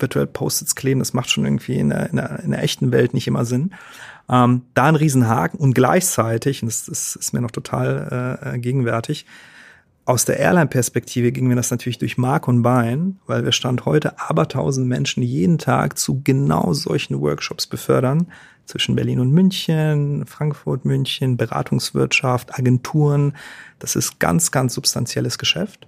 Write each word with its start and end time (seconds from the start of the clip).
virtuell 0.00 0.26
Post-its 0.26 0.74
kleben, 0.74 1.00
das 1.00 1.12
macht 1.12 1.30
schon 1.30 1.44
irgendwie 1.44 1.78
in 1.78 1.90
der, 1.90 2.10
in 2.10 2.16
der, 2.16 2.40
in 2.40 2.50
der 2.50 2.62
echten 2.62 2.92
Welt 2.92 3.14
nicht 3.14 3.26
immer 3.26 3.44
Sinn. 3.44 3.74
Ähm, 4.30 4.62
da 4.74 4.84
ein 4.84 4.96
Riesenhaken 4.96 5.58
und 5.58 5.74
gleichzeitig, 5.74 6.62
und 6.62 6.68
das, 6.68 6.84
das 6.84 7.16
ist 7.16 7.32
mir 7.32 7.40
noch 7.40 7.50
total 7.50 8.38
äh, 8.54 8.58
gegenwärtig, 8.58 9.26
aus 10.08 10.24
der 10.24 10.38
Airline-Perspektive 10.38 11.32
ging 11.32 11.48
mir 11.48 11.54
das 11.54 11.70
natürlich 11.70 11.98
durch 11.98 12.16
Mark 12.16 12.48
und 12.48 12.62
Bein, 12.62 13.18
weil 13.26 13.44
wir 13.44 13.52
Stand 13.52 13.84
heute 13.84 14.18
aber 14.18 14.48
tausend 14.48 14.88
Menschen 14.88 15.22
jeden 15.22 15.58
Tag 15.58 15.98
zu 15.98 16.22
genau 16.24 16.72
solchen 16.72 17.20
Workshops 17.20 17.66
befördern, 17.66 18.26
zwischen 18.64 18.96
Berlin 18.96 19.20
und 19.20 19.32
München, 19.32 20.24
Frankfurt, 20.26 20.86
München, 20.86 21.36
Beratungswirtschaft, 21.36 22.58
Agenturen. 22.58 23.34
Das 23.78 23.96
ist 23.96 24.18
ganz, 24.18 24.50
ganz 24.50 24.72
substanzielles 24.72 25.36
Geschäft. 25.36 25.86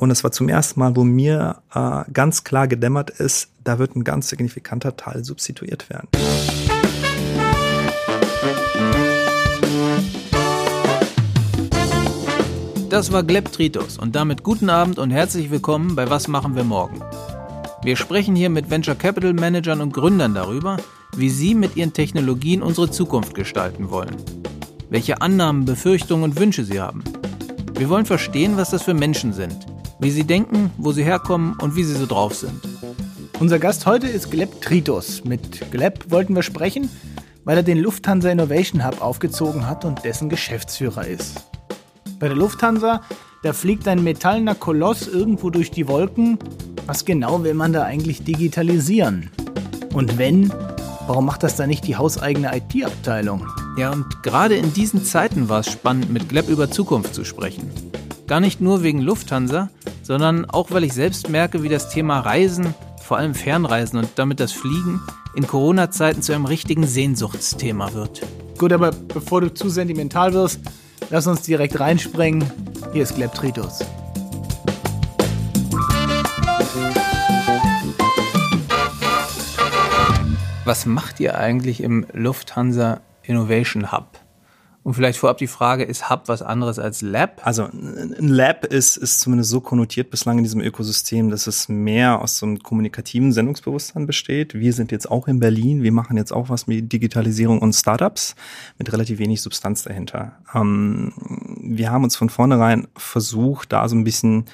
Und 0.00 0.10
es 0.10 0.24
war 0.24 0.32
zum 0.32 0.48
ersten 0.48 0.80
Mal, 0.80 0.96
wo 0.96 1.04
mir 1.04 1.56
äh, 1.74 2.10
ganz 2.10 2.42
klar 2.42 2.66
gedämmert 2.66 3.10
ist, 3.10 3.50
da 3.64 3.78
wird 3.78 3.94
ein 3.96 4.02
ganz 4.02 4.30
signifikanter 4.30 4.96
Teil 4.96 5.26
substituiert 5.26 5.90
werden. 5.90 6.08
Das 12.88 13.12
war 13.12 13.22
Gleb 13.22 13.52
Tritos 13.52 13.98
und 13.98 14.16
damit 14.16 14.42
guten 14.42 14.70
Abend 14.70 14.98
und 14.98 15.10
herzlich 15.10 15.50
willkommen 15.50 15.94
bei 15.94 16.08
Was 16.08 16.28
machen 16.28 16.56
wir 16.56 16.64
morgen? 16.64 17.02
Wir 17.82 17.96
sprechen 17.96 18.34
hier 18.34 18.48
mit 18.48 18.70
Venture 18.70 18.94
Capital 18.94 19.34
Managern 19.34 19.82
und 19.82 19.92
Gründern 19.92 20.32
darüber, 20.32 20.78
wie 21.14 21.28
sie 21.28 21.54
mit 21.54 21.76
ihren 21.76 21.92
Technologien 21.92 22.62
unsere 22.62 22.90
Zukunft 22.90 23.34
gestalten 23.34 23.90
wollen. 23.90 24.16
Welche 24.88 25.20
Annahmen, 25.20 25.66
Befürchtungen 25.66 26.24
und 26.24 26.40
Wünsche 26.40 26.64
sie 26.64 26.80
haben. 26.80 27.04
Wir 27.74 27.90
wollen 27.90 28.06
verstehen, 28.06 28.56
was 28.56 28.70
das 28.70 28.82
für 28.82 28.94
Menschen 28.94 29.34
sind, 29.34 29.66
wie 30.00 30.10
sie 30.10 30.24
denken, 30.24 30.70
wo 30.78 30.92
sie 30.92 31.04
herkommen 31.04 31.54
und 31.60 31.76
wie 31.76 31.84
sie 31.84 31.94
so 31.94 32.06
drauf 32.06 32.34
sind. 32.34 32.60
Unser 33.38 33.58
Gast 33.58 33.86
heute 33.86 34.06
ist 34.06 34.30
Gleb 34.30 34.60
Tritos. 34.60 35.24
Mit 35.24 35.70
Gleb 35.70 36.10
wollten 36.10 36.34
wir 36.34 36.42
sprechen, 36.42 36.88
weil 37.44 37.58
er 37.58 37.62
den 37.62 37.78
Lufthansa 37.78 38.30
Innovation 38.30 38.84
Hub 38.84 39.00
aufgezogen 39.00 39.66
hat 39.66 39.84
und 39.84 40.04
dessen 40.04 40.28
Geschäftsführer 40.28 41.06
ist. 41.06 41.44
Bei 42.18 42.28
der 42.28 42.36
Lufthansa, 42.36 43.02
da 43.42 43.52
fliegt 43.52 43.88
ein 43.88 44.02
metallener 44.04 44.54
Koloss 44.54 45.08
irgendwo 45.08 45.50
durch 45.50 45.70
die 45.70 45.88
Wolken. 45.88 46.38
Was 46.86 47.04
genau 47.04 47.42
will 47.44 47.54
man 47.54 47.72
da 47.72 47.84
eigentlich 47.84 48.24
digitalisieren? 48.24 49.30
Und 49.94 50.18
wenn, 50.18 50.52
warum 51.06 51.26
macht 51.26 51.42
das 51.42 51.56
da 51.56 51.66
nicht 51.66 51.86
die 51.86 51.96
hauseigene 51.96 52.54
IT-Abteilung? 52.54 53.46
Ja, 53.78 53.90
und 53.90 54.22
gerade 54.22 54.56
in 54.56 54.74
diesen 54.74 55.04
Zeiten 55.04 55.48
war 55.48 55.60
es 55.60 55.70
spannend, 55.70 56.12
mit 56.12 56.28
Gleb 56.28 56.48
über 56.48 56.70
Zukunft 56.70 57.14
zu 57.14 57.24
sprechen. 57.24 57.70
Gar 58.30 58.40
nicht 58.40 58.62
nur 58.62 58.82
wegen 58.82 59.02
Lufthansa, 59.02 59.68
sondern 60.02 60.48
auch, 60.48 60.70
weil 60.70 60.84
ich 60.84 60.94
selbst 60.94 61.28
merke, 61.28 61.62
wie 61.62 61.68
das 61.68 61.90
Thema 61.90 62.20
Reisen, 62.20 62.74
vor 63.02 63.18
allem 63.18 63.34
Fernreisen 63.34 63.98
und 63.98 64.08
damit 64.14 64.40
das 64.40 64.52
Fliegen, 64.52 65.02
in 65.34 65.46
Corona-Zeiten 65.46 66.22
zu 66.22 66.32
einem 66.32 66.46
richtigen 66.46 66.86
Sehnsuchtsthema 66.86 67.92
wird. 67.92 68.22
Gut, 68.56 68.72
aber 68.72 68.92
bevor 68.92 69.42
du 69.42 69.52
zu 69.52 69.68
sentimental 69.68 70.32
wirst, 70.32 70.60
Lass 71.12 71.26
uns 71.26 71.42
direkt 71.42 71.80
reinspringen. 71.80 72.48
Hier 72.92 73.02
ist 73.02 73.16
Gleptritus. 73.16 73.80
Was 80.64 80.86
macht 80.86 81.18
ihr 81.18 81.36
eigentlich 81.36 81.82
im 81.82 82.06
Lufthansa 82.12 83.00
Innovation 83.24 83.90
Hub? 83.90 84.19
Und 84.90 84.94
vielleicht 84.94 85.20
vorab 85.20 85.38
die 85.38 85.46
Frage, 85.46 85.84
ist 85.84 86.10
Hub 86.10 86.22
was 86.26 86.42
anderes 86.42 86.80
als 86.80 87.00
Lab? 87.00 87.42
Also 87.44 87.62
ein 87.62 88.26
Lab 88.26 88.64
ist, 88.64 88.96
ist 88.96 89.20
zumindest 89.20 89.48
so 89.48 89.60
konnotiert 89.60 90.10
bislang 90.10 90.38
in 90.38 90.42
diesem 90.42 90.60
Ökosystem, 90.60 91.30
dass 91.30 91.46
es 91.46 91.68
mehr 91.68 92.20
aus 92.20 92.38
so 92.38 92.46
einem 92.46 92.58
kommunikativen 92.58 93.30
Sendungsbewusstsein 93.30 94.08
besteht. 94.08 94.54
Wir 94.54 94.72
sind 94.72 94.90
jetzt 94.90 95.08
auch 95.08 95.28
in 95.28 95.38
Berlin, 95.38 95.84
wir 95.84 95.92
machen 95.92 96.16
jetzt 96.16 96.32
auch 96.32 96.48
was 96.48 96.66
mit 96.66 96.92
Digitalisierung 96.92 97.60
und 97.60 97.72
Startups 97.72 98.34
mit 98.78 98.92
relativ 98.92 99.20
wenig 99.20 99.42
Substanz 99.42 99.84
dahinter. 99.84 100.32
Ähm, 100.56 101.12
wir 101.60 101.92
haben 101.92 102.02
uns 102.02 102.16
von 102.16 102.28
vornherein 102.28 102.88
versucht, 102.96 103.72
da 103.72 103.88
so 103.88 103.94
ein 103.94 104.02
bisschen 104.02 104.46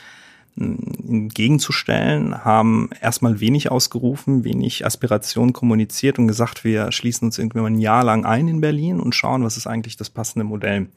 entgegenzustellen, 0.59 2.45
haben 2.45 2.89
erstmal 3.01 3.41
wenig 3.41 3.71
ausgerufen, 3.71 4.45
wenig 4.45 4.87
Aspiration 4.87 5.53
kommuniziert 5.53 6.19
und 6.19 6.29
gesagt, 6.29 6.65
wir 6.65 6.91
schließen 6.93 7.27
uns 7.27 7.39
irgendwie 7.39 7.61
mal 7.61 7.67
ein 7.67 7.79
Jahr 7.79 8.03
lang 8.03 8.25
ein 8.25 8.49
in 8.49 8.61
Berlin 8.61 9.01
und 9.01 9.15
schauen, 9.15 9.45
was 9.45 9.57
ist 9.57 9.67
eigentlich 9.67 9.97
das 9.97 10.09
passende 10.09 10.45
Modell. 10.45 10.89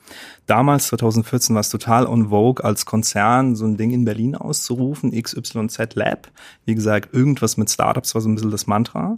Damals, 0.46 0.88
2014, 0.88 1.56
war 1.56 1.62
es 1.62 1.69
total 1.69 2.08
on 2.08 2.30
vogue, 2.30 2.64
als 2.64 2.86
Konzern 2.86 3.56
so 3.56 3.66
ein 3.66 3.75
Ding 3.75 3.92
in 3.92 4.06
Berlin 4.06 4.36
auszurufen, 4.36 5.12
XYZ 5.12 5.96
Lab. 5.96 6.30
Wie 6.66 6.75
gesagt, 6.75 7.14
irgendwas 7.14 7.58
mit 7.58 7.69
Startups 7.69 8.16
war 8.16 8.22
so 8.22 8.30
ein 8.30 8.36
bisschen 8.36 8.52
das 8.52 8.68
Mantra. 8.68 9.18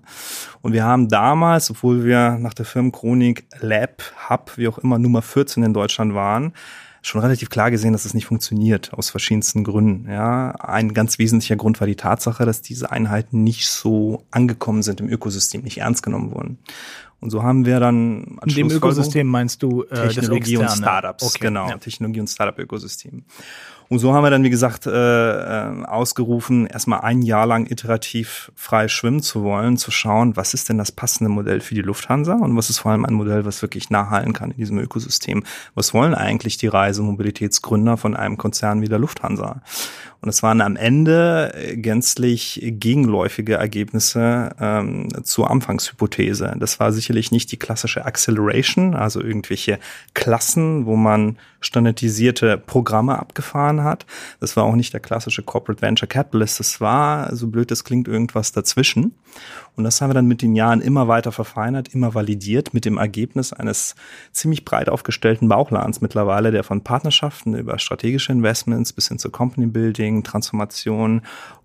Und 0.62 0.74
wir 0.74 0.84
haben 0.84 1.08
damals, 1.08 1.70
obwohl 1.70 2.04
wir 2.04 2.38
nach 2.40 2.56
der 2.56 2.66
Firmenchronik 2.66 3.46
Lab, 3.60 4.02
Hub, 4.30 4.54
wie 4.58 4.68
auch 4.68 4.80
immer, 4.80 4.98
Nummer 4.98 5.22
14 5.22 5.64
in 5.64 5.74
Deutschland 5.74 6.16
waren, 6.16 6.54
schon 7.02 7.22
relativ 7.22 7.50
klar 7.50 7.72
gesehen, 7.72 7.94
dass 7.94 8.06
es 8.06 8.14
nicht 8.14 8.26
funktioniert, 8.26 8.94
aus 8.94 9.10
verschiedensten 9.10 9.64
Gründen. 9.64 10.10
Ja, 10.10 10.52
ein 10.52 10.94
ganz 10.94 11.18
wesentlicher 11.18 11.56
Grund 11.56 11.80
war 11.80 11.88
die 11.88 11.96
Tatsache, 11.96 12.46
dass 12.46 12.62
diese 12.62 12.92
Einheiten 12.92 13.44
nicht 13.44 13.68
so 13.68 14.24
angekommen 14.30 14.84
sind 14.84 15.02
im 15.02 15.10
Ökosystem, 15.10 15.64
nicht 15.64 15.80
ernst 15.80 16.04
genommen 16.04 16.32
wurden. 16.32 16.60
Und 17.20 17.30
so 17.30 17.44
haben 17.44 17.66
wir 17.66 17.80
dann 17.80 18.40
in 18.46 18.56
dem 18.56 18.72
Ökosystem 18.72 19.28
meinst 19.28 19.62
du 19.62 19.84
äh, 19.84 20.08
Technologie 20.08 20.58
und 20.58 20.70
Startups, 20.70 21.24
okay. 21.24 21.40
genau, 21.40 21.70
ja. 21.70 21.78
Technologie 21.78 22.20
und 22.20 22.28
Startup-Ökosystem. 22.28 23.24
Und 23.92 24.00
so 24.00 24.14
haben 24.14 24.24
wir 24.24 24.30
dann, 24.30 24.46
wie 24.46 24.50
gesagt, 24.50 24.88
äh, 24.88 24.92
äh, 24.92 25.84
ausgerufen, 25.84 26.66
erstmal 26.66 27.02
ein 27.02 27.22
Jahr 27.24 27.46
lang 27.46 27.70
iterativ 27.70 28.50
frei 28.56 28.88
schwimmen 28.88 29.22
zu 29.22 29.44
wollen, 29.44 29.76
zu 29.76 29.92
schauen, 29.92 30.38
was 30.38 30.54
ist 30.54 30.70
denn 30.70 30.78
das 30.78 30.94
passende 30.94 31.30
Modell 31.30 31.60
für 31.60 31.76
die 31.76 31.82
Lufthansa 31.82 32.36
und 32.36 32.56
was 32.56 32.70
ist 32.70 32.80
vor 32.80 32.94
allem 32.94 33.04
ein 33.04 33.14
Modell, 33.14 33.44
was 33.44 33.62
wirklich 33.62 33.90
nachhalten 33.90 34.32
kann 34.32 34.52
in 34.52 34.56
diesem 34.56 34.80
Ökosystem. 34.80 35.44
Was 35.76 35.94
wollen 35.94 36.16
eigentlich 36.16 36.56
die 36.56 36.68
Reisemobilitätsgründer 36.68 37.98
von 37.98 38.16
einem 38.16 38.38
Konzern 38.38 38.82
wie 38.82 38.88
der 38.88 38.98
Lufthansa? 38.98 39.62
Und 40.22 40.30
es 40.30 40.42
waren 40.42 40.62
am 40.62 40.78
Ende 40.78 41.54
gänzlich 41.74 42.62
gegenläufige 42.64 43.56
Ergebnisse 43.56 44.56
ähm, 44.58 45.10
zur 45.26 45.52
Anfangshypothese. 45.52 46.56
Das 46.60 46.80
war 46.80 46.94
sicherlich 46.94 47.32
nicht 47.32 47.52
die 47.52 47.58
klassische 47.58 48.06
Acceleration, 48.06 48.96
also 48.96 49.20
irgendwelche 49.20 49.80
Klassen, 50.14 50.86
wo 50.86 50.96
man 50.96 51.38
standardisierte 51.62 52.58
Programme 52.58 53.18
abgefahren 53.18 53.84
hat. 53.84 54.06
Das 54.40 54.58
war 54.58 54.66
auch 54.66 54.76
nicht 54.76 54.94
der 54.94 55.00
klassische 55.00 55.44
Corporate 55.44 55.82
Venture 55.82 56.08
Capitalist. 56.08 56.60
Das 56.60 56.82
war, 56.82 57.34
so 57.36 57.48
blöd 57.48 57.72
das 57.72 57.84
klingt, 57.84 58.08
irgendwas 58.08 58.52
dazwischen. 58.52 59.16
Und 59.76 59.86
das 59.86 60.02
haben 60.02 60.10
wir 60.10 60.16
dann 60.16 60.28
mit 60.28 60.42
den 60.42 60.56
Jahren 60.56 60.82
immer 60.82 61.08
weiter 61.08 61.32
verfeinert, 61.32 61.94
immer 61.94 62.14
validiert 62.14 62.74
mit 62.74 62.84
dem 62.84 62.98
Ergebnis 62.98 63.54
eines 63.54 63.96
ziemlich 64.32 64.66
breit 64.66 64.90
aufgestellten 64.90 65.48
Bauchladens 65.48 66.02
mittlerweile, 66.02 66.52
der 66.52 66.64
von 66.64 66.84
Partnerschaften 66.84 67.56
über 67.56 67.80
strategische 67.80 68.34
Investments 68.34 68.92
bis 68.92 69.08
hin 69.08 69.20
zu 69.20 69.30
Company 69.30 69.68
Building, 69.68 70.24
Transformation 70.24 71.22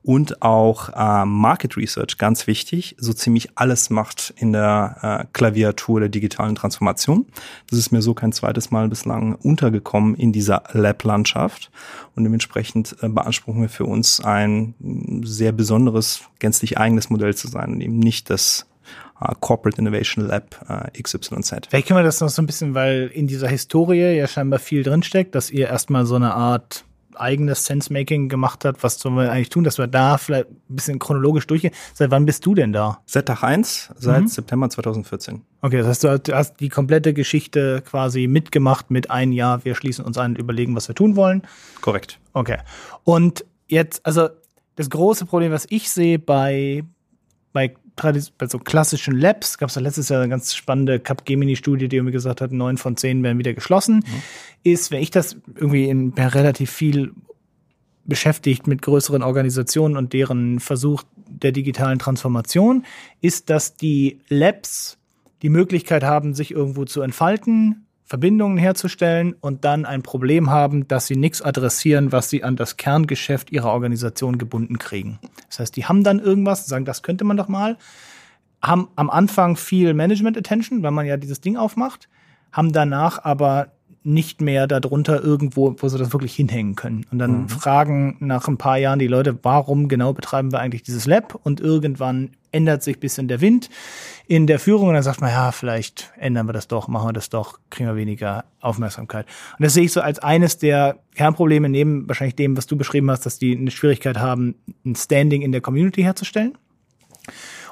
und 0.07 0.41
auch 0.41 0.91
äh, 0.91 1.25
Market 1.25 1.77
Research, 1.77 2.17
ganz 2.17 2.47
wichtig, 2.47 2.95
so 2.97 3.13
ziemlich 3.13 3.51
alles 3.57 3.91
macht 3.91 4.33
in 4.37 4.53
der 4.53 4.99
äh, 5.03 5.27
Klaviatur 5.33 5.99
der 5.99 6.09
digitalen 6.09 6.55
Transformation. 6.55 7.27
Das 7.69 7.81
ist 7.81 7.91
mir 7.91 8.01
so 8.01 8.15
kein 8.15 8.31
zweites 8.31 8.71
Mal 8.71 8.89
bislang 8.89 9.35
untergekommen 9.35 10.15
in 10.15 10.31
dieser 10.31 10.63
Lab-Landschaft 10.71 11.73
und 12.15 12.23
dementsprechend 12.23 12.95
äh, 13.03 13.09
beanspruchen 13.09 13.63
wir 13.63 13.69
für 13.69 13.85
uns 13.85 14.21
ein 14.21 14.75
sehr 15.25 15.51
besonderes, 15.51 16.21
gänzlich 16.39 16.79
eigenes 16.79 17.11
Modell 17.11 17.35
zu 17.35 17.49
sein 17.49 17.73
und 17.73 17.81
eben 17.81 17.99
nicht 17.99 18.31
das 18.31 18.67
uh, 19.21 19.35
Corporate 19.41 19.81
Innovation 19.81 20.25
Lab 20.25 20.65
uh, 20.71 20.87
äh, 20.97 21.03
XYZ. 21.03 21.67
Vielleicht 21.69 21.89
können 21.89 21.99
wir 21.99 22.05
das 22.05 22.21
noch 22.21 22.29
so 22.29 22.41
ein 22.41 22.47
bisschen, 22.47 22.75
weil 22.75 23.11
in 23.13 23.27
dieser 23.27 23.49
Historie 23.49 24.17
ja 24.17 24.29
scheinbar 24.29 24.61
viel 24.61 24.85
drinsteckt, 24.85 25.35
dass 25.35 25.51
ihr 25.51 25.67
erstmal 25.67 26.07
so 26.07 26.15
eine 26.15 26.33
Art 26.35 26.85
eigenes 27.21 27.65
Sense-Making 27.67 28.29
gemacht 28.29 28.65
hat. 28.65 28.83
Was 28.83 28.99
sollen 28.99 29.17
wir 29.17 29.31
eigentlich 29.31 29.49
tun, 29.49 29.65
dass 29.65 29.79
wir 29.79 29.87
da 29.87 30.19
vielleicht 30.19 30.51
ein 30.51 30.77
bisschen 30.77 30.99
chronologisch 30.99 31.47
durchgehen? 31.47 31.73
Seit 31.95 32.11
wann 32.11 32.27
bist 32.27 32.45
du 32.47 32.55
denn 32.55 32.73
da? 32.73 33.01
Seit 33.07 33.27
Tag 33.27 33.43
1, 33.43 33.93
seit 33.97 34.23
mhm. 34.23 34.29
September 34.29 34.71
2014. 34.71 35.43
Okay, 35.63 35.79
das 35.79 35.87
heißt, 35.89 36.05
du 36.05 36.35
hast 36.35 36.61
die 36.61 36.69
komplette 36.69 37.15
Geschichte 37.15 37.83
quasi 37.85 38.27
mitgemacht 38.27 38.91
mit 38.91 39.11
ein 39.11 39.33
Jahr, 39.33 39.65
wir 39.65 39.75
schließen 39.75 40.05
uns 40.05 40.19
ein 40.19 40.33
und 40.33 40.39
überlegen, 40.39 40.75
was 40.77 40.89
wir 40.89 40.95
tun 40.95 41.17
wollen. 41.17 41.43
Korrekt. 41.81 42.19
Okay. 42.33 42.59
Und 43.05 43.45
jetzt, 43.69 44.05
also 44.05 44.29
das 44.77 44.91
große 44.91 45.27
Problem, 45.27 45.53
was 45.53 45.67
ich 45.71 45.91
sehe 45.91 46.19
bei, 46.19 46.85
bei 47.53 47.75
bei 47.97 48.47
so 48.47 48.59
klassischen 48.59 49.19
Labs, 49.19 49.59
gab 49.59 49.71
es 49.71 49.75
ja 49.75 49.83
letztes 49.83 50.09
Jahr 50.09 50.21
eine 50.21 50.29
ganz 50.29 50.55
spannende 50.55 51.01
Capgemini-Studie, 51.01 51.89
die 51.89 51.97
irgendwie 51.97 52.13
gesagt 52.13 52.41
hat, 52.41 52.53
neun 52.53 52.77
von 52.77 52.97
zehn 52.97 53.23
werden 53.23 53.39
wieder 53.39 53.55
geschlossen, 53.55 53.97
mhm. 53.97 54.23
ist, 54.63 54.91
wenn 54.91 55.03
ich 55.03 55.11
das 55.11 55.37
irgendwie 55.55 55.89
in 55.89 56.13
relativ 56.13 56.71
viel 56.71 57.13
beschäftigt 58.05 58.67
mit 58.67 58.83
größeren 58.83 59.23
Organisationen 59.23 59.97
und 59.97 60.13
deren 60.13 60.61
Versuch 60.61 61.03
der 61.29 61.53
digitalen 61.53 61.99
Transformation, 61.99 62.85
ist, 63.21 63.51
dass 63.51 63.75
die 63.75 64.21
Labs 64.29 64.99
die 65.43 65.49
Möglichkeit 65.49 66.05
haben, 66.05 66.35
sich 66.35 66.53
irgendwo 66.53 66.85
zu 66.85 67.03
entfalten, 67.03 67.86
Verbindungen 68.07 68.57
herzustellen 68.57 69.35
und 69.41 69.65
dann 69.65 69.85
ein 69.85 70.03
Problem 70.03 70.49
haben, 70.49 70.87
dass 70.87 71.09
sie 71.09 71.17
nichts 71.17 71.43
adressieren, 71.43 72.13
was 72.13 72.31
sie 72.31 72.45
an 72.45 72.55
das 72.55 72.77
Kerngeschäft 72.77 73.51
ihrer 73.51 73.73
Organisation 73.73 74.39
gebunden 74.39 74.79
kriegen. 74.79 75.19
Das 75.49 75.59
heißt, 75.59 75.77
die 75.77 75.87
haben 75.87 76.05
dann 76.05 76.21
irgendwas, 76.21 76.67
sagen, 76.67 76.85
das 76.85 77.03
könnte 77.03 77.25
man 77.25 77.37
doch 77.37 77.49
mal, 77.49 77.77
haben 78.63 78.89
am 78.95 79.11
Anfang 79.11 79.57
viel 79.57 79.93
Management 79.93 80.39
Attention, 80.39 80.85
weil 80.85 80.93
man 80.93 81.05
ja 81.05 81.17
dieses 81.17 81.41
Ding 81.41 81.57
aufmacht, 81.57 82.09
haben 82.53 82.73
danach 82.73 83.25
aber 83.25 83.73
nicht 84.07 84.41
mehr 84.41 84.69
darunter 84.69 85.23
irgendwo, 85.23 85.75
wo 85.79 85.89
sie 85.89 85.99
das 85.99 86.13
wirklich 86.13 86.35
hinhängen 86.35 86.77
können. 86.77 87.05
Und 87.11 87.19
dann 87.19 87.43
mhm. 87.43 87.49
fragen 87.49 88.17
nach 88.21 88.47
ein 88.47 88.57
paar 88.57 88.79
Jahren 88.79 89.01
die 89.01 89.09
Leute, 89.09 89.37
warum 89.43 89.89
genau 89.89 90.13
betreiben 90.13 90.53
wir 90.53 90.61
eigentlich 90.61 90.85
dieses 90.85 91.07
Lab? 91.07 91.39
Und 91.43 91.61
irgendwann 91.61 92.31
ändert 92.53 92.85
sich 92.85 93.01
bisschen 93.01 93.27
der 93.27 93.41
Wind 93.41 93.69
in 94.29 94.47
der 94.47 94.61
Führung 94.61 94.89
und 94.89 94.95
dann 94.95 95.03
sagt 95.03 95.21
man, 95.21 95.31
ja, 95.31 95.51
vielleicht 95.51 96.13
ändern 96.19 96.47
wir 96.47 96.53
das 96.53 96.69
doch, 96.69 96.87
machen 96.87 97.09
wir 97.09 97.13
das 97.13 97.29
doch, 97.29 97.59
kriegen 97.69 97.89
wir 97.89 97.97
weniger 97.97 98.45
Aufmerksamkeit. 98.61 99.27
Und 99.59 99.65
das 99.65 99.75
sehe 99.75 99.85
ich 99.85 99.93
so 99.93 100.01
als 100.01 100.21
eines 100.21 100.57
der 100.57 100.99
Kernprobleme 101.17 101.69
neben 101.69 102.09
wahrscheinlich 102.09 102.37
dem, 102.37 102.57
was 102.57 102.67
du 102.67 102.77
beschrieben 102.77 103.11
hast, 103.11 103.27
dass 103.27 103.39
die 103.39 103.57
eine 103.57 103.71
Schwierigkeit 103.73 104.19
haben, 104.19 104.55
ein 104.85 104.95
Standing 104.95 105.43
in 105.43 105.51
der 105.51 105.61
Community 105.61 106.03
herzustellen. 106.03 106.57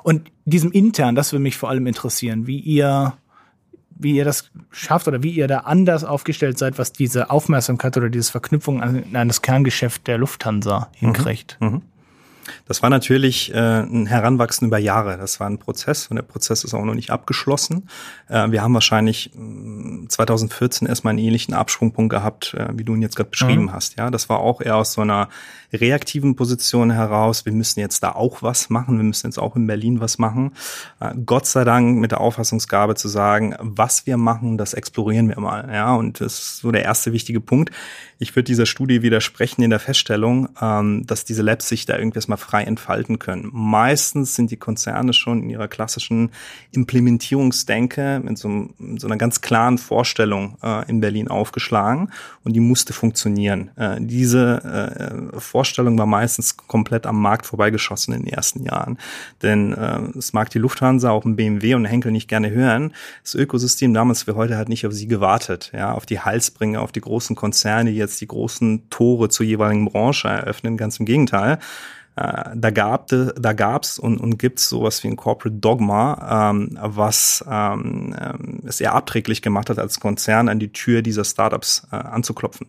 Und 0.02 0.30
diesem 0.44 0.72
intern, 0.72 1.14
das 1.14 1.32
würde 1.32 1.44
mich 1.44 1.56
vor 1.56 1.70
allem 1.70 1.86
interessieren, 1.86 2.46
wie 2.46 2.58
ihr 2.58 3.14
wie 3.96 4.16
ihr 4.16 4.24
das 4.24 4.50
schafft 4.70 5.08
oder 5.08 5.22
wie 5.22 5.30
ihr 5.30 5.48
da 5.48 5.58
anders 5.58 6.04
aufgestellt 6.04 6.58
seid, 6.58 6.78
was 6.78 6.92
diese 6.92 7.30
Aufmerksamkeit 7.30 7.96
oder 7.96 8.10
diese 8.10 8.30
Verknüpfung 8.30 8.82
an, 8.82 9.04
an 9.14 9.28
das 9.28 9.42
Kerngeschäft 9.42 10.06
der 10.06 10.18
Lufthansa 10.18 10.88
hinkriegt. 10.94 11.56
Mhm. 11.60 11.68
Mhm. 11.68 11.82
Das 12.66 12.82
war 12.82 12.90
natürlich 12.90 13.52
äh, 13.54 13.80
ein 13.80 14.06
Heranwachsen 14.06 14.68
über 14.68 14.78
Jahre. 14.78 15.16
Das 15.16 15.40
war 15.40 15.48
ein 15.48 15.58
Prozess 15.58 16.08
und 16.08 16.16
der 16.16 16.22
Prozess 16.22 16.64
ist 16.64 16.74
auch 16.74 16.84
noch 16.84 16.94
nicht 16.94 17.10
abgeschlossen. 17.10 17.88
Äh, 18.28 18.50
wir 18.50 18.62
haben 18.62 18.74
wahrscheinlich 18.74 19.30
2014 20.08 20.86
mm, 20.86 20.88
erstmal 20.88 21.10
einen 21.12 21.18
ähnlichen 21.18 21.54
Absprungpunkt 21.54 22.10
gehabt, 22.10 22.54
äh, 22.54 22.68
wie 22.72 22.84
du 22.84 22.94
ihn 22.94 23.02
jetzt 23.02 23.16
gerade 23.16 23.30
beschrieben 23.30 23.64
mhm. 23.64 23.72
hast. 23.72 23.96
Ja, 23.98 24.10
das 24.10 24.28
war 24.28 24.40
auch 24.40 24.60
eher 24.60 24.76
aus 24.76 24.92
so 24.92 25.02
einer 25.02 25.28
reaktiven 25.72 26.36
Position 26.36 26.90
heraus. 26.90 27.44
Wir 27.44 27.52
müssen 27.52 27.80
jetzt 27.80 28.02
da 28.02 28.12
auch 28.12 28.42
was 28.42 28.70
machen. 28.70 28.96
Wir 28.96 29.04
müssen 29.04 29.26
jetzt 29.26 29.38
auch 29.38 29.56
in 29.56 29.66
Berlin 29.66 30.00
was 30.00 30.18
machen. 30.18 30.52
Äh, 31.00 31.14
Gott 31.24 31.46
sei 31.46 31.64
Dank 31.64 31.98
mit 31.98 32.10
der 32.12 32.20
Auffassungsgabe 32.20 32.94
zu 32.94 33.08
sagen, 33.08 33.54
was 33.60 34.06
wir 34.06 34.16
machen, 34.16 34.58
das 34.58 34.74
explorieren 34.74 35.28
wir 35.28 35.40
mal. 35.40 35.68
Ja, 35.72 35.94
und 35.94 36.20
das 36.20 36.38
ist 36.38 36.58
so 36.58 36.72
der 36.72 36.84
erste 36.84 37.12
wichtige 37.12 37.40
Punkt. 37.40 37.70
Ich 38.18 38.34
würde 38.36 38.44
dieser 38.44 38.66
Studie 38.66 39.02
widersprechen 39.02 39.62
in 39.62 39.70
der 39.70 39.80
Feststellung, 39.80 40.48
ähm, 40.60 41.06
dass 41.06 41.24
diese 41.24 41.42
Labs 41.42 41.68
sich 41.68 41.86
da 41.86 41.98
irgendwie 41.98 42.14
mal 42.28 42.33
frei 42.36 42.64
entfalten 42.64 43.18
können. 43.18 43.48
Meistens 43.52 44.34
sind 44.34 44.50
die 44.50 44.56
Konzerne 44.56 45.12
schon 45.12 45.42
in 45.42 45.50
ihrer 45.50 45.68
klassischen 45.68 46.30
Implementierungsdenke 46.72 48.20
mit 48.22 48.38
so, 48.38 48.48
mit 48.48 49.00
so 49.00 49.06
einer 49.06 49.16
ganz 49.16 49.40
klaren 49.40 49.78
Vorstellung 49.78 50.56
äh, 50.62 50.88
in 50.88 51.00
Berlin 51.00 51.28
aufgeschlagen 51.28 52.10
und 52.44 52.54
die 52.54 52.60
musste 52.60 52.92
funktionieren. 52.92 53.70
Äh, 53.76 53.96
diese 54.00 55.32
äh, 55.34 55.40
Vorstellung 55.40 55.98
war 55.98 56.06
meistens 56.06 56.56
komplett 56.56 57.06
am 57.06 57.20
Markt 57.20 57.46
vorbeigeschossen 57.46 58.14
in 58.14 58.24
den 58.24 58.32
ersten 58.32 58.62
Jahren. 58.62 58.98
Denn 59.42 59.72
äh, 59.72 60.18
es 60.18 60.32
mag 60.32 60.50
die 60.50 60.58
Lufthansa, 60.58 61.10
auch 61.10 61.24
ein 61.24 61.36
BMW 61.36 61.74
und 61.74 61.84
Henkel 61.84 62.12
nicht 62.12 62.28
gerne 62.28 62.50
hören. 62.50 62.92
Das 63.22 63.34
Ökosystem 63.34 63.94
damals 63.94 64.24
für 64.24 64.34
heute 64.34 64.56
hat 64.56 64.68
nicht 64.68 64.86
auf 64.86 64.92
sie 64.92 65.08
gewartet, 65.08 65.70
ja, 65.74 65.92
auf 65.92 66.06
die 66.06 66.20
Halsbringer, 66.20 66.82
auf 66.82 66.92
die 66.92 67.00
großen 67.00 67.36
Konzerne, 67.36 67.90
die 67.90 67.96
jetzt 67.96 68.20
die 68.20 68.26
großen 68.26 68.88
Tore 68.90 69.28
zur 69.28 69.46
jeweiligen 69.46 69.84
Branche 69.84 70.28
eröffnen. 70.28 70.76
Ganz 70.76 70.98
im 70.98 71.06
Gegenteil. 71.06 71.58
Äh, 72.16 72.50
da 72.54 72.70
gab 72.70 73.08
da 73.08 73.52
gab's 73.52 73.98
und, 73.98 74.18
und 74.18 74.38
gibt's 74.38 74.68
sowas 74.68 75.02
wie 75.02 75.08
ein 75.08 75.16
Corporate 75.16 75.56
Dogma, 75.56 76.50
ähm, 76.50 76.78
was 76.80 77.44
ähm, 77.50 78.14
ähm, 78.20 78.60
es 78.64 78.80
eher 78.80 78.94
abträglich 78.94 79.42
gemacht 79.42 79.68
hat, 79.68 79.78
als 79.78 79.98
Konzern 79.98 80.48
an 80.48 80.60
die 80.60 80.72
Tür 80.72 81.02
dieser 81.02 81.24
Startups 81.24 81.86
äh, 81.90 81.96
anzuklopfen. 81.96 82.68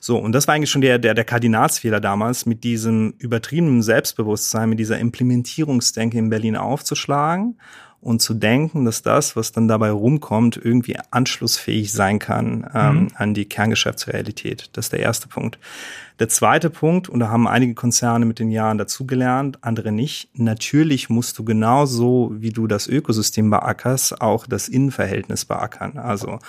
So 0.00 0.18
und 0.18 0.32
das 0.32 0.46
war 0.46 0.54
eigentlich 0.54 0.70
schon 0.70 0.82
der 0.82 0.98
der 0.98 1.14
der 1.14 1.24
Kardinalsfehler 1.24 2.00
damals, 2.00 2.44
mit 2.44 2.62
diesem 2.62 3.14
übertriebenen 3.18 3.82
Selbstbewusstsein, 3.82 4.68
mit 4.68 4.78
dieser 4.78 4.98
Implementierungsdenke 4.98 6.18
in 6.18 6.28
Berlin 6.28 6.56
aufzuschlagen 6.56 7.56
und 8.04 8.20
zu 8.20 8.34
denken, 8.34 8.84
dass 8.84 9.00
das, 9.00 9.34
was 9.34 9.52
dann 9.52 9.66
dabei 9.66 9.90
rumkommt, 9.90 10.60
irgendwie 10.62 10.98
anschlussfähig 11.10 11.90
sein 11.90 12.18
kann 12.18 12.70
ähm, 12.74 12.94
mhm. 12.94 13.08
an 13.14 13.34
die 13.34 13.46
Kerngeschäftsrealität. 13.46 14.68
Das 14.74 14.86
ist 14.86 14.92
der 14.92 15.00
erste 15.00 15.26
Punkt. 15.26 15.58
Der 16.20 16.28
zweite 16.28 16.68
Punkt, 16.68 17.08
und 17.08 17.20
da 17.20 17.28
haben 17.28 17.48
einige 17.48 17.74
Konzerne 17.74 18.26
mit 18.26 18.38
den 18.38 18.50
Jahren 18.50 18.76
dazugelernt, 18.76 19.58
andere 19.62 19.90
nicht. 19.90 20.28
Natürlich 20.34 21.08
musst 21.08 21.38
du 21.38 21.44
genauso, 21.44 22.30
wie 22.34 22.50
du 22.50 22.66
das 22.66 22.86
Ökosystem 22.86 23.48
beackerst, 23.48 24.20
auch 24.20 24.46
das 24.46 24.68
Innenverhältnis 24.68 25.46
beackern. 25.46 25.96
Also 25.96 26.40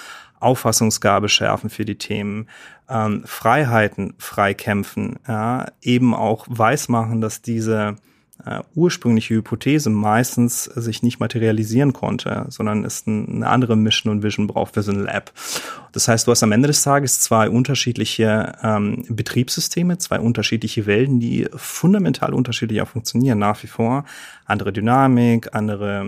Auffassungsgabe 0.42 1.30
schärfen 1.30 1.70
für 1.70 1.86
die 1.86 1.98
Themen, 1.98 2.48
ähm, 2.90 3.24
Freiheiten 3.26 4.14
freikämpfen, 4.18 5.20
ja, 5.26 5.68
eben 5.82 6.14
auch 6.14 6.46
weismachen, 6.50 7.22
dass 7.22 7.42
diese 7.42 7.96
äh, 8.44 8.62
ursprüngliche 8.74 9.36
Hypothese 9.36 9.90
meistens 9.90 10.66
sich 10.66 11.04
nicht 11.04 11.20
materialisieren 11.20 11.94
konnte, 11.94 12.46
sondern 12.50 12.84
es 12.84 13.04
eine 13.08 13.48
andere 13.48 13.76
Mission 13.76 14.12
und 14.12 14.24
Vision 14.24 14.48
braucht 14.48 14.74
für 14.74 14.84
so 14.84 14.92
ein 14.92 15.00
Lab. 15.00 15.32
Das 15.96 16.10
heißt, 16.10 16.28
du 16.28 16.32
hast 16.32 16.44
am 16.44 16.52
Ende 16.52 16.68
des 16.68 16.84
Tages 16.84 17.22
zwei 17.22 17.50
unterschiedliche 17.50 18.52
ähm, 18.62 19.06
Betriebssysteme, 19.08 19.98
zwei 19.98 20.20
unterschiedliche 20.20 20.88
Welten, 20.88 21.22
die 21.22 21.48
fundamental 21.56 22.34
unterschiedlich 22.34 22.82
auch 22.82 22.90
funktionieren 22.90 23.40
nach 23.40 23.64
wie 23.64 23.68
vor. 23.68 24.04
Andere 24.44 24.74
Dynamik, 24.74 25.56
andere 25.56 26.06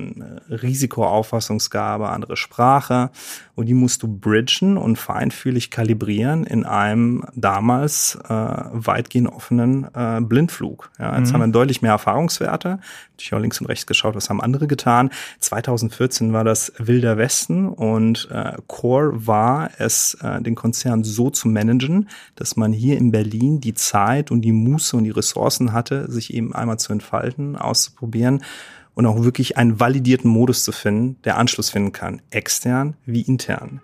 äh, 0.49 0.53
Risikoauffassungsgabe, 0.53 2.09
andere 2.09 2.35
Sprache. 2.35 3.11
Und 3.55 3.67
die 3.67 3.73
musst 3.73 4.03
du 4.03 4.09
bridgen 4.09 4.77
und 4.77 4.97
feinfühlig 4.97 5.71
kalibrieren 5.71 6.43
in 6.43 6.65
einem 6.65 7.23
damals 7.33 8.19
äh, 8.27 8.29
weitgehend 8.29 9.29
offenen 9.29 9.87
äh, 9.95 10.19
Blindflug. 10.19 10.91
Ja, 10.99 11.17
jetzt 11.17 11.29
mhm. 11.29 11.33
haben 11.33 11.41
wir 11.41 11.47
deutlich 11.47 11.81
mehr 11.81 11.93
Erfahrungswerte. 11.93 12.79
Ich 13.19 13.31
habe 13.31 13.41
links 13.41 13.59
und 13.61 13.67
rechts 13.67 13.87
geschaut, 13.87 14.15
was 14.15 14.29
haben 14.29 14.41
andere 14.41 14.67
getan. 14.67 15.09
2014 15.39 16.33
war 16.33 16.43
das 16.43 16.73
Wilder 16.77 17.17
Westen 17.17 17.69
und 17.69 18.27
äh, 18.31 18.53
Core 18.67 19.25
war 19.25 19.76
es, 19.77 20.15
äh, 20.21 20.41
den 20.41 20.55
Konzern 20.55 21.03
so 21.03 21.29
zu 21.29 21.47
managen, 21.47 22.09
dass 22.35 22.55
man 22.55 22.73
hier 22.73 22.97
in 22.97 23.11
Berlin 23.11 23.61
die 23.61 23.73
Zeit 23.73 24.31
und 24.31 24.41
die 24.41 24.51
Muße 24.51 24.95
und 24.97 25.03
die 25.03 25.11
Ressourcen 25.11 25.73
hatte, 25.73 26.11
sich 26.11 26.33
eben 26.33 26.53
einmal 26.53 26.79
zu 26.79 26.93
entfalten, 26.93 27.55
auszuprobieren 27.55 28.43
und 28.93 29.05
auch 29.05 29.23
wirklich 29.23 29.57
einen 29.57 29.79
validierten 29.79 30.29
Modus 30.29 30.63
zu 30.63 30.71
finden, 30.71 31.21
der 31.23 31.37
Anschluss 31.37 31.69
finden 31.69 31.91
kann, 31.91 32.21
extern 32.29 32.95
wie 33.05 33.21
intern. 33.21 33.81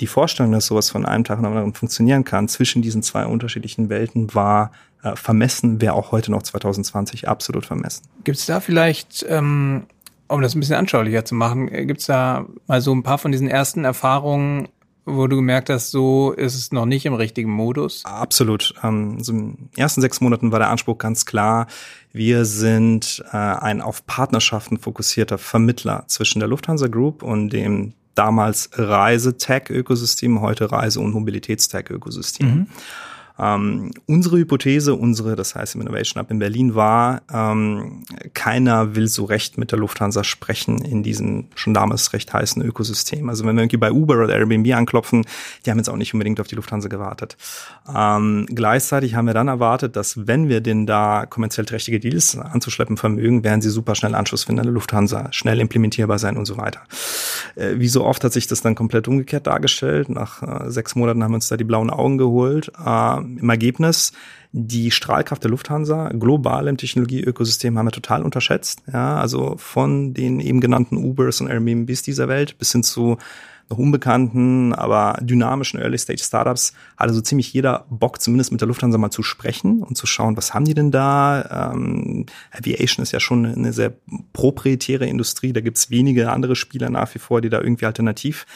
Die 0.00 0.06
Vorstellung, 0.06 0.52
dass 0.52 0.66
sowas 0.66 0.90
von 0.90 1.06
einem 1.06 1.24
Tag 1.24 1.38
auf 1.38 1.42
den 1.42 1.46
anderen 1.46 1.74
funktionieren 1.74 2.24
kann, 2.24 2.48
zwischen 2.48 2.82
diesen 2.82 3.02
zwei 3.02 3.24
unterschiedlichen 3.24 3.88
Welten 3.88 4.34
war 4.34 4.72
äh, 5.02 5.14
vermessen, 5.16 5.80
wäre 5.80 5.94
auch 5.94 6.12
heute 6.12 6.30
noch 6.32 6.42
2020 6.42 7.28
absolut 7.28 7.66
vermessen. 7.66 8.02
Gibt 8.24 8.38
es 8.38 8.46
da 8.46 8.60
vielleicht 8.60 9.24
ähm 9.28 9.84
um 10.32 10.40
das 10.40 10.54
ein 10.54 10.60
bisschen 10.60 10.76
anschaulicher 10.76 11.24
zu 11.24 11.34
machen, 11.34 11.68
äh, 11.68 11.84
gibt 11.84 12.00
es 12.00 12.06
da 12.06 12.46
mal 12.66 12.80
so 12.80 12.92
ein 12.92 13.02
paar 13.02 13.18
von 13.18 13.32
diesen 13.32 13.48
ersten 13.48 13.84
Erfahrungen, 13.84 14.68
wo 15.04 15.26
du 15.26 15.36
gemerkt 15.36 15.68
hast, 15.70 15.90
so 15.90 16.32
ist 16.32 16.54
es 16.54 16.72
noch 16.72 16.86
nicht 16.86 17.06
im 17.06 17.14
richtigen 17.14 17.50
Modus? 17.50 18.04
Absolut. 18.04 18.74
Ähm, 18.82 19.22
so 19.22 19.32
in 19.32 19.38
den 19.38 19.68
ersten 19.76 20.00
sechs 20.00 20.20
Monaten 20.20 20.52
war 20.52 20.58
der 20.58 20.70
Anspruch 20.70 20.98
ganz 20.98 21.26
klar. 21.26 21.66
Wir 22.12 22.44
sind 22.44 23.24
äh, 23.32 23.36
ein 23.36 23.80
auf 23.80 24.06
Partnerschaften 24.06 24.78
fokussierter 24.78 25.38
Vermittler 25.38 26.04
zwischen 26.06 26.38
der 26.38 26.48
Lufthansa 26.48 26.86
Group 26.86 27.22
und 27.22 27.50
dem 27.50 27.94
damals 28.14 28.70
Reise-Tech-Ökosystem, 28.74 30.40
heute 30.40 30.70
Reise- 30.70 31.00
und 31.00 31.12
Mobilitätstech-Ökosystem. 31.12 32.46
Mhm. 32.46 32.66
Ähm, 33.38 33.92
unsere 34.06 34.38
Hypothese, 34.38 34.94
unsere, 34.94 35.36
das 35.36 35.54
heißt 35.54 35.74
im 35.74 35.80
Innovation 35.80 36.22
Hub 36.22 36.30
in 36.30 36.38
Berlin, 36.38 36.74
war, 36.74 37.22
ähm, 37.32 38.04
keiner 38.34 38.94
will 38.94 39.08
so 39.08 39.24
recht 39.24 39.58
mit 39.58 39.72
der 39.72 39.78
Lufthansa 39.78 40.24
sprechen 40.24 40.78
in 40.78 41.02
diesem 41.02 41.46
schon 41.54 41.74
damals 41.74 42.12
recht 42.12 42.32
heißen 42.32 42.62
Ökosystem. 42.62 43.28
Also 43.28 43.44
wenn 43.44 43.56
wir 43.56 43.62
irgendwie 43.62 43.78
bei 43.78 43.92
Uber 43.92 44.22
oder 44.22 44.34
Airbnb 44.34 44.74
anklopfen, 44.74 45.24
die 45.64 45.70
haben 45.70 45.78
jetzt 45.78 45.88
auch 45.88 45.96
nicht 45.96 46.14
unbedingt 46.14 46.40
auf 46.40 46.46
die 46.46 46.54
Lufthansa 46.54 46.88
gewartet. 46.88 47.36
Ähm, 47.92 48.46
gleichzeitig 48.48 49.14
haben 49.14 49.26
wir 49.26 49.34
dann 49.34 49.48
erwartet, 49.48 49.96
dass 49.96 50.26
wenn 50.26 50.48
wir 50.48 50.60
denn 50.60 50.86
da 50.86 51.26
kommerziell 51.26 51.64
trächtige 51.64 52.00
Deals 52.00 52.36
anzuschleppen 52.36 52.96
vermögen, 52.96 53.44
werden 53.44 53.62
sie 53.62 53.70
super 53.70 53.94
schnell 53.94 54.14
Anschluss 54.14 54.44
finden 54.44 54.60
an 54.60 54.66
der 54.66 54.74
Lufthansa, 54.74 55.32
schnell 55.32 55.60
implementierbar 55.60 56.18
sein 56.18 56.36
und 56.36 56.44
so 56.44 56.56
weiter. 56.56 56.80
Äh, 57.56 57.74
wie 57.76 57.88
so 57.88 58.04
oft 58.04 58.24
hat 58.24 58.32
sich 58.32 58.46
das 58.46 58.62
dann 58.62 58.74
komplett 58.74 59.08
umgekehrt 59.08 59.46
dargestellt. 59.46 60.08
Nach 60.08 60.42
äh, 60.42 60.70
sechs 60.70 60.94
Monaten 60.94 61.22
haben 61.22 61.32
wir 61.32 61.36
uns 61.36 61.48
da 61.48 61.56
die 61.56 61.64
blauen 61.64 61.90
Augen 61.90 62.18
geholt. 62.18 62.70
Äh, 62.84 63.21
im 63.22 63.48
Ergebnis 63.50 64.12
die 64.52 64.90
Strahlkraft 64.90 65.42
der 65.42 65.50
Lufthansa 65.50 66.10
global 66.10 66.68
im 66.68 66.76
Technologieökosystem 66.76 67.78
haben 67.78 67.86
wir 67.86 67.92
total 67.92 68.22
unterschätzt. 68.22 68.82
Ja, 68.92 69.16
also 69.16 69.54
von 69.56 70.12
den 70.12 70.40
eben 70.40 70.60
genannten 70.60 70.98
Ubers 70.98 71.40
und 71.40 71.48
Airbnbs 71.48 72.02
dieser 72.02 72.28
Welt 72.28 72.58
bis 72.58 72.72
hin 72.72 72.82
zu 72.82 73.16
unbekannten, 73.78 74.74
aber 74.74 75.18
dynamischen 75.22 75.80
Early-Stage-Startups 75.80 76.74
hatte 76.96 77.14
so 77.14 77.20
ziemlich 77.20 77.52
jeder 77.52 77.86
Bock, 77.88 78.20
zumindest 78.20 78.52
mit 78.52 78.60
der 78.60 78.68
Lufthansa 78.68 78.98
mal 78.98 79.10
zu 79.10 79.22
sprechen 79.22 79.82
und 79.82 79.96
zu 79.96 80.06
schauen, 80.06 80.36
was 80.36 80.52
haben 80.52 80.64
die 80.64 80.74
denn 80.74 80.90
da? 80.90 81.72
Ähm, 81.72 82.26
Aviation 82.50 83.02
ist 83.02 83.12
ja 83.12 83.20
schon 83.20 83.46
eine 83.46 83.72
sehr 83.72 83.94
proprietäre 84.32 85.06
Industrie, 85.06 85.52
da 85.52 85.60
gibt's 85.60 85.90
wenige 85.90 86.30
andere 86.30 86.56
Spieler 86.56 86.90
nach 86.90 87.14
wie 87.14 87.18
vor, 87.18 87.40
die 87.40 87.48
da 87.48 87.60
irgendwie 87.60 87.86
alternativ 87.86 88.46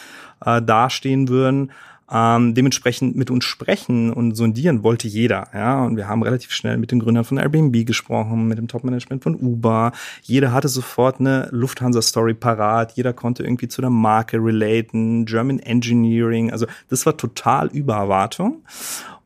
äh, 0.45 0.61
dastehen 0.61 1.29
würden. 1.29 1.73
Ähm, 2.11 2.55
dementsprechend 2.55 3.17
mit 3.17 3.31
uns 3.31 3.45
sprechen 3.45 4.13
und 4.13 4.37
sondieren 4.37 4.85
wollte 4.85 5.09
jeder. 5.09 5.49
Ja, 5.53 5.85
und 5.85 5.97
wir 5.97 6.09
haben 6.09 6.23
relativ 6.23 6.53
schnell 6.53 6.79
mit 6.79 6.93
den 6.93 7.01
Gründern 7.01 7.25
von 7.25 7.39
Airbnb 7.39 7.85
gesprochen, 7.85 8.47
mit 8.47 8.59
dem 8.59 8.69
Top-Management 8.69 9.25
von 9.25 9.35
Uber. 9.35 9.93
Jeder 10.23 10.53
hatte 10.53 10.69
sofort 10.69 11.19
eine 11.19 11.49
Lufthansa-Story 11.51 12.35
parat. 12.35 12.93
Jeder 12.93 13.13
konnte 13.13 13.43
irgendwie 13.43 13.69
zu 13.69 13.81
der 13.81 13.91
Marke 13.91 14.39
relaten, 14.39 15.25
German 15.25 15.59
Engineering. 15.59 16.53
Also 16.53 16.67
das 16.89 17.07
war 17.07 17.17
total 17.17 17.69
über 17.69 17.97
Erwartung. 17.97 18.63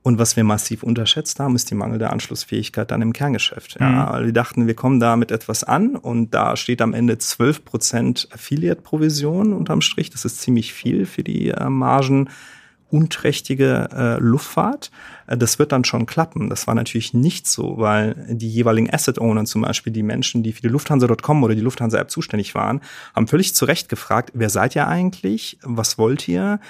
Und 0.02 0.18
was 0.18 0.34
wir 0.34 0.44
massiv 0.44 0.82
unterschätzt 0.82 1.38
haben, 1.40 1.54
ist 1.54 1.70
die 1.70 1.74
mangelnde 1.74 2.08
Anschlussfähigkeit 2.08 2.90
dann 2.90 3.02
im 3.02 3.12
Kerngeschäft. 3.12 3.76
Ja, 3.78 3.88
mhm. 3.88 4.12
weil 4.12 4.26
wir 4.26 4.32
dachten, 4.32 4.66
wir 4.66 4.74
kommen 4.74 4.98
da 4.98 5.16
mit 5.16 5.30
etwas 5.30 5.62
an 5.64 5.94
und 5.96 6.32
da 6.32 6.56
steht 6.56 6.80
am 6.80 6.94
Ende 6.94 7.18
12 7.18 7.66
Prozent 7.66 8.28
Affiliate-Provision 8.32 9.52
unterm 9.52 9.82
Strich. 9.82 10.08
Das 10.08 10.24
ist 10.24 10.40
ziemlich 10.40 10.72
viel 10.72 11.04
für 11.04 11.22
die 11.22 11.48
äh, 11.48 11.68
Margen 11.68 12.30
unträchtige 12.90 13.88
äh, 13.92 14.18
Luftfahrt. 14.18 14.90
Äh, 15.26 15.36
das 15.36 15.58
wird 15.58 15.72
dann 15.72 15.84
schon 15.84 16.06
klappen. 16.06 16.50
Das 16.50 16.66
war 16.66 16.74
natürlich 16.74 17.14
nicht 17.14 17.46
so, 17.46 17.78
weil 17.78 18.14
die 18.28 18.48
jeweiligen 18.48 18.92
Asset-Owner, 18.92 19.44
zum 19.44 19.62
Beispiel 19.62 19.92
die 19.92 20.02
Menschen, 20.02 20.42
die 20.42 20.52
für 20.52 20.62
die 20.62 20.68
Lufthansa.com 20.68 21.42
oder 21.42 21.54
die 21.54 21.60
Lufthansa-App 21.60 22.10
zuständig 22.10 22.54
waren, 22.54 22.80
haben 23.14 23.26
völlig 23.26 23.54
zu 23.54 23.64
Recht 23.64 23.88
gefragt, 23.88 24.32
wer 24.34 24.50
seid 24.50 24.74
ihr 24.74 24.88
eigentlich? 24.88 25.58
Was 25.62 25.98
wollt 25.98 26.28
ihr? 26.28 26.60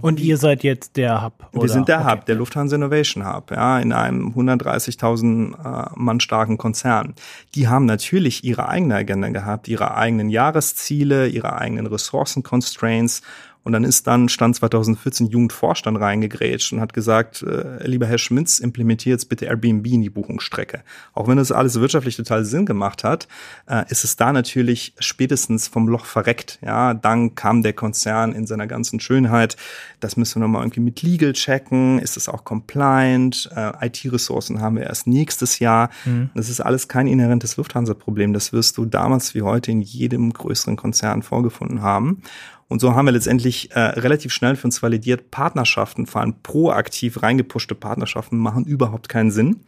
Und 0.00 0.18
ihr 0.18 0.36
seid 0.36 0.64
jetzt 0.64 0.96
der 0.96 1.22
Hub? 1.22 1.48
Oder? 1.52 1.62
Wir 1.62 1.68
sind 1.68 1.88
der 1.88 2.00
okay. 2.00 2.10
Hub, 2.10 2.26
der 2.26 2.34
Lufthansa 2.34 2.76
Innovation 2.76 3.26
Hub, 3.26 3.50
ja, 3.52 3.78
in 3.78 3.92
einem 3.92 4.32
130.000 4.34 5.54
äh, 5.54 5.90
Mann 5.94 6.20
starken 6.20 6.58
Konzern. 6.58 7.14
Die 7.54 7.68
haben 7.68 7.86
natürlich 7.86 8.42
ihre 8.42 8.68
eigene 8.68 8.96
Agenda 8.96 9.28
gehabt, 9.28 9.68
ihre 9.68 9.94
eigenen 9.96 10.28
Jahresziele, 10.28 11.28
ihre 11.28 11.56
eigenen 11.56 11.86
Ressourcen-Constraints 11.86 13.22
und 13.66 13.72
dann 13.72 13.82
ist 13.82 14.06
dann 14.06 14.28
Stand 14.28 14.54
2014 14.54 15.26
Jugendvorstand 15.26 15.98
reingegrätscht 15.98 16.72
und 16.72 16.80
hat 16.80 16.92
gesagt, 16.92 17.42
äh, 17.42 17.84
lieber 17.84 18.06
Herr 18.06 18.16
Schmitz, 18.16 18.60
implementiert 18.60 19.14
jetzt 19.14 19.28
bitte 19.28 19.46
Airbnb 19.46 19.84
in 19.88 20.02
die 20.02 20.08
Buchungsstrecke. 20.08 20.84
Auch 21.14 21.26
wenn 21.26 21.36
das 21.36 21.50
alles 21.50 21.80
wirtschaftlich 21.80 22.14
total 22.14 22.44
Sinn 22.44 22.64
gemacht 22.64 23.02
hat, 23.02 23.26
äh, 23.68 23.82
ist 23.88 24.04
es 24.04 24.14
da 24.14 24.32
natürlich 24.32 24.94
spätestens 25.00 25.66
vom 25.66 25.88
Loch 25.88 26.04
verreckt. 26.04 26.60
Ja, 26.62 26.94
dann 26.94 27.34
kam 27.34 27.64
der 27.64 27.72
Konzern 27.72 28.34
in 28.34 28.46
seiner 28.46 28.68
ganzen 28.68 29.00
Schönheit. 29.00 29.56
Das 29.98 30.16
müssen 30.16 30.40
wir 30.40 30.46
nochmal 30.46 30.62
irgendwie 30.62 30.82
mit 30.82 31.02
Legal 31.02 31.32
checken. 31.32 31.98
Ist 31.98 32.16
es 32.16 32.28
auch 32.28 32.44
compliant? 32.44 33.50
Äh, 33.56 33.88
IT-Ressourcen 33.88 34.60
haben 34.60 34.76
wir 34.76 34.84
erst 34.84 35.08
nächstes 35.08 35.58
Jahr. 35.58 35.90
Mhm. 36.04 36.30
Das 36.36 36.48
ist 36.50 36.60
alles 36.60 36.86
kein 36.86 37.08
inhärentes 37.08 37.56
Lufthansa-Problem. 37.56 38.32
Das 38.32 38.52
wirst 38.52 38.78
du 38.78 38.84
damals 38.84 39.34
wie 39.34 39.42
heute 39.42 39.72
in 39.72 39.80
jedem 39.80 40.32
größeren 40.32 40.76
Konzern 40.76 41.24
vorgefunden 41.24 41.82
haben. 41.82 42.22
Und 42.68 42.80
so 42.80 42.96
haben 42.96 43.04
wir 43.04 43.12
letztendlich 43.12 43.70
äh, 43.72 43.78
relativ 43.78 44.32
schnell 44.32 44.56
für 44.56 44.66
uns 44.66 44.82
validiert, 44.82 45.30
Partnerschaften, 45.30 46.06
vor 46.06 46.20
allem 46.20 46.34
proaktiv 46.42 47.22
reingepushte 47.22 47.76
Partnerschaften, 47.76 48.38
machen 48.38 48.64
überhaupt 48.64 49.08
keinen 49.08 49.30
Sinn 49.30 49.60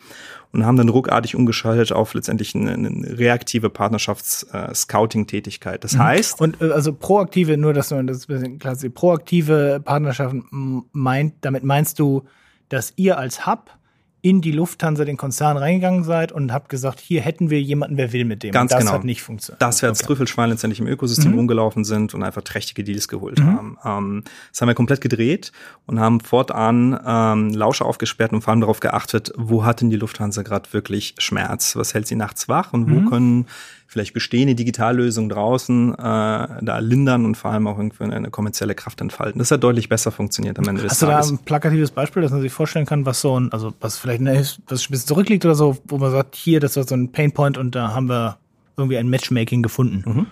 und 0.53 0.67
haben 0.67 0.77
dann 0.77 0.89
ruckartig 0.89 1.37
umgeschaltet 1.37 1.93
auf 1.93 2.15
letztendlich 2.15 2.57
eine, 2.57 2.73
eine 2.73 3.19
reaktive 3.19 3.71
Partnerschafts-Scouting-Tätigkeit. 3.71 5.77
Äh, 5.77 5.81
das 5.81 5.95
mhm. 5.95 6.03
heißt. 6.03 6.41
Und 6.41 6.61
äh, 6.61 6.73
also 6.73 6.93
proaktive, 6.93 7.57
nur 7.57 7.73
dass 7.73 7.91
du 7.91 8.03
das 8.03 8.27
bisschen 8.27 8.59
klar 8.59 8.77
proaktive 8.93 9.81
Partnerschaften 9.85 10.83
meint, 10.93 11.35
damit 11.43 11.63
meinst 11.63 12.01
du, 12.01 12.25
dass 12.69 12.95
ihr 12.97 13.17
als 13.17 13.47
Hub 13.47 13.78
in 14.21 14.41
die 14.41 14.51
Lufthansa, 14.51 15.05
den 15.05 15.17
Konzern 15.17 15.57
reingegangen 15.57 16.03
seid 16.03 16.33
und 16.33 16.53
habt 16.53 16.69
gesagt, 16.69 16.99
hier 16.99 17.21
hätten 17.21 17.51
wir 17.51 17.61
jemanden, 17.61 17.97
wer 17.97 18.13
will 18.13 18.25
mit 18.25 18.43
dem. 18.43 18.51
Ganz 18.51 18.73
das 18.73 18.81
genau. 18.81 18.93
hat 18.93 19.05
nicht 19.05 19.23
funktioniert. 19.23 19.63
Das 19.63 19.81
wir 19.81 19.89
als 19.89 20.01
okay. 20.01 20.09
Trüffelschwein 20.09 20.51
letztendlich 20.51 20.81
im 20.81 20.89
Ökosystem 20.89 21.33
mhm. 21.33 21.39
rumgelaufen 21.39 21.85
sind 21.85 22.15
und 22.15 22.25
einfach 22.25 22.43
trächtige 22.43 22.83
Deals 22.83 23.07
geholt 23.07 23.39
mhm. 23.39 23.47
haben. 23.47 23.79
Ähm, 23.85 24.25
das 24.51 24.61
haben 24.61 24.69
wir 24.69 24.75
komplett 24.75 25.01
gedreht 25.01 25.53
und 25.87 26.01
haben 26.01 26.21
fortan 26.21 26.99
ähm, 27.07 27.51
Lauscher 27.55 27.87
aufgesperrt 27.87 28.33
und 28.33 28.43
vor 28.43 28.53
allem 28.53 28.61
darauf 28.61 28.81
geachtet, 28.81 29.33
wo 29.37 29.65
hat 29.65 29.81
denn 29.81 29.91
die 29.91 29.97
Lufthansa 29.97 30.43
gerade 30.43 30.73
wirklich 30.73 31.15
Schmerz? 31.19 31.77
Was 31.77 31.95
hält 31.95 32.09
sie 32.09 32.17
nachts 32.17 32.49
wach 32.49 32.73
und 32.73 32.91
wo 32.91 33.01
mhm. 33.01 33.11
können 33.11 33.47
vielleicht 33.89 34.13
bestehende 34.13 34.55
Digitallösungen 34.55 35.31
draußen 35.31 35.95
äh, 35.95 35.97
da 35.99 36.79
lindern 36.79 37.25
und 37.25 37.37
vor 37.37 37.51
allem 37.51 37.67
auch 37.67 37.79
irgendwie 37.79 38.05
eine 38.05 38.31
kommerzielle 38.31 38.75
Kraft 38.75 39.01
entfalten. 39.01 39.39
Das 39.39 39.51
hat 39.51 39.65
deutlich 39.65 39.89
besser 39.89 40.13
funktioniert 40.13 40.59
am 40.59 40.69
Ende 40.69 40.83
des 40.83 40.93
Hast 40.93 41.01
Tages. 41.01 41.17
Hast 41.17 41.31
du 41.31 41.35
da 41.37 41.41
ein 41.41 41.45
plakatives 41.45 41.91
Beispiel, 41.91 42.23
dass 42.23 42.31
man 42.31 42.43
sich 42.43 42.53
vorstellen 42.53 42.85
kann, 42.85 43.07
was 43.07 43.23
so 43.23 43.41
ein, 43.41 43.51
also 43.51 43.73
was 43.81 43.97
vielleicht 43.97 44.21
eine, 44.21 44.39
was 44.39 44.59
ein 44.61 44.63
bisschen 44.67 45.07
zurückliegt 45.07 45.47
oder 45.47 45.55
so, 45.55 45.79
wo 45.87 45.97
man 45.97 46.11
sagt, 46.11 46.37
hier, 46.37 46.61
das 46.61 46.77
war 46.77 46.85
so 46.85 46.95
ein 46.95 47.13
Painpoint 47.13 47.57
und 47.57 47.75
da 47.75 47.95
haben 47.95 48.11
wir 48.11 48.37
irgendwie 48.79 48.99
ein 48.99 49.09
Matchmaking 49.09 49.63
gefunden. 49.63 50.03
Mhm. 50.07 50.27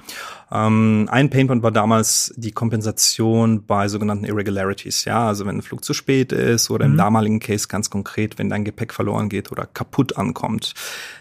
Ähm, 0.53 1.09
ein 1.11 1.29
Painpoint 1.29 1.63
war 1.63 1.73
damals 1.73 2.33
die 2.37 2.53
Kompensation 2.53 3.67
bei 3.67 3.89
sogenannten 3.89 4.25
Irregularities. 4.25 5.05
Ja, 5.05 5.27
also 5.27 5.45
wenn 5.45 5.57
ein 5.57 5.63
Flug 5.63 5.85
zu 5.85 5.93
spät 5.93 6.33
ist 6.33 6.71
oder 6.71 6.87
mhm. 6.87 6.93
im 6.93 6.99
damaligen 6.99 7.41
Case 7.41 7.67
ganz 7.69 7.91
konkret, 7.91 8.39
wenn 8.39 8.49
dein 8.49 8.65
Gepäck 8.65 8.95
verloren 8.95 9.29
geht 9.29 9.51
oder 9.51 9.67
kaputt 9.67 10.17
ankommt. 10.17 10.75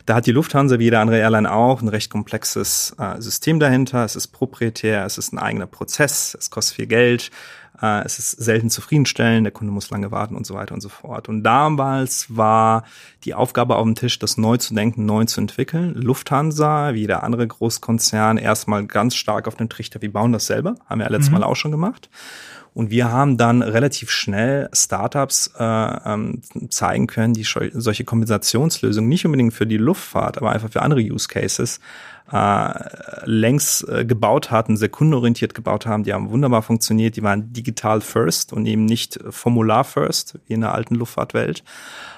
Da 0.06 0.16
hat 0.16 0.28
die 0.28 0.32
Lufthansa 0.32 0.78
wie 0.80 0.86
jede 0.86 1.00
andere 1.00 1.18
Airline 1.18 1.52
auch 1.52 1.82
ein 1.82 1.88
recht 1.88 2.12
komplexes 2.12 2.96
äh, 3.00 3.20
System 3.20 3.60
dahinter. 3.60 4.06
Es 4.06 4.16
ist 4.16 4.28
proprietär, 4.28 5.06
es 5.06 5.18
ist 5.18 5.34
ein 5.34 5.40
eigener 5.40 5.66
Prozess, 5.66 6.38
es 6.40 6.52
kostet 6.52 6.76
viel 6.76 6.88
Geld. 6.88 7.32
Äh, 7.82 8.04
es 8.06 8.20
ist 8.20 8.32
selten 8.32 8.70
zufriedenstellend, 8.70 9.46
der 9.46 9.52
Kunde 9.52 9.74
muss 9.74 9.90
lange 9.90 10.12
warten 10.12 10.36
und 10.36 10.46
so 10.46 10.54
weiter 10.54 10.74
und 10.74 10.82
so 10.82 10.90
fort. 10.90 11.30
Und 11.30 11.44
damals 11.44 12.28
war 12.36 12.84
die 13.24 13.34
Aufgabe 13.34 13.76
auf 13.76 13.84
dem 13.84 13.96
Tisch, 13.96 14.20
das 14.20 14.38
neu 14.38 14.58
zu 14.58 14.74
denken, 14.74 15.06
neu 15.06 15.26
zu 15.26 15.42
entwickeln. 15.42 15.94
Lufthansa, 15.96 16.94
wie 16.94 17.02
jeder 17.02 17.24
andere 17.24 17.48
Großkonzern, 17.48 18.38
erstmal 18.38 18.86
ganz 18.86 19.16
stark 19.16 19.48
auf 19.48 19.56
den 19.56 19.70
Trichter, 19.70 20.02
wir 20.02 20.12
bauen 20.12 20.32
das 20.32 20.48
selber, 20.48 20.76
haben 20.86 21.00
wir 21.00 21.06
ja 21.06 21.12
letztes 21.12 21.32
mhm. 21.32 21.40
Mal 21.40 21.44
auch 21.44 21.56
schon 21.56 21.72
gemacht. 21.72 22.10
Und 22.76 22.92
wir 22.92 23.10
haben 23.10 23.38
dann 23.38 23.62
relativ 23.62 24.12
schnell 24.12 24.70
Startups 24.74 25.50
äh, 25.58 25.64
ähm, 25.64 26.42
zeigen 26.70 27.08
können, 27.08 27.34
die 27.34 27.46
solche 27.46 28.04
Kompensationslösungen 28.04 29.08
nicht 29.08 29.26
unbedingt 29.26 29.54
für 29.54 29.66
die 29.66 29.78
Luftfahrt, 29.78 30.38
aber 30.38 30.52
einfach 30.52 30.70
für 30.70 30.82
andere 30.82 31.00
Use 31.00 31.30
Cases 31.30 31.80
äh, 32.34 32.70
längst 33.24 33.88
äh, 33.88 34.04
gebaut 34.04 34.52
hatten, 34.52 34.76
sehr 34.76 34.90
kundenorientiert 34.90 35.54
gebaut 35.54 35.86
haben. 35.86 36.04
Die 36.04 36.12
haben 36.12 36.30
wunderbar 36.32 36.64
funktioniert. 36.64 37.16
Die 37.16 37.24
waren 37.24 37.54
digital 37.54 38.02
first 38.02 38.52
und 38.52 38.66
eben 38.66 38.84
nicht 38.84 39.20
Formular 39.30 39.86
first 39.86 40.38
wie 40.48 40.56
in 40.56 40.62
der 40.62 40.74
alten 40.74 40.96
Luftfahrtwelt. 40.96 41.64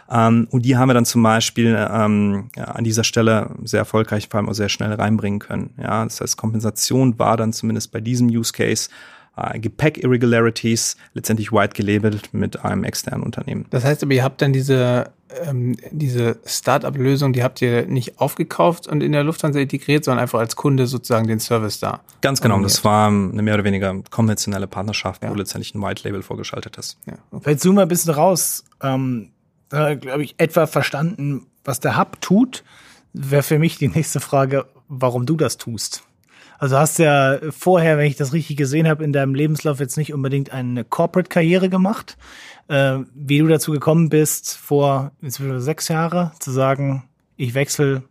Ähm, 0.10 0.48
und 0.50 0.66
die 0.66 0.76
haben 0.76 0.90
wir 0.90 0.96
dann 0.96 1.06
zum 1.06 1.22
Beispiel 1.22 1.78
ähm, 1.78 2.50
ja, 2.56 2.64
an 2.64 2.84
dieser 2.84 3.04
Stelle 3.04 3.52
sehr 3.64 3.82
erfolgreich, 3.82 4.28
vor 4.28 4.40
allem 4.40 4.50
auch 4.50 4.54
sehr 4.54 4.70
schnell 4.70 4.94
reinbringen 4.94 5.38
können. 5.38 5.76
Ja, 5.80 6.04
das 6.04 6.20
heißt, 6.20 6.36
Kompensation 6.36 7.20
war 7.20 7.38
dann 7.38 7.54
zumindest 7.54 7.92
bei 7.92 8.02
diesem 8.02 8.28
Use 8.28 8.54
Case 8.54 8.90
äh, 9.38 9.60
Gepäck-Irregularities 9.60 10.98
letztendlich 11.14 11.52
white 11.52 11.74
gelabelt 11.82 12.34
mit 12.34 12.64
einem 12.64 12.84
externen 12.84 13.24
Unternehmen. 13.24 13.66
Das 13.70 13.84
heißt 13.84 14.04
aber, 14.04 14.14
ihr 14.14 14.24
habt 14.24 14.42
dann 14.42 14.54
diese 14.54 15.12
ähm, 15.46 15.76
diese 15.92 16.40
Startup-Lösung, 16.46 17.34
die 17.34 17.44
habt 17.44 17.62
ihr 17.62 17.86
nicht 17.86 18.20
aufgekauft 18.20 18.88
und 18.88 19.02
in 19.04 19.12
der 19.12 19.24
Lufthansa 19.24 19.60
integriert, 19.60 20.06
sondern 20.06 20.22
einfach 20.22 20.40
als 20.40 20.56
Kunde 20.56 20.88
sozusagen 20.88 21.28
den 21.28 21.40
Service 21.40 21.80
da. 21.80 22.02
Ganz 22.22 22.42
genau. 22.42 22.60
Das 22.62 22.84
war 22.84 23.08
eine 23.08 23.42
mehr 23.42 23.56
oder 23.56 23.64
weniger 23.64 23.94
konventionelle 24.10 24.68
Partnerschaft, 24.68 25.24
ja. 25.24 25.30
wo 25.30 25.36
letztendlich 25.36 25.76
ein 25.76 25.82
White 25.82 26.04
Label 26.04 26.22
vorgeschaltet 26.22 26.78
ist. 26.78 26.98
Ja, 27.06 27.14
okay. 27.32 27.44
Vielleicht 27.44 27.62
zoomen 27.62 27.78
wir 27.78 27.82
ein 27.84 27.88
bisschen 27.88 28.14
raus. 28.14 28.64
Ähm, 28.82 29.32
da 29.70 29.96
glaube 29.96 30.24
ich 30.24 30.36
etwa 30.38 30.66
verstanden, 30.66 31.48
was 31.66 31.80
der 31.80 31.98
Hub 31.98 32.22
tut. 32.22 32.64
Wäre 33.14 33.44
für 33.44 33.60
mich 33.60 33.78
die 33.78 33.90
nächste 33.90 34.20
Frage, 34.20 34.66
warum 34.88 35.26
du 35.26 35.36
das 35.36 35.58
tust. 35.58 36.04
Also 36.60 36.78
hast 36.78 37.00
ja 37.00 37.38
vorher, 37.52 37.98
wenn 37.98 38.08
ich 38.08 38.16
das 38.16 38.34
richtig 38.34 38.58
gesehen 38.58 38.88
habe, 38.88 39.04
in 39.04 39.14
deinem 39.14 39.36
Lebenslauf 39.36 39.80
jetzt 39.80 39.98
nicht 39.98 40.14
unbedingt 40.14 40.52
eine 40.52 40.84
Corporate-Karriere 40.84 41.70
gemacht, 41.70 42.18
äh, 42.68 43.00
wie 43.14 43.40
du 43.40 43.48
dazu 43.48 43.72
gekommen 43.72 44.10
bist, 44.10 44.58
vor 44.58 45.12
inzwischen 45.22 45.62
sechs 45.62 45.88
Jahre 45.88 46.32
zu 46.40 46.52
sagen, 46.52 47.08
ich 47.36 47.54
wechsle 47.54 48.04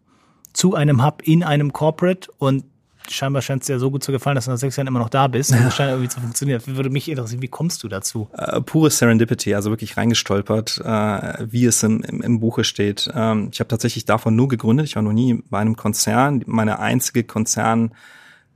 zu 0.53 0.75
einem 0.75 1.05
Hub 1.05 1.23
in 1.25 1.43
einem 1.43 1.73
Corporate 1.73 2.31
und 2.38 2.65
scheinbar 3.11 3.43
scheint 3.43 3.62
es 3.62 3.67
dir 3.67 3.79
so 3.79 3.91
gut 3.91 4.03
zu 4.03 4.12
gefallen, 4.12 4.35
dass 4.35 4.47
du 4.47 4.50
nach 4.50 4.59
sechs 4.59 4.76
Jahren 4.76 4.87
immer 4.87 4.99
noch 4.99 5.09
da 5.09 5.26
bist. 5.29 5.50
Ja. 5.50 5.59
Das 5.62 5.76
scheint 5.76 5.91
irgendwie 5.91 6.09
zu 6.09 6.21
funktionieren. 6.21 6.62
Würde 6.67 6.91
mich 6.91 7.09
interessieren, 7.09 7.43
wie 7.43 7.49
kommst 7.49 7.83
du 7.83 7.88
dazu? 7.88 8.29
Äh, 8.33 8.61
pure 8.61 8.91
Serendipity, 8.91 9.55
also 9.55 9.71
wirklich 9.71 9.97
reingestolpert, 9.97 10.81
äh, 10.85 11.47
wie 11.50 11.67
es 11.67 11.83
im, 11.83 12.03
im, 12.03 12.23
im 12.23 12.41
Buche 12.41 12.65
steht. 12.65 13.09
Ähm, 13.15 13.50
ich 13.53 13.61
habe 13.61 13.69
tatsächlich 13.69 14.05
davon 14.05 14.35
nur 14.35 14.49
gegründet. 14.49 14.87
Ich 14.87 14.97
war 14.97 15.03
noch 15.03 15.12
nie 15.12 15.43
bei 15.50 15.59
einem 15.59 15.76
Konzern. 15.76 16.43
Meine 16.47 16.79
einzige 16.79 17.25
Konzern 17.25 17.93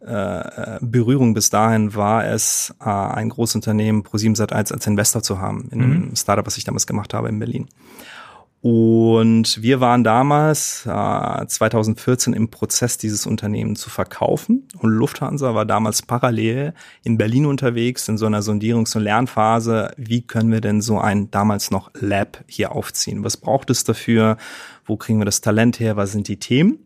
Berührung 0.00 1.34
bis 1.34 1.50
dahin 1.50 1.94
war 1.94 2.24
es, 2.24 2.74
äh, 2.80 2.88
ein 2.88 3.28
Großunternehmen 3.28 4.02
Pro7 4.02 4.36
Sat1 4.36 4.72
als 4.72 4.86
Investor 4.86 5.22
zu 5.22 5.40
haben 5.40 5.68
in 5.70 5.82
einem 5.82 6.08
mhm. 6.08 6.16
Startup, 6.16 6.46
was 6.46 6.56
ich 6.56 6.64
damals 6.64 6.86
gemacht 6.86 7.12
habe 7.12 7.28
in 7.28 7.38
Berlin. 7.38 7.68
Und 8.62 9.62
wir 9.62 9.80
waren 9.80 10.04
damals, 10.04 10.84
äh, 10.84 11.46
2014, 11.46 12.34
im 12.34 12.50
Prozess, 12.50 12.98
dieses 12.98 13.26
Unternehmen 13.26 13.74
zu 13.74 13.88
verkaufen. 13.88 14.68
Und 14.78 14.90
Lufthansa 14.90 15.54
war 15.54 15.64
damals 15.64 16.02
parallel 16.02 16.74
in 17.02 17.16
Berlin 17.16 17.46
unterwegs, 17.46 18.06
in 18.08 18.18
so 18.18 18.26
einer 18.26 18.42
Sondierungs- 18.42 18.94
und 18.96 19.02
Lernphase. 19.02 19.92
Wie 19.96 20.22
können 20.22 20.52
wir 20.52 20.60
denn 20.60 20.82
so 20.82 20.98
ein 20.98 21.30
damals 21.30 21.70
noch 21.70 21.90
Lab 21.94 22.44
hier 22.46 22.72
aufziehen? 22.72 23.24
Was 23.24 23.38
braucht 23.38 23.70
es 23.70 23.84
dafür? 23.84 24.36
Wo 24.84 24.98
kriegen 24.98 25.20
wir 25.20 25.24
das 25.24 25.40
Talent 25.40 25.80
her? 25.80 25.96
Was 25.96 26.12
sind 26.12 26.28
die 26.28 26.38
Themen? 26.38 26.80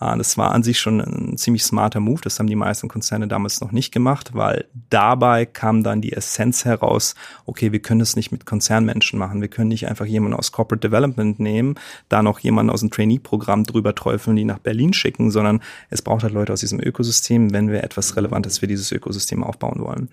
Ah, 0.00 0.16
das 0.16 0.38
war 0.38 0.52
an 0.52 0.62
sich 0.62 0.78
schon 0.78 1.00
ein 1.00 1.36
ziemlich 1.36 1.64
smarter 1.64 1.98
Move. 1.98 2.20
Das 2.22 2.38
haben 2.38 2.46
die 2.46 2.54
meisten 2.54 2.88
Konzerne 2.88 3.26
damals 3.26 3.60
noch 3.60 3.72
nicht 3.72 3.92
gemacht, 3.92 4.30
weil 4.32 4.66
dabei 4.90 5.44
kam 5.44 5.82
dann 5.82 6.00
die 6.00 6.12
Essenz 6.12 6.64
heraus, 6.64 7.16
okay, 7.46 7.72
wir 7.72 7.80
können 7.80 8.00
es 8.00 8.14
nicht 8.14 8.30
mit 8.30 8.46
Konzernmenschen 8.46 9.18
machen. 9.18 9.40
Wir 9.40 9.48
können 9.48 9.68
nicht 9.68 9.88
einfach 9.88 10.06
jemanden 10.06 10.38
aus 10.38 10.52
Corporate 10.52 10.86
Development 10.86 11.40
nehmen, 11.40 11.74
da 12.08 12.22
noch 12.22 12.38
jemanden 12.38 12.70
aus 12.70 12.80
dem 12.80 12.90
Trainee-Programm 12.90 13.64
drüber 13.64 13.94
träufeln, 13.94 14.36
die 14.36 14.44
nach 14.44 14.60
Berlin 14.60 14.92
schicken, 14.92 15.32
sondern 15.32 15.60
es 15.90 16.00
braucht 16.00 16.22
halt 16.22 16.32
Leute 16.32 16.52
aus 16.52 16.60
diesem 16.60 16.80
Ökosystem, 16.80 17.52
wenn 17.52 17.68
wir 17.68 17.82
etwas 17.82 18.16
Relevantes 18.16 18.58
für 18.58 18.68
dieses 18.68 18.92
Ökosystem 18.92 19.42
aufbauen 19.42 19.80
wollen. 19.80 20.08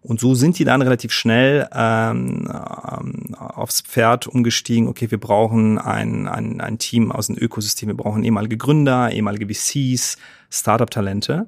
Und 0.00 0.20
so 0.20 0.34
sind 0.34 0.58
die 0.58 0.64
dann 0.64 0.80
relativ 0.80 1.12
schnell 1.12 1.68
ähm, 1.72 2.48
ähm, 2.48 3.34
aufs 3.34 3.80
Pferd 3.80 4.26
umgestiegen. 4.26 4.88
Okay, 4.88 5.10
wir 5.10 5.18
brauchen 5.18 5.78
ein, 5.78 6.28
ein, 6.28 6.60
ein 6.60 6.78
Team 6.78 7.10
aus 7.10 7.26
dem 7.26 7.36
Ökosystem. 7.36 7.88
Wir 7.88 7.96
brauchen 7.96 8.22
ehemalige 8.22 8.56
Gründer, 8.56 9.10
ehemalige 9.10 9.52
VCs, 9.52 10.16
Startup-Talente. 10.50 11.46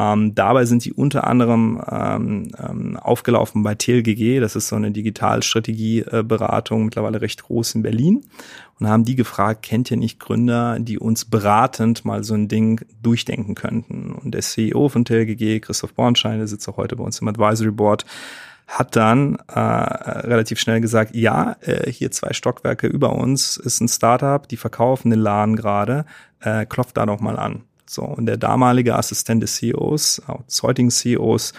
Ähm, 0.00 0.34
dabei 0.34 0.64
sind 0.64 0.86
die 0.86 0.94
unter 0.94 1.26
anderem 1.26 1.78
ähm, 1.90 2.48
ähm, 2.58 2.96
aufgelaufen 2.96 3.62
bei 3.62 3.74
TLGG, 3.74 4.40
das 4.40 4.56
ist 4.56 4.68
so 4.68 4.76
eine 4.76 4.92
Digitalstrategieberatung, 4.92 6.86
mittlerweile 6.86 7.20
recht 7.20 7.42
groß 7.42 7.74
in 7.74 7.82
Berlin. 7.82 8.24
Und 8.78 8.88
haben 8.88 9.04
die 9.04 9.14
gefragt, 9.14 9.62
kennt 9.62 9.90
ihr 9.90 9.98
nicht 9.98 10.18
Gründer, 10.18 10.78
die 10.80 10.98
uns 10.98 11.26
beratend 11.26 12.06
mal 12.06 12.24
so 12.24 12.32
ein 12.32 12.48
Ding 12.48 12.80
durchdenken 13.02 13.54
könnten? 13.54 14.12
Und 14.12 14.32
der 14.32 14.40
CEO 14.40 14.88
von 14.88 15.04
TLGG, 15.04 15.60
Christoph 15.60 15.92
Bornschein, 15.92 16.38
der 16.38 16.48
sitzt 16.48 16.66
auch 16.66 16.78
heute 16.78 16.96
bei 16.96 17.04
uns 17.04 17.18
im 17.18 17.28
Advisory 17.28 17.72
Board, 17.72 18.06
hat 18.66 18.96
dann 18.96 19.36
äh, 19.48 19.60
relativ 19.60 20.60
schnell 20.60 20.80
gesagt, 20.80 21.14
ja, 21.14 21.56
äh, 21.60 21.90
hier 21.90 22.10
zwei 22.10 22.32
Stockwerke 22.32 22.86
über 22.86 23.12
uns 23.12 23.58
ist 23.58 23.80
ein 23.80 23.88
Startup, 23.88 24.48
die 24.48 24.56
verkaufen 24.56 25.10
den 25.10 25.20
Laden 25.20 25.56
gerade, 25.56 26.06
äh, 26.40 26.64
klopft 26.64 26.96
da 26.96 27.04
doch 27.04 27.20
mal 27.20 27.38
an. 27.38 27.64
So, 27.90 28.02
und 28.02 28.26
der 28.26 28.36
damalige 28.36 28.94
Assistent 28.94 29.42
des 29.42 29.56
CEOs, 29.56 30.22
des 30.46 30.62
heutigen 30.62 30.90
CEOs, 30.90 31.52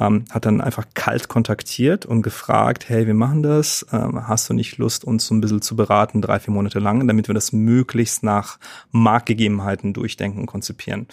ähm, 0.00 0.24
hat 0.30 0.46
dann 0.46 0.62
einfach 0.62 0.86
kalt 0.94 1.28
kontaktiert 1.28 2.06
und 2.06 2.22
gefragt, 2.22 2.88
hey, 2.88 3.06
wir 3.06 3.12
machen 3.12 3.42
das, 3.42 3.86
ähm, 3.92 4.26
hast 4.26 4.48
du 4.48 4.54
nicht 4.54 4.78
Lust, 4.78 5.04
uns 5.04 5.26
so 5.26 5.34
ein 5.34 5.42
bisschen 5.42 5.60
zu 5.60 5.76
beraten, 5.76 6.22
drei, 6.22 6.40
vier 6.40 6.54
Monate 6.54 6.78
lang, 6.78 7.06
damit 7.06 7.28
wir 7.28 7.34
das 7.34 7.52
möglichst 7.52 8.22
nach 8.22 8.58
Marktgegebenheiten 8.92 9.92
durchdenken 9.92 10.46
konzipieren. 10.46 11.06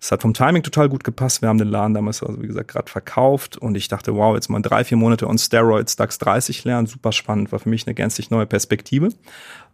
Das 0.00 0.12
hat 0.12 0.20
vom 0.20 0.34
Timing 0.34 0.62
total 0.62 0.90
gut 0.90 1.02
gepasst. 1.02 1.40
Wir 1.40 1.48
haben 1.48 1.58
den 1.58 1.68
Laden 1.68 1.94
damals, 1.94 2.22
also 2.22 2.42
wie 2.42 2.46
gesagt, 2.46 2.68
gerade 2.68 2.90
verkauft 2.90 3.56
und 3.56 3.74
ich 3.74 3.88
dachte, 3.88 4.14
wow, 4.14 4.34
jetzt 4.34 4.50
mal 4.50 4.60
drei, 4.60 4.84
vier 4.84 4.98
Monate 4.98 5.26
on 5.26 5.38
Steroids 5.38 5.96
DAX 5.96 6.18
30 6.18 6.62
lernen, 6.64 6.86
super 6.86 7.12
spannend, 7.12 7.52
war 7.52 7.58
für 7.58 7.70
mich 7.70 7.86
eine 7.86 7.94
gänzlich 7.94 8.30
neue 8.30 8.46
Perspektive. 8.46 9.08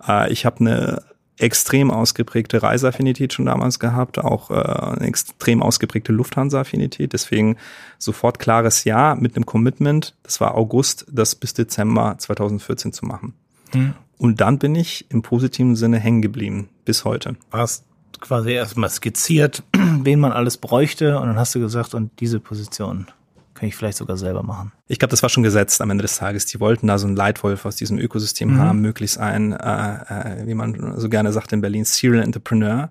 Äh, 0.07 0.33
ich 0.33 0.47
habe 0.47 0.61
eine 0.61 1.03
extrem 1.39 1.91
ausgeprägte 1.91 2.63
Reiseaffinität 2.63 3.33
schon 3.33 3.47
damals 3.47 3.79
gehabt, 3.79 4.19
auch 4.19 4.51
äh, 4.51 4.55
eine 4.55 5.07
extrem 5.07 5.63
ausgeprägte 5.63 6.13
Lufthansa-Affinität. 6.13 7.13
Deswegen 7.13 7.57
sofort 7.99 8.39
klares 8.39 8.85
Ja 8.85 9.15
mit 9.15 9.37
einem 9.37 9.47
Commitment. 9.47 10.15
Das 10.23 10.41
war 10.41 10.55
August, 10.55 11.07
das 11.11 11.35
bis 11.35 11.55
Dezember 11.55 12.17
2014 12.19 12.93
zu 12.93 13.05
machen. 13.07 13.35
Hm. 13.73 13.95
Und 14.19 14.41
dann 14.41 14.59
bin 14.59 14.75
ich 14.75 15.07
im 15.11 15.23
positiven 15.23 15.77
Sinne 15.77 15.99
hängen 15.99 16.23
geblieben, 16.23 16.69
bis 16.85 17.05
heute. 17.05 17.37
Hast 17.53 17.85
quasi 18.21 18.53
erstmal 18.53 18.89
skizziert, 18.89 19.63
wen 20.03 20.21
man 20.21 20.33
alles 20.33 20.57
bräuchte 20.57 21.19
und 21.19 21.27
dann 21.27 21.39
hast 21.39 21.55
du 21.55 21.61
gesagt, 21.61 21.95
und 21.95 22.11
diese 22.21 22.41
Position 22.41 23.07
kann 23.53 23.69
ich 23.69 23.77
vielleicht 23.77 23.99
sogar 23.99 24.17
selber 24.17 24.43
machen. 24.43 24.73
Ich 24.89 25.01
glaube, 25.01 25.11
das 25.11 25.23
war 25.23 25.29
schon 25.29 25.43
gesetzt 25.43 25.81
am 25.81 25.91
Ende 25.91 26.03
des 26.03 26.17
Tages. 26.17 26.47
Die 26.47 26.61
wollten 26.61 26.87
da 26.87 26.97
so 26.99 27.09
einen 27.09 27.17
Leitwolf 27.17 27.65
aus 27.65 27.75
diesem 27.75 27.99
Ökosystem 27.99 28.55
mhm. 28.55 28.59
haben, 28.59 28.81
möglichst 28.81 29.19
ein, 29.19 29.53
äh, 29.53 29.57
äh, 29.57 30.47
wie 30.47 30.55
man 30.55 30.95
so 30.97 31.09
gerne 31.09 31.33
sagt 31.33 31.53
in 31.53 31.61
Berlin, 31.61 31.85
Serial 31.85 32.23
Entrepreneur, 32.23 32.91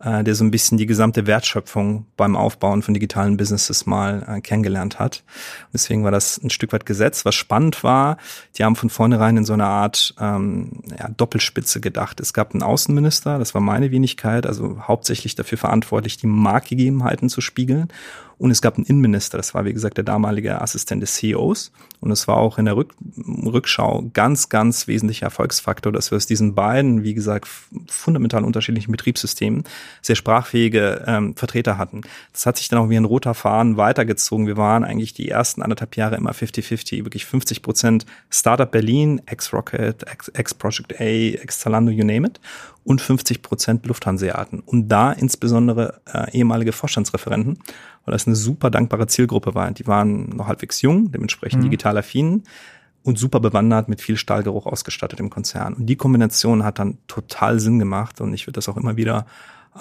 äh, 0.00 0.24
der 0.24 0.34
so 0.34 0.42
ein 0.42 0.50
bisschen 0.50 0.76
die 0.76 0.86
gesamte 0.86 1.28
Wertschöpfung 1.28 2.06
beim 2.16 2.34
Aufbauen 2.34 2.82
von 2.82 2.94
digitalen 2.94 3.36
Businesses 3.36 3.86
mal 3.86 4.24
äh, 4.26 4.40
kennengelernt 4.40 4.98
hat. 4.98 5.22
Und 5.66 5.74
deswegen 5.74 6.02
war 6.02 6.10
das 6.10 6.36
ein 6.42 6.50
Stück 6.50 6.72
weit 6.72 6.84
gesetzt. 6.84 7.24
Was 7.24 7.36
spannend 7.36 7.84
war, 7.84 8.16
die 8.58 8.64
haben 8.64 8.74
von 8.74 8.90
vornherein 8.90 9.36
in 9.36 9.44
so 9.44 9.52
einer 9.52 9.68
Art 9.68 10.16
ähm, 10.20 10.82
ja, 10.98 11.08
Doppelspitze 11.08 11.80
gedacht. 11.80 12.18
Es 12.18 12.32
gab 12.32 12.54
einen 12.54 12.64
Außenminister, 12.64 13.38
das 13.38 13.54
war 13.54 13.60
meine 13.60 13.92
Wenigkeit, 13.92 14.46
also 14.46 14.80
hauptsächlich 14.82 15.36
dafür 15.36 15.58
verantwortlich, 15.58 16.16
die 16.16 16.26
Marktgegebenheiten 16.26 17.28
zu 17.28 17.40
spiegeln. 17.40 17.88
Und 18.38 18.50
es 18.50 18.60
gab 18.60 18.76
einen 18.76 18.84
Innenminister, 18.84 19.38
das 19.38 19.54
war 19.54 19.64
wie 19.64 19.72
gesagt 19.72 19.96
der 19.96 20.04
damalige 20.04 20.60
Assistent 20.60 21.02
des 21.02 21.16
CEOs. 21.36 21.70
Und 22.06 22.12
es 22.12 22.28
war 22.28 22.36
auch 22.36 22.56
in 22.56 22.66
der 22.66 22.76
Rück 22.76 22.94
Rückschau 23.44 24.10
ganz, 24.14 24.48
ganz 24.48 24.86
wesentlicher 24.86 25.26
Erfolgsfaktor, 25.26 25.90
dass 25.92 26.12
wir 26.12 26.16
aus 26.16 26.26
diesen 26.26 26.54
beiden, 26.54 27.02
wie 27.02 27.14
gesagt, 27.14 27.48
fundamental 27.88 28.44
unterschiedlichen 28.44 28.92
Betriebssystemen 28.92 29.64
sehr 30.02 30.14
sprachfähige 30.14 31.02
ähm, 31.04 31.34
Vertreter 31.34 31.78
hatten. 31.78 32.02
Das 32.32 32.46
hat 32.46 32.58
sich 32.58 32.68
dann 32.68 32.78
auch 32.78 32.88
wie 32.88 32.96
ein 32.96 33.04
roter 33.04 33.34
Faden 33.34 33.76
weitergezogen. 33.76 34.46
Wir 34.46 34.56
waren 34.56 34.84
eigentlich 34.84 35.14
die 35.14 35.28
ersten 35.28 35.62
anderthalb 35.62 35.96
Jahre 35.96 36.14
immer 36.14 36.30
50-50, 36.30 37.04
wirklich 37.04 37.26
50 37.26 37.62
Prozent 37.62 38.06
Startup 38.30 38.70
Berlin, 38.70 39.20
ex-Rocket, 39.26 40.04
ex-Project 40.32 41.00
A, 41.00 41.04
ex-Zalando, 41.04 41.90
you 41.90 42.04
name 42.04 42.28
it 42.28 42.40
und 42.84 43.00
50 43.00 43.42
Prozent 43.42 43.84
Lufthanseaten. 43.86 44.60
Und 44.60 44.88
da 44.88 45.10
insbesondere 45.10 46.00
äh, 46.06 46.30
ehemalige 46.30 46.70
Vorstandsreferenten 46.70 47.58
weil 48.06 48.12
das 48.12 48.26
eine 48.26 48.36
super 48.36 48.70
dankbare 48.70 49.08
Zielgruppe 49.08 49.54
war. 49.54 49.70
Die 49.72 49.86
waren 49.86 50.30
noch 50.30 50.46
halbwegs 50.46 50.80
jung, 50.80 51.10
dementsprechend 51.10 51.60
mhm. 51.60 51.64
digital 51.64 51.95
affin 51.96 52.44
und 53.02 53.18
super 53.18 53.40
bewandert 53.40 53.88
mit 53.88 54.00
viel 54.00 54.16
Stahlgeruch 54.16 54.66
ausgestattet 54.66 55.20
im 55.20 55.30
Konzern. 55.30 55.74
Und 55.74 55.86
die 55.86 55.96
Kombination 55.96 56.64
hat 56.64 56.78
dann 56.78 56.98
total 57.06 57.60
Sinn 57.60 57.78
gemacht 57.78 58.20
und 58.20 58.34
ich 58.34 58.46
würde 58.46 58.56
das 58.56 58.68
auch 58.68 58.76
immer 58.76 58.96
wieder 58.96 59.26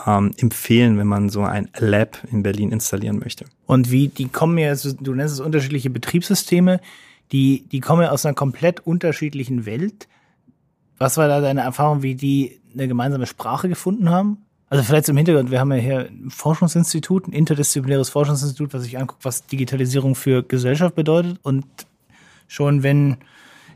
ähm, 0.05 0.31
empfehlen, 0.37 0.97
wenn 0.97 1.07
man 1.07 1.29
so 1.29 1.41
ein 1.41 1.69
Lab 1.77 2.19
in 2.31 2.43
Berlin 2.43 2.71
installieren 2.71 3.19
möchte. 3.19 3.45
Und 3.65 3.91
wie, 3.91 4.09
die 4.09 4.27
kommen 4.27 4.57
ja, 4.57 4.75
du 4.75 5.15
nennst 5.15 5.33
es 5.33 5.39
unterschiedliche 5.39 5.89
Betriebssysteme, 5.89 6.79
die, 7.31 7.65
die 7.71 7.79
kommen 7.79 8.03
ja 8.03 8.11
aus 8.11 8.25
einer 8.25 8.35
komplett 8.35 8.85
unterschiedlichen 8.85 9.65
Welt. 9.65 10.07
Was 10.97 11.17
war 11.17 11.27
da 11.27 11.41
deine 11.41 11.61
Erfahrung, 11.61 12.03
wie 12.03 12.15
die 12.15 12.61
eine 12.73 12.87
gemeinsame 12.87 13.25
Sprache 13.25 13.67
gefunden 13.69 14.09
haben? 14.09 14.37
Also 14.69 14.83
vielleicht 14.83 15.05
zum 15.05 15.17
Hintergrund, 15.17 15.51
wir 15.51 15.59
haben 15.59 15.71
ja 15.71 15.77
hier 15.77 15.99
ein 16.09 16.29
Forschungsinstitut, 16.29 17.27
ein 17.27 17.33
interdisziplinäres 17.33 18.09
Forschungsinstitut, 18.09 18.73
was 18.73 18.83
sich 18.83 18.97
anguckt, 18.97 19.23
was 19.23 19.45
Digitalisierung 19.45 20.15
für 20.15 20.43
Gesellschaft 20.43 20.95
bedeutet. 20.95 21.39
Und 21.43 21.65
schon 22.47 22.83
wenn 22.83 23.17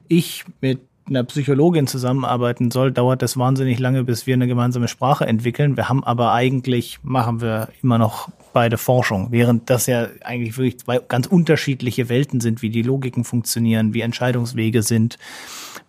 ich 0.07 0.45
mit 0.61 0.81
einer 1.07 1.23
Psychologin 1.23 1.87
zusammenarbeiten 1.87 2.69
soll, 2.69 2.91
dauert 2.91 3.21
das 3.21 3.35
wahnsinnig 3.35 3.79
lange, 3.79 4.03
bis 4.03 4.27
wir 4.27 4.35
eine 4.35 4.47
gemeinsame 4.47 4.87
Sprache 4.87 5.25
entwickeln. 5.25 5.75
Wir 5.75 5.89
haben 5.89 6.03
aber 6.03 6.33
eigentlich, 6.33 6.99
machen 7.01 7.41
wir 7.41 7.69
immer 7.81 7.97
noch 7.97 8.29
beide 8.53 8.77
Forschung, 8.77 9.31
während 9.31 9.69
das 9.69 9.87
ja 9.87 10.07
eigentlich 10.21 10.57
wirklich 10.57 10.79
zwei 10.79 10.99
ganz 10.99 11.25
unterschiedliche 11.25 12.09
Welten 12.09 12.41
sind, 12.41 12.61
wie 12.61 12.69
die 12.69 12.83
Logiken 12.83 13.23
funktionieren, 13.23 13.93
wie 13.93 14.01
Entscheidungswege 14.01 14.83
sind, 14.83 15.17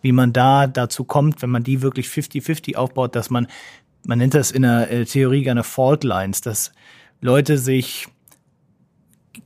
wie 0.01 0.12
man 0.12 0.33
da 0.33 0.66
dazu 0.66 1.05
kommt, 1.05 1.43
wenn 1.43 1.51
man 1.51 1.64
die 1.64 1.83
wirklich 1.83 2.07
50-50 2.07 2.77
aufbaut, 2.77 3.14
dass 3.14 3.29
man 3.29 3.47
man 4.07 4.19
nennt 4.19 4.35
das 4.35 4.51
in 4.51 4.62
der 4.62 4.90
äh, 4.90 5.05
Theorie 5.05 5.43
gerne 5.43 5.62
Fault 5.62 6.05
Lines, 6.05 6.40
dass 6.40 6.73
Leute 7.21 7.59
sich 7.59 8.09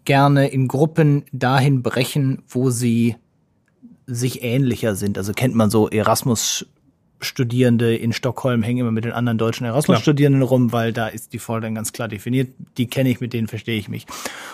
gerne 0.04 0.48
in 0.48 0.68
Gruppen 0.68 1.24
dahin 1.32 1.82
brechen, 1.82 2.42
wo 2.48 2.70
sie 2.70 3.16
sich 4.06 4.42
ähnlicher 4.42 4.94
sind. 4.94 5.18
Also 5.18 5.32
kennt 5.32 5.54
man 5.54 5.70
so 5.70 5.88
Erasmus 5.88 6.66
Studierende 7.20 7.96
in 7.96 8.12
Stockholm 8.12 8.62
hängen 8.62 8.80
immer 8.80 8.90
mit 8.90 9.04
den 9.04 9.12
anderen 9.12 9.38
deutschen 9.38 9.64
Erasmus-Studierenden 9.64 10.42
rum, 10.42 10.72
weil 10.72 10.92
da 10.92 11.08
ist 11.08 11.32
die 11.32 11.38
Fault 11.38 11.64
dann 11.64 11.74
ganz 11.74 11.92
klar 11.92 12.08
definiert. 12.08 12.50
Die 12.76 12.86
kenne 12.86 13.08
ich, 13.08 13.20
mit 13.20 13.32
denen 13.32 13.48
verstehe 13.48 13.78
ich 13.78 13.88
mich. 13.88 14.06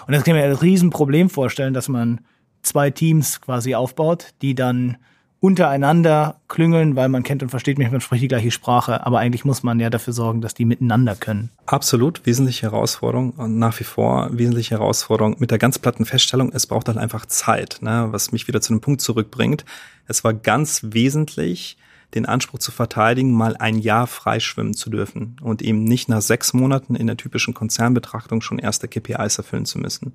Und 0.06 0.14
das 0.14 0.24
kann 0.24 0.36
ich 0.36 0.42
mir 0.42 0.48
ein 0.48 0.54
Riesenproblem 0.54 1.30
vorstellen, 1.30 1.74
dass 1.74 1.88
man 1.88 2.20
zwei 2.62 2.90
Teams 2.90 3.40
quasi 3.40 3.74
aufbaut, 3.74 4.34
die 4.42 4.54
dann 4.54 4.98
untereinander 5.40 6.36
klüngeln, 6.48 6.96
weil 6.96 7.08
man 7.08 7.22
kennt 7.22 7.42
und 7.42 7.48
versteht 7.48 7.78
mich, 7.78 7.90
man 7.90 8.02
spricht 8.02 8.22
die 8.22 8.28
gleiche 8.28 8.50
Sprache, 8.50 9.06
aber 9.06 9.18
eigentlich 9.18 9.46
muss 9.46 9.62
man 9.62 9.80
ja 9.80 9.88
dafür 9.88 10.12
sorgen, 10.12 10.42
dass 10.42 10.52
die 10.52 10.66
miteinander 10.66 11.16
können. 11.16 11.50
Absolut, 11.64 12.26
wesentliche 12.26 12.70
Herausforderung 12.70 13.30
und 13.30 13.58
nach 13.58 13.80
wie 13.80 13.84
vor 13.84 14.28
wesentliche 14.32 14.76
Herausforderung 14.76 15.36
mit 15.38 15.50
der 15.50 15.58
ganz 15.58 15.78
platten 15.78 16.04
Feststellung, 16.04 16.52
es 16.52 16.66
braucht 16.66 16.88
halt 16.88 16.98
einfach 16.98 17.24
Zeit, 17.24 17.78
ne? 17.80 18.08
was 18.10 18.32
mich 18.32 18.48
wieder 18.48 18.60
zu 18.60 18.74
einem 18.74 18.82
Punkt 18.82 19.00
zurückbringt. 19.00 19.64
Es 20.06 20.24
war 20.24 20.34
ganz 20.34 20.82
wesentlich, 20.90 21.78
den 22.14 22.26
Anspruch 22.26 22.58
zu 22.58 22.72
verteidigen, 22.72 23.32
mal 23.32 23.56
ein 23.56 23.78
Jahr 23.78 24.06
frei 24.06 24.40
schwimmen 24.40 24.74
zu 24.74 24.90
dürfen 24.90 25.36
und 25.42 25.62
eben 25.62 25.84
nicht 25.84 26.08
nach 26.08 26.22
sechs 26.22 26.52
Monaten 26.52 26.94
in 26.94 27.06
der 27.06 27.16
typischen 27.16 27.54
Konzernbetrachtung 27.54 28.40
schon 28.40 28.58
erste 28.58 28.88
KPIs 28.88 29.38
erfüllen 29.38 29.64
zu 29.64 29.78
müssen. 29.78 30.12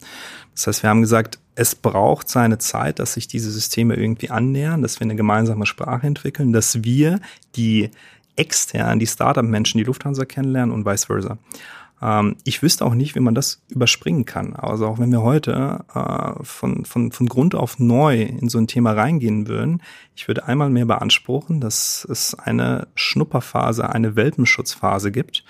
Das 0.54 0.68
heißt, 0.68 0.84
wir 0.84 0.90
haben 0.90 1.02
gesagt, 1.02 1.40
es 1.56 1.76
braucht 1.76 2.28
seine 2.28 2.58
Zeit, 2.58 3.00
dass 3.00 3.14
sich 3.14 3.28
diese 3.28 3.50
Systeme 3.52 3.96
irgendwie 3.96 4.30
annähern, 4.30 4.82
dass 4.82 5.00
wir 5.00 5.06
eine 5.06 5.16
gemeinsame 5.16 5.66
Sprache 5.66 6.06
entwickeln, 6.06 6.52
dass 6.52 6.84
wir 6.84 7.20
die 7.56 7.92
extern, 8.36 9.00
die 9.00 9.08
Startup-Menschen, 9.08 9.78
die 9.78 9.86
Lufthansa 9.86 10.26
kennenlernen 10.26 10.74
und 10.74 10.86
vice 10.86 11.06
versa. 11.06 11.38
Ähm, 12.02 12.36
ich 12.44 12.62
wüsste 12.62 12.86
auch 12.86 12.94
nicht, 12.94 13.16
wie 13.16 13.20
man 13.20 13.36
das 13.36 13.62
überspringen 13.70 14.26
kann. 14.26 14.56
Also 14.56 14.88
auch 14.88 15.00
wenn 15.00 15.12
wir 15.12 15.22
heute 15.22 15.86
äh, 15.94 16.44
von, 16.44 16.86
von, 16.86 17.12
von 17.12 17.28
Grund 17.28 17.56
auf 17.56 17.80
neu 17.80 18.22
in 18.22 18.50
so 18.50 18.58
ein 18.58 18.68
Thema 18.68 18.94
reingehen 18.94 19.48
würden, 19.48 19.82
ich 20.16 20.28
würde 20.28 20.46
einmal 20.46 20.70
mehr 20.70 20.86
beanspruchen, 20.86 21.62
dass 21.62 22.06
es 22.10 22.36
eine 22.36 22.88
Schnupperphase, 22.96 23.90
eine 23.90 24.16
Welpenschutzphase 24.16 25.12
gibt, 25.12 25.44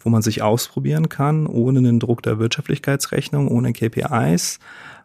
wo 0.00 0.10
man 0.10 0.22
sich 0.22 0.42
ausprobieren 0.42 1.08
kann, 1.08 1.46
ohne 1.46 1.82
den 1.82 2.00
Druck 2.00 2.22
der 2.22 2.38
Wirtschaftlichkeitsrechnung, 2.38 3.48
ohne 3.48 3.72
KPIs, 3.72 4.58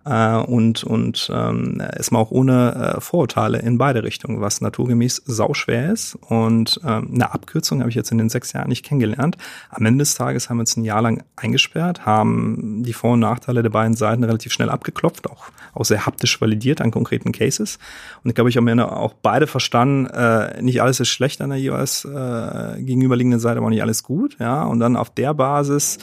äh, 0.06 0.38
und, 0.38 0.84
und 0.84 1.30
ähm, 1.34 1.82
erstmal 1.82 2.22
auch 2.22 2.32
ohne 2.32 2.96
äh, 2.98 3.02
Vorurteile 3.02 3.60
in 3.60 3.78
beide 3.78 4.04
Richtungen, 4.04 4.42
was 4.42 4.62
naturgemäß 4.62 5.24
sauschwer 5.26 5.92
ist. 5.92 6.16
Und 6.30 6.80
ähm, 6.86 7.10
eine 7.14 7.34
Abkürzung 7.34 7.80
habe 7.80 7.90
ich 7.90 7.96
jetzt 7.96 8.12
in 8.12 8.18
den 8.18 8.30
sechs 8.30 8.54
Jahren 8.54 8.70
nicht 8.70 8.86
kennengelernt. 8.86 9.38
Am 9.70 9.86
Ende 9.86 10.04
des 10.04 10.16
Tages 10.16 10.50
haben 10.50 10.58
wir 10.58 10.62
uns 10.62 10.78
ein 10.78 10.84
Jahr 10.84 11.02
lang 11.02 11.24
eingesperrt, 11.36 12.06
haben 12.06 12.84
die 12.84 12.94
Vor- 12.94 13.14
und 13.14 13.20
Nachteile 13.20 13.64
der 13.64 13.70
beiden 13.70 13.96
Seiten 13.96 14.24
relativ 14.24 14.54
schnell 14.54 14.70
abgeklopft, 14.70 15.30
auch, 15.30 15.46
auch 15.74 15.86
sehr 15.86 16.06
haptisch 16.06 16.40
validiert 16.40 16.82
an 16.82 16.92
konkreten 16.92 17.32
Cases. 17.32 17.80
Und 18.24 18.30
ich 18.30 18.36
glaube, 18.36 18.50
ich 18.50 18.58
habe 18.58 18.74
mir 18.74 18.92
auch 18.92 19.14
beide 19.14 19.48
verstanden, 19.48 20.06
äh, 20.08 20.62
nicht 20.62 20.82
alles 20.82 21.00
ist 21.00 21.10
schlecht 21.10 21.42
an 21.42 21.50
der 21.50 21.60
jeweils 21.60 22.06
äh, 22.06 22.82
gegenüberliegenden 22.82 23.40
Seite, 23.40 23.58
aber 23.58 23.68
auch 23.68 23.72
nicht 23.72 23.82
alles 23.82 24.04
gut. 24.04 24.38
Ja, 24.40 24.64
und 24.64 24.80
dann 24.80 24.96
auf 24.96 25.10
der 25.10 25.34
Basis 25.34 25.98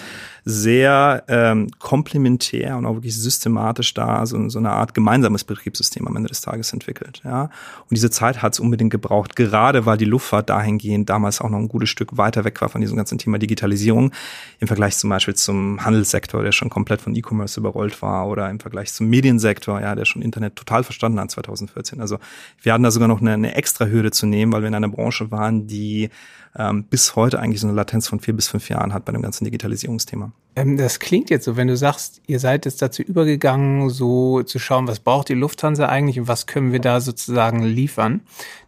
sehr 0.45 1.23
ähm, 1.29 1.71
komplementär 1.79 2.77
und 2.77 2.85
auch 2.85 2.95
wirklich 2.95 3.17
systematisch 3.17 3.95
da 3.95 4.27
so, 4.27 4.49
so 4.49 4.59
eine 4.59 4.71
Art 4.71 4.93
gemeinsames 4.93 5.45
Betriebssystem 5.45 6.07
am 6.09 6.17
Ende 6.17 6.29
des 6.29 6.41
Tages 6.41 6.73
entwickelt. 6.73 7.21
Ja. 7.25 7.43
Und 7.43 7.93
diese 7.93 8.11
Zeit 8.11 8.43
hat 8.43 8.55
es 8.55 8.61
unbedingt 8.61 8.91
gebraucht, 8.91 9.37
gerade 9.37 9.87
weil 9.87 9.99
die 9.99 10.05
Luftfahrt 10.05 10.51
dahingehend 10.51 11.09
damals 11.09 11.41
auch 11.41 11.49
noch 11.49 11.59
ein 11.59 11.69
gutes 11.69 11.91
Stück 11.91 12.17
weiter 12.17 12.45
weg 12.45 12.61
war 12.61 12.69
von 12.69 12.81
diesem 12.81 12.97
ganzen 12.97 13.19
Thema 13.19 13.39
Digitalisierung 13.39 14.11
im 14.59 14.67
Vergleich 14.67 14.97
zum 14.97 15.11
Beispiel 15.11 15.35
zum 15.35 15.85
Handelssektor, 15.85 16.43
der 16.43 16.53
schon 16.53 16.71
komplett 16.71 17.03
von 17.03 17.15
E-Commerce 17.15 17.61
überrollt 17.61 18.03
war 18.03 18.27
oder 18.27 18.51
im 18.51 18.59
Vergleich 18.59 18.93
zum 18.93 19.09
Mediensektor, 19.09 19.81
ja, 19.81 19.95
der 19.95 20.07
schon 20.07 20.23
Internet 20.23 20.57
total 20.57 20.83
verstanden 20.83 21.21
hat 21.21 21.31
2014. 21.31 22.01
Also 22.01 22.19
wir 22.61 22.73
hatten 22.73 22.83
da 22.83 22.91
sogar 22.91 23.09
noch 23.09 23.21
eine, 23.21 23.35
eine 23.35 23.55
extra 23.55 23.87
Hürde 23.87 24.11
zu 24.11 24.27
nehmen, 24.27 24.53
weil 24.53 24.63
wir 24.63 24.69
in 24.69 24.75
einer 24.75 24.89
Branche 24.89 25.31
waren, 25.31 25.69
die 25.69 26.11
ähm, 26.57 26.85
bis 26.85 27.17
heute 27.17 27.41
eigentlich 27.41 27.61
so 27.61 27.67
eine 27.67 27.77
Latenz 27.77 28.09
von 28.09 28.21
vier 28.21 28.35
bis 28.35 28.49
fünf 28.49 28.69
Jahren 28.69 28.93
hat 28.93 29.05
bei 29.05 29.13
dem 29.13 29.23
ganzen 29.23 29.45
Digitalisierungsthema. 29.45 30.33
Ähm, 30.55 30.77
das 30.77 30.99
klingt 30.99 31.31
jetzt 31.31 31.45
so, 31.45 31.57
wenn 31.57 31.69
du 31.69 31.77
sagst, 31.77 32.21
ihr 32.27 32.39
seid 32.39 32.67
jetzt 32.67 32.83
dazu 32.83 33.03
übergegangen, 33.03 33.89
so 33.89 34.43
zu 34.43 34.59
schauen, 34.59 34.87
was 34.87 35.01
braucht 35.01 35.29
die 35.29 35.35
Lufthansa 35.35 35.87
eigentlich 35.87 36.21
und 36.21 36.29
was 36.29 36.47
können 36.47 36.73
wir 36.73 36.81
da 36.81 37.01
sozusagen 37.01 37.63
liefern. 37.63 38.21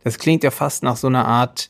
Das 0.03 0.19
klingt 0.19 0.45
ja 0.45 0.51
fast 0.51 0.83
nach 0.83 0.97
so 0.97 1.09
einer 1.09 1.27
Art 1.27 1.69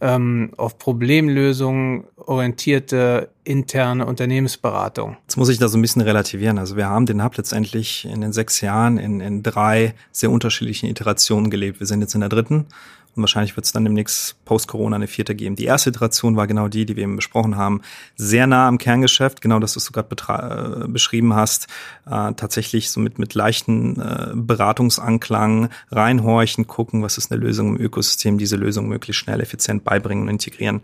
ähm, 0.00 0.50
auf 0.56 0.78
Problemlösung 0.78 2.04
orientierte 2.16 3.30
interne 3.44 4.04
Unternehmensberatung. 4.06 5.16
Jetzt 5.22 5.36
muss 5.36 5.48
ich 5.48 5.58
da 5.58 5.68
so 5.68 5.78
ein 5.78 5.82
bisschen 5.82 6.02
relativieren. 6.02 6.58
Also 6.58 6.76
wir 6.76 6.88
haben 6.88 7.06
den 7.06 7.22
Hub 7.22 7.36
letztendlich 7.36 8.04
in 8.04 8.20
den 8.20 8.32
sechs 8.32 8.60
Jahren 8.60 8.98
in, 8.98 9.20
in 9.20 9.44
drei 9.44 9.94
sehr 10.10 10.30
unterschiedlichen 10.30 10.88
Iterationen 10.88 11.50
gelebt. 11.50 11.78
Wir 11.78 11.86
sind 11.86 12.00
jetzt 12.00 12.14
in 12.14 12.20
der 12.20 12.28
dritten 12.28 12.66
und 13.14 13.22
wahrscheinlich 13.22 13.56
wird 13.56 13.66
es 13.66 13.72
dann 13.72 13.84
demnächst 13.84 14.42
post-Corona 14.46 14.96
eine 14.96 15.06
vierte 15.06 15.34
geben. 15.34 15.54
Die 15.54 15.66
erste 15.66 15.90
Iteration 15.90 16.36
war 16.36 16.46
genau 16.46 16.68
die, 16.68 16.86
die 16.86 16.96
wir 16.96 17.02
eben 17.02 17.16
besprochen 17.16 17.56
haben. 17.56 17.82
Sehr 18.16 18.46
nah 18.46 18.68
am 18.68 18.78
Kerngeschäft, 18.78 19.42
genau 19.42 19.58
das, 19.58 19.76
was 19.76 19.84
du 19.84 19.92
gerade 19.92 20.84
äh, 20.84 20.88
beschrieben 20.88 21.34
hast. 21.34 21.66
Äh, 22.06 22.32
tatsächlich 22.34 22.90
so 22.90 23.00
mit, 23.00 23.18
mit 23.18 23.34
leichten 23.34 24.00
äh, 24.00 24.32
Beratungsanklang 24.34 25.68
reinhorchen, 25.90 26.66
gucken, 26.66 27.02
was 27.02 27.18
ist 27.18 27.30
eine 27.30 27.40
Lösung 27.40 27.76
im 27.76 27.82
Ökosystem, 27.82 28.38
diese 28.38 28.56
Lösung 28.56 28.88
möglichst 28.88 29.20
schnell, 29.20 29.40
effizient 29.40 29.84
beibringen 29.84 30.24
und 30.24 30.30
integrieren. 30.30 30.80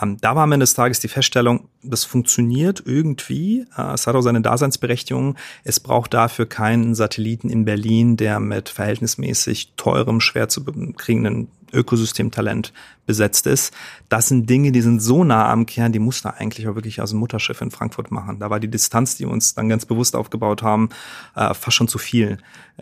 Ähm, 0.00 0.16
da 0.20 0.34
war 0.34 0.42
am 0.42 0.52
Ende 0.52 0.64
des 0.64 0.74
Tages 0.74 0.98
die 0.98 1.08
Feststellung, 1.08 1.68
das 1.82 2.04
funktioniert 2.04 2.82
irgendwie. 2.84 3.66
Äh, 3.76 3.94
es 3.94 4.06
hat 4.06 4.14
auch 4.16 4.22
seine 4.22 4.40
Daseinsberechtigung. 4.40 5.36
Es 5.62 5.78
braucht 5.78 6.14
dafür 6.14 6.46
keinen 6.46 6.94
Satelliten 6.94 7.48
in 7.48 7.64
Berlin, 7.64 8.16
der 8.16 8.40
mit 8.40 8.68
verhältnismäßig 8.68 9.74
teurem, 9.76 10.20
schwer 10.20 10.48
zu 10.48 10.64
kriegenden 10.64 11.48
Ökosystemtalent 11.72 12.72
besetzt 13.06 13.46
ist. 13.46 13.74
Das 14.08 14.28
sind 14.28 14.48
Dinge, 14.48 14.72
die 14.72 14.82
sind 14.82 15.00
so 15.00 15.24
nah 15.24 15.50
am 15.50 15.66
Kern, 15.66 15.92
die 15.92 15.98
mussten 15.98 16.28
eigentlich 16.28 16.68
auch 16.68 16.74
wirklich 16.74 17.00
aus 17.00 17.10
dem 17.10 17.18
Mutterschiff 17.18 17.60
in 17.60 17.70
Frankfurt 17.70 18.10
machen. 18.10 18.38
Da 18.38 18.50
war 18.50 18.60
die 18.60 18.70
Distanz, 18.70 19.16
die 19.16 19.24
wir 19.24 19.32
uns 19.32 19.54
dann 19.54 19.68
ganz 19.68 19.84
bewusst 19.86 20.14
aufgebaut 20.14 20.62
haben, 20.62 20.90
äh, 21.34 21.52
fast 21.54 21.76
schon 21.76 21.88
zu 21.88 21.98
viel. 21.98 22.38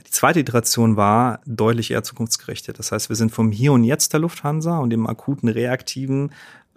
Die 0.07 0.11
zweite 0.11 0.41
Iteration 0.41 0.97
war 0.97 1.41
deutlich 1.47 1.91
eher 1.91 2.03
zukunftsgerichtet. 2.03 2.79
Das 2.79 2.93
heißt, 2.93 3.09
wir 3.09 3.17
sind 3.17 3.33
vom 3.33 3.51
Hier 3.53 3.73
und 3.73 3.85
Jetzt 3.85 4.13
der 4.13 4.21
Lufthansa 4.21 4.79
und 4.79 4.91
dem 4.91 5.07
akuten 5.07 5.49
reaktiven 5.49 6.31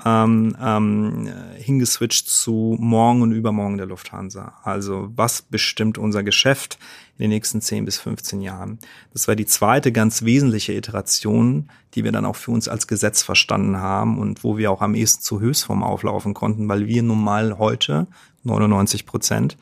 ähm, 0.06 0.56
ähm, 0.62 1.30
hingeswitcht 1.58 2.30
zu 2.30 2.78
morgen 2.80 3.22
und 3.22 3.32
übermorgen 3.32 3.78
der 3.78 3.86
Lufthansa. 3.86 4.54
Also 4.64 5.10
was 5.16 5.42
bestimmt 5.42 5.98
unser 5.98 6.24
Geschäft 6.24 6.80
in 7.18 7.24
den 7.24 7.30
nächsten 7.30 7.62
10 7.62 7.86
bis 7.86 8.00
15 8.00 8.42
Jahren? 8.42 8.80
Das 9.14 9.28
war 9.28 9.36
die 9.36 9.46
zweite 9.46 9.92
ganz 9.92 10.24
wesentliche 10.24 10.74
Iteration, 10.74 11.70
die 11.94 12.04
wir 12.04 12.12
dann 12.12 12.26
auch 12.26 12.36
für 12.36 12.52
uns 12.52 12.68
als 12.68 12.88
Gesetz 12.88 13.24
verstanden 13.24 13.78
haben 13.78 14.18
und 14.18 14.44
wo 14.44 14.58
wir 14.58 14.72
auch 14.72 14.82
am 14.82 14.96
ehesten 14.96 15.22
zu 15.22 15.40
Höchstform 15.40 15.84
auflaufen 15.84 16.34
konnten, 16.34 16.68
weil 16.68 16.88
wir 16.88 17.04
nun 17.04 17.24
mal 17.24 17.58
heute 17.58 18.08
99 18.44 19.06
Prozent 19.06 19.58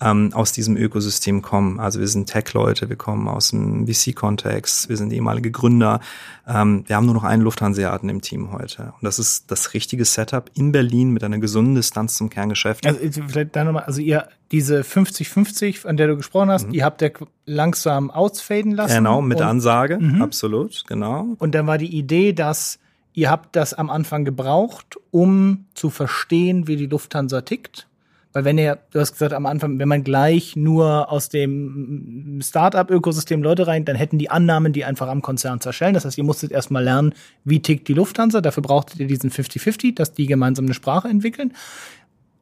ähm, 0.00 0.30
aus 0.32 0.52
diesem 0.52 0.76
Ökosystem 0.76 1.42
kommen. 1.42 1.78
Also 1.78 2.00
wir 2.00 2.08
sind 2.08 2.28
Tech-Leute, 2.28 2.88
wir 2.88 2.96
kommen 2.96 3.28
aus 3.28 3.50
dem 3.50 3.86
VC-Kontext, 3.86 4.88
wir 4.88 4.96
sind 4.96 5.12
ehemalige 5.12 5.50
Gründer. 5.50 6.00
Ähm, 6.46 6.84
wir 6.86 6.96
haben 6.96 7.06
nur 7.06 7.14
noch 7.14 7.24
einen 7.24 7.42
Lufthanseaten 7.42 8.08
im 8.08 8.20
Team 8.20 8.52
heute. 8.52 8.92
Und 8.94 9.04
das 9.04 9.18
ist 9.18 9.50
das 9.50 9.74
richtige 9.74 10.04
Setup 10.04 10.50
in 10.54 10.72
Berlin 10.72 11.10
mit 11.10 11.22
einer 11.24 11.38
gesunden 11.38 11.74
Distanz 11.74 12.16
zum 12.16 12.28
Kerngeschäft. 12.28 12.86
Also 12.86 13.00
vielleicht 13.28 13.54
da 13.56 13.64
nochmal, 13.64 13.84
also 13.84 14.00
ihr 14.00 14.28
diese 14.50 14.82
50-50, 14.82 15.86
an 15.86 15.96
der 15.96 16.08
du 16.08 16.16
gesprochen 16.16 16.50
hast, 16.50 16.68
mhm. 16.68 16.72
die 16.72 16.84
habt 16.84 17.02
ihr 17.02 17.12
langsam 17.46 18.10
ausfaden 18.10 18.72
lassen. 18.72 18.96
Genau, 18.96 19.22
mit 19.22 19.38
und, 19.38 19.46
Ansage, 19.46 19.98
mhm. 19.98 20.22
absolut, 20.22 20.84
genau. 20.86 21.28
Und 21.38 21.54
dann 21.54 21.66
war 21.66 21.78
die 21.78 21.96
Idee, 21.96 22.32
dass 22.32 22.78
ihr 23.14 23.30
habt 23.30 23.56
das 23.56 23.74
am 23.74 23.90
Anfang 23.90 24.24
gebraucht, 24.24 24.96
um 25.10 25.66
zu 25.74 25.90
verstehen, 25.90 26.66
wie 26.66 26.76
die 26.76 26.86
Lufthansa 26.86 27.40
tickt 27.40 27.86
weil 28.34 28.44
wenn 28.44 28.58
ihr, 28.58 28.80
du 28.90 28.98
hast 28.98 29.12
gesagt 29.12 29.32
am 29.32 29.46
Anfang, 29.46 29.78
wenn 29.78 29.86
man 29.86 30.02
gleich 30.02 30.56
nur 30.56 31.10
aus 31.10 31.28
dem 31.28 32.40
Startup-Ökosystem 32.42 33.40
Leute 33.44 33.68
rein, 33.68 33.84
dann 33.84 33.94
hätten 33.94 34.18
die 34.18 34.28
Annahmen 34.28 34.72
die 34.72 34.84
einfach 34.84 35.06
am 35.06 35.22
Konzern 35.22 35.60
zerschellen. 35.60 35.94
Das 35.94 36.04
heißt, 36.04 36.18
ihr 36.18 36.24
musstet 36.24 36.50
erstmal 36.50 36.82
lernen, 36.82 37.14
wie 37.44 37.62
tickt 37.62 37.86
die 37.86 37.94
Lufthansa. 37.94 38.40
Dafür 38.40 38.64
brauchtet 38.64 38.98
ihr 38.98 39.06
diesen 39.06 39.30
50-50, 39.30 39.94
dass 39.94 40.14
die 40.14 40.26
gemeinsam 40.26 40.64
eine 40.64 40.74
Sprache 40.74 41.06
entwickeln. 41.06 41.52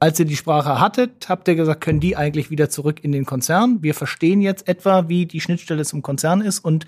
Als 0.00 0.18
ihr 0.18 0.24
die 0.24 0.36
Sprache 0.36 0.80
hattet, 0.80 1.28
habt 1.28 1.46
ihr 1.46 1.56
gesagt, 1.56 1.82
können 1.82 2.00
die 2.00 2.16
eigentlich 2.16 2.50
wieder 2.50 2.70
zurück 2.70 3.04
in 3.04 3.12
den 3.12 3.26
Konzern. 3.26 3.82
Wir 3.82 3.92
verstehen 3.92 4.40
jetzt 4.40 4.66
etwa, 4.68 5.10
wie 5.10 5.26
die 5.26 5.42
Schnittstelle 5.42 5.84
zum 5.84 6.00
Konzern 6.00 6.40
ist 6.40 6.60
und 6.60 6.86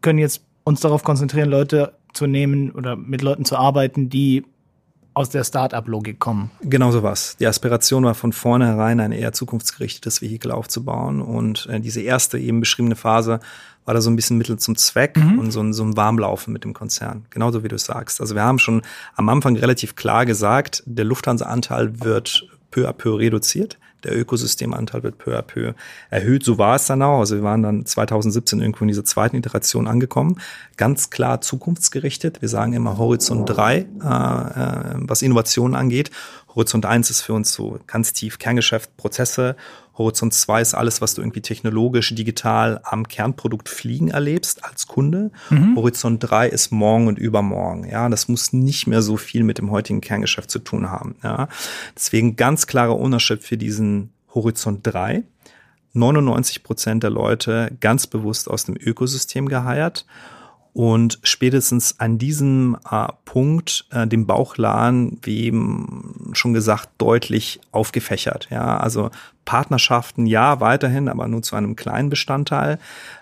können 0.00 0.18
jetzt 0.18 0.42
uns 0.64 0.80
darauf 0.80 1.04
konzentrieren, 1.04 1.50
Leute 1.50 1.92
zu 2.14 2.26
nehmen 2.26 2.70
oder 2.70 2.96
mit 2.96 3.20
Leuten 3.20 3.44
zu 3.44 3.56
arbeiten, 3.56 4.08
die 4.08 4.44
aus 5.14 5.30
der 5.30 5.44
Start-up-Logik 5.44 6.18
kommen. 6.18 6.50
Genau 6.62 6.90
so 6.90 7.02
was. 7.02 7.36
Die 7.38 7.46
Aspiration 7.46 8.04
war 8.04 8.14
von 8.14 8.32
vornherein 8.32 9.00
ein 9.00 9.12
eher 9.12 9.32
zukunftsgerichtetes 9.32 10.22
Vehikel 10.22 10.50
aufzubauen 10.50 11.20
und 11.20 11.66
äh, 11.66 11.80
diese 11.80 12.00
erste 12.00 12.38
eben 12.38 12.60
beschriebene 12.60 12.96
Phase 12.96 13.40
war 13.84 13.94
da 13.94 14.00
so 14.00 14.10
ein 14.10 14.16
bisschen 14.16 14.38
Mittel 14.38 14.58
zum 14.58 14.76
Zweck 14.76 15.16
mhm. 15.16 15.38
und 15.38 15.50
so 15.50 15.60
ein, 15.60 15.72
so 15.72 15.82
ein 15.82 15.96
Warmlaufen 15.96 16.52
mit 16.52 16.64
dem 16.64 16.74
Konzern. 16.74 17.26
Genauso 17.30 17.64
wie 17.64 17.68
du 17.68 17.78
sagst. 17.78 18.20
Also 18.20 18.34
wir 18.34 18.42
haben 18.42 18.58
schon 18.58 18.82
am 19.16 19.28
Anfang 19.28 19.56
relativ 19.56 19.96
klar 19.96 20.26
gesagt, 20.26 20.82
der 20.86 21.04
Lufthansa-Anteil 21.04 22.00
wird 22.00 22.46
peu 22.70 22.88
à 22.88 22.92
peu 22.92 23.16
reduziert 23.16 23.78
der 24.04 24.18
Ökosystemanteil 24.18 25.02
wird 25.02 25.18
peu 25.18 25.36
à 25.36 25.42
peu 25.42 25.74
erhöht. 26.10 26.44
So 26.44 26.58
war 26.58 26.76
es 26.76 26.86
dann 26.86 27.02
auch. 27.02 27.20
Also 27.20 27.36
wir 27.36 27.42
waren 27.42 27.62
dann 27.62 27.86
2017 27.86 28.60
irgendwo 28.60 28.84
in 28.84 28.88
dieser 28.88 29.04
zweiten 29.04 29.36
Iteration 29.36 29.86
angekommen. 29.86 30.40
Ganz 30.76 31.10
klar 31.10 31.40
zukunftsgerichtet. 31.40 32.40
Wir 32.42 32.48
sagen 32.48 32.72
immer 32.72 32.98
Horizont 32.98 33.48
3, 33.48 33.76
äh, 33.76 33.82
äh, 33.82 33.84
was 35.00 35.22
Innovationen 35.22 35.74
angeht. 35.74 36.10
Horizont 36.54 36.86
1 36.86 37.10
ist 37.10 37.22
für 37.22 37.32
uns 37.32 37.52
so 37.52 37.78
ganz 37.86 38.12
tief 38.12 38.38
Kerngeschäft, 38.38 38.96
Prozesse. 38.96 39.56
Horizont 40.00 40.32
2 40.32 40.62
ist 40.62 40.74
alles, 40.74 41.00
was 41.00 41.14
du 41.14 41.20
irgendwie 41.20 41.42
technologisch, 41.42 42.14
digital 42.14 42.80
am 42.84 43.06
Kernprodukt 43.06 43.68
fliegen 43.68 44.08
erlebst 44.08 44.64
als 44.64 44.86
Kunde. 44.86 45.30
Mhm. 45.50 45.76
Horizont 45.76 46.18
3 46.20 46.48
ist 46.48 46.72
morgen 46.72 47.06
und 47.06 47.18
übermorgen. 47.18 47.84
Ja, 47.84 48.08
das 48.08 48.26
muss 48.26 48.52
nicht 48.52 48.86
mehr 48.86 49.02
so 49.02 49.16
viel 49.16 49.44
mit 49.44 49.58
dem 49.58 49.70
heutigen 49.70 50.00
Kerngeschäft 50.00 50.50
zu 50.50 50.58
tun 50.58 50.90
haben. 50.90 51.16
Ja, 51.22 51.48
deswegen 51.94 52.36
ganz 52.36 52.66
klarer 52.66 52.98
Ownership 52.98 53.42
für 53.42 53.58
diesen 53.58 54.10
Horizont 54.34 54.80
3. 54.86 55.22
99 55.92 56.62
Prozent 56.62 57.02
der 57.02 57.10
Leute 57.10 57.76
ganz 57.80 58.06
bewusst 58.06 58.48
aus 58.48 58.64
dem 58.64 58.76
Ökosystem 58.76 59.48
geheiert 59.48 60.06
und 60.72 61.18
spätestens 61.24 61.98
an 61.98 62.18
diesem 62.18 62.76
äh, 62.90 63.08
Punkt 63.24 63.86
äh, 63.90 64.06
den 64.06 64.26
Bauchladen, 64.26 65.18
wie 65.22 65.44
eben 65.44 66.30
schon 66.32 66.54
gesagt, 66.54 66.90
deutlich 66.98 67.60
aufgefächert. 67.72 68.48
Ja, 68.50 68.78
also 68.78 69.10
Partnerschaften 69.44 70.26
ja 70.26 70.60
weiterhin, 70.60 71.08
aber 71.08 71.26
nur 71.26 71.42
zu 71.42 71.56
einem 71.56 71.76
kleinen 71.76 72.10
Bestandteil. 72.10 72.78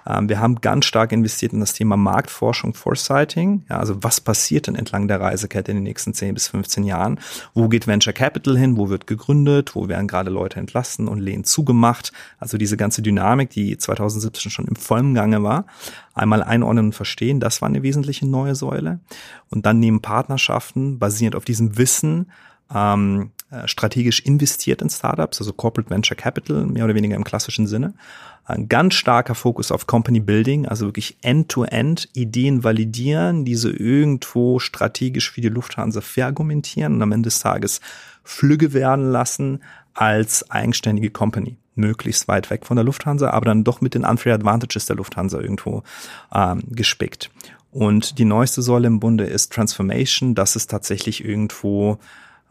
Ähm, 0.06 0.28
wir 0.28 0.40
haben 0.40 0.60
ganz 0.60 0.84
stark 0.84 1.12
investiert 1.12 1.52
in 1.52 1.60
das 1.60 1.72
Thema 1.72 1.96
Marktforschung, 1.96 2.74
Foresighting. 2.74 3.64
Ja, 3.68 3.78
also 3.78 4.02
was 4.02 4.20
passiert 4.20 4.66
denn 4.66 4.74
entlang 4.74 5.08
der 5.08 5.20
Reisekette 5.20 5.70
in 5.70 5.78
den 5.78 5.84
nächsten 5.84 6.14
10 6.14 6.34
bis 6.34 6.48
15 6.48 6.84
Jahren? 6.84 7.18
Wo 7.54 7.68
geht 7.68 7.86
Venture 7.86 8.12
Capital 8.12 8.58
hin? 8.58 8.76
Wo 8.76 8.88
wird 8.88 9.06
gegründet? 9.06 9.74
Wo 9.74 9.88
werden 9.88 10.08
gerade 10.08 10.30
Leute 10.30 10.60
entlassen 10.60 11.08
und 11.08 11.20
Lehen 11.20 11.44
zugemacht? 11.44 12.12
Also 12.38 12.58
diese 12.58 12.76
ganze 12.76 13.00
Dynamik, 13.00 13.50
die 13.50 13.78
2017 13.78 14.50
schon 14.50 14.66
im 14.66 14.76
vollen 14.76 15.14
Gange 15.14 15.42
war, 15.42 15.66
einmal 16.14 16.42
einordnen 16.42 16.86
und 16.86 16.94
verstehen, 16.94 17.40
das 17.40 17.62
war 17.62 17.68
eine 17.68 17.82
wesentliche 17.82 18.26
neue 18.26 18.54
Säule. 18.54 19.00
Und 19.50 19.66
dann 19.66 19.78
nehmen 19.78 20.02
Partnerschaften 20.02 20.98
basierend 20.98 21.36
auf 21.36 21.44
diesem 21.44 21.78
Wissen 21.78 22.30
ähm, 22.74 23.30
äh, 23.30 23.37
strategisch 23.66 24.20
investiert 24.20 24.82
in 24.82 24.90
Startups, 24.90 25.40
also 25.40 25.52
Corporate 25.52 25.90
Venture 25.90 26.16
Capital, 26.16 26.66
mehr 26.66 26.84
oder 26.84 26.94
weniger 26.94 27.16
im 27.16 27.24
klassischen 27.24 27.66
Sinne. 27.66 27.94
Ein 28.44 28.68
ganz 28.68 28.94
starker 28.94 29.34
Fokus 29.34 29.70
auf 29.70 29.86
Company 29.86 30.20
Building, 30.20 30.66
also 30.66 30.86
wirklich 30.86 31.18
End-to-End 31.22 32.00
-End 32.00 32.08
Ideen 32.14 32.64
validieren, 32.64 33.44
diese 33.44 33.70
irgendwo 33.70 34.58
strategisch 34.58 35.30
für 35.30 35.40
die 35.40 35.48
Lufthansa 35.48 36.00
verargumentieren 36.00 36.94
und 36.94 37.02
am 37.02 37.12
Ende 37.12 37.26
des 37.26 37.40
Tages 37.40 37.80
Flüge 38.24 38.72
werden 38.72 39.10
lassen 39.10 39.60
als 39.94 40.50
eigenständige 40.50 41.10
Company. 41.10 41.56
Möglichst 41.74 42.26
weit 42.28 42.50
weg 42.50 42.66
von 42.66 42.76
der 42.76 42.84
Lufthansa, 42.84 43.30
aber 43.30 43.46
dann 43.46 43.64
doch 43.64 43.80
mit 43.80 43.94
den 43.94 44.04
Unfair 44.04 44.34
Advantages 44.34 44.86
der 44.86 44.96
Lufthansa 44.96 45.40
irgendwo 45.40 45.82
ähm, 46.34 46.62
gespickt. 46.70 47.30
Und 47.70 48.18
die 48.18 48.24
neueste 48.24 48.62
Säule 48.62 48.86
im 48.86 49.00
Bunde 49.00 49.24
ist 49.24 49.52
Transformation. 49.52 50.34
Das 50.34 50.56
ist 50.56 50.70
tatsächlich 50.70 51.24
irgendwo 51.24 51.98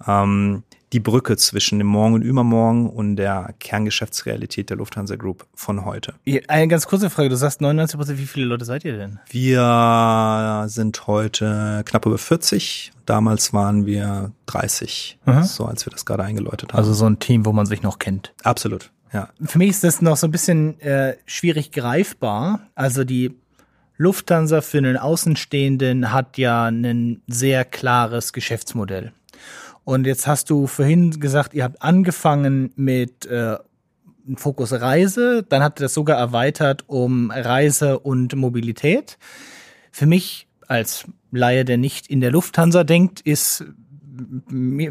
ähm, 0.05 0.63
die 0.93 0.99
Brücke 0.99 1.35
zwischen 1.35 1.79
dem 1.79 1.87
Morgen 1.87 2.13
und 2.13 2.21
Übermorgen 2.21 2.89
und 2.89 3.17
der 3.17 3.53
Kerngeschäftsrealität 3.59 4.69
der 4.69 4.77
Lufthansa 4.77 5.15
Group 5.15 5.45
von 5.53 5.83
heute. 5.83 6.13
Eine 6.47 6.67
ganz 6.67 6.87
kurze 6.87 7.09
Frage. 7.09 7.29
Du 7.29 7.35
sagst 7.35 7.59
99 7.59 7.97
Prozent. 7.97 8.19
Wie 8.19 8.25
viele 8.25 8.45
Leute 8.45 8.65
seid 8.65 8.85
ihr 8.85 8.97
denn? 8.97 9.19
Wir 9.29 10.65
sind 10.67 11.07
heute 11.07 11.83
knapp 11.85 12.05
über 12.05 12.17
40. 12.17 12.91
Damals 13.05 13.53
waren 13.53 13.85
wir 13.85 14.31
30, 14.47 15.19
Aha. 15.25 15.43
so 15.43 15.65
als 15.65 15.85
wir 15.85 15.91
das 15.91 16.05
gerade 16.05 16.23
eingeläutet 16.23 16.71
haben. 16.73 16.79
Also 16.79 16.93
so 16.93 17.05
ein 17.05 17.19
Team, 17.19 17.45
wo 17.45 17.51
man 17.51 17.65
sich 17.65 17.81
noch 17.81 17.99
kennt. 17.99 18.33
Absolut, 18.43 18.91
ja. 19.13 19.29
Für 19.43 19.57
mich 19.57 19.69
ist 19.69 19.83
das 19.83 20.01
noch 20.01 20.17
so 20.17 20.27
ein 20.27 20.31
bisschen 20.31 20.79
äh, 20.79 21.17
schwierig 21.25 21.71
greifbar. 21.71 22.67
Also 22.75 23.03
die 23.03 23.35
Lufthansa 23.97 24.61
für 24.61 24.77
einen 24.77 24.97
Außenstehenden 24.97 26.13
hat 26.13 26.37
ja 26.37 26.65
ein 26.65 27.21
sehr 27.27 27.65
klares 27.65 28.31
Geschäftsmodell. 28.31 29.11
Und 29.87 30.05
jetzt 30.05 30.27
hast 30.27 30.49
du 30.49 30.67
vorhin 30.67 31.17
gesagt, 31.17 31.53
ihr 31.53 31.63
habt 31.63 31.81
angefangen 31.81 32.73
mit 32.75 33.25
äh, 33.25 33.55
Fokus 34.35 34.73
Reise, 34.73 35.43
dann 35.47 35.63
habt 35.63 35.79
ihr 35.79 35.83
das 35.83 35.93
sogar 35.93 36.17
erweitert 36.17 36.83
um 36.87 37.31
Reise 37.31 37.97
und 37.97 38.35
Mobilität. 38.35 39.17
Für 39.93 40.05
mich 40.05 40.49
als 40.67 41.05
Laie, 41.31 41.63
der 41.63 41.77
nicht 41.77 42.07
in 42.07 42.19
der 42.19 42.31
Lufthansa 42.31 42.83
denkt, 42.83 43.21
ist 43.21 43.63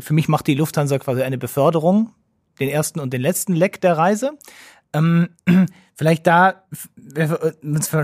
für 0.01 0.15
mich 0.15 0.29
macht 0.29 0.47
die 0.47 0.55
Lufthansa 0.55 0.99
quasi 0.99 1.21
eine 1.21 1.37
Beförderung, 1.37 2.15
den 2.59 2.71
ersten 2.71 2.99
und 2.99 3.13
den 3.13 3.21
letzten 3.21 3.53
Leck 3.53 3.83
der 3.83 3.99
Reise. 3.99 4.39
Ähm, 4.95 5.29
vielleicht 5.95 6.27
da 6.27 6.63
wäre 6.97 7.53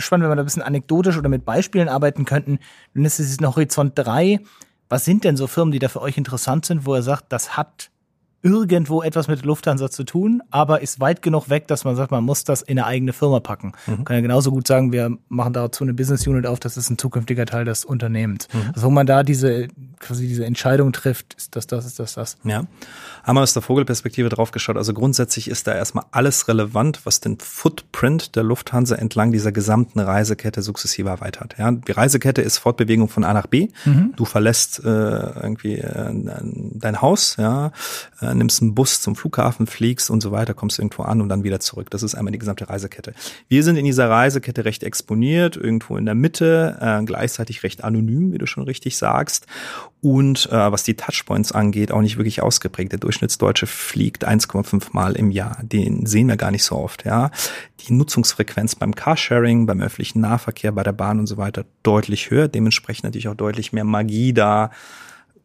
spannend, 0.02 0.24
wenn 0.24 0.30
wir 0.30 0.36
da 0.36 0.42
ein 0.42 0.44
bisschen 0.44 0.60
anekdotisch 0.60 1.16
oder 1.16 1.30
mit 1.30 1.46
Beispielen 1.46 1.88
arbeiten 1.88 2.26
könnten. 2.26 2.58
Dann 2.92 3.06
ist 3.06 3.18
es 3.18 3.40
noch 3.40 3.56
Horizont 3.56 3.92
3 3.94 4.40
was 4.88 5.04
sind 5.04 5.24
denn 5.24 5.36
so 5.36 5.46
Firmen, 5.46 5.72
die 5.72 5.78
da 5.78 5.88
für 5.88 6.02
euch 6.02 6.18
interessant 6.18 6.66
sind, 6.66 6.84
wo 6.84 6.94
er 6.94 7.02
sagt, 7.02 7.32
das 7.32 7.56
hat 7.56 7.90
irgendwo 8.42 9.02
etwas 9.02 9.28
mit 9.28 9.44
Lufthansa 9.44 9.90
zu 9.90 10.04
tun, 10.04 10.42
aber 10.50 10.82
ist 10.82 11.00
weit 11.00 11.22
genug 11.22 11.48
weg, 11.48 11.68
dass 11.68 11.84
man 11.84 11.94
sagt, 11.94 12.10
man 12.10 12.24
muss 12.24 12.44
das 12.44 12.62
in 12.62 12.78
eine 12.78 12.86
eigene 12.86 13.12
Firma 13.12 13.40
packen. 13.40 13.72
Mhm. 13.86 14.04
Kann 14.04 14.16
ja 14.16 14.20
genauso 14.20 14.50
gut 14.50 14.66
sagen, 14.66 14.92
wir 14.92 15.16
machen 15.28 15.52
dazu 15.52 15.84
eine 15.84 15.94
Business 15.94 16.26
Unit 16.26 16.46
auf, 16.46 16.58
das 16.58 16.76
ist 16.76 16.90
ein 16.90 16.98
zukünftiger 16.98 17.46
Teil 17.46 17.64
des 17.64 17.84
Unternehmens. 17.84 18.48
Mhm. 18.52 18.72
Also 18.74 18.86
wo 18.88 18.90
man 18.90 19.06
da 19.06 19.22
diese 19.22 19.68
quasi 20.00 20.26
diese 20.26 20.44
Entscheidung 20.44 20.92
trifft, 20.92 21.34
ist 21.34 21.54
das 21.54 21.66
das, 21.68 21.86
ist 21.86 21.98
das 21.98 22.14
das. 22.14 22.36
Ja, 22.42 22.64
einmal 23.22 23.44
aus 23.44 23.54
der 23.54 23.62
Vogelperspektive 23.62 24.28
drauf 24.28 24.50
geschaut. 24.50 24.76
Also 24.76 24.92
grundsätzlich 24.92 25.48
ist 25.48 25.66
da 25.66 25.74
erstmal 25.74 26.04
alles 26.10 26.48
relevant, 26.48 27.00
was 27.04 27.20
den 27.20 27.38
Footprint 27.38 28.34
der 28.34 28.42
Lufthansa 28.42 28.96
entlang 28.96 29.30
dieser 29.30 29.52
gesamten 29.52 30.00
Reisekette 30.00 30.62
sukzessive 30.62 31.08
erweitert. 31.08 31.54
Ja, 31.58 31.70
die 31.70 31.92
Reisekette 31.92 32.42
ist 32.42 32.58
Fortbewegung 32.58 33.08
von 33.08 33.22
A 33.22 33.32
nach 33.32 33.46
B. 33.46 33.68
Mhm. 33.84 34.12
Du 34.16 34.24
verlässt 34.24 34.80
äh, 34.84 34.88
irgendwie 34.88 35.78
äh, 35.78 36.10
dein 36.72 37.00
Haus, 37.00 37.36
ja, 37.38 37.70
äh, 38.20 38.31
nimmst 38.38 38.62
einen 38.62 38.74
Bus 38.74 39.00
zum 39.00 39.16
Flughafen, 39.16 39.66
fliegst 39.66 40.10
und 40.10 40.20
so 40.20 40.32
weiter, 40.32 40.54
kommst 40.54 40.78
irgendwo 40.78 41.02
an 41.02 41.20
und 41.20 41.28
dann 41.28 41.44
wieder 41.44 41.60
zurück. 41.60 41.90
Das 41.90 42.02
ist 42.02 42.14
einmal 42.14 42.32
die 42.32 42.38
gesamte 42.38 42.68
Reisekette. 42.68 43.14
Wir 43.48 43.62
sind 43.62 43.76
in 43.76 43.84
dieser 43.84 44.08
Reisekette 44.08 44.64
recht 44.64 44.82
exponiert, 44.82 45.56
irgendwo 45.56 45.96
in 45.96 46.04
der 46.04 46.14
Mitte, 46.14 46.78
äh, 46.80 47.04
gleichzeitig 47.04 47.62
recht 47.62 47.84
anonym, 47.84 48.32
wie 48.32 48.38
du 48.38 48.46
schon 48.46 48.64
richtig 48.64 48.96
sagst. 48.96 49.46
Und 50.00 50.50
äh, 50.50 50.72
was 50.72 50.82
die 50.82 50.94
Touchpoints 50.94 51.52
angeht, 51.52 51.92
auch 51.92 52.00
nicht 52.00 52.16
wirklich 52.16 52.42
ausgeprägt. 52.42 52.90
Der 52.90 52.98
Durchschnittsdeutsche 52.98 53.68
fliegt 53.68 54.26
1,5 54.26 54.88
Mal 54.92 55.14
im 55.14 55.30
Jahr. 55.30 55.58
Den 55.62 56.06
sehen 56.06 56.26
wir 56.26 56.36
gar 56.36 56.50
nicht 56.50 56.64
so 56.64 56.76
oft. 56.76 57.04
Ja, 57.04 57.30
Die 57.86 57.92
Nutzungsfrequenz 57.92 58.74
beim 58.74 58.96
Carsharing, 58.96 59.66
beim 59.66 59.80
öffentlichen 59.80 60.20
Nahverkehr, 60.20 60.72
bei 60.72 60.82
der 60.82 60.92
Bahn 60.92 61.20
und 61.20 61.28
so 61.28 61.36
weiter 61.36 61.64
deutlich 61.84 62.30
höher. 62.30 62.48
Dementsprechend 62.48 63.04
natürlich 63.04 63.28
auch 63.28 63.36
deutlich 63.36 63.72
mehr 63.72 63.84
Magie 63.84 64.32
da 64.32 64.70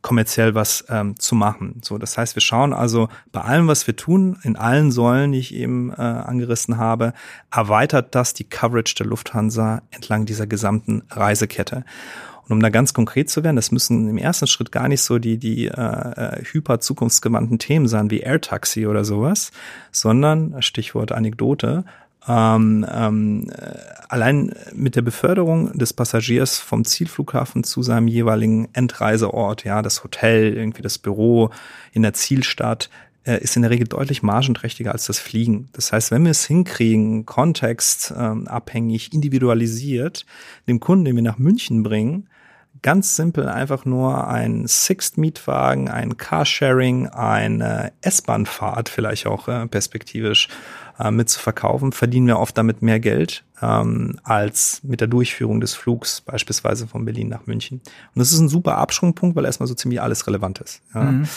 kommerziell 0.07 0.55
was 0.55 0.85
ähm, 0.87 1.19
zu 1.19 1.35
machen. 1.35 1.81
So, 1.83 1.97
das 1.97 2.17
heißt, 2.17 2.33
wir 2.37 2.41
schauen 2.41 2.71
also 2.71 3.09
bei 3.33 3.41
allem, 3.41 3.67
was 3.67 3.87
wir 3.87 3.97
tun, 3.97 4.37
in 4.43 4.55
allen 4.55 4.89
Säulen, 4.89 5.33
die 5.33 5.39
ich 5.39 5.53
eben 5.53 5.91
äh, 5.91 5.95
angerissen 5.95 6.77
habe, 6.77 7.11
erweitert 7.51 8.15
das 8.15 8.33
die 8.33 8.45
Coverage 8.45 8.95
der 8.95 9.05
Lufthansa 9.05 9.81
entlang 9.91 10.25
dieser 10.25 10.47
gesamten 10.47 11.03
Reisekette. 11.09 11.83
Und 12.45 12.53
um 12.53 12.61
da 12.61 12.69
ganz 12.69 12.93
konkret 12.93 13.29
zu 13.29 13.43
werden, 13.43 13.57
das 13.57 13.73
müssen 13.73 14.07
im 14.07 14.17
ersten 14.17 14.47
Schritt 14.47 14.71
gar 14.71 14.87
nicht 14.87 15.01
so 15.01 15.19
die, 15.19 15.37
die 15.37 15.65
äh, 15.65 15.71
äh 15.71 16.41
hyper 16.41 16.79
zukunftsgewandten 16.79 17.59
Themen 17.59 17.89
sein 17.89 18.09
wie 18.09 18.21
Airtaxi 18.21 18.87
oder 18.87 19.03
sowas, 19.03 19.51
sondern, 19.91 20.61
Stichwort 20.61 21.11
Anekdote, 21.11 21.83
ähm, 22.27 22.85
ähm, 22.91 23.49
äh, 23.49 23.77
allein 24.09 24.53
mit 24.73 24.95
der 24.95 25.01
Beförderung 25.01 25.71
des 25.77 25.93
Passagiers 25.93 26.57
vom 26.57 26.85
Zielflughafen 26.85 27.63
zu 27.63 27.83
seinem 27.83 28.07
jeweiligen 28.07 28.69
Endreiseort, 28.73 29.63
ja, 29.63 29.81
das 29.81 30.03
Hotel, 30.03 30.53
irgendwie 30.53 30.81
das 30.81 30.97
Büro 30.97 31.49
in 31.93 32.01
der 32.01 32.13
Zielstadt, 32.13 32.89
äh, 33.25 33.41
ist 33.41 33.55
in 33.55 33.61
der 33.61 33.71
Regel 33.71 33.87
deutlich 33.87 34.23
margenträchtiger 34.23 34.91
als 34.91 35.05
das 35.05 35.19
Fliegen. 35.19 35.69
Das 35.73 35.91
heißt, 35.91 36.11
wenn 36.11 36.23
wir 36.23 36.31
es 36.31 36.45
hinkriegen, 36.45 37.25
kontextabhängig, 37.25 39.07
ähm, 39.07 39.15
individualisiert, 39.15 40.25
dem 40.67 40.79
Kunden, 40.79 41.05
den 41.05 41.15
wir 41.15 41.23
nach 41.23 41.37
München 41.37 41.83
bringen, 41.83 42.29
ganz 42.81 43.15
simpel 43.15 43.49
einfach 43.49 43.85
nur 43.85 44.27
ein 44.27 44.67
Sixth-Mietwagen, 44.67 45.89
ein 45.89 46.17
Carsharing, 46.17 47.07
eine 47.07 47.91
S-Bahn-Fahrt 48.01 48.89
vielleicht 48.89 49.27
auch 49.27 49.47
äh, 49.47 49.67
perspektivisch 49.67 50.47
äh, 50.99 51.11
mit 51.11 51.29
zu 51.29 51.39
verkaufen, 51.39 51.91
verdienen 51.91 52.27
wir 52.27 52.39
oft 52.39 52.57
damit 52.57 52.81
mehr 52.81 52.99
Geld 52.99 53.43
ähm, 53.61 54.19
als 54.23 54.81
mit 54.83 55.01
der 55.01 55.07
Durchführung 55.07 55.59
des 55.59 55.73
Flugs 55.73 56.21
beispielsweise 56.21 56.87
von 56.87 57.05
Berlin 57.05 57.27
nach 57.29 57.47
München. 57.47 57.81
Und 58.13 58.19
das 58.19 58.31
ist 58.31 58.39
ein 58.39 58.49
super 58.49 58.77
Absprungpunkt, 58.77 59.35
weil 59.35 59.45
erstmal 59.45 59.67
so 59.67 59.73
ziemlich 59.73 60.01
alles 60.01 60.27
relevant 60.27 60.59
ist. 60.59 60.81
Ja. 60.93 61.03
Mhm. 61.03 61.27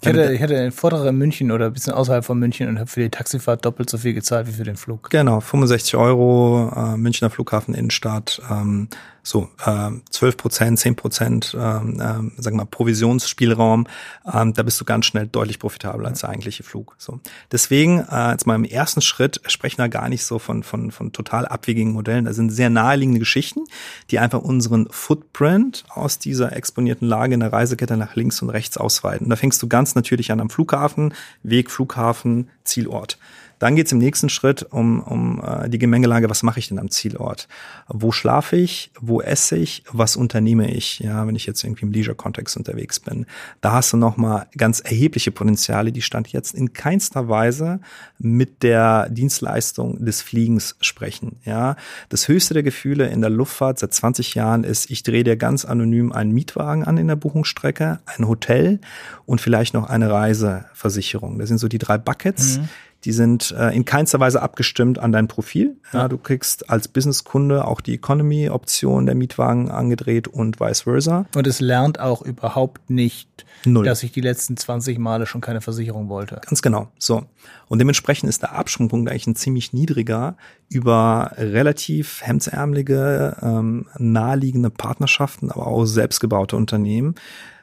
Ich, 0.00 0.08
hatte, 0.08 0.32
ich 0.32 0.42
hatte 0.42 0.56
einen 0.56 0.72
Vortrag 0.72 1.06
in 1.06 1.16
München 1.16 1.50
oder 1.50 1.66
ein 1.66 1.72
bisschen 1.72 1.92
außerhalb 1.92 2.24
von 2.24 2.38
München 2.38 2.68
und 2.68 2.78
habe 2.78 2.88
für 2.88 3.00
die 3.00 3.10
Taxifahrt 3.10 3.64
doppelt 3.64 3.90
so 3.90 3.98
viel 3.98 4.14
gezahlt 4.14 4.46
wie 4.46 4.52
für 4.52 4.64
den 4.64 4.76
Flug. 4.76 5.10
Genau, 5.10 5.40
65 5.40 5.96
Euro, 5.96 6.72
äh, 6.74 6.96
Münchner 6.96 7.30
Flughafen 7.30 7.74
Innenstadt, 7.74 8.40
ähm, 8.50 8.88
so 9.26 9.48
äh, 9.64 9.90
12 10.10 10.36
Prozent, 10.36 10.78
10 10.78 10.94
Prozent, 10.94 11.56
ähm, 11.58 11.94
äh, 11.94 12.40
sagen 12.40 12.56
wir 12.56 12.58
mal, 12.58 12.64
Provisionsspielraum, 12.66 13.88
ähm, 14.32 14.54
da 14.54 14.62
bist 14.62 14.80
du 14.80 14.84
ganz 14.84 15.06
schnell 15.06 15.26
deutlich 15.26 15.58
profitabler 15.58 16.08
als 16.08 16.20
der 16.20 16.30
eigentliche 16.30 16.62
Flug. 16.62 16.94
So. 16.98 17.18
Deswegen, 17.50 18.06
äh, 18.08 18.30
jetzt 18.30 18.46
mal 18.46 18.54
im 18.54 18.64
ersten 18.64 19.00
Schritt 19.00 19.40
sprechen 19.46 19.78
wir 19.78 19.88
gar 19.88 20.08
nicht 20.08 20.24
so 20.24 20.38
von, 20.38 20.62
von, 20.62 20.92
von 20.92 21.12
total 21.12 21.44
abwegigen 21.66 21.92
Modellen. 21.92 22.24
Da 22.24 22.32
sind 22.32 22.50
sehr 22.50 22.70
naheliegende 22.70 23.18
Geschichten, 23.18 23.64
die 24.10 24.20
einfach 24.20 24.40
unseren 24.40 24.86
Footprint 24.90 25.84
aus 25.88 26.18
dieser 26.18 26.54
exponierten 26.54 27.08
Lage 27.08 27.34
in 27.34 27.40
der 27.40 27.52
Reisekette 27.52 27.96
nach 27.96 28.14
links 28.14 28.40
und 28.40 28.50
rechts 28.50 28.76
ausweiten. 28.76 29.28
Da 29.28 29.36
fängst 29.36 29.60
du 29.62 29.66
ganz 29.66 29.94
natürlich 29.96 30.30
an 30.30 30.40
am 30.40 30.50
Flughafen, 30.50 31.12
Weg, 31.42 31.70
Flughafen, 31.70 32.48
Zielort. 32.64 33.18
Dann 33.58 33.76
geht 33.76 33.86
es 33.86 33.92
im 33.92 33.98
nächsten 33.98 34.28
Schritt 34.28 34.62
um, 34.62 35.00
um 35.00 35.42
äh, 35.42 35.68
die 35.68 35.78
Gemengelage, 35.78 36.28
was 36.28 36.42
mache 36.42 36.58
ich 36.58 36.68
denn 36.68 36.78
am 36.78 36.90
Zielort? 36.90 37.48
Wo 37.88 38.12
schlafe 38.12 38.56
ich? 38.56 38.90
Wo 39.00 39.20
esse 39.20 39.56
ich? 39.56 39.84
Was 39.90 40.16
unternehme 40.16 40.70
ich? 40.70 40.98
Ja, 40.98 41.26
wenn 41.26 41.36
ich 41.36 41.46
jetzt 41.46 41.64
irgendwie 41.64 41.86
im 41.86 41.92
Leisure-Kontext 41.92 42.56
unterwegs 42.56 43.00
bin. 43.00 43.26
Da 43.60 43.72
hast 43.72 43.92
du 43.92 43.96
nochmal 43.96 44.46
ganz 44.56 44.80
erhebliche 44.80 45.30
Potenziale, 45.30 45.92
die 45.92 46.02
Stand 46.02 46.28
jetzt 46.28 46.54
in 46.54 46.72
keinster 46.72 47.28
Weise 47.28 47.80
mit 48.18 48.62
der 48.62 49.08
Dienstleistung 49.08 50.04
des 50.04 50.22
Fliegens 50.22 50.76
sprechen. 50.80 51.36
Ja, 51.44 51.76
das 52.08 52.28
höchste 52.28 52.54
der 52.54 52.62
Gefühle 52.62 53.06
in 53.06 53.20
der 53.20 53.30
Luftfahrt 53.30 53.78
seit 53.78 53.94
20 53.94 54.34
Jahren 54.34 54.64
ist, 54.64 54.90
ich 54.90 55.02
drehe 55.02 55.24
dir 55.24 55.36
ganz 55.36 55.64
anonym 55.64 56.12
einen 56.12 56.32
Mietwagen 56.32 56.84
an 56.84 56.98
in 56.98 57.08
der 57.08 57.16
Buchungsstrecke, 57.16 58.00
ein 58.04 58.28
Hotel 58.28 58.80
und 59.24 59.40
vielleicht 59.40 59.74
noch 59.74 59.88
eine 59.88 60.10
Reiseversicherung. 60.10 61.38
Das 61.38 61.48
sind 61.48 61.58
so 61.58 61.68
die 61.68 61.78
drei 61.78 61.98
Buckets. 61.98 62.58
Mhm 62.58 62.68
die 63.06 63.12
sind 63.12 63.54
äh, 63.56 63.70
in 63.70 63.84
keinster 63.84 64.18
Weise 64.18 64.42
abgestimmt 64.42 64.98
an 64.98 65.12
dein 65.12 65.28
Profil. 65.28 65.76
Ja, 65.92 66.08
du 66.08 66.18
kriegst 66.18 66.68
als 66.68 66.88
Businesskunde 66.88 67.64
auch 67.64 67.80
die 67.80 67.94
Economy-Option 67.94 69.06
der 69.06 69.14
Mietwagen 69.14 69.70
angedreht 69.70 70.26
und 70.26 70.58
vice 70.58 70.82
versa. 70.82 71.24
Und 71.36 71.46
es 71.46 71.60
lernt 71.60 72.00
auch 72.00 72.20
überhaupt 72.22 72.90
nicht, 72.90 73.46
Null. 73.64 73.84
dass 73.84 74.02
ich 74.02 74.10
die 74.10 74.20
letzten 74.20 74.56
20 74.56 74.98
Male 74.98 75.26
schon 75.26 75.40
keine 75.40 75.60
Versicherung 75.60 76.08
wollte. 76.08 76.40
Ganz 76.44 76.62
genau. 76.62 76.88
So. 76.98 77.22
Und 77.68 77.78
dementsprechend 77.78 78.28
ist 78.28 78.42
der 78.42 78.56
Absprungpunkt 78.56 79.08
eigentlich 79.08 79.28
ein 79.28 79.36
ziemlich 79.36 79.72
niedriger 79.72 80.36
über 80.68 81.30
relativ 81.36 82.22
hemdsärmelige, 82.22 83.36
ähm, 83.40 83.86
naheliegende 83.98 84.70
Partnerschaften, 84.70 85.52
aber 85.52 85.68
auch 85.68 85.84
selbstgebaute 85.84 86.56
Unternehmen 86.56 87.14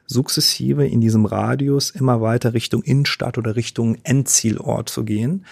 sukzessive 0.05 0.85
in 0.87 1.01
diesem 1.01 1.25
Radius 1.25 1.89
immer 1.89 2.21
weiter 2.21 2.53
Richtung 2.53 2.83
Innenstadt 2.83 3.37
oder 3.37 3.55
Richtung 3.55 3.97
Endzielort 4.03 4.89
zu 4.89 5.03
gehen 5.03 5.45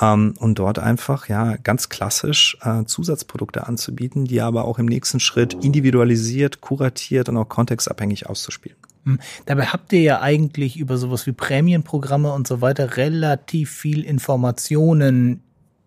ähm, 0.00 0.34
und 0.38 0.58
dort 0.58 0.78
einfach 0.78 1.28
ja 1.28 1.56
ganz 1.56 1.88
klassisch 1.88 2.58
äh, 2.62 2.84
Zusatzprodukte 2.84 3.66
anzubieten, 3.66 4.24
die 4.24 4.40
aber 4.40 4.64
auch 4.64 4.78
im 4.78 4.86
nächsten 4.86 5.20
Schritt 5.20 5.54
individualisiert, 5.54 6.60
kuratiert 6.60 7.28
und 7.28 7.36
auch 7.36 7.48
kontextabhängig 7.48 8.28
auszuspielen. 8.28 8.76
Hm. 9.04 9.18
Dabei 9.46 9.66
habt 9.66 9.92
ihr 9.92 10.00
ja 10.00 10.20
eigentlich 10.20 10.78
über 10.78 10.96
sowas 10.96 11.26
wie 11.26 11.32
Prämienprogramme 11.32 12.32
und 12.32 12.46
so 12.46 12.60
weiter 12.60 12.96
relativ 12.96 13.70
viel 13.70 14.02
Informationen 14.02 15.42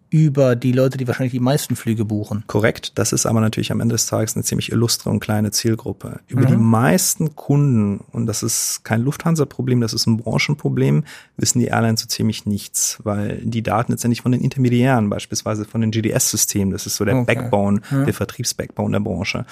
über 0.09 0.55
die 0.55 0.71
Leute, 0.71 0.97
die 0.97 1.07
wahrscheinlich 1.07 1.33
die 1.33 1.39
meisten 1.39 1.75
Flüge 1.75 2.05
buchen. 2.05 2.43
Korrekt. 2.47 2.93
Das 2.95 3.11
ist 3.11 3.25
aber 3.25 3.41
natürlich 3.41 3.71
am 3.71 3.81
Ende 3.81 3.93
des 3.93 4.05
Tages 4.05 4.35
eine 4.35 4.43
ziemlich 4.43 4.71
illustre 4.71 5.09
und 5.09 5.19
kleine 5.19 5.51
Zielgruppe. 5.51 6.21
Über 6.27 6.43
mhm. 6.43 6.47
die 6.47 6.55
meisten 6.55 7.35
Kunden, 7.35 8.03
und 8.11 8.25
das 8.25 8.41
ist 8.41 8.85
kein 8.85 9.01
Lufthansa-Problem, 9.01 9.81
das 9.81 9.93
ist 9.93 10.07
ein 10.07 10.17
Branchenproblem, 10.17 11.03
wissen 11.35 11.59
die 11.59 11.65
Airlines 11.65 12.01
so 12.01 12.07
ziemlich 12.07 12.45
nichts, 12.45 12.99
weil 13.03 13.41
die 13.43 13.63
Daten 13.63 13.91
letztendlich 13.91 14.21
von 14.21 14.31
den 14.31 14.41
Intermediären, 14.41 15.09
beispielsweise 15.09 15.65
von 15.65 15.81
den 15.81 15.91
GDS-Systemen, 15.91 16.71
das 16.71 16.85
ist 16.85 16.95
so 16.95 17.03
der 17.03 17.17
okay. 17.17 17.35
Backbone, 17.35 17.81
mhm. 17.91 18.05
der 18.05 18.13
Vertriebsbackbone 18.13 18.93
der 18.93 18.99
Branche, 19.01 19.45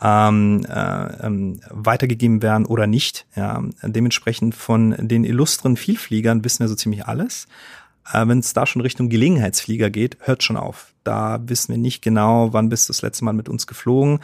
ähm, 0.00 0.64
äh, 0.66 1.26
ähm, 1.26 1.60
weitergegeben 1.68 2.42
werden 2.42 2.64
oder 2.64 2.86
nicht. 2.86 3.26
Ja. 3.36 3.62
Dementsprechend 3.82 4.54
von 4.54 4.94
den 4.98 5.24
illustren 5.24 5.76
Vielfliegern 5.76 6.42
wissen 6.42 6.60
wir 6.60 6.68
so 6.68 6.74
ziemlich 6.74 7.06
alles. 7.06 7.46
Äh, 8.12 8.26
Wenn 8.26 8.38
es 8.38 8.52
da 8.52 8.66
schon 8.66 8.82
Richtung 8.82 9.08
Gelegenheitsflieger 9.08 9.90
geht, 9.90 10.18
hört 10.20 10.42
schon 10.42 10.56
auf. 10.56 10.92
Da 11.04 11.40
wissen 11.46 11.72
wir 11.72 11.78
nicht 11.78 12.02
genau, 12.02 12.52
wann 12.52 12.68
bist 12.68 12.88
du 12.88 12.92
das 12.92 13.02
letzte 13.02 13.24
Mal 13.24 13.32
mit 13.32 13.48
uns 13.48 13.66
geflogen. 13.66 14.20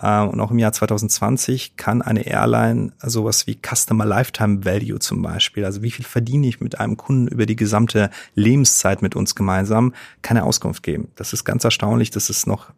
Äh, 0.00 0.22
und 0.22 0.40
auch 0.40 0.50
im 0.50 0.58
Jahr 0.58 0.72
2020 0.72 1.76
kann 1.76 2.02
eine 2.02 2.26
Airline 2.26 2.92
sowas 3.02 3.46
wie 3.46 3.56
Customer 3.56 4.04
Lifetime 4.04 4.64
Value 4.64 4.98
zum 4.98 5.22
Beispiel, 5.22 5.64
also 5.64 5.82
wie 5.82 5.90
viel 5.90 6.04
verdiene 6.04 6.46
ich 6.46 6.60
mit 6.60 6.80
einem 6.80 6.96
Kunden 6.96 7.28
über 7.28 7.46
die 7.46 7.56
gesamte 7.56 8.10
Lebenszeit 8.34 9.02
mit 9.02 9.16
uns 9.16 9.34
gemeinsam, 9.34 9.94
keine 10.22 10.44
Auskunft 10.44 10.82
geben. 10.82 11.08
Das 11.16 11.32
ist 11.32 11.44
ganz 11.44 11.64
erstaunlich, 11.64 12.10
dass 12.10 12.30
es 12.30 12.46
noch 12.46 12.70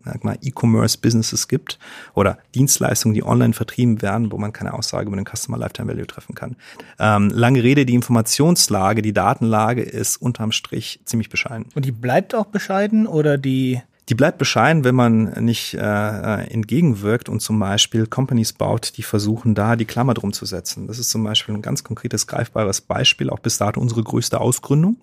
E-Commerce-Businesses 0.42 1.48
gibt 1.48 1.78
oder 2.14 2.38
Dienstleistungen, 2.54 3.14
die 3.14 3.24
online 3.24 3.52
vertrieben 3.52 4.02
werden, 4.02 4.32
wo 4.32 4.38
man 4.38 4.52
keine 4.52 4.74
Aussage 4.74 5.06
über 5.06 5.16
den 5.16 5.26
Customer 5.26 5.58
Lifetime 5.58 5.90
Value 5.90 6.06
treffen 6.06 6.34
kann. 6.34 6.56
Ähm, 6.98 7.30
lange 7.30 7.62
Rede, 7.62 7.86
die 7.86 7.94
Informationslage, 7.94 9.02
die 9.02 9.12
Datenlage 9.12 9.82
ist 9.82 10.16
unterm 10.16 10.52
Strich 10.52 11.00
ziemlich 11.04 11.28
bescheiden. 11.28 11.66
Und 11.74 11.84
die 11.84 11.92
bleibt 11.92 12.34
auch 12.34 12.46
bescheiden 12.46 13.06
oder 13.06 13.38
die 13.38 13.80
die 14.12 14.14
bleibt 14.14 14.36
bescheiden, 14.36 14.84
wenn 14.84 14.94
man 14.94 15.32
nicht 15.42 15.72
äh, 15.72 15.78
äh, 15.78 16.46
entgegenwirkt 16.52 17.30
und 17.30 17.40
zum 17.40 17.58
Beispiel 17.58 18.06
Companies 18.06 18.52
baut, 18.52 18.98
die 18.98 19.02
versuchen, 19.02 19.54
da 19.54 19.74
die 19.74 19.86
Klammer 19.86 20.12
drum 20.12 20.34
zu 20.34 20.44
setzen. 20.44 20.86
Das 20.86 20.98
ist 20.98 21.08
zum 21.08 21.24
Beispiel 21.24 21.54
ein 21.54 21.62
ganz 21.62 21.82
konkretes, 21.82 22.26
greifbares 22.26 22.82
Beispiel, 22.82 23.30
auch 23.30 23.38
bis 23.38 23.56
dato 23.56 23.80
unsere 23.80 24.02
größte 24.02 24.38
Ausgründung. 24.38 24.98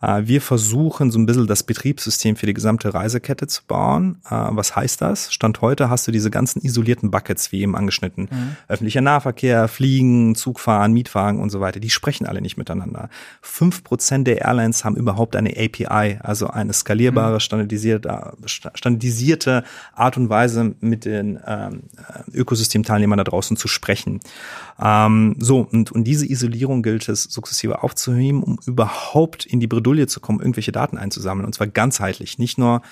Äh, 0.00 0.22
wir 0.24 0.40
versuchen 0.40 1.10
so 1.10 1.18
ein 1.18 1.26
bisschen 1.26 1.46
das 1.46 1.62
Betriebssystem 1.62 2.36
für 2.36 2.46
die 2.46 2.54
gesamte 2.54 2.92
Reisekette 2.92 3.46
zu 3.46 3.62
bauen. 3.66 4.18
Äh, 4.26 4.34
was 4.50 4.76
heißt 4.76 5.00
das? 5.00 5.32
Stand 5.32 5.60
heute 5.60 5.90
hast 5.90 6.06
du 6.06 6.12
diese 6.12 6.30
ganzen 6.30 6.60
isolierten 6.62 7.10
Buckets, 7.10 7.52
wie 7.52 7.62
eben 7.62 7.76
angeschnitten. 7.76 8.28
Mhm. 8.30 8.56
Öffentlicher 8.68 9.00
Nahverkehr, 9.00 9.68
Fliegen, 9.68 10.34
Zugfahren, 10.34 10.92
Mietwagen 10.92 11.40
und 11.40 11.50
so 11.50 11.60
weiter. 11.60 11.80
Die 11.80 11.90
sprechen 11.90 12.26
alle 12.26 12.40
nicht 12.40 12.56
miteinander. 12.56 13.08
Fünf 13.40 13.84
Prozent 13.84 14.26
der 14.26 14.42
Airlines 14.42 14.84
haben 14.84 14.96
überhaupt 14.96 15.36
eine 15.36 15.50
API, 15.50 16.18
also 16.22 16.48
eine 16.48 16.72
skalierbare, 16.72 17.34
mhm. 17.34 17.40
standardisierte, 17.40 18.32
standardisierte 18.44 19.64
Art 19.94 20.16
und 20.16 20.28
Weise, 20.28 20.74
mit 20.80 21.04
den 21.04 21.38
ähm, 21.46 21.84
Ökosystemteilnehmern 22.32 23.18
da 23.18 23.24
draußen 23.24 23.56
zu 23.56 23.68
sprechen. 23.68 24.20
Ähm, 24.80 25.36
so, 25.38 25.66
und, 25.70 25.92
und 25.92 26.04
diese 26.04 26.26
Isolierung 26.26 26.82
gilt 26.82 27.08
es 27.08 27.24
sukzessive 27.24 27.82
aufzuheben, 27.82 28.42
um 28.42 28.58
überhaupt 28.66 29.46
in 29.46 29.60
die 29.60 29.66
Bredouille 29.84 30.06
zu 30.06 30.20
kommen, 30.20 30.40
irgendwelche 30.40 30.72
Daten 30.72 30.98
einzusammeln. 30.98 31.46
Und 31.46 31.54
zwar 31.54 31.68
ganzheitlich. 31.68 32.38
Nicht 32.38 32.58
nur 32.58 32.82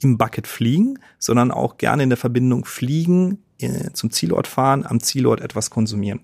im 0.00 0.18
Bucket 0.18 0.46
fliegen, 0.46 0.98
sondern 1.18 1.50
auch 1.50 1.78
gerne 1.78 2.02
in 2.02 2.10
der 2.10 2.18
Verbindung 2.18 2.64
fliegen, 2.64 3.38
äh, 3.60 3.90
zum 3.92 4.10
Zielort 4.10 4.46
fahren, 4.46 4.84
am 4.86 5.00
Zielort 5.00 5.40
etwas 5.40 5.70
konsumieren. 5.70 6.20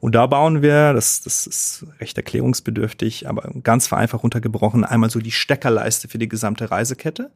Und 0.00 0.14
da 0.16 0.26
bauen 0.26 0.62
wir, 0.62 0.92
das, 0.92 1.22
das 1.22 1.46
ist 1.46 1.86
recht 2.00 2.16
erklärungsbedürftig, 2.16 3.28
aber 3.28 3.52
ganz 3.62 3.86
vereinfacht 3.86 4.24
runtergebrochen, 4.24 4.84
einmal 4.84 5.10
so 5.10 5.20
die 5.20 5.30
Steckerleiste 5.30 6.08
für 6.08 6.18
die 6.18 6.28
gesamte 6.28 6.70
Reisekette 6.70 7.30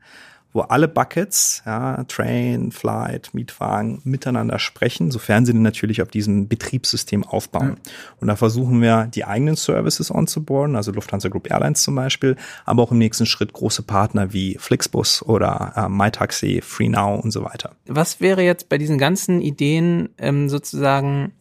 wo 0.52 0.60
alle 0.60 0.88
Buckets, 0.88 1.62
ja, 1.66 2.04
Train, 2.04 2.72
Flight, 2.72 3.30
Mietwagen, 3.32 4.00
miteinander 4.04 4.58
sprechen, 4.58 5.10
sofern 5.10 5.44
sie 5.44 5.52
natürlich 5.52 6.00
auf 6.00 6.08
diesem 6.08 6.48
Betriebssystem 6.48 7.22
aufbauen. 7.22 7.68
Mhm. 7.68 7.76
Und 8.20 8.28
da 8.28 8.36
versuchen 8.36 8.80
wir, 8.80 9.06
die 9.06 9.24
eigenen 9.24 9.56
Services 9.56 10.10
onzuboarden, 10.10 10.74
also 10.74 10.90
Lufthansa 10.90 11.28
Group 11.28 11.50
Airlines 11.50 11.82
zum 11.82 11.94
Beispiel, 11.94 12.36
aber 12.64 12.82
auch 12.82 12.92
im 12.92 12.98
nächsten 12.98 13.26
Schritt 13.26 13.52
große 13.52 13.82
Partner 13.82 14.32
wie 14.32 14.56
Flixbus 14.58 15.22
oder 15.22 15.72
äh, 15.76 15.88
MyTaxi, 15.88 16.60
FreeNow 16.62 17.22
und 17.22 17.30
so 17.30 17.44
weiter. 17.44 17.72
Was 17.86 18.20
wäre 18.20 18.42
jetzt 18.42 18.68
bei 18.68 18.78
diesen 18.78 18.98
ganzen 18.98 19.40
Ideen 19.42 20.08
ähm, 20.18 20.48
sozusagen 20.48 21.32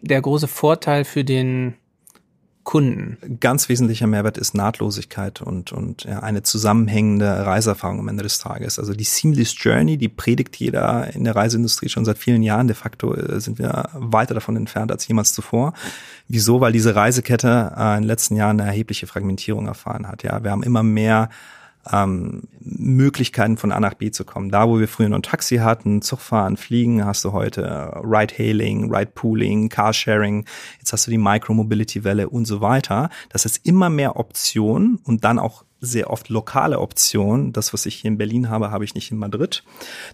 der 0.00 0.20
große 0.20 0.48
Vorteil 0.48 1.04
für 1.04 1.24
den 1.24 1.74
Kunden. 2.64 3.38
Ganz 3.40 3.68
wesentlicher 3.68 4.06
Mehrwert 4.06 4.38
ist 4.38 4.54
Nahtlosigkeit 4.54 5.42
und, 5.42 5.72
und 5.72 6.04
ja, 6.04 6.20
eine 6.20 6.42
zusammenhängende 6.42 7.44
Reiseerfahrung 7.44 7.98
am 7.98 8.08
Ende 8.08 8.22
des 8.22 8.38
Tages. 8.38 8.78
Also 8.78 8.94
die 8.94 9.04
Seamless 9.04 9.54
Journey, 9.58 9.96
die 9.96 10.08
predigt 10.08 10.54
jeder 10.56 11.12
in 11.12 11.24
der 11.24 11.34
Reiseindustrie 11.34 11.88
schon 11.88 12.04
seit 12.04 12.18
vielen 12.18 12.42
Jahren. 12.42 12.68
De 12.68 12.76
facto 12.76 13.14
äh, 13.14 13.40
sind 13.40 13.58
wir 13.58 13.88
weiter 13.94 14.34
davon 14.34 14.56
entfernt 14.56 14.92
als 14.92 15.06
jemals 15.08 15.32
zuvor. 15.32 15.72
Wieso? 16.28 16.60
Weil 16.60 16.72
diese 16.72 16.94
Reisekette 16.94 17.72
äh, 17.76 17.96
in 17.96 18.02
den 18.02 18.08
letzten 18.08 18.36
Jahren 18.36 18.60
eine 18.60 18.68
erhebliche 18.68 19.08
Fragmentierung 19.08 19.66
erfahren 19.66 20.06
hat. 20.06 20.22
Ja, 20.22 20.44
wir 20.44 20.52
haben 20.52 20.62
immer 20.62 20.84
mehr 20.84 21.30
ähm, 21.90 22.42
Möglichkeiten 22.60 23.56
von 23.56 23.72
A 23.72 23.80
nach 23.80 23.94
B 23.94 24.10
zu 24.10 24.24
kommen. 24.24 24.50
Da, 24.50 24.68
wo 24.68 24.78
wir 24.78 24.88
früher 24.88 25.08
nur 25.08 25.18
ein 25.18 25.22
Taxi 25.22 25.56
hatten, 25.56 26.02
Zugfahren, 26.02 26.56
Fliegen, 26.56 27.04
hast 27.04 27.24
du 27.24 27.32
heute 27.32 28.00
Ride-Hailing, 28.02 28.94
Ride-Pooling, 28.94 29.68
Carsharing, 29.68 30.44
jetzt 30.78 30.92
hast 30.92 31.06
du 31.06 31.10
die 31.10 31.18
Micro-Mobility-Welle 31.18 32.28
und 32.28 32.44
so 32.44 32.60
weiter. 32.60 33.10
Das 33.30 33.44
ist 33.44 33.66
immer 33.66 33.90
mehr 33.90 34.16
Optionen 34.16 35.00
und 35.04 35.24
dann 35.24 35.38
auch 35.38 35.64
sehr 35.82 36.10
oft 36.10 36.28
lokale 36.28 36.78
Optionen. 36.78 37.52
Das, 37.52 37.72
was 37.72 37.86
ich 37.86 37.96
hier 37.96 38.12
in 38.12 38.16
Berlin 38.16 38.48
habe, 38.48 38.70
habe 38.70 38.84
ich 38.84 38.94
nicht 38.94 39.10
in 39.10 39.18
Madrid. 39.18 39.64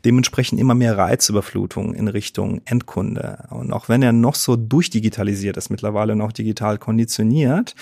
Dementsprechend 0.05 0.59
immer 0.59 0.75
mehr 0.75 0.97
Reizüberflutung 0.97 1.95
in 1.95 2.09
Richtung 2.09 2.63
Endkunde. 2.65 3.47
Und 3.51 3.73
auch 3.73 3.91
wenn 3.91 4.03
er 4.03 4.13
noch 4.13 4.35
so 4.35 4.57
durchdigitalisiert 4.57 5.59
ist, 5.59 5.69
mittlerweile 5.69 6.17
noch 6.17 6.33
digital 6.33 6.79
konditioniert, 6.79 7.75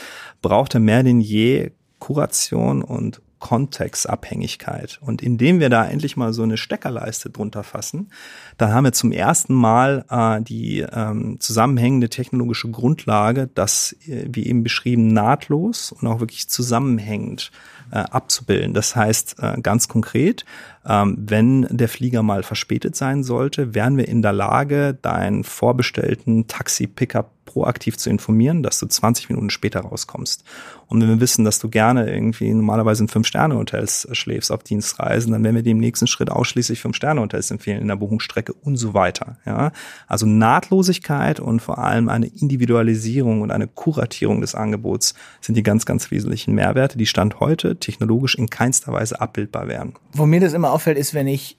braucht 0.42 0.74
er 0.74 0.80
mehr 0.80 1.04
denn 1.04 1.20
je 1.20 1.70
Kuration 2.00 2.82
und 2.82 3.22
Kontextabhängigkeit. 3.38 4.98
Und 5.00 5.22
indem 5.22 5.60
wir 5.60 5.68
da 5.68 5.84
endlich 5.84 6.16
mal 6.16 6.32
so 6.32 6.42
eine 6.42 6.56
Steckerleiste 6.56 7.30
drunter 7.30 7.62
fassen, 7.62 8.10
dann 8.56 8.72
haben 8.72 8.84
wir 8.84 8.92
zum 8.92 9.12
ersten 9.12 9.54
Mal 9.54 10.04
äh, 10.10 10.42
die 10.42 10.80
ähm, 10.80 11.38
zusammenhängende 11.38 12.08
technologische 12.08 12.70
Grundlage, 12.70 13.48
das, 13.54 13.94
äh, 14.06 14.26
wie 14.30 14.46
eben 14.46 14.62
beschrieben, 14.62 15.08
nahtlos 15.08 15.92
und 15.92 16.06
auch 16.08 16.20
wirklich 16.20 16.48
zusammenhängend 16.48 17.50
äh, 17.90 17.98
abzubilden. 17.98 18.72
Das 18.72 18.96
heißt 18.96 19.36
äh, 19.38 19.60
ganz 19.60 19.88
konkret, 19.88 20.44
ähm, 20.86 21.16
wenn 21.18 21.66
der 21.70 21.88
Flieger 21.88 22.22
mal 22.22 22.42
verspätet 22.42 22.96
sein 22.96 23.22
sollte, 23.22 23.74
wären 23.74 23.96
wir 23.96 24.08
in 24.08 24.22
der 24.22 24.32
Lage, 24.32 24.94
deinen 24.94 25.44
vorbestellten 25.44 26.46
Taxi-Pickup 26.46 27.35
proaktiv 27.56 27.96
zu 27.96 28.10
informieren, 28.10 28.62
dass 28.62 28.78
du 28.78 28.86
20 28.86 29.30
Minuten 29.30 29.48
später 29.48 29.80
rauskommst. 29.80 30.44
Und 30.88 31.00
wenn 31.00 31.08
wir 31.08 31.20
wissen, 31.20 31.42
dass 31.42 31.58
du 31.58 31.70
gerne 31.70 32.12
irgendwie 32.12 32.52
normalerweise 32.52 33.04
in 33.04 33.08
Fünf-Sterne-Hotels 33.08 34.08
schläfst 34.12 34.52
auf 34.52 34.62
Dienstreisen, 34.62 35.32
dann 35.32 35.42
werden 35.42 35.64
wir 35.64 35.72
im 35.72 35.78
nächsten 35.78 36.06
Schritt 36.06 36.30
ausschließlich 36.30 36.82
Fünf-Sterne-Hotels 36.82 37.50
empfehlen 37.50 37.80
in 37.80 37.88
der 37.88 37.96
Buchungsstrecke 37.96 38.52
und 38.52 38.76
so 38.76 38.92
weiter. 38.92 39.38
Ja? 39.46 39.72
Also 40.06 40.26
Nahtlosigkeit 40.26 41.40
und 41.40 41.60
vor 41.60 41.78
allem 41.78 42.10
eine 42.10 42.26
Individualisierung 42.26 43.40
und 43.40 43.50
eine 43.50 43.68
Kuratierung 43.68 44.42
des 44.42 44.54
Angebots 44.54 45.14
sind 45.40 45.54
die 45.54 45.62
ganz, 45.62 45.86
ganz 45.86 46.10
wesentlichen 46.10 46.54
Mehrwerte, 46.54 46.98
die 46.98 47.06
Stand 47.06 47.40
heute 47.40 47.76
technologisch 47.76 48.34
in 48.34 48.50
keinster 48.50 48.92
Weise 48.92 49.18
abbildbar 49.18 49.66
wären. 49.66 49.94
Wo 50.12 50.26
mir 50.26 50.40
das 50.40 50.52
immer 50.52 50.72
auffällt, 50.72 50.98
ist, 50.98 51.14
wenn 51.14 51.26
ich, 51.26 51.56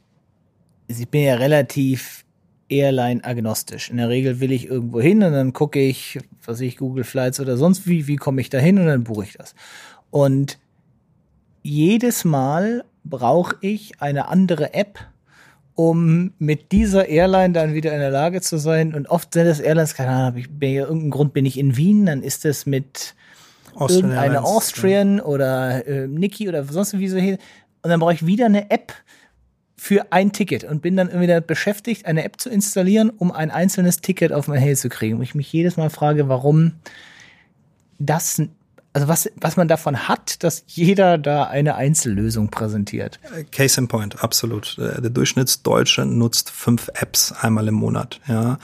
ich 0.88 1.10
bin 1.10 1.24
ja 1.24 1.34
relativ 1.38 2.24
Airline-agnostisch. 2.70 3.90
In 3.90 3.98
der 3.98 4.10
Regel 4.10 4.40
will 4.40 4.52
ich 4.52 4.68
irgendwo 4.68 5.00
hin 5.00 5.24
und 5.24 5.34
dann 5.34 5.54
gucke 5.54 5.80
ich, 5.80 6.20
was 6.46 6.60
ich, 6.62 6.78
Google 6.78 7.04
Flights 7.04 7.40
oder 7.40 7.58
sonst 7.58 7.88
wie, 7.88 8.08
wie 8.08 8.18
komme 8.18 8.42
ich 8.42 8.50
da 8.50 8.58
hin 8.58 8.78
und 8.80 8.88
dann 8.88 9.04
buche 9.04 9.24
ich 9.26 9.34
das. 9.34 9.56
Und 10.12 10.58
jedes 11.64 12.26
Mal 12.26 12.84
brauche 13.04 13.56
ich 13.62 14.02
eine 14.02 14.28
andere 14.28 14.74
App, 14.74 15.00
um 15.76 16.34
mit 16.40 16.72
dieser 16.72 17.08
Airline 17.08 17.54
dann 17.54 17.74
wieder 17.74 17.94
in 17.94 18.00
der 18.00 18.12
Lage 18.12 18.42
zu 18.42 18.58
sein. 18.58 18.94
Und 18.94 19.08
oft 19.10 19.34
sind 19.34 19.46
es 19.46 19.60
Airlines, 19.60 19.94
keine 19.94 20.10
Ahnung, 20.10 20.38
ich 20.38 20.50
bin, 20.50 20.76
irgendeinem 20.76 21.12
Grund 21.12 21.34
bin 21.34 21.46
ich 21.46 21.58
in 21.58 21.78
Wien, 21.78 22.06
dann 22.06 22.24
ist 22.24 22.46
es 22.46 22.66
mit 22.66 23.16
Austrian 23.76 24.36
Austrian 24.38 25.20
oder 25.20 25.86
äh, 25.88 26.08
Niki 26.08 26.50
oder 26.50 26.64
sonst 26.64 26.98
wie 26.98 27.08
so 27.08 27.18
hier. 27.18 27.38
Und 27.84 27.92
dann 27.92 28.00
brauche 28.00 28.14
ich 28.14 28.26
wieder 28.26 28.48
eine 28.48 28.72
App, 28.72 28.92
für 29.88 30.12
ein 30.12 30.34
Ticket 30.34 30.66
und 30.66 30.82
bin 30.82 30.98
dann 30.98 31.18
wieder 31.22 31.40
beschäftigt, 31.40 32.06
eine 32.06 32.26
App 32.26 32.42
zu 32.42 32.50
installieren, 32.50 33.10
um 33.10 33.32
ein 33.32 33.52
einzelnes 33.52 34.02
Ticket 34.02 34.34
auf 34.34 34.50
mein 34.50 34.60
Handy 34.60 34.76
zu 34.76 34.90
kriegen. 34.90 35.16
Und 35.16 35.24
ich 35.24 35.34
mich 35.34 35.52
jedes 35.54 35.78
Mal 35.78 35.90
frage, 35.90 36.28
warum 36.28 36.74
das, 37.98 38.42
also 38.92 39.08
was, 39.08 39.32
was 39.40 39.56
man 39.56 39.70
davon 39.70 40.10
hat, 40.10 40.44
dass 40.44 40.66
jeder 40.68 41.18
da 41.18 41.46
eine 41.46 41.76
Einzellösung 41.76 42.50
präsentiert. 42.50 43.22
Case 43.54 43.80
in 43.80 43.88
point, 43.88 44.22
absolut. 44.22 44.78
Äh, 44.78 45.02
der 45.02 45.10
Durchschnittsdeutsche 45.10 46.06
nutzt 46.06 46.50
fünf 46.50 46.90
Apps 46.94 47.32
einmal 47.32 47.66
im 47.70 47.76
Monat, 47.76 48.20
ja, 48.28 48.60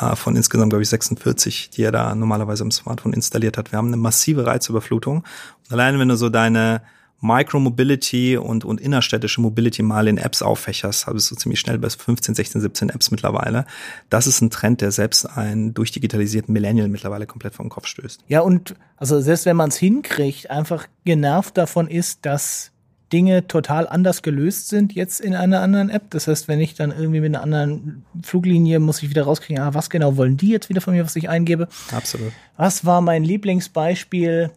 äh, 0.00 0.14
von 0.14 0.36
insgesamt, 0.36 0.70
glaube 0.70 0.84
ich, 0.84 0.90
46, 0.90 1.70
die 1.70 1.82
er 1.82 1.90
da 1.90 2.14
normalerweise 2.14 2.62
im 2.62 2.70
Smartphone 2.70 3.14
installiert 3.14 3.58
hat. 3.58 3.72
Wir 3.72 3.78
haben 3.78 3.88
eine 3.88 3.96
massive 3.96 4.46
Reizüberflutung. 4.46 5.24
Und 5.24 5.72
allein 5.72 5.98
wenn 5.98 6.08
du 6.08 6.14
so 6.14 6.28
deine 6.28 6.82
Micromobility 7.20 8.36
und, 8.36 8.64
und 8.64 8.80
innerstädtische 8.80 9.40
Mobility 9.40 9.82
mal 9.82 10.06
in 10.06 10.18
Apps 10.18 10.40
auffächerst, 10.40 11.06
habe 11.06 11.18
ich 11.18 11.24
so 11.24 11.34
ziemlich 11.34 11.58
schnell 11.58 11.78
bei 11.78 11.90
15, 11.90 12.34
16, 12.34 12.60
17 12.60 12.90
Apps 12.90 13.10
mittlerweile. 13.10 13.64
Das 14.08 14.26
ist 14.26 14.40
ein 14.40 14.50
Trend, 14.50 14.80
der 14.80 14.92
selbst 14.92 15.26
einen 15.26 15.74
durchdigitalisierten 15.74 16.52
Millennial 16.52 16.88
mittlerweile 16.88 17.26
komplett 17.26 17.58
den 17.58 17.70
Kopf 17.70 17.86
stößt. 17.86 18.22
Ja, 18.28 18.40
und 18.40 18.76
also 18.96 19.20
selbst 19.20 19.46
wenn 19.46 19.56
man 19.56 19.70
es 19.70 19.76
hinkriegt, 19.76 20.50
einfach 20.50 20.86
genervt 21.04 21.58
davon 21.58 21.88
ist, 21.88 22.24
dass 22.24 22.70
Dinge 23.12 23.46
total 23.46 23.88
anders 23.88 24.22
gelöst 24.22 24.68
sind 24.68 24.92
jetzt 24.94 25.20
in 25.20 25.34
einer 25.34 25.60
anderen 25.60 25.88
App. 25.88 26.10
Das 26.10 26.28
heißt, 26.28 26.46
wenn 26.46 26.60
ich 26.60 26.74
dann 26.74 26.90
irgendwie 26.90 27.20
mit 27.20 27.34
einer 27.34 27.42
anderen 27.42 28.04
Fluglinie 28.22 28.80
muss 28.80 29.02
ich 29.02 29.08
wieder 29.08 29.22
rauskriegen, 29.22 29.62
ah, 29.62 29.74
was 29.74 29.88
genau 29.90 30.16
wollen 30.16 30.36
die 30.36 30.50
jetzt 30.50 30.68
wieder 30.68 30.80
von 30.80 30.94
mir, 30.94 31.04
was 31.04 31.16
ich 31.16 31.28
eingebe? 31.28 31.68
Absolut. 31.90 32.32
Was 32.56 32.84
war 32.84 33.00
mein 33.00 33.24
Lieblingsbeispiel? 33.24 34.50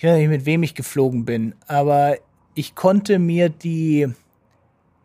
Ich 0.00 0.04
weiß 0.04 0.16
nicht, 0.16 0.30
mit 0.30 0.46
wem 0.46 0.62
ich 0.62 0.74
geflogen 0.74 1.26
bin, 1.26 1.54
aber 1.66 2.16
ich 2.54 2.74
konnte 2.74 3.18
mir 3.18 3.50
die, 3.50 4.08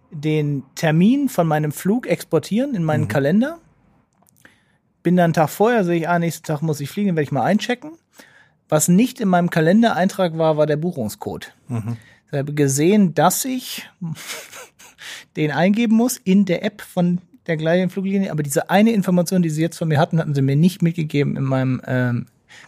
den 0.10 0.64
Termin 0.76 1.28
von 1.28 1.48
meinem 1.48 1.74
Flug 1.74 2.08
exportieren 2.08 2.76
in 2.76 2.86
meinen 2.86 3.04
mhm. 3.04 3.08
Kalender. 3.10 3.58
Bin 5.04 5.18
dann 5.18 5.26
einen 5.26 5.34
Tag 5.34 5.50
vorher, 5.50 5.84
sehe 5.84 5.98
ich, 5.98 6.08
ah, 6.08 6.18
nächsten 6.18 6.46
Tag 6.46 6.62
muss 6.62 6.80
ich 6.80 6.90
fliegen, 6.90 7.10
werde 7.10 7.24
ich 7.24 7.34
mal 7.34 7.44
einchecken. 7.44 7.92
Was 8.70 8.88
nicht 8.88 9.20
in 9.20 9.28
meinem 9.28 9.50
Kalendereintrag 9.50 10.38
war, 10.38 10.56
war 10.56 10.66
der 10.66 10.78
Buchungscode. 10.78 11.54
Mhm. 11.68 11.98
Ich 12.32 12.38
habe 12.38 12.54
gesehen, 12.54 13.14
dass 13.14 13.44
ich 13.44 13.90
den 15.36 15.52
eingeben 15.52 15.98
muss 15.98 16.16
in 16.16 16.46
der 16.46 16.64
App 16.64 16.80
von 16.80 17.20
der 17.48 17.58
gleichen 17.58 17.90
Fluglinie, 17.90 18.32
aber 18.32 18.44
diese 18.44 18.70
eine 18.70 18.94
Information, 18.94 19.42
die 19.42 19.50
sie 19.50 19.62
jetzt 19.62 19.78
von 19.78 19.90
mir 19.90 20.00
hatten, 20.00 20.20
hatten 20.20 20.34
sie 20.34 20.42
mir 20.42 20.56
nicht 20.56 20.82
mitgegeben 20.82 21.36
in 21.36 21.44
meinem 21.44 21.82
ähm, 21.86 22.28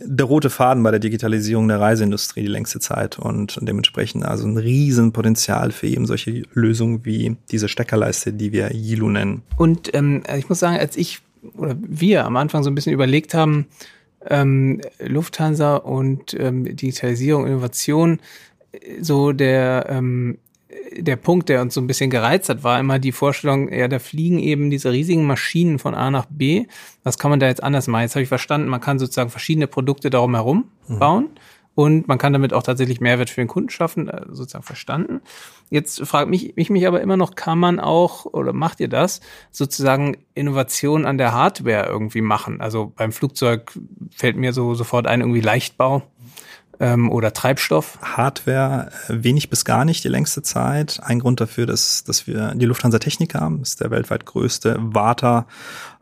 der 0.00 0.26
rote 0.26 0.50
Faden 0.50 0.84
bei 0.84 0.92
der 0.92 1.00
Digitalisierung 1.00 1.66
der 1.66 1.80
Reiseindustrie 1.80 2.42
die 2.42 2.46
längste 2.46 2.78
Zeit 2.78 3.18
und 3.18 3.58
dementsprechend 3.60 4.24
also 4.24 4.46
ein 4.46 4.56
Riesenpotenzial 4.56 5.72
für 5.72 5.88
eben 5.88 6.06
solche 6.06 6.44
Lösungen 6.52 7.04
wie 7.04 7.36
diese 7.50 7.68
Steckerleiste, 7.68 8.32
die 8.32 8.52
wir 8.52 8.72
Yilu 8.72 9.08
nennen. 9.08 9.42
Und 9.56 9.92
ähm, 9.94 10.22
ich 10.36 10.48
muss 10.48 10.60
sagen, 10.60 10.78
als 10.78 10.96
ich 10.96 11.20
oder 11.56 11.74
wir 11.80 12.24
am 12.24 12.36
Anfang 12.36 12.62
so 12.62 12.70
ein 12.70 12.76
bisschen 12.76 12.92
überlegt 12.92 13.34
haben, 13.34 13.66
ähm, 14.28 14.80
Lufthansa 14.98 15.76
und 15.76 16.34
ähm, 16.34 16.64
Digitalisierung, 16.64 17.46
Innovation, 17.46 18.20
so 19.00 19.32
der, 19.32 19.86
ähm, 19.88 20.38
der 20.96 21.16
Punkt, 21.16 21.48
der 21.48 21.62
uns 21.62 21.74
so 21.74 21.80
ein 21.80 21.86
bisschen 21.86 22.10
gereizt 22.10 22.48
hat, 22.48 22.64
war 22.64 22.78
immer 22.78 22.98
die 22.98 23.12
Vorstellung, 23.12 23.72
ja, 23.72 23.88
da 23.88 23.98
fliegen 23.98 24.38
eben 24.38 24.70
diese 24.70 24.92
riesigen 24.92 25.26
Maschinen 25.26 25.78
von 25.78 25.94
A 25.94 26.10
nach 26.10 26.26
B. 26.28 26.66
Was 27.02 27.18
kann 27.18 27.30
man 27.30 27.40
da 27.40 27.46
jetzt 27.46 27.62
anders 27.62 27.86
machen? 27.86 28.02
Jetzt 28.02 28.14
habe 28.14 28.22
ich 28.22 28.28
verstanden, 28.28 28.68
man 28.68 28.80
kann 28.80 28.98
sozusagen 28.98 29.30
verschiedene 29.30 29.66
Produkte 29.66 30.10
darum 30.10 30.34
herum 30.34 30.64
mhm. 30.86 30.98
Und 31.78 32.08
man 32.08 32.18
kann 32.18 32.32
damit 32.32 32.52
auch 32.52 32.64
tatsächlich 32.64 33.00
Mehrwert 33.00 33.30
für 33.30 33.40
den 33.40 33.46
Kunden 33.46 33.70
schaffen, 33.70 34.08
äh, 34.08 34.22
sozusagen 34.30 34.64
verstanden. 34.64 35.20
Jetzt 35.70 36.04
fragt 36.04 36.28
mich, 36.28 36.58
ich 36.58 36.70
mich 36.70 36.88
aber 36.88 37.00
immer 37.00 37.16
noch, 37.16 37.36
kann 37.36 37.56
man 37.60 37.78
auch 37.78 38.24
oder 38.24 38.52
macht 38.52 38.80
ihr 38.80 38.88
das 38.88 39.20
sozusagen 39.52 40.16
Innovation 40.34 41.06
an 41.06 41.18
der 41.18 41.30
Hardware 41.30 41.86
irgendwie 41.86 42.20
machen? 42.20 42.60
Also 42.60 42.92
beim 42.96 43.12
Flugzeug 43.12 43.78
fällt 44.12 44.36
mir 44.36 44.52
so 44.52 44.74
sofort 44.74 45.06
ein 45.06 45.20
irgendwie 45.20 45.40
Leichtbau 45.40 46.02
ähm, 46.80 47.12
oder 47.12 47.32
Treibstoff? 47.32 47.98
Hardware 48.02 48.90
äh, 49.08 49.22
wenig 49.22 49.48
bis 49.48 49.64
gar 49.64 49.84
nicht 49.84 50.02
die 50.02 50.08
längste 50.08 50.42
Zeit. 50.42 50.98
Ein 51.02 51.20
Grund 51.20 51.40
dafür, 51.40 51.66
dass, 51.66 52.02
dass 52.02 52.26
wir 52.26 52.56
die 52.56 52.66
Lufthansa 52.66 52.98
Technik 52.98 53.36
haben, 53.36 53.62
ist 53.62 53.80
der 53.80 53.92
weltweit 53.92 54.26
größte 54.26 54.76
Warter 54.80 55.46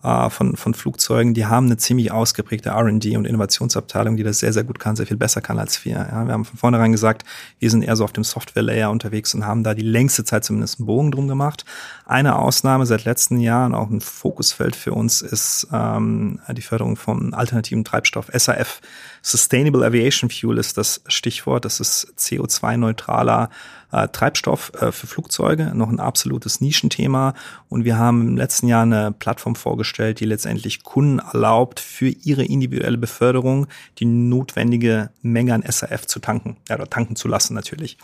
äh, 0.06 0.30
von, 0.30 0.56
von 0.56 0.72
Flugzeugen. 0.72 1.34
Die 1.34 1.46
haben 1.46 1.66
eine 1.66 1.76
ziemlich 1.76 2.12
ausgeprägte 2.12 2.68
R&D 2.70 3.16
und 3.16 3.24
Innovationsabteilung, 3.24 4.16
die 4.16 4.22
das 4.22 4.38
sehr, 4.38 4.52
sehr 4.52 4.62
gut 4.62 4.78
kann, 4.78 4.94
sehr 4.94 5.06
viel 5.06 5.16
besser 5.16 5.40
kann 5.40 5.58
als 5.58 5.84
wir. 5.84 5.94
Ja, 5.94 6.24
wir 6.24 6.32
haben 6.32 6.44
von 6.44 6.58
vornherein 6.58 6.92
gesagt, 6.92 7.24
wir 7.58 7.70
sind 7.70 7.82
eher 7.82 7.96
so 7.96 8.04
auf 8.04 8.12
dem 8.12 8.22
Software-Layer 8.22 8.90
unterwegs 8.90 9.34
und 9.34 9.44
haben 9.44 9.64
da 9.64 9.74
die 9.74 9.82
längste 9.82 10.22
Zeit 10.24 10.44
zumindest 10.44 10.78
einen 10.78 10.86
Bogen 10.86 11.10
drum 11.10 11.26
gemacht. 11.26 11.64
Eine 12.04 12.36
Ausnahme 12.36 12.86
seit 12.86 13.04
letzten 13.04 13.40
Jahren, 13.40 13.74
auch 13.74 13.90
ein 13.90 14.00
Fokusfeld 14.00 14.76
für 14.76 14.92
uns, 14.92 15.22
ist 15.22 15.66
ähm, 15.72 16.38
die 16.52 16.62
Förderung 16.62 16.94
von 16.94 17.34
alternativen 17.34 17.84
Treibstoff, 17.84 18.30
SAF. 18.32 18.80
Sustainable 19.22 19.84
Aviation 19.84 20.30
Fuel 20.30 20.58
ist 20.58 20.78
das 20.78 21.02
Stichwort. 21.08 21.64
Das 21.64 21.80
ist 21.80 22.14
CO2-neutraler 22.16 23.50
äh, 23.96 24.08
Treibstoff 24.08 24.72
äh, 24.80 24.92
für 24.92 25.06
Flugzeuge, 25.06 25.72
noch 25.74 25.88
ein 25.88 26.00
absolutes 26.00 26.60
Nischenthema. 26.60 27.34
Und 27.68 27.84
wir 27.84 27.98
haben 27.98 28.28
im 28.28 28.36
letzten 28.36 28.68
Jahr 28.68 28.82
eine 28.82 29.12
Plattform 29.12 29.56
vorgestellt, 29.56 30.20
die 30.20 30.26
letztendlich 30.26 30.82
Kunden 30.82 31.18
erlaubt, 31.18 31.80
für 31.80 32.08
ihre 32.08 32.44
individuelle 32.44 32.98
Beförderung 32.98 33.66
die 33.98 34.04
notwendige 34.04 35.10
Menge 35.22 35.54
an 35.54 35.64
SAF 35.66 36.06
zu 36.06 36.20
tanken, 36.20 36.56
ja, 36.68 36.76
oder 36.76 36.90
tanken 36.90 37.16
zu 37.16 37.26
lassen 37.26 37.54
natürlich. 37.54 37.96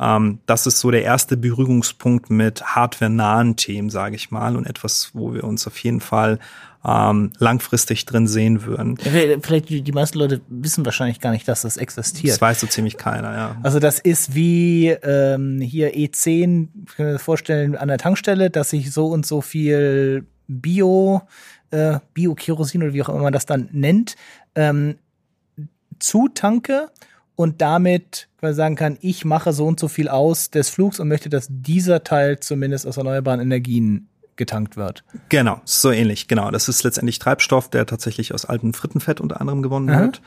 Ähm, 0.00 0.40
das 0.46 0.66
ist 0.66 0.80
so 0.80 0.90
der 0.90 1.04
erste 1.04 1.36
Berührungspunkt 1.36 2.30
mit 2.30 2.62
hardware-nahen 2.74 3.56
Themen, 3.56 3.90
sage 3.90 4.16
ich 4.16 4.30
mal, 4.30 4.56
und 4.56 4.66
etwas, 4.66 5.10
wo 5.14 5.34
wir 5.34 5.44
uns 5.44 5.66
auf 5.66 5.78
jeden 5.78 6.00
Fall 6.00 6.40
ähm, 6.84 7.32
langfristig 7.38 8.06
drin 8.06 8.26
sehen 8.26 8.64
würden. 8.64 8.96
Vielleicht 8.96 9.68
die, 9.68 9.82
die 9.82 9.92
meisten 9.92 10.18
Leute 10.18 10.40
wissen 10.48 10.84
wahrscheinlich 10.84 11.20
gar 11.20 11.32
nicht, 11.32 11.48
dass 11.48 11.62
das 11.62 11.76
existiert. 11.76 12.32
Das 12.32 12.40
weiß 12.40 12.60
so 12.60 12.66
ziemlich 12.66 12.96
keiner, 12.96 13.32
ja. 13.34 13.56
Also 13.62 13.78
das 13.78 13.98
ist 13.98 14.34
wie 14.34 14.88
ähm, 14.88 15.60
hier 15.60 15.94
E10, 15.94 16.68
ich 16.86 16.96
kann 16.96 17.06
mir 17.06 17.18
vorstellen, 17.18 17.76
an 17.76 17.88
der 17.88 17.98
Tankstelle, 17.98 18.50
dass 18.50 18.72
ich 18.72 18.92
so 18.92 19.08
und 19.08 19.26
so 19.26 19.40
viel 19.40 20.26
Bio, 20.46 21.22
äh, 21.70 21.98
Bio-Kerosin 22.14 22.82
oder 22.82 22.92
wie 22.92 23.02
auch 23.02 23.08
immer 23.08 23.22
man 23.22 23.32
das 23.32 23.46
dann 23.46 23.68
nennt, 23.72 24.16
ähm, 24.54 24.96
zutanke 25.98 26.90
und 27.34 27.60
damit 27.60 28.28
quasi 28.38 28.56
sagen 28.56 28.76
kann, 28.76 28.98
ich 29.00 29.24
mache 29.24 29.52
so 29.52 29.66
und 29.66 29.80
so 29.80 29.88
viel 29.88 30.08
aus 30.08 30.50
des 30.50 30.70
Flugs 30.70 31.00
und 31.00 31.08
möchte, 31.08 31.28
dass 31.28 31.48
dieser 31.50 32.04
Teil 32.04 32.38
zumindest 32.40 32.86
aus 32.86 32.96
erneuerbaren 32.96 33.40
Energien 33.40 34.08
getankt 34.38 34.76
wird. 34.76 35.04
Genau, 35.28 35.60
so 35.64 35.90
ähnlich, 35.90 36.28
genau. 36.28 36.50
Das 36.50 36.68
ist 36.68 36.82
letztendlich 36.82 37.18
Treibstoff, 37.18 37.68
der 37.68 37.84
tatsächlich 37.84 38.32
aus 38.32 38.46
altem 38.46 38.72
Frittenfett 38.72 39.20
unter 39.20 39.40
anderem 39.40 39.60
gewonnen 39.60 39.90
Aha. 39.90 40.00
wird. 40.00 40.22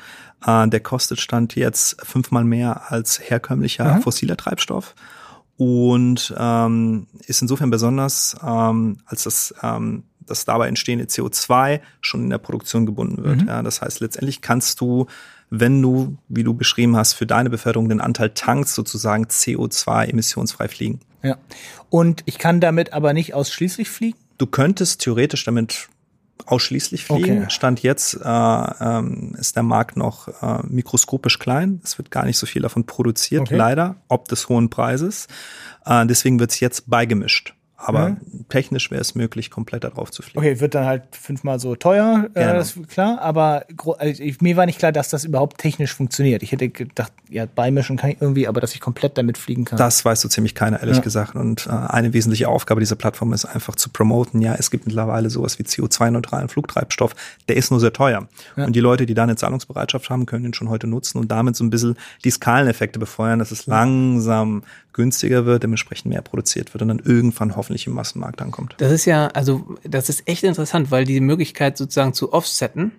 Äh, 0.45 0.67
der 0.69 0.79
kostet 0.81 1.19
Stand 1.19 1.55
jetzt 1.55 2.05
fünfmal 2.05 2.43
mehr 2.43 2.91
als 2.91 3.19
herkömmlicher 3.19 3.85
Aha. 3.85 3.99
fossiler 4.01 4.37
Treibstoff 4.37 4.93
und 5.57 6.33
ähm, 6.37 7.07
ist 7.25 7.41
insofern 7.41 7.69
besonders, 7.69 8.35
ähm, 8.43 8.97
als 9.05 9.23
das 9.23 9.53
ähm, 9.63 10.03
das 10.25 10.45
dabei 10.45 10.67
entstehende 10.67 11.05
CO2 11.05 11.81
schon 11.99 12.23
in 12.23 12.29
der 12.29 12.37
Produktion 12.37 12.85
gebunden 12.85 13.23
wird. 13.23 13.41
Mhm. 13.41 13.47
Ja, 13.47 13.61
das 13.61 13.81
heißt, 13.81 13.99
letztendlich 13.99 14.41
kannst 14.41 14.81
du, 14.81 15.07
wenn 15.49 15.81
du, 15.81 16.17
wie 16.29 16.43
du 16.43 16.53
beschrieben 16.53 16.95
hast, 16.95 17.13
für 17.13 17.25
deine 17.25 17.49
Beförderung 17.49 17.89
den 17.89 18.01
Anteil 18.01 18.31
tankst, 18.31 18.73
sozusagen 18.73 19.25
CO2 19.25 20.05
emissionsfrei 20.05 20.67
fliegen. 20.67 20.99
Ja. 21.23 21.37
Und 21.89 22.23
ich 22.25 22.37
kann 22.37 22.59
damit 22.59 22.93
aber 22.93 23.13
nicht 23.13 23.33
ausschließlich 23.33 23.89
fliegen? 23.89 24.17
Du 24.37 24.47
könntest 24.47 25.01
theoretisch 25.01 25.43
damit 25.43 25.89
ausschließlich 26.45 27.05
fliegen. 27.05 27.39
Okay. 27.39 27.49
Stand 27.49 27.83
jetzt 27.83 28.15
äh, 28.15 28.27
ähm, 28.27 29.35
ist 29.39 29.55
der 29.55 29.63
Markt 29.63 29.97
noch 29.97 30.27
äh, 30.41 30.65
mikroskopisch 30.67 31.39
klein. 31.39 31.81
Es 31.83 31.97
wird 31.97 32.11
gar 32.11 32.25
nicht 32.25 32.37
so 32.37 32.45
viel 32.45 32.61
davon 32.61 32.85
produziert, 32.85 33.43
okay. 33.43 33.55
leider, 33.55 33.97
ob 34.07 34.27
des 34.27 34.49
hohen 34.49 34.69
Preises. 34.69 35.27
Äh, 35.85 36.05
deswegen 36.07 36.39
wird 36.39 36.51
es 36.51 36.59
jetzt 36.59 36.89
beigemischt. 36.89 37.53
Aber 37.83 38.09
mhm. 38.09 38.45
technisch 38.49 38.91
wäre 38.91 39.01
es 39.01 39.15
möglich, 39.15 39.49
komplett 39.49 39.83
darauf 39.83 40.11
zu 40.11 40.21
fliegen. 40.21 40.39
Okay, 40.39 40.59
wird 40.59 40.75
dann 40.75 40.85
halt 40.85 41.03
fünfmal 41.11 41.59
so 41.59 41.75
teuer, 41.75 42.29
äh, 42.35 42.45
das 42.45 42.75
ist 42.75 42.89
klar. 42.89 43.19
Aber 43.21 43.65
also 43.97 44.23
mir 44.39 44.55
war 44.55 44.65
nicht 44.65 44.77
klar, 44.77 44.91
dass 44.91 45.09
das 45.09 45.23
überhaupt 45.23 45.57
technisch 45.57 45.93
funktioniert. 45.93 46.43
Ich 46.43 46.51
hätte 46.51 46.69
gedacht, 46.69 47.11
ja, 47.29 47.45
beimischen 47.45 47.97
kann 47.97 48.11
ich 48.11 48.21
irgendwie, 48.21 48.47
aber 48.47 48.61
dass 48.61 48.75
ich 48.75 48.81
komplett 48.81 49.17
damit 49.17 49.37
fliegen 49.37 49.65
kann. 49.65 49.77
Das 49.77 50.05
weiß 50.05 50.21
so 50.21 50.29
ziemlich 50.29 50.53
keiner, 50.53 50.79
ehrlich 50.79 50.97
ja. 50.97 51.03
gesagt. 51.03 51.35
Und 51.35 51.67
äh, 51.67 51.71
eine 51.71 52.13
wesentliche 52.13 52.49
Aufgabe 52.49 52.79
dieser 52.81 52.95
Plattform 52.95 53.33
ist 53.33 53.45
einfach 53.45 53.75
zu 53.75 53.89
promoten. 53.89 54.41
Ja, 54.41 54.55
es 54.55 54.69
gibt 54.69 54.85
mittlerweile 54.85 55.29
sowas 55.29 55.57
wie 55.57 55.63
CO2-neutralen 55.63 56.49
Flugtreibstoff. 56.49 57.15
Der 57.49 57.57
ist 57.57 57.71
nur 57.71 57.79
sehr 57.79 57.93
teuer. 57.93 58.27
Ja. 58.55 58.65
Und 58.65 58.75
die 58.75 58.79
Leute, 58.79 59.05
die 59.05 59.15
da 59.15 59.23
eine 59.23 59.35
Zahlungsbereitschaft 59.35 60.09
haben, 60.09 60.25
können 60.27 60.43
den 60.43 60.53
schon 60.53 60.69
heute 60.69 60.87
nutzen 60.87 61.17
und 61.17 61.31
damit 61.31 61.55
so 61.55 61.63
ein 61.63 61.71
bisschen 61.71 61.97
die 62.23 62.31
Skaleneffekte 62.31 62.99
befeuern, 62.99 63.39
dass 63.39 63.51
es 63.51 63.65
langsam 63.65 64.63
günstiger 64.93 65.45
wird, 65.45 65.63
dementsprechend 65.63 66.11
mehr 66.11 66.21
produziert 66.21 66.73
wird 66.73 66.81
und 66.81 66.87
dann 66.89 66.99
irgendwann 66.99 67.55
hoffentlich 67.55 67.87
im 67.87 67.93
Massenmarkt 67.93 68.41
ankommt. 68.41 68.75
Das 68.77 68.91
ist 68.91 69.05
ja, 69.05 69.27
also 69.27 69.77
das 69.83 70.09
ist 70.09 70.27
echt 70.27 70.43
interessant, 70.43 70.91
weil 70.91 71.05
die 71.05 71.19
Möglichkeit 71.19 71.77
sozusagen 71.77 72.13
zu 72.13 72.33
offsetten, 72.33 72.91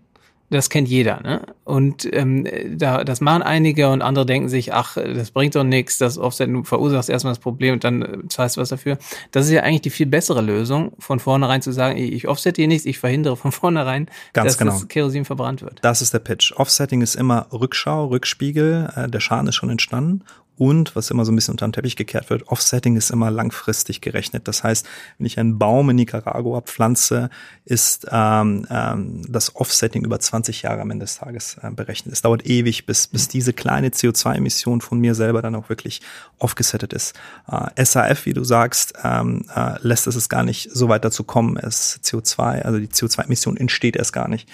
das 0.53 0.69
kennt 0.69 0.89
jeder, 0.89 1.21
ne? 1.23 1.43
Und 1.65 2.07
ähm, 2.13 2.47
da, 2.77 3.05
das 3.05 3.23
machen 3.23 3.43
einige 3.43 3.89
und 3.89 4.03
andere 4.03 4.27
denken 4.27 4.51
sich, 4.51 4.75
ach, 4.75 4.97
das 4.97 5.31
bringt 5.31 5.55
doch 5.55 5.65
nichts, 5.65 5.97
das 5.97 6.19
Offset, 6.19 6.51
du 6.51 6.63
verursachst 6.63 7.09
erstmal 7.09 7.33
das 7.33 7.39
Problem 7.39 7.75
und 7.75 7.85
dann 7.85 8.03
äh, 8.03 8.29
zahlst 8.29 8.57
du 8.57 8.61
was 8.61 8.69
dafür. 8.69 8.99
Das 9.31 9.47
ist 9.47 9.53
ja 9.53 9.63
eigentlich 9.63 9.81
die 9.81 9.91
viel 9.91 10.07
bessere 10.07 10.43
Lösung, 10.43 10.93
von 10.99 11.21
vornherein 11.21 11.63
zu 11.63 11.73
sagen, 11.73 11.97
ich 11.97 12.29
offset 12.29 12.57
hier 12.57 12.69
nichts, 12.69 12.85
ich 12.85 12.99
verhindere 12.99 13.37
von 13.37 13.51
vornherein, 13.53 14.09
Ganz 14.35 14.53
dass 14.53 14.59
genau. 14.59 14.73
das 14.73 14.89
Kerosin 14.89 15.25
verbrannt 15.25 15.63
wird. 15.63 15.79
Das 15.81 16.03
ist 16.03 16.13
der 16.13 16.19
Pitch. 16.19 16.53
Offsetting 16.53 17.01
ist 17.01 17.15
immer 17.15 17.47
Rückschau, 17.51 18.09
Rückspiegel, 18.09 18.93
äh, 18.95 19.09
der 19.09 19.21
Schaden 19.21 19.49
ist 19.49 19.55
schon 19.55 19.71
entstanden 19.71 20.23
und 20.59 20.95
was 20.95 21.11
immer 21.11 21.25
so 21.25 21.33
ein 21.33 21.35
bisschen 21.35 21.53
unter 21.53 21.67
den 21.67 21.73
Teppich 21.73 21.97
gekehrt 21.97 22.31
wird, 22.31 22.49
Offsetting 22.49 22.97
ist 22.97 23.11
immer 23.11 23.31
langfristig 23.31 24.01
gerechnet. 24.01 24.47
Das 24.49 24.63
heißt, 24.63 24.87
wenn 25.19 25.27
ich 25.27 25.39
einen 25.39 25.59
Baum 25.59 25.91
in 25.91 25.97
Nicaragua 25.97 26.61
pflanze, 26.61 27.31
ist 27.65 28.07
ähm, 28.11 28.67
ähm, 28.71 29.23
das 29.29 29.57
Offsetting 29.57 30.05
über 30.05 30.21
20 30.21 30.63
Jahre 30.63 30.83
am 30.83 30.91
Ende 30.91 31.05
des 31.05 31.17
Tages 31.17 31.57
äh, 31.63 31.71
berechnet. 31.71 32.13
Es 32.13 32.23
dauert 32.23 32.47
ewig, 32.47 32.87
bis, 32.87 33.07
bis 33.07 33.29
diese 33.29 33.53
kleine 33.53 33.89
CO2-Emission 33.89 34.81
von 34.81 34.99
mir 34.99 35.15
selber 35.15 35.43
dann 35.43 35.55
auch 35.55 35.69
wirklich 35.69 36.01
offgesettet 36.39 36.93
ist. 36.93 37.15
Äh, 37.51 37.85
SAF, 37.85 38.27
wie 38.27 38.33
du 38.33 38.45
sagst, 38.45 38.95
ähm, 39.03 39.47
äh, 39.55 39.77
lässt 39.81 40.07
es 40.07 40.29
gar 40.29 40.45
nicht 40.45 40.71
so 40.73 40.89
weit 40.89 41.05
dazu 41.05 41.25
kommen. 41.25 41.57
Es 41.57 42.01
CO2, 42.03 42.63
also 42.63 42.79
die 42.79 42.89
CO2-Emission 42.89 43.57
entsteht 43.57 43.97
erst 43.97 44.13
gar 44.13 44.29
nicht. 44.29 44.49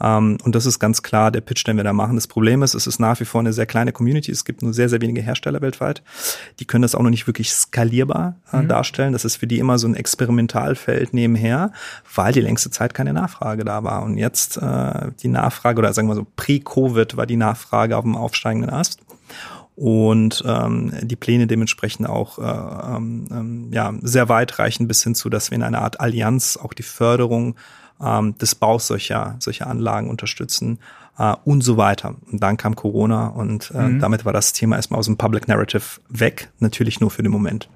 Ähm, 0.00 0.38
und 0.42 0.54
das 0.54 0.66
ist 0.66 0.78
ganz 0.78 1.02
klar 1.02 1.30
der 1.30 1.40
Pitch, 1.40 1.66
den 1.66 1.76
wir 1.76 1.84
da 1.84 1.92
machen. 1.92 2.16
Das 2.16 2.26
Problem 2.26 2.62
ist, 2.62 2.74
es 2.74 2.86
ist 2.86 2.98
nach 2.98 3.20
wie 3.20 3.24
vor 3.24 3.40
eine 3.40 3.52
sehr 3.52 3.66
kleine 3.66 3.92
Community. 3.92 4.30
Es 4.30 4.44
gibt 4.44 4.62
nur 4.62 4.72
sehr, 4.72 4.88
sehr 4.88 5.00
wenige 5.00 5.22
Hersteller 5.22 5.60
weltweit. 5.60 6.02
Die 6.60 6.64
können 6.64 6.82
das 6.82 6.94
auch 6.94 7.02
noch 7.02 7.10
nicht 7.10 7.26
wirklich 7.26 7.52
skalierbar 7.52 8.36
äh, 8.52 8.58
mhm. 8.58 8.68
darstellen. 8.68 9.12
Das 9.12 9.24
ist 9.24 9.36
für 9.36 9.46
die 9.46 9.58
immer 9.58 9.78
so 9.78 9.86
ein 9.86 9.94
Experimentalfeld 9.94 11.14
nebenher, 11.14 11.72
weil 12.14 12.32
die 12.32 12.40
längste 12.40 12.70
Zeit 12.70 12.94
keine 12.94 13.12
Nachfrage 13.12 13.64
da 13.64 13.84
war. 13.84 14.02
Und 14.02 14.18
jetzt 14.18 14.56
äh, 14.56 15.10
die 15.22 15.28
Nachfrage, 15.28 15.78
oder 15.78 15.92
sagen 15.92 16.08
wir 16.08 16.14
so, 16.14 16.26
pre-Covid 16.36 17.16
war 17.16 17.26
die 17.26 17.36
Nachfrage 17.36 17.96
auf 17.96 18.04
dem 18.04 18.16
aufsteigenden 18.16 18.70
Ast 18.70 19.00
und 19.74 20.42
ähm, 20.46 20.92
die 21.02 21.16
Pläne 21.16 21.46
dementsprechend 21.46 22.08
auch 22.08 22.38
äh, 22.38 22.96
ähm, 22.96 23.26
ähm 23.30 23.68
ja, 23.72 23.92
sehr 24.02 24.28
weitreichend 24.28 24.86
bis 24.86 25.02
hin 25.02 25.14
zu, 25.14 25.30
dass 25.30 25.50
wir 25.50 25.56
in 25.56 25.62
einer 25.62 25.80
Art 25.80 26.00
Allianz 26.00 26.58
auch 26.58 26.74
die 26.74 26.82
Förderung 26.82 27.56
ähm, 28.00 28.36
des 28.38 28.54
Baus 28.54 28.86
solcher, 28.86 29.36
solcher 29.38 29.66
Anlagen 29.66 30.08
unterstützen 30.10 30.78
äh, 31.18 31.34
und 31.44 31.62
so 31.62 31.76
weiter. 31.76 32.14
Und 32.30 32.42
dann 32.42 32.56
kam 32.56 32.76
Corona 32.76 33.28
und 33.28 33.72
äh, 33.74 33.82
mhm. 33.82 34.00
damit 34.00 34.24
war 34.24 34.32
das 34.32 34.52
Thema 34.52 34.76
erstmal 34.76 34.98
aus 34.98 35.06
dem 35.06 35.16
Public 35.16 35.48
Narrative 35.48 35.82
weg, 36.08 36.50
natürlich 36.58 37.00
nur 37.00 37.10
für 37.10 37.22
den 37.22 37.32
Moment. 37.32 37.68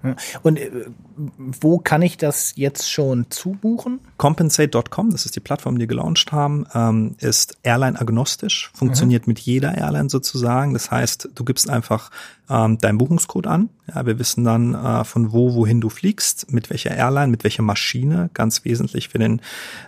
Und 0.43 0.59
äh, 0.59 0.71
wo 1.17 1.79
kann 1.79 2.03
ich 2.03 2.17
das 2.17 2.55
jetzt 2.57 2.91
schon 2.91 3.27
zubuchen? 3.31 4.01
Compensate.com, 4.17 5.11
das 5.11 5.27
ist 5.27 5.37
die 5.37 5.41
Plattform, 5.41 5.77
die 5.77 5.81
wir 5.81 5.87
gelauncht 5.87 6.33
haben, 6.33 6.67
ähm, 6.75 7.17
ist 7.19 7.59
Airline-agnostisch, 7.62 8.71
funktioniert 8.75 9.27
mhm. 9.27 9.33
mit 9.33 9.39
jeder 9.41 9.77
Airline 9.77 10.11
sozusagen. 10.11 10.73
Das 10.73 10.91
heißt, 10.91 11.31
du 11.35 11.45
gibst 11.45 11.71
einfach 11.71 12.11
ähm, 12.49 12.78
deinen 12.78 12.99
Buchungscode 12.99 13.47
an. 13.47 13.68
Ja, 13.94 14.05
wir 14.05 14.18
wissen 14.18 14.44
dann 14.44 14.74
äh, 14.74 15.05
von 15.05 15.32
wo, 15.32 15.55
wohin 15.55 15.80
du 15.80 15.88
fliegst, 15.88 16.53
mit 16.53 16.70
welcher 16.70 16.90
Airline, 16.90 17.28
mit 17.28 17.44
welcher 17.44 17.62
Maschine, 17.62 18.30
ganz 18.34 18.64
wesentlich 18.64 19.09
für 19.09 19.18
den 19.18 19.40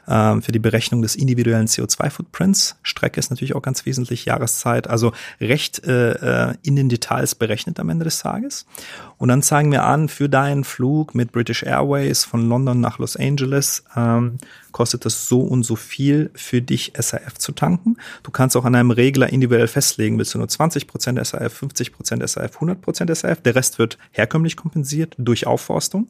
äh, 0.06 0.40
für 0.40 0.52
die 0.52 0.59
Berechnung 0.59 1.02
des 1.02 1.16
individuellen 1.16 1.66
CO2-Footprints. 1.66 2.76
Strecke 2.82 3.18
ist 3.18 3.30
natürlich 3.30 3.54
auch 3.54 3.62
ganz 3.62 3.86
wesentlich, 3.86 4.24
Jahreszeit, 4.24 4.88
also 4.88 5.12
recht 5.40 5.84
äh, 5.84 6.50
äh, 6.50 6.54
in 6.62 6.76
den 6.76 6.88
Details 6.88 7.34
berechnet 7.34 7.80
am 7.80 7.88
Ende 7.88 8.04
des 8.04 8.20
Tages. 8.20 8.66
Und 9.16 9.28
dann 9.28 9.42
zeigen 9.42 9.72
wir 9.72 9.84
an, 9.84 10.09
für 10.09 10.28
deinen 10.28 10.62
Flug 10.62 11.14
mit 11.14 11.32
British 11.32 11.64
Airways 11.64 12.24
von 12.24 12.48
London 12.48 12.80
nach 12.80 12.98
Los 12.98 13.16
Angeles 13.16 13.82
ähm, 13.96 14.38
kostet 14.72 15.06
es 15.06 15.26
so 15.26 15.40
und 15.40 15.64
so 15.64 15.74
viel 15.76 16.30
für 16.34 16.62
dich 16.62 16.92
SAF 16.96 17.38
zu 17.38 17.50
tanken. 17.50 17.96
Du 18.22 18.30
kannst 18.30 18.56
auch 18.56 18.64
an 18.64 18.76
einem 18.76 18.92
Regler 18.92 19.32
individuell 19.32 19.66
festlegen, 19.66 20.18
willst 20.18 20.34
du 20.34 20.38
nur 20.38 20.46
20% 20.46 21.24
SAF, 21.24 21.62
50% 21.62 22.26
SAF, 22.49 22.61
100% 22.61 23.14
SAF. 23.14 23.40
Der 23.42 23.55
Rest 23.55 23.78
wird 23.78 23.99
herkömmlich 24.11 24.57
kompensiert 24.57 25.14
durch 25.18 25.46
Aufforstung. 25.46 26.09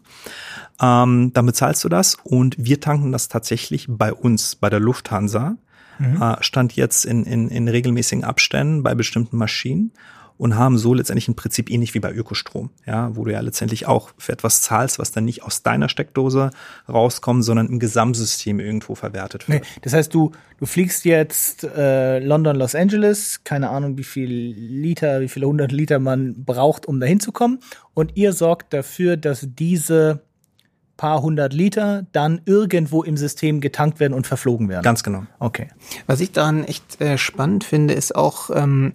Ähm, 0.80 1.32
dann 1.32 1.47
bezahlst 1.47 1.84
du 1.84 1.89
das 1.89 2.16
und 2.22 2.57
wir 2.59 2.80
tanken 2.80 3.12
das 3.12 3.28
tatsächlich 3.28 3.86
bei 3.89 4.12
uns, 4.12 4.57
bei 4.57 4.70
der 4.70 4.80
Lufthansa. 4.80 5.57
Mhm. 5.99 6.22
Äh, 6.22 6.36
stand 6.41 6.76
jetzt 6.76 7.05
in, 7.05 7.24
in, 7.24 7.49
in 7.49 7.68
regelmäßigen 7.68 8.24
Abständen 8.24 8.82
bei 8.82 8.95
bestimmten 8.95 9.36
Maschinen 9.36 9.93
und 10.39 10.57
haben 10.57 10.78
so 10.78 10.95
letztendlich 10.95 11.28
ein 11.28 11.34
Prinzip 11.34 11.68
ähnlich 11.70 11.93
wie 11.95 12.01
bei 12.01 12.12
Ökostrom, 12.12 12.70
ja, 12.86 13.14
wo 13.14 13.24
du 13.24 13.32
ja 13.32 13.41
letztendlich 13.41 13.86
auch 13.86 14.11
für 14.16 14.32
etwas 14.32 14.62
zahlst, 14.62 14.99
was 14.99 15.12
dann 15.12 15.24
nicht 15.24 15.43
aus 15.43 15.62
deiner 15.62 15.89
Steckdose 15.89 16.51
rauskommt, 16.89 17.45
sondern 17.45 17.66
im 17.66 17.78
Gesamtsystem 17.78 18.61
irgendwo 18.61 18.95
verwertet 18.95 19.49
wird. 19.49 19.62
Nee, 19.62 19.68
das 19.82 19.93
heißt, 19.93 20.14
du, 20.14 20.32
du 20.59 20.66
fliegst 20.66 21.05
jetzt 21.05 21.64
äh, 21.64 22.20
London, 22.20 22.57
Los 22.57 22.74
Angeles, 22.74 23.43
keine 23.45 23.68
Ahnung, 23.70 23.99
wie 23.99 24.05
viel 24.05 24.30
Liter, 24.30 25.20
wie 25.20 25.28
viele 25.28 25.47
hundert 25.47 25.72
Liter 25.72 25.99
man 25.99 26.45
braucht, 26.45 26.86
um 26.86 27.01
dahin 27.01 27.20
zu 27.20 27.32
kommen, 27.32 27.59
und 27.95 28.16
ihr 28.16 28.32
sorgt 28.32 28.72
dafür, 28.72 29.16
dass 29.16 29.45
diese 29.45 30.22
paar 30.97 31.22
hundert 31.22 31.53
Liter 31.53 32.07
dann 32.12 32.41
irgendwo 32.45 33.03
im 33.03 33.16
System 33.16 33.61
getankt 33.61 34.01
werden 34.01 34.14
und 34.14 34.26
verflogen 34.26 34.68
werden. 34.68 34.82
Ganz 34.82 35.03
genau. 35.03 35.24
Okay. 35.39 35.68
Was 36.07 36.20
ich 36.20 36.32
daran 36.32 36.64
echt 36.64 37.01
äh, 37.01 37.18
spannend 37.18 37.64
finde, 37.64 37.95
ist 37.95 38.14
auch, 38.16 38.51
ähm, 38.55 38.93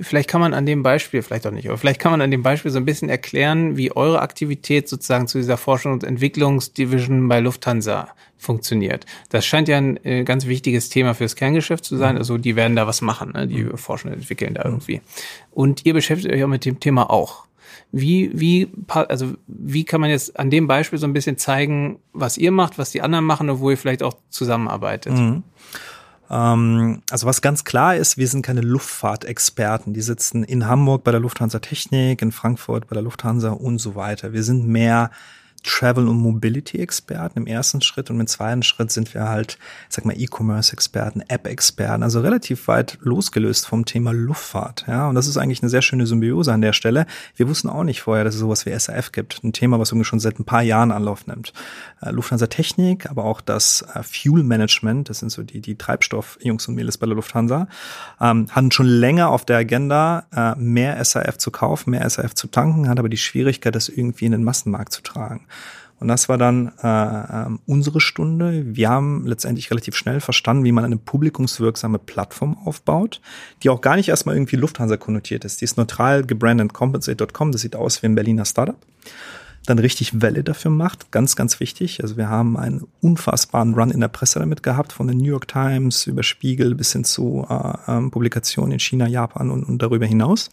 vielleicht 0.00 0.28
kann 0.28 0.40
man 0.40 0.54
an 0.54 0.66
dem 0.66 0.82
Beispiel, 0.82 1.22
vielleicht 1.22 1.46
auch 1.46 1.50
nicht, 1.50 1.68
aber 1.68 1.78
vielleicht 1.78 2.00
kann 2.00 2.12
man 2.12 2.20
an 2.20 2.30
dem 2.30 2.42
Beispiel 2.42 2.70
so 2.70 2.78
ein 2.78 2.84
bisschen 2.84 3.08
erklären, 3.08 3.76
wie 3.76 3.94
eure 3.94 4.20
Aktivität 4.20 4.88
sozusagen 4.88 5.26
zu 5.28 5.38
dieser 5.38 5.56
Forschung 5.56 5.92
und 5.92 6.04
Entwicklungsdivision 6.04 7.28
bei 7.28 7.40
Lufthansa 7.40 8.08
funktioniert. 8.38 9.06
Das 9.30 9.46
scheint 9.46 9.68
ja 9.68 9.78
ein 9.78 10.04
äh, 10.04 10.24
ganz 10.24 10.46
wichtiges 10.46 10.88
Thema 10.88 11.14
fürs 11.14 11.36
Kerngeschäft 11.36 11.84
zu 11.84 11.96
sein. 11.96 12.14
Mhm. 12.14 12.18
Also 12.18 12.38
die 12.38 12.56
werden 12.56 12.76
da 12.76 12.86
was 12.86 13.00
machen, 13.00 13.32
ne? 13.32 13.46
die 13.46 13.64
mhm. 13.64 13.76
forschen 13.78 14.08
und 14.08 14.14
entwickeln 14.14 14.54
da 14.54 14.64
irgendwie. 14.64 15.00
Und 15.50 15.86
ihr 15.86 15.94
beschäftigt 15.94 16.34
euch 16.34 16.42
auch 16.42 16.48
mit 16.48 16.64
dem 16.64 16.80
Thema 16.80 17.10
auch. 17.10 17.46
Wie, 17.92 18.30
wie, 18.32 18.68
also 18.88 19.34
wie 19.46 19.84
kann 19.84 20.00
man 20.00 20.10
jetzt 20.10 20.38
an 20.38 20.50
dem 20.50 20.66
Beispiel 20.66 20.98
so 20.98 21.06
ein 21.06 21.12
bisschen 21.12 21.36
zeigen, 21.36 21.98
was 22.12 22.38
ihr 22.38 22.50
macht, 22.50 22.78
was 22.78 22.90
die 22.90 23.02
anderen 23.02 23.24
machen 23.24 23.50
und 23.50 23.60
wo 23.60 23.70
ihr 23.70 23.76
vielleicht 23.76 24.02
auch 24.02 24.14
zusammenarbeitet? 24.30 25.12
Mhm. 25.12 25.42
Ähm, 26.32 27.02
also 27.10 27.26
was 27.26 27.42
ganz 27.42 27.62
klar 27.64 27.94
ist, 27.94 28.16
wir 28.16 28.26
sind 28.26 28.42
keine 28.42 28.62
Luftfahrtexperten. 28.62 29.92
Die 29.92 30.00
sitzen 30.00 30.42
in 30.42 30.66
Hamburg 30.66 31.04
bei 31.04 31.10
der 31.10 31.20
Lufthansa 31.20 31.58
Technik, 31.58 32.22
in 32.22 32.32
Frankfurt 32.32 32.88
bei 32.88 32.94
der 32.94 33.02
Lufthansa 33.02 33.50
und 33.50 33.78
so 33.78 33.94
weiter. 33.94 34.32
Wir 34.32 34.42
sind 34.42 34.66
mehr 34.66 35.10
Travel- 35.62 36.08
und 36.08 36.18
Mobility-Experten 36.18 37.38
im 37.38 37.46
ersten 37.46 37.80
Schritt 37.82 38.10
und 38.10 38.20
im 38.20 38.26
zweiten 38.26 38.62
Schritt 38.62 38.90
sind 38.90 39.14
wir 39.14 39.28
halt, 39.28 39.58
sag 39.88 40.04
mal, 40.04 40.18
E-Commerce-Experten, 40.18 41.22
App-Experten, 41.28 42.02
also 42.02 42.20
relativ 42.20 42.68
weit 42.68 42.98
losgelöst 43.00 43.66
vom 43.66 43.84
Thema 43.84 44.12
Luftfahrt. 44.12 44.84
Ja, 44.88 45.08
und 45.08 45.14
das 45.14 45.28
ist 45.28 45.36
eigentlich 45.36 45.62
eine 45.62 45.70
sehr 45.70 45.82
schöne 45.82 46.06
Symbiose 46.06 46.52
an 46.52 46.62
der 46.62 46.72
Stelle. 46.72 47.06
Wir 47.36 47.48
wussten 47.48 47.68
auch 47.68 47.84
nicht 47.84 48.02
vorher, 48.02 48.24
dass 48.24 48.34
es 48.34 48.40
sowas 48.40 48.66
wie 48.66 48.76
SAF 48.78 49.12
gibt. 49.12 49.42
Ein 49.44 49.52
Thema, 49.52 49.78
was 49.78 49.90
irgendwie 49.90 50.04
schon 50.04 50.20
seit 50.20 50.38
ein 50.38 50.44
paar 50.44 50.62
Jahren 50.62 50.90
Anlauf 50.90 51.26
nimmt. 51.26 51.52
Äh, 52.00 52.10
Lufthansa 52.10 52.46
Technik, 52.48 53.08
aber 53.08 53.24
auch 53.24 53.40
das 53.40 53.82
äh, 53.94 54.02
Fuel 54.02 54.42
Management, 54.42 55.10
das 55.10 55.20
sind 55.20 55.30
so 55.30 55.42
die, 55.42 55.60
die 55.60 55.76
Treibstoff-Jungs 55.76 56.66
und 56.68 56.74
Mädels 56.74 56.98
bei 56.98 57.06
der 57.06 57.16
Lufthansa, 57.16 57.68
ähm, 58.20 58.48
hatten 58.50 58.72
schon 58.72 58.86
länger 58.86 59.30
auf 59.30 59.44
der 59.44 59.58
Agenda, 59.58 60.26
äh, 60.34 60.58
mehr 60.58 61.02
SAF 61.04 61.38
zu 61.38 61.50
kaufen, 61.50 61.90
mehr 61.90 62.08
SAF 62.08 62.34
zu 62.34 62.48
tanken, 62.48 62.88
hat 62.88 62.98
aber 62.98 63.08
die 63.08 63.16
Schwierigkeit, 63.16 63.74
das 63.74 63.88
irgendwie 63.88 64.26
in 64.26 64.32
den 64.32 64.44
Massenmarkt 64.44 64.92
zu 64.92 65.02
tragen. 65.02 65.46
Und 66.00 66.08
das 66.08 66.28
war 66.28 66.36
dann 66.36 66.72
äh, 66.82 66.88
äh, 66.88 67.58
unsere 67.66 68.00
Stunde. 68.00 68.74
Wir 68.74 68.90
haben 68.90 69.24
letztendlich 69.24 69.70
relativ 69.70 69.94
schnell 69.94 70.20
verstanden, 70.20 70.64
wie 70.64 70.72
man 70.72 70.84
eine 70.84 70.96
publikumswirksame 70.96 72.00
Plattform 72.00 72.58
aufbaut, 72.64 73.20
die 73.62 73.70
auch 73.70 73.80
gar 73.80 73.94
nicht 73.94 74.08
erstmal 74.08 74.34
irgendwie 74.34 74.56
Lufthansa 74.56 74.96
konnotiert 74.96 75.44
ist. 75.44 75.60
Die 75.60 75.64
ist 75.64 75.76
neutral 75.76 76.24
gebrandet 76.24 76.72
compensate.com. 76.72 77.52
Das 77.52 77.60
sieht 77.60 77.76
aus 77.76 78.02
wie 78.02 78.06
ein 78.06 78.16
Berliner 78.16 78.44
Startup 78.44 78.76
dann 79.66 79.78
richtig 79.78 80.20
Welle 80.20 80.42
dafür 80.42 80.70
macht. 80.70 81.12
Ganz, 81.12 81.36
ganz 81.36 81.60
wichtig. 81.60 82.02
Also 82.02 82.16
wir 82.16 82.28
haben 82.28 82.56
einen 82.56 82.86
unfassbaren 83.00 83.74
Run 83.74 83.90
in 83.90 84.00
der 84.00 84.08
Presse 84.08 84.38
damit 84.38 84.62
gehabt, 84.62 84.92
von 84.92 85.06
den 85.06 85.18
New 85.18 85.24
York 85.24 85.48
Times 85.48 86.06
über 86.06 86.22
Spiegel 86.22 86.74
bis 86.74 86.92
hin 86.92 87.04
zu 87.04 87.46
äh, 87.48 87.72
ähm, 87.86 88.10
Publikationen 88.10 88.72
in 88.72 88.80
China, 88.80 89.06
Japan 89.06 89.50
und, 89.50 89.64
und 89.64 89.80
darüber 89.80 90.06
hinaus. 90.06 90.50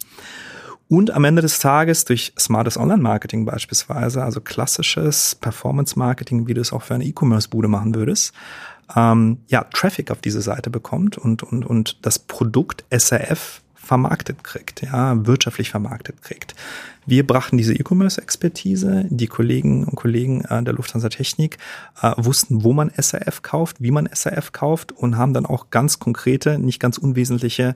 Und 0.90 1.12
am 1.12 1.22
Ende 1.22 1.40
des 1.40 1.60
Tages 1.60 2.04
durch 2.04 2.32
smartes 2.36 2.76
Online-Marketing 2.76 3.44
beispielsweise, 3.44 4.24
also 4.24 4.40
klassisches 4.40 5.36
Performance-Marketing, 5.36 6.48
wie 6.48 6.54
du 6.54 6.60
es 6.60 6.72
auch 6.72 6.82
für 6.82 6.94
eine 6.94 7.04
E-Commerce-Bude 7.04 7.68
machen 7.68 7.94
würdest, 7.94 8.34
ähm, 8.96 9.38
ja, 9.46 9.62
Traffic 9.72 10.10
auf 10.10 10.20
diese 10.20 10.42
Seite 10.42 10.68
bekommt 10.68 11.16
und, 11.16 11.44
und, 11.44 11.64
und 11.64 12.04
das 12.04 12.18
Produkt 12.18 12.84
SRF 12.90 13.62
vermarktet 13.76 14.42
kriegt, 14.42 14.82
ja, 14.82 15.24
wirtschaftlich 15.24 15.70
vermarktet 15.70 16.22
kriegt. 16.22 16.56
Wir 17.06 17.26
brachten 17.26 17.56
diese 17.56 17.74
E-Commerce-Expertise. 17.74 19.06
Die 19.08 19.26
Kollegen 19.26 19.84
und 19.84 19.96
Kollegen 19.96 20.44
äh, 20.44 20.62
der 20.62 20.74
Lufthansa 20.74 21.08
Technik 21.08 21.58
äh, 22.02 22.12
wussten, 22.16 22.62
wo 22.64 22.72
man 22.72 22.90
SRF 22.90 23.42
kauft, 23.42 23.80
wie 23.80 23.90
man 23.90 24.08
SRF 24.12 24.52
kauft 24.52 24.92
und 24.92 25.16
haben 25.16 25.34
dann 25.34 25.46
auch 25.46 25.70
ganz 25.70 25.98
konkrete, 25.98 26.58
nicht 26.58 26.80
ganz 26.80 26.98
unwesentliche 26.98 27.74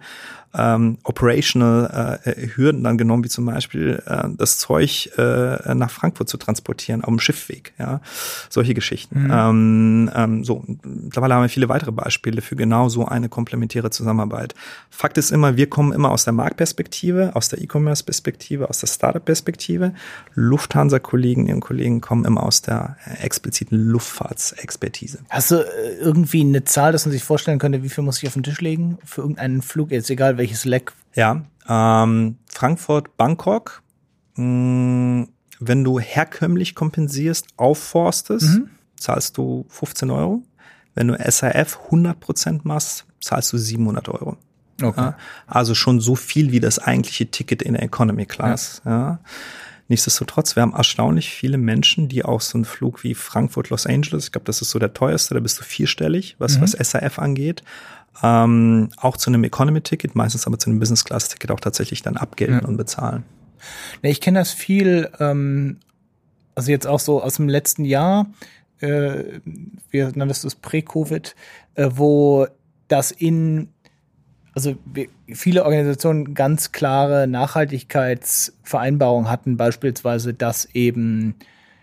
ähm, 0.56 0.98
operational 1.02 2.20
äh, 2.24 2.48
Hürden 2.54 2.84
dann 2.84 2.96
genommen, 2.96 3.24
wie 3.24 3.28
zum 3.28 3.44
Beispiel 3.46 4.02
äh, 4.06 4.28
das 4.36 4.58
Zeug 4.58 5.10
äh, 5.18 5.74
nach 5.74 5.90
Frankfurt 5.90 6.28
zu 6.28 6.36
transportieren 6.36 7.02
auf 7.02 7.08
dem 7.08 7.18
Schiffweg, 7.18 7.74
ja, 7.78 8.00
solche 8.48 8.74
Geschichten. 8.74 9.24
Mhm. 9.24 9.30
Ähm, 9.32 10.10
ähm, 10.14 10.44
so, 10.44 10.64
mittlerweile 10.84 11.34
haben 11.34 11.42
wir 11.42 11.48
viele 11.48 11.68
weitere 11.68 11.92
Beispiele 11.92 12.40
für 12.40 12.56
genau 12.56 12.88
so 12.88 13.06
eine 13.06 13.28
komplementäre 13.28 13.90
Zusammenarbeit. 13.90 14.54
Fakt 14.90 15.18
ist 15.18 15.32
immer, 15.32 15.56
wir 15.56 15.68
kommen 15.68 15.92
immer 15.92 16.10
aus 16.10 16.24
der 16.24 16.32
Marktperspektive, 16.32 17.32
aus 17.34 17.48
der 17.48 17.60
E-Commerce-Perspektive, 17.60 18.68
aus 18.68 18.78
der 18.78 18.88
Startup-Perspektive. 19.14 19.94
Lufthansa-Kolleginnen 20.34 21.54
und 21.54 21.60
Kollegen 21.60 22.00
kommen 22.00 22.24
immer 22.24 22.42
aus 22.42 22.62
der 22.62 22.96
expliziten 23.20 23.78
Luftfahrtsexpertise. 23.78 25.20
Hast 25.28 25.52
du 25.52 25.56
äh, 25.56 25.94
irgendwie 26.00 26.40
eine 26.40 26.64
Zahl, 26.64 26.92
dass 26.92 27.06
man 27.06 27.12
sich 27.12 27.22
vorstellen 27.22 27.58
könnte, 27.58 27.82
wie 27.82 27.88
viel 27.88 28.04
muss 28.04 28.22
ich 28.22 28.28
auf 28.28 28.34
den 28.34 28.42
Tisch 28.42 28.60
legen 28.60 28.98
für 29.04 29.22
irgendeinen 29.22 29.62
Flug, 29.62 29.90
jetzt 29.90 30.10
egal 30.10 30.36
welches 30.36 30.64
Leck? 30.64 30.92
Ja, 31.14 31.44
ähm, 31.68 32.36
Frankfurt, 32.52 33.16
Bangkok. 33.16 33.82
Mh, 34.36 34.44
mm, 34.44 35.28
wenn 35.60 35.84
du 35.84 36.00
herkömmlich 36.00 36.74
kompensierst, 36.74 37.46
aufforstest, 37.56 38.58
mhm. 38.58 38.70
zahlst 38.98 39.38
du 39.38 39.64
15 39.68 40.10
Euro. 40.10 40.42
Wenn 40.94 41.08
du 41.08 41.16
SAF 41.16 41.78
100% 41.90 42.60
machst, 42.64 43.06
zahlst 43.20 43.52
du 43.52 43.58
700 43.58 44.08
Euro. 44.08 44.36
Okay. 44.82 45.00
Ja, 45.00 45.16
also 45.46 45.74
schon 45.74 46.00
so 46.00 46.16
viel 46.16 46.52
wie 46.52 46.60
das 46.60 46.78
eigentliche 46.78 47.26
Ticket 47.26 47.62
in 47.62 47.74
der 47.74 47.82
Economy 47.82 48.26
Class. 48.26 48.82
Ja. 48.84 48.90
ja. 48.90 49.18
Nichtsdestotrotz, 49.88 50.56
wir 50.56 50.62
haben 50.62 50.72
erstaunlich 50.72 51.30
viele 51.30 51.58
Menschen, 51.58 52.08
die 52.08 52.24
auch 52.24 52.40
so 52.40 52.56
einen 52.56 52.64
Flug 52.64 53.04
wie 53.04 53.14
Frankfurt, 53.14 53.68
Los 53.68 53.86
Angeles, 53.86 54.26
ich 54.26 54.32
glaube, 54.32 54.46
das 54.46 54.62
ist 54.62 54.70
so 54.70 54.78
der 54.78 54.94
teuerste, 54.94 55.34
da 55.34 55.40
bist 55.40 55.60
du 55.60 55.62
vierstellig, 55.62 56.36
was, 56.38 56.56
mhm. 56.56 56.62
was 56.62 56.72
SAF 56.72 57.18
angeht, 57.18 57.62
ähm, 58.22 58.88
auch 58.96 59.18
zu 59.18 59.28
einem 59.28 59.44
Economy-Ticket, 59.44 60.14
meistens 60.14 60.46
aber 60.46 60.58
zu 60.58 60.70
einem 60.70 60.78
Business-Class-Ticket 60.78 61.50
auch 61.50 61.60
tatsächlich 61.60 62.00
dann 62.00 62.16
abgelten 62.16 62.60
ja. 62.62 62.66
und 62.66 62.78
bezahlen. 62.78 63.24
Ja, 64.02 64.08
ich 64.08 64.22
kenne 64.22 64.38
das 64.38 64.52
viel, 64.52 65.10
ähm, 65.20 65.80
also 66.54 66.70
jetzt 66.70 66.86
auch 66.86 67.00
so 67.00 67.22
aus 67.22 67.36
dem 67.36 67.48
letzten 67.48 67.84
Jahr, 67.84 68.26
äh, 68.80 69.40
wie 69.90 70.02
nanntest 70.14 70.44
du 70.44 70.48
es, 70.48 70.54
Prä-Covid, 70.54 71.34
äh, 71.74 71.90
wo 71.92 72.46
das 72.88 73.10
in 73.10 73.73
also 74.54 74.76
viele 75.28 75.64
Organisationen 75.64 76.34
ganz 76.34 76.72
klare 76.72 77.26
Nachhaltigkeitsvereinbarungen 77.26 79.30
hatten, 79.30 79.56
beispielsweise, 79.56 80.32
dass 80.32 80.66
eben 80.74 81.34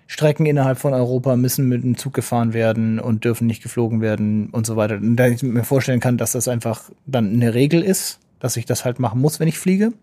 Strecken 0.07 0.45
innerhalb 0.45 0.77
von 0.77 0.93
Europa 0.93 1.35
müssen 1.35 1.69
mit 1.69 1.83
dem 1.83 1.97
Zug 1.97 2.13
gefahren 2.13 2.53
werden 2.53 2.99
und 2.99 3.25
dürfen 3.25 3.47
nicht 3.47 3.63
geflogen 3.63 4.01
werden 4.01 4.49
und 4.49 4.65
so 4.65 4.75
weiter. 4.75 4.95
Und 4.95 5.15
da 5.15 5.27
ich 5.27 5.43
mir 5.43 5.63
vorstellen 5.63 5.99
kann, 5.99 6.17
dass 6.17 6.33
das 6.33 6.47
einfach 6.47 6.89
dann 7.05 7.33
eine 7.33 7.53
Regel 7.53 7.81
ist, 7.81 8.19
dass 8.39 8.57
ich 8.57 8.65
das 8.65 8.85
halt 8.85 8.99
machen 8.99 9.21
muss, 9.21 9.39
wenn 9.39 9.47
ich 9.47 9.57
fliege. 9.57 9.93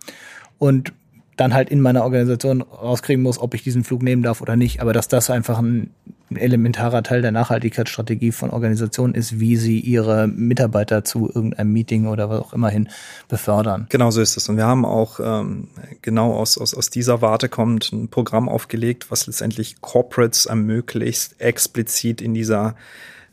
Und 0.59 0.93
dann 1.39 1.55
halt 1.55 1.71
in 1.71 1.81
meiner 1.81 2.03
Organisation 2.03 2.63
rauskriegen 2.63 3.23
muss, 3.23 3.39
ob 3.39 3.55
ich 3.55 3.63
diesen 3.63 3.85
Flug 3.85 4.03
nehmen 4.03 4.23
darf 4.23 4.41
oder 4.41 4.57
nicht. 4.57 4.83
Aber 4.83 4.93
dass 4.93 5.09
das 5.09 5.31
einfach 5.31 5.59
ein 5.59 5.91
elementarer 6.35 7.03
Teil 7.03 7.23
der 7.23 7.33
Nachhaltigkeitsstrategie 7.33 8.33
von 8.33 8.51
Organisationen 8.51 9.15
ist, 9.15 9.41
wie 9.41 9.57
sie 9.57 9.81
ihre 9.81 10.27
Mitarbeiter 10.27 11.05
zu 11.05 11.31
irgendeinem 11.33 11.73
Meeting 11.73 12.07
oder 12.07 12.29
was 12.29 12.41
auch 12.41 12.53
immer 12.53 12.69
hin 12.69 12.89
befördern. 13.29 13.87
Genau 13.89 14.11
so 14.11 14.21
ist 14.21 14.37
es. 14.37 14.49
Und 14.49 14.57
wir 14.57 14.67
haben 14.67 14.85
auch 14.85 15.21
ähm, 15.23 15.69
genau 16.03 16.35
aus, 16.35 16.59
aus, 16.59 16.75
aus 16.75 16.91
dieser 16.91 17.23
Warte 17.23 17.49
kommt 17.49 17.93
ein 17.93 18.09
Programm 18.09 18.49
aufgelegt, 18.49 19.11
was 19.11 19.27
letztendlich 19.27 19.81
Corporates 19.81 20.47
ermöglicht, 20.47 21.37
explizit 21.39 22.21
in 22.21 22.35
dieser 22.35 22.75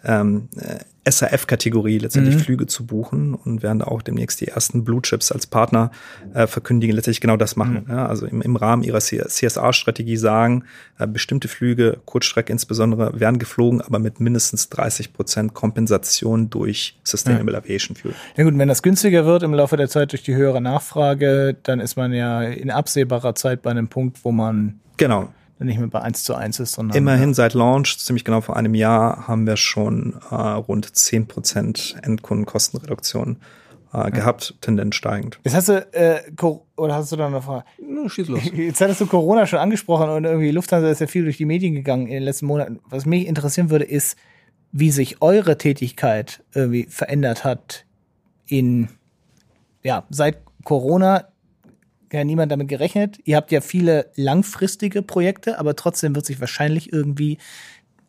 ähm, 0.05 0.49
äh, 0.55 0.79
SAF-Kategorie 1.07 1.99
letztendlich 1.99 2.35
mhm. 2.35 2.39
Flüge 2.39 2.65
zu 2.67 2.85
buchen 2.85 3.35
und 3.35 3.61
werden 3.61 3.81
auch 3.81 4.01
demnächst 4.01 4.41
die 4.41 4.47
ersten 4.47 4.83
Blue 4.83 5.01
Chips 5.01 5.31
als 5.31 5.45
Partner 5.45 5.91
äh, 6.33 6.47
verkündigen, 6.47 6.95
letztendlich 6.95 7.21
genau 7.21 7.37
das 7.37 7.55
machen. 7.55 7.85
Mhm. 7.87 7.93
Ja, 7.93 8.07
also 8.07 8.25
im, 8.25 8.41
im 8.41 8.55
Rahmen 8.55 8.81
ihrer 8.81 8.99
CSR-Strategie 8.99 10.17
sagen, 10.17 10.63
äh, 10.97 11.05
bestimmte 11.05 11.47
Flüge, 11.47 11.99
Kurzstrecke 12.05 12.51
insbesondere, 12.51 13.19
werden 13.19 13.37
geflogen, 13.37 13.81
aber 13.81 13.99
mit 13.99 14.19
mindestens 14.19 14.69
30 14.69 15.13
Prozent 15.13 15.53
Kompensation 15.53 16.49
durch 16.49 16.97
Sustainable 17.03 17.53
ja. 17.53 17.59
Aviation 17.59 17.95
Fuel. 17.95 18.15
Ja 18.35 18.43
gut, 18.43 18.57
wenn 18.57 18.67
das 18.67 18.81
günstiger 18.81 19.25
wird 19.25 19.43
im 19.43 19.53
Laufe 19.53 19.77
der 19.77 19.89
Zeit 19.89 20.11
durch 20.11 20.23
die 20.23 20.35
höhere 20.35 20.61
Nachfrage, 20.61 21.55
dann 21.61 21.79
ist 21.79 21.97
man 21.97 22.13
ja 22.13 22.41
in 22.41 22.71
absehbarer 22.71 23.35
Zeit 23.35 23.61
bei 23.61 23.71
einem 23.71 23.87
Punkt, 23.87 24.23
wo 24.23 24.31
man 24.31 24.79
Genau 24.97 25.29
nicht 25.59 25.79
mehr 25.79 25.87
bei 25.87 26.01
1 26.01 26.23
zu 26.23 26.35
1 26.35 26.59
ist, 26.59 26.73
sondern. 26.73 26.97
Immerhin 26.97 27.33
seit 27.33 27.53
Launch, 27.53 27.97
ziemlich 27.99 28.25
genau 28.25 28.41
vor 28.41 28.57
einem 28.57 28.75
Jahr, 28.75 29.27
haben 29.27 29.47
wir 29.47 29.57
schon 29.57 30.19
äh, 30.29 30.35
rund 30.35 30.87
10% 30.87 32.03
Endkundenkostenreduktion 32.03 33.37
äh, 33.93 33.97
ja. 33.97 34.09
gehabt, 34.09 34.55
Tendenz 34.59 34.95
steigend. 34.95 35.39
Jetzt 35.43 35.55
hast 35.55 35.69
du, 35.69 35.87
äh, 35.93 36.21
oder 36.75 36.95
hast 36.95 37.11
du 37.11 37.15
da 37.15 37.29
noch 37.29 37.43
Frage? 37.43 37.65
No, 37.81 38.09
schieß 38.09 38.27
los. 38.27 38.41
Jetzt 38.53 38.81
hattest 38.81 39.01
du 39.01 39.05
Corona 39.05 39.47
schon 39.47 39.59
angesprochen 39.59 40.09
und 40.09 40.25
irgendwie 40.25 40.51
Lufthansa 40.51 40.89
ist 40.89 40.99
ja 40.99 41.07
viel 41.07 41.23
durch 41.23 41.37
die 41.37 41.45
Medien 41.45 41.73
gegangen 41.73 42.07
in 42.07 42.13
den 42.13 42.23
letzten 42.23 42.47
Monaten. 42.47 42.79
Was 42.89 43.05
mich 43.05 43.25
interessieren 43.25 43.69
würde, 43.69 43.85
ist, 43.85 44.17
wie 44.73 44.91
sich 44.91 45.21
eure 45.21 45.57
Tätigkeit 45.57 46.43
irgendwie 46.53 46.87
verändert 46.89 47.45
hat 47.45 47.85
in, 48.47 48.89
ja, 49.83 50.03
seit 50.09 50.39
Corona 50.65 51.29
ja 52.15 52.23
niemand 52.23 52.51
damit 52.51 52.67
gerechnet. 52.67 53.19
Ihr 53.23 53.37
habt 53.37 53.51
ja 53.51 53.61
viele 53.61 54.11
langfristige 54.15 55.01
Projekte, 55.01 55.59
aber 55.59 55.75
trotzdem 55.75 56.15
wird 56.15 56.25
sich 56.25 56.39
wahrscheinlich 56.39 56.91
irgendwie 56.91 57.37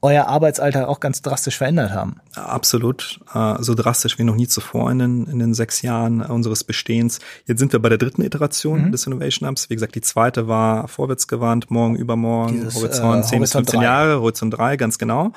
euer 0.02 0.26
Arbeitsalltag 0.26 0.86
auch 0.86 1.00
ganz 1.00 1.22
drastisch 1.22 1.56
verändert 1.56 1.90
haben. 1.90 2.16
Absolut. 2.34 3.18
Äh, 3.34 3.56
so 3.60 3.74
drastisch 3.74 4.18
wie 4.18 4.24
noch 4.24 4.36
nie 4.36 4.46
zuvor 4.46 4.90
in 4.90 4.98
den, 4.98 5.26
in 5.26 5.38
den 5.38 5.54
sechs 5.54 5.82
Jahren 5.82 6.20
unseres 6.20 6.64
Bestehens. 6.64 7.18
Jetzt 7.46 7.58
sind 7.58 7.72
wir 7.72 7.80
bei 7.80 7.88
der 7.88 7.98
dritten 7.98 8.22
Iteration 8.22 8.86
mhm. 8.86 8.92
des 8.92 9.06
Innovation 9.06 9.48
Hubs. 9.48 9.70
Wie 9.70 9.74
gesagt, 9.74 9.94
die 9.94 10.02
zweite 10.02 10.48
war 10.48 10.86
vorwärtsgewandt, 10.86 11.70
morgen, 11.70 11.96
übermorgen, 11.96 12.54
Dieses, 12.54 12.76
Horizont 12.76 13.24
äh, 13.24 13.28
10 13.28 13.40
bis 13.40 13.52
15 13.52 13.80
3. 13.80 13.84
Jahre, 13.84 14.20
Horizont 14.20 14.56
3, 14.56 14.76
ganz 14.76 14.98
genau. 14.98 15.32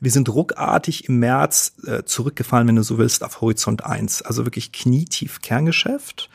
Wir 0.00 0.10
sind 0.10 0.28
ruckartig 0.28 1.08
im 1.08 1.18
März 1.18 1.74
äh, 1.86 2.02
zurückgefallen, 2.04 2.66
wenn 2.66 2.76
du 2.76 2.82
so 2.82 2.98
willst, 2.98 3.22
auf 3.22 3.40
Horizont 3.40 3.84
1. 3.84 4.22
Also 4.22 4.46
wirklich 4.46 4.72
knietief 4.72 5.42
Kerngeschäft 5.42 6.30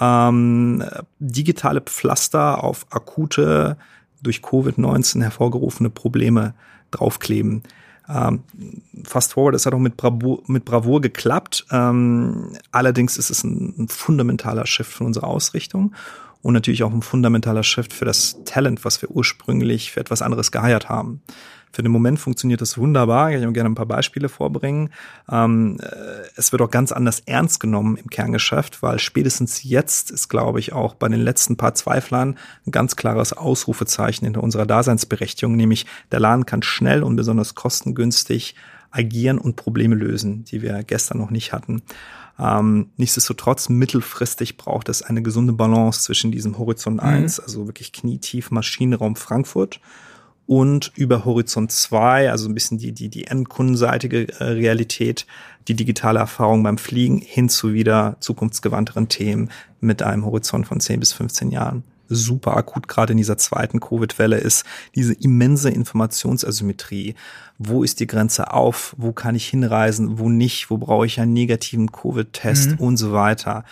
ähm, 0.00 0.84
digitale 1.18 1.80
Pflaster 1.80 2.62
auf 2.62 2.86
akute, 2.90 3.76
durch 4.20 4.40
Covid-19 4.40 5.22
hervorgerufene 5.22 5.90
Probleme 5.90 6.54
draufkleben. 6.90 7.62
Ähm, 8.08 8.42
fast 9.04 9.34
forward, 9.34 9.54
es 9.54 9.66
hat 9.66 9.74
auch 9.74 9.78
mit 9.78 9.96
Bravour, 9.96 10.42
mit 10.46 10.64
Bravour 10.64 11.00
geklappt. 11.00 11.66
Ähm, 11.70 12.56
allerdings 12.72 13.18
ist 13.18 13.30
es 13.30 13.44
ein, 13.44 13.74
ein 13.78 13.88
fundamentaler 13.88 14.66
Shift 14.66 14.92
von 14.92 15.06
unserer 15.06 15.26
Ausrichtung 15.26 15.94
und 16.42 16.54
natürlich 16.54 16.82
auch 16.82 16.92
ein 16.92 17.02
fundamentaler 17.02 17.62
Shift 17.62 17.92
für 17.92 18.04
das 18.04 18.38
Talent, 18.44 18.84
was 18.84 19.02
wir 19.02 19.10
ursprünglich 19.10 19.92
für 19.92 20.00
etwas 20.00 20.22
anderes 20.22 20.50
geheiert 20.52 20.88
haben. 20.88 21.20
Für 21.72 21.82
den 21.82 21.92
Moment 21.92 22.18
funktioniert 22.18 22.60
das 22.60 22.78
wunderbar. 22.78 23.30
Ich 23.30 23.40
kann 23.40 23.52
gerne 23.52 23.70
ein 23.70 23.74
paar 23.74 23.86
Beispiele 23.86 24.28
vorbringen. 24.28 24.90
Ähm, 25.30 25.78
äh, 25.80 25.86
es 26.36 26.52
wird 26.52 26.62
auch 26.62 26.70
ganz 26.70 26.92
anders 26.92 27.20
ernst 27.26 27.60
genommen 27.60 27.96
im 27.96 28.10
Kerngeschäft, 28.10 28.82
weil 28.82 28.98
spätestens 28.98 29.62
jetzt 29.62 30.10
ist, 30.10 30.28
glaube 30.28 30.60
ich, 30.60 30.72
auch 30.72 30.94
bei 30.94 31.08
den 31.08 31.20
letzten 31.20 31.56
paar 31.56 31.74
Zweiflern 31.74 32.36
ein 32.66 32.70
ganz 32.70 32.96
klares 32.96 33.32
Ausrufezeichen 33.32 34.24
hinter 34.24 34.42
unserer 34.42 34.66
Daseinsberechtigung, 34.66 35.56
nämlich 35.56 35.86
der 36.12 36.20
Laden 36.20 36.46
kann 36.46 36.62
schnell 36.62 37.02
und 37.02 37.16
besonders 37.16 37.54
kostengünstig 37.54 38.54
agieren 38.90 39.38
und 39.38 39.56
Probleme 39.56 39.94
lösen, 39.94 40.44
die 40.44 40.62
wir 40.62 40.82
gestern 40.82 41.18
noch 41.18 41.30
nicht 41.30 41.52
hatten. 41.52 41.82
Ähm, 42.38 42.90
nichtsdestotrotz, 42.96 43.68
mittelfristig 43.68 44.56
braucht 44.56 44.88
es 44.88 45.02
eine 45.02 45.22
gesunde 45.22 45.52
Balance 45.52 46.02
zwischen 46.02 46.30
diesem 46.30 46.56
Horizont 46.56 47.00
1, 47.00 47.38
mhm. 47.38 47.44
also 47.44 47.66
wirklich 47.66 47.92
knietief 47.92 48.50
Maschinenraum 48.50 49.16
Frankfurt 49.16 49.80
und 50.48 50.92
über 50.96 51.26
Horizont 51.26 51.70
2, 51.70 52.30
also 52.30 52.48
ein 52.48 52.54
bisschen 52.54 52.78
die, 52.78 52.92
die, 52.92 53.10
die 53.10 53.26
endkundenseitige 53.26 54.28
äh, 54.40 54.44
Realität, 54.44 55.26
die 55.68 55.74
digitale 55.74 56.20
Erfahrung 56.20 56.62
beim 56.62 56.78
Fliegen 56.78 57.18
hin 57.18 57.50
zu 57.50 57.74
wieder 57.74 58.16
zukunftsgewandteren 58.20 59.10
Themen 59.10 59.50
mit 59.80 60.02
einem 60.02 60.24
Horizont 60.24 60.66
von 60.66 60.80
10 60.80 61.00
bis 61.00 61.12
15 61.12 61.50
Jahren. 61.50 61.84
Super 62.08 62.56
akut 62.56 62.88
gerade 62.88 63.12
in 63.12 63.18
dieser 63.18 63.36
zweiten 63.36 63.78
Covid-Welle 63.78 64.38
ist 64.38 64.64
diese 64.94 65.12
immense 65.12 65.68
Informationsasymmetrie 65.68 67.14
wo 67.58 67.82
ist 67.82 67.98
die 67.98 68.06
Grenze 68.06 68.52
auf, 68.52 68.94
wo 68.96 69.12
kann 69.12 69.34
ich 69.34 69.46
hinreisen, 69.48 70.18
wo 70.18 70.28
nicht, 70.28 70.70
wo 70.70 70.78
brauche 70.78 71.06
ich 71.06 71.20
einen 71.20 71.32
negativen 71.32 71.90
Covid-Test 71.90 72.72
mhm. 72.72 72.78
und 72.78 72.96
so 72.96 73.12
weiter. 73.12 73.64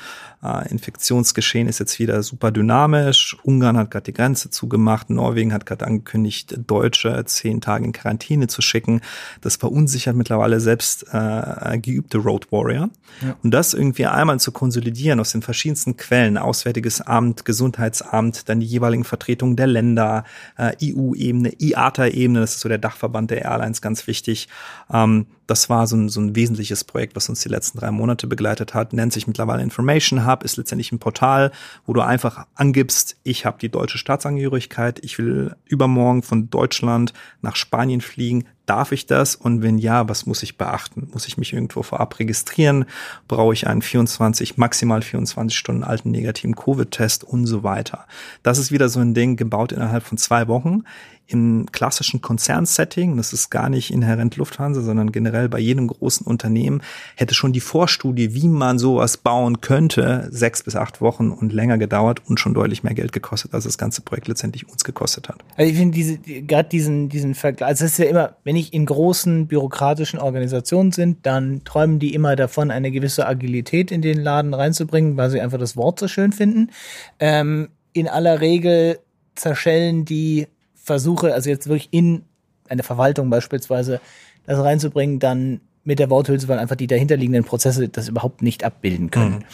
Äh, 0.43 0.69
Infektionsgeschehen 0.71 1.69
ist 1.69 1.79
jetzt 1.79 1.99
wieder 1.99 2.23
super 2.23 2.51
dynamisch. 2.51 3.37
Ungarn 3.43 3.77
hat 3.77 3.91
gerade 3.91 4.05
die 4.05 4.13
Grenze 4.13 4.51
zugemacht, 4.51 5.09
Norwegen 5.09 5.53
hat 5.53 5.67
gerade 5.67 5.87
angekündigt, 5.87 6.59
Deutsche 6.67 7.25
zehn 7.25 7.61
Tage 7.61 7.85
in 7.85 7.93
Quarantäne 7.93 8.47
zu 8.47 8.61
schicken. 8.61 9.01
Das 9.41 9.57
verunsichert 9.57 10.15
mittlerweile 10.15 10.61
selbst 10.61 11.07
äh, 11.13 11.79
geübte 11.79 12.19
Road 12.19 12.53
Warrior. 12.53 12.91
Ja. 13.23 13.37
Und 13.43 13.53
das 13.53 13.73
irgendwie 13.73 14.07
einmal 14.07 14.39
zu 14.39 14.53
konsolidieren 14.53 15.21
aus 15.21 15.33
den 15.33 15.43
verschiedensten 15.43 15.97
Quellen, 15.97 16.37
Auswärtiges 16.37 17.01
Amt, 17.01 17.45
Gesundheitsamt, 17.45 18.49
dann 18.49 18.61
die 18.61 18.67
jeweiligen 18.67 19.05
Vertretungen 19.05 19.57
der 19.57 19.69
Länder, 19.69 20.25
äh, 20.59 20.73
EU-Ebene, 20.83 21.53
IATA-Ebene, 21.59 22.41
das 22.41 22.57
ist 22.57 22.61
so 22.61 22.69
der 22.69 22.79
Dachverband 22.79 23.31
der 23.31 23.43
Airlines, 23.43 23.76
ganz, 23.81 23.97
ganz 23.97 24.07
wichtig. 24.07 24.49
Ähm, 24.93 25.27
das 25.47 25.71
war 25.71 25.87
so 25.87 25.97
ein, 25.97 26.09
so 26.09 26.21
ein 26.21 26.35
wesentliches 26.35 26.85
Projekt, 26.85 27.15
was 27.15 27.29
uns 27.29 27.41
die 27.41 27.49
letzten 27.49 27.79
drei 27.79 27.91
Monate 27.91 28.27
begleitet 28.27 28.75
hat. 28.75 28.93
Nennt 28.93 29.13
sich 29.13 29.27
mittlerweile 29.27 29.63
Information 29.63 30.27
Hub, 30.27 30.43
ist 30.43 30.57
letztendlich 30.57 30.93
ein 30.93 30.99
Portal, 30.99 31.53
wo 31.87 31.93
du 31.93 32.01
einfach 32.01 32.47
angibst, 32.55 33.17
ich 33.23 33.47
habe 33.47 33.59
die 33.61 33.69
deutsche 33.69 33.99
Staatsangehörigkeit, 33.99 34.99
ich 35.05 35.19
will 35.19 35.55
übermorgen 35.67 36.23
von 36.23 36.51
Deutschland 36.51 37.13
nach 37.43 37.57
Spanien 37.57 38.01
fliegen, 38.01 38.45
Darf 38.67 38.91
ich 38.91 39.07
das? 39.07 39.37
Und 39.37 39.63
wenn 39.63 39.79
ja, 39.79 40.09
was 40.09 40.27
muss 40.27 40.43
ich 40.43 40.59
beachten? 40.59 41.09
Muss 41.13 41.29
ich 41.29 41.39
mich 41.39 41.53
irgendwo 41.53 41.85
vorab 41.85 42.19
registrieren? 42.19 42.85
Brauche 43.29 43.55
ich 43.55 43.69
einen 43.69 43.81
24, 43.81 44.59
maximal 44.59 45.03
24 45.03 45.57
Stunden 45.57 45.85
alten 45.85 46.11
negativen 46.11 46.57
Covid-Test 46.57 47.23
und 47.23 47.47
so 47.47 47.63
weiter? 47.63 48.07
Das 48.43 48.59
ist 48.59 48.73
wieder 48.73 48.89
so 48.89 48.99
ein 48.99 49.15
Ding 49.15 49.37
gebaut 49.37 49.71
innerhalb 49.71 50.03
von 50.03 50.19
zwei 50.19 50.49
Wochen 50.49 50.83
im 51.29 51.67
klassischen 51.73 52.21
Konzernsetting, 52.21 53.17
das 53.17 53.33
ist 53.33 53.51
gar 53.51 53.69
nicht 53.69 53.93
inhärent 53.93 54.37
Lufthansa, 54.37 54.81
sondern 54.81 55.11
generell 55.11 55.49
bei 55.49 55.59
jedem 55.59 55.89
großen 55.89 56.27
Unternehmen, 56.27 56.83
hätte 57.17 57.35
schon 57.35 57.53
die 57.53 57.61
Vorstudie, 57.61 58.35
wie 58.35 58.49
man 58.49 58.79
sowas 58.79 59.17
bauen 59.17 59.61
könnte, 59.61 60.29
sechs 60.31 60.63
bis 60.63 60.77
acht 60.77 61.01
Wochen 61.01 61.31
und 61.31 61.53
länger 61.53 61.79
gedauert 61.79 62.23
und 62.27 62.39
schon 62.39 62.55
deutlich 62.55 62.85
mehr 62.85 62.95
Geld 62.95 63.13
gekostet, 63.13 63.55
als 63.55 63.65
das 63.65 63.79
ganze 63.79 64.03
Projekt 64.03 64.29
letztendlich 64.29 64.69
uns 64.69 64.85
gekostet 64.85 65.29
hat. 65.29 65.39
Also 65.57 65.71
ich 65.71 65.77
finde 65.77 65.95
diese, 65.95 66.19
gerade 66.19 66.69
diesen, 66.69 67.09
diesen 67.09 67.35
Vergleich, 67.35 67.69
also 67.69 67.85
es 67.85 67.93
ist 67.93 67.99
ja 67.99 68.07
immer, 68.07 68.37
wenn 68.45 68.57
ich 68.57 68.73
in 68.73 68.87
großen 68.87 69.49
bürokratischen 69.49 70.21
Organisationen 70.21 70.93
sind, 70.93 71.27
dann 71.27 71.63
träumen 71.65 71.99
die 71.99 72.15
immer 72.15 72.37
davon, 72.37 72.71
eine 72.71 72.91
gewisse 72.91 73.27
Agilität 73.27 73.91
in 73.91 74.03
den 74.03 74.21
Laden 74.21 74.55
reinzubringen, 74.55 75.17
weil 75.17 75.31
sie 75.31 75.41
einfach 75.41 75.59
das 75.59 75.77
Wort 75.77 75.99
so 75.99 76.09
schön 76.09 76.33
finden. 76.33 76.71
Ähm, 77.19 77.69
in 77.93 78.09
aller 78.09 78.41
Regel 78.41 78.99
zerschellen 79.35 80.05
die 80.05 80.47
versuche, 80.87 81.35
also 81.35 81.51
jetzt 81.51 81.67
wirklich 81.67 81.89
in 81.91 82.25
eine 82.69 82.83
Verwaltung 82.83 83.29
beispielsweise 83.29 84.01
das 84.47 84.59
reinzubringen, 84.59 85.19
dann 85.19 85.61
mit 85.85 85.99
der 85.99 86.11
Worthülse, 86.11 86.49
weil 86.49 86.59
einfach 86.59 86.77
die 86.77 86.87
dahinterliegenden 86.87 87.45
Prozesse 87.45 87.89
das 87.89 88.09
überhaupt 88.09 88.43
nicht 88.43 88.65
abbilden 88.65 89.11
können. 89.11 89.35
Mhm. 89.35 89.45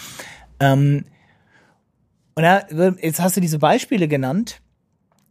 Ähm, 0.61 1.05
und 2.35 2.43
da, 2.43 2.63
jetzt 3.01 3.21
hast 3.21 3.37
du 3.37 3.41
diese 3.41 3.59
Beispiele 3.59 4.09
genannt. 4.09 4.61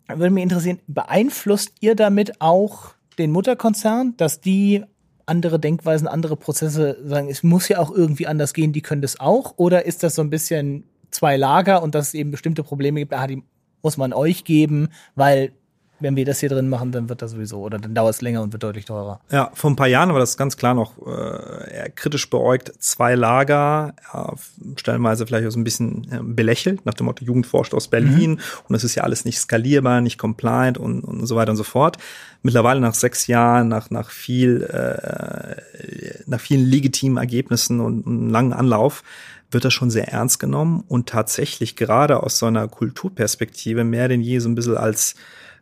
Würde 0.08 0.30
mich 0.30 0.44
interessieren, 0.44 0.80
beeinflusst 0.88 1.74
ihr 1.80 1.96
damit 1.96 2.42
auch 2.42 2.94
den 3.18 3.32
Mutterkonzern, 3.32 4.16
dass 4.18 4.42
die 4.42 4.84
andere 5.26 5.60
Denkweisen, 5.60 6.08
andere 6.08 6.36
Prozesse 6.36 6.98
sagen, 7.04 7.30
es 7.30 7.44
muss 7.44 7.68
ja 7.68 7.80
auch 7.80 7.92
irgendwie 7.92 8.28
anders 8.28 8.54
gehen, 8.54 8.74
die 8.74 8.82
können 8.82 9.02
das 9.02 9.20
auch? 9.20 9.54
Oder 9.58 9.86
ist 9.86 10.04
das 10.04 10.16
so 10.16 10.22
ein 10.22 10.30
bisschen 10.30 10.84
zwei 11.12 11.38
Lager 11.38 11.82
und 11.84 11.96
dass 11.96 12.10
es 12.10 12.14
eben 12.14 12.32
bestimmte 12.32 12.64
Probleme 12.64 13.00
gibt, 13.00 13.14
ah, 13.14 13.28
die 13.28 13.44
muss 13.82 13.98
man 13.98 14.14
euch 14.14 14.44
geben, 14.44 14.90
weil 15.16 15.54
wenn 16.02 16.16
wir 16.16 16.26
das 16.26 16.40
hier 16.40 16.50
drin 16.50 16.70
machen, 16.70 16.92
dann 16.92 17.10
wird 17.10 17.22
das 17.22 17.32
sowieso 17.32 17.62
oder 17.62 17.80
dann 17.80 17.96
dauert 17.96 18.16
es 18.16 18.22
länger 18.22 18.42
und 18.42 18.52
wird 18.52 18.64
deutlich 18.64 18.86
teurer. 18.86 19.22
Ja, 19.32 19.52
vor 19.54 19.70
ein 19.70 19.76
paar 19.76 19.88
Jahren 19.88 20.12
war 20.12 20.20
das 20.20 20.38
ganz 20.38 20.58
klar 20.58 20.74
noch 20.74 20.98
äh, 21.06 21.90
kritisch 21.96 22.30
beäugt. 22.30 22.72
Zwei 22.80 23.16
Lager, 23.16 23.94
ja, 24.14 24.34
stellenweise 24.76 25.26
vielleicht 25.26 25.48
auch 25.48 25.52
so 25.52 25.60
ein 25.60 25.64
bisschen 25.64 26.08
äh, 26.12 26.20
belächelt, 26.22 26.86
nach 26.86 26.94
dem 26.94 27.06
Motto 27.06 27.24
Jugend 27.24 27.48
forscht 27.48 27.74
aus 27.74 27.88
Berlin 27.88 28.32
mhm. 28.32 28.40
und 28.68 28.74
das 28.74 28.84
ist 28.84 28.96
ja 28.96 29.04
alles 29.04 29.26
nicht 29.26 29.40
skalierbar, 29.40 30.02
nicht 30.02 30.18
compliant 30.18 30.78
und, 30.78 31.02
und 31.04 31.26
so 31.26 31.36
weiter 31.36 31.52
und 31.52 31.58
so 31.58 31.64
fort. 31.64 31.98
Mittlerweile 32.44 32.80
nach 32.80 32.96
sechs 32.96 33.28
Jahren, 33.28 33.68
nach, 33.68 33.92
nach 33.92 34.10
viel, 34.10 34.64
äh, 34.64 36.22
nach 36.26 36.40
vielen 36.40 36.66
legitimen 36.66 37.18
Ergebnissen 37.18 37.80
und 37.80 38.08
einem 38.08 38.30
langen 38.30 38.54
Anlauf, 38.54 39.04
wird 39.52 39.66
das 39.66 39.74
schon 39.74 39.92
sehr 39.92 40.08
ernst 40.08 40.40
genommen 40.40 40.84
und 40.88 41.10
tatsächlich 41.10 41.76
gerade 41.76 42.24
aus 42.24 42.40
so 42.40 42.46
einer 42.46 42.68
Kulturperspektive 42.68 43.84
mehr 43.84 44.08
denn 44.08 44.22
je 44.22 44.40
so 44.40 44.50
ein 44.50 44.56
bisschen 44.56 44.78
als 44.78 45.16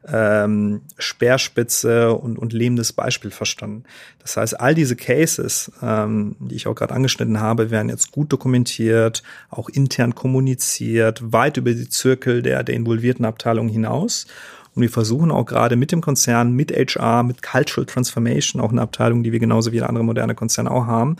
ähm, 0.07 0.81
Speerspitze 0.97 2.13
und, 2.13 2.37
und 2.37 2.53
lebendes 2.53 2.93
Beispiel 2.93 3.31
verstanden. 3.31 3.83
Das 4.19 4.37
heißt, 4.37 4.59
all 4.59 4.75
diese 4.75 4.95
Cases, 4.95 5.71
ähm, 5.81 6.35
die 6.39 6.55
ich 6.55 6.67
auch 6.67 6.75
gerade 6.75 6.93
angeschnitten 6.93 7.39
habe, 7.39 7.71
werden 7.71 7.89
jetzt 7.89 8.11
gut 8.11 8.31
dokumentiert, 8.31 9.23
auch 9.49 9.69
intern 9.69 10.15
kommuniziert, 10.15 11.21
weit 11.33 11.57
über 11.57 11.73
die 11.73 11.89
Zirkel 11.89 12.41
der, 12.41 12.63
der 12.63 12.75
involvierten 12.75 13.25
Abteilungen 13.25 13.69
hinaus. 13.69 14.27
Und 14.75 14.83
wir 14.83 14.89
versuchen 14.89 15.31
auch 15.31 15.45
gerade 15.45 15.75
mit 15.75 15.91
dem 15.91 16.01
Konzern, 16.01 16.53
mit 16.53 16.71
HR, 16.71 17.23
mit 17.23 17.41
Cultural 17.41 17.85
Transformation, 17.85 18.61
auch 18.61 18.71
eine 18.71 18.81
Abteilung, 18.81 19.23
die 19.23 19.31
wir 19.31 19.39
genauso 19.39 19.71
wie 19.71 19.81
andere 19.81 20.05
moderne 20.05 20.35
Konzerne 20.35 20.71
auch 20.71 20.85
haben, 20.85 21.17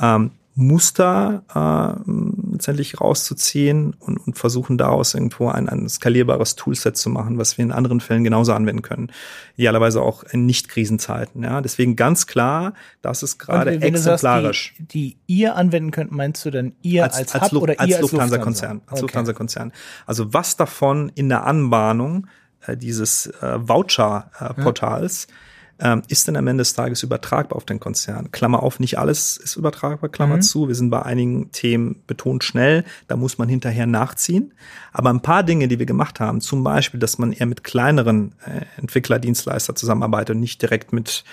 ähm, 0.00 0.32
Muster 0.58 1.44
äh, 1.54 2.10
letztendlich 2.52 2.98
rauszuziehen 2.98 3.94
und, 4.00 4.16
und 4.16 4.38
versuchen 4.38 4.78
daraus 4.78 5.12
irgendwo 5.12 5.48
ein, 5.48 5.68
ein 5.68 5.86
skalierbares 5.86 6.56
Toolset 6.56 6.96
zu 6.96 7.10
machen, 7.10 7.36
was 7.36 7.58
wir 7.58 7.64
in 7.64 7.72
anderen 7.72 8.00
Fällen 8.00 8.24
genauso 8.24 8.54
anwenden 8.54 8.80
können. 8.80 9.12
Idealerweise 9.56 10.00
auch 10.00 10.24
in 10.24 10.46
Nicht-Krisenzeiten. 10.46 11.42
Ja, 11.42 11.60
deswegen 11.60 11.94
ganz 11.94 12.26
klar, 12.26 12.72
das 13.02 13.22
ist 13.22 13.38
gerade 13.38 13.78
exemplarisch. 13.82 14.74
Sagst, 14.78 14.94
die, 14.94 15.10
die, 15.10 15.34
ihr 15.40 15.56
anwenden 15.56 15.90
könnt, 15.90 16.10
meinst 16.10 16.42
du 16.46 16.50
dann 16.50 16.72
ihr 16.80 17.04
als, 17.04 17.18
als, 17.18 17.34
als 17.34 17.52
Hub 17.52 17.62
oder 17.62 17.78
als 17.78 17.90
ihr 17.90 17.96
als 17.96 18.10
Lufthansa-Konzern? 18.10 18.80
Als 18.86 19.02
Lufthansa-Konzern. 19.02 19.72
Also 20.06 20.32
was 20.32 20.56
davon 20.56 21.12
in 21.14 21.28
der 21.28 21.44
Anbahnung 21.44 22.28
äh, 22.66 22.78
dieses 22.78 23.26
äh, 23.26 23.58
Voucher-Portals 23.60 25.26
äh, 25.26 25.28
ja 25.28 25.34
ähm, 25.78 26.02
ist 26.08 26.26
dann 26.26 26.36
am 26.36 26.46
Ende 26.46 26.62
des 26.62 26.74
Tages 26.74 27.02
übertragbar 27.02 27.56
auf 27.56 27.64
den 27.64 27.80
Konzern. 27.80 28.30
Klammer 28.32 28.62
auf, 28.62 28.80
nicht 28.80 28.98
alles 28.98 29.36
ist 29.36 29.56
übertragbar, 29.56 30.08
Klammer 30.08 30.36
mhm. 30.36 30.42
zu. 30.42 30.68
Wir 30.68 30.74
sind 30.74 30.90
bei 30.90 31.02
einigen 31.02 31.52
Themen 31.52 32.02
betont 32.06 32.44
schnell, 32.44 32.84
da 33.08 33.16
muss 33.16 33.36
man 33.38 33.48
hinterher 33.48 33.86
nachziehen. 33.86 34.54
Aber 34.92 35.10
ein 35.10 35.20
paar 35.20 35.42
Dinge, 35.42 35.68
die 35.68 35.78
wir 35.78 35.86
gemacht 35.86 36.18
haben, 36.20 36.40
zum 36.40 36.64
Beispiel, 36.64 36.98
dass 36.98 37.18
man 37.18 37.32
eher 37.32 37.46
mit 37.46 37.62
kleineren 37.62 38.34
äh, 38.46 38.64
Entwicklerdienstleister 38.80 39.74
zusammenarbeitet 39.74 40.34
und 40.34 40.40
nicht 40.40 40.62
direkt 40.62 40.92
mit 40.92 41.24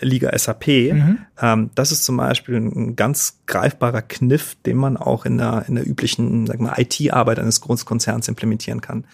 Liga 0.00 0.36
SAP. 0.36 0.66
Mhm. 0.68 1.18
Ähm, 1.40 1.70
das 1.74 1.92
ist 1.92 2.04
zum 2.04 2.16
Beispiel 2.16 2.56
ein 2.56 2.96
ganz 2.96 3.40
greifbarer 3.46 4.02
Kniff, 4.02 4.56
den 4.64 4.78
man 4.78 4.96
auch 4.96 5.26
in 5.26 5.36
der, 5.36 5.66
in 5.68 5.74
der 5.74 5.86
üblichen 5.86 6.46
IT-Arbeit 6.46 7.38
eines 7.38 7.60
Großkonzerns 7.60 8.28
implementieren 8.28 8.80
kann 8.80 9.04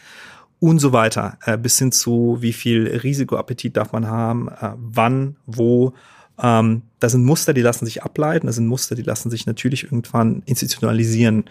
und 0.61 0.79
so 0.79 0.93
weiter, 0.93 1.39
äh, 1.45 1.57
bis 1.57 1.79
hin 1.79 1.93
zu 1.93 2.39
wie 2.41 2.53
viel 2.53 2.87
Risikoappetit 2.87 3.77
darf 3.77 3.93
man 3.93 4.07
haben, 4.07 4.49
äh, 4.49 4.71
wann, 4.77 5.37
wo. 5.47 5.95
Ähm, 6.41 6.83
das 7.01 7.13
sind 7.13 7.25
Muster, 7.25 7.53
die 7.53 7.63
lassen 7.63 7.85
sich 7.85 8.03
ableiten, 8.03 8.47
das 8.47 8.57
sind 8.57 8.67
Muster, 8.67 8.95
die 8.95 9.03
lassen 9.03 9.31
sich 9.31 9.47
natürlich 9.47 9.85
irgendwann 9.85 10.43
institutionalisieren 10.47 11.45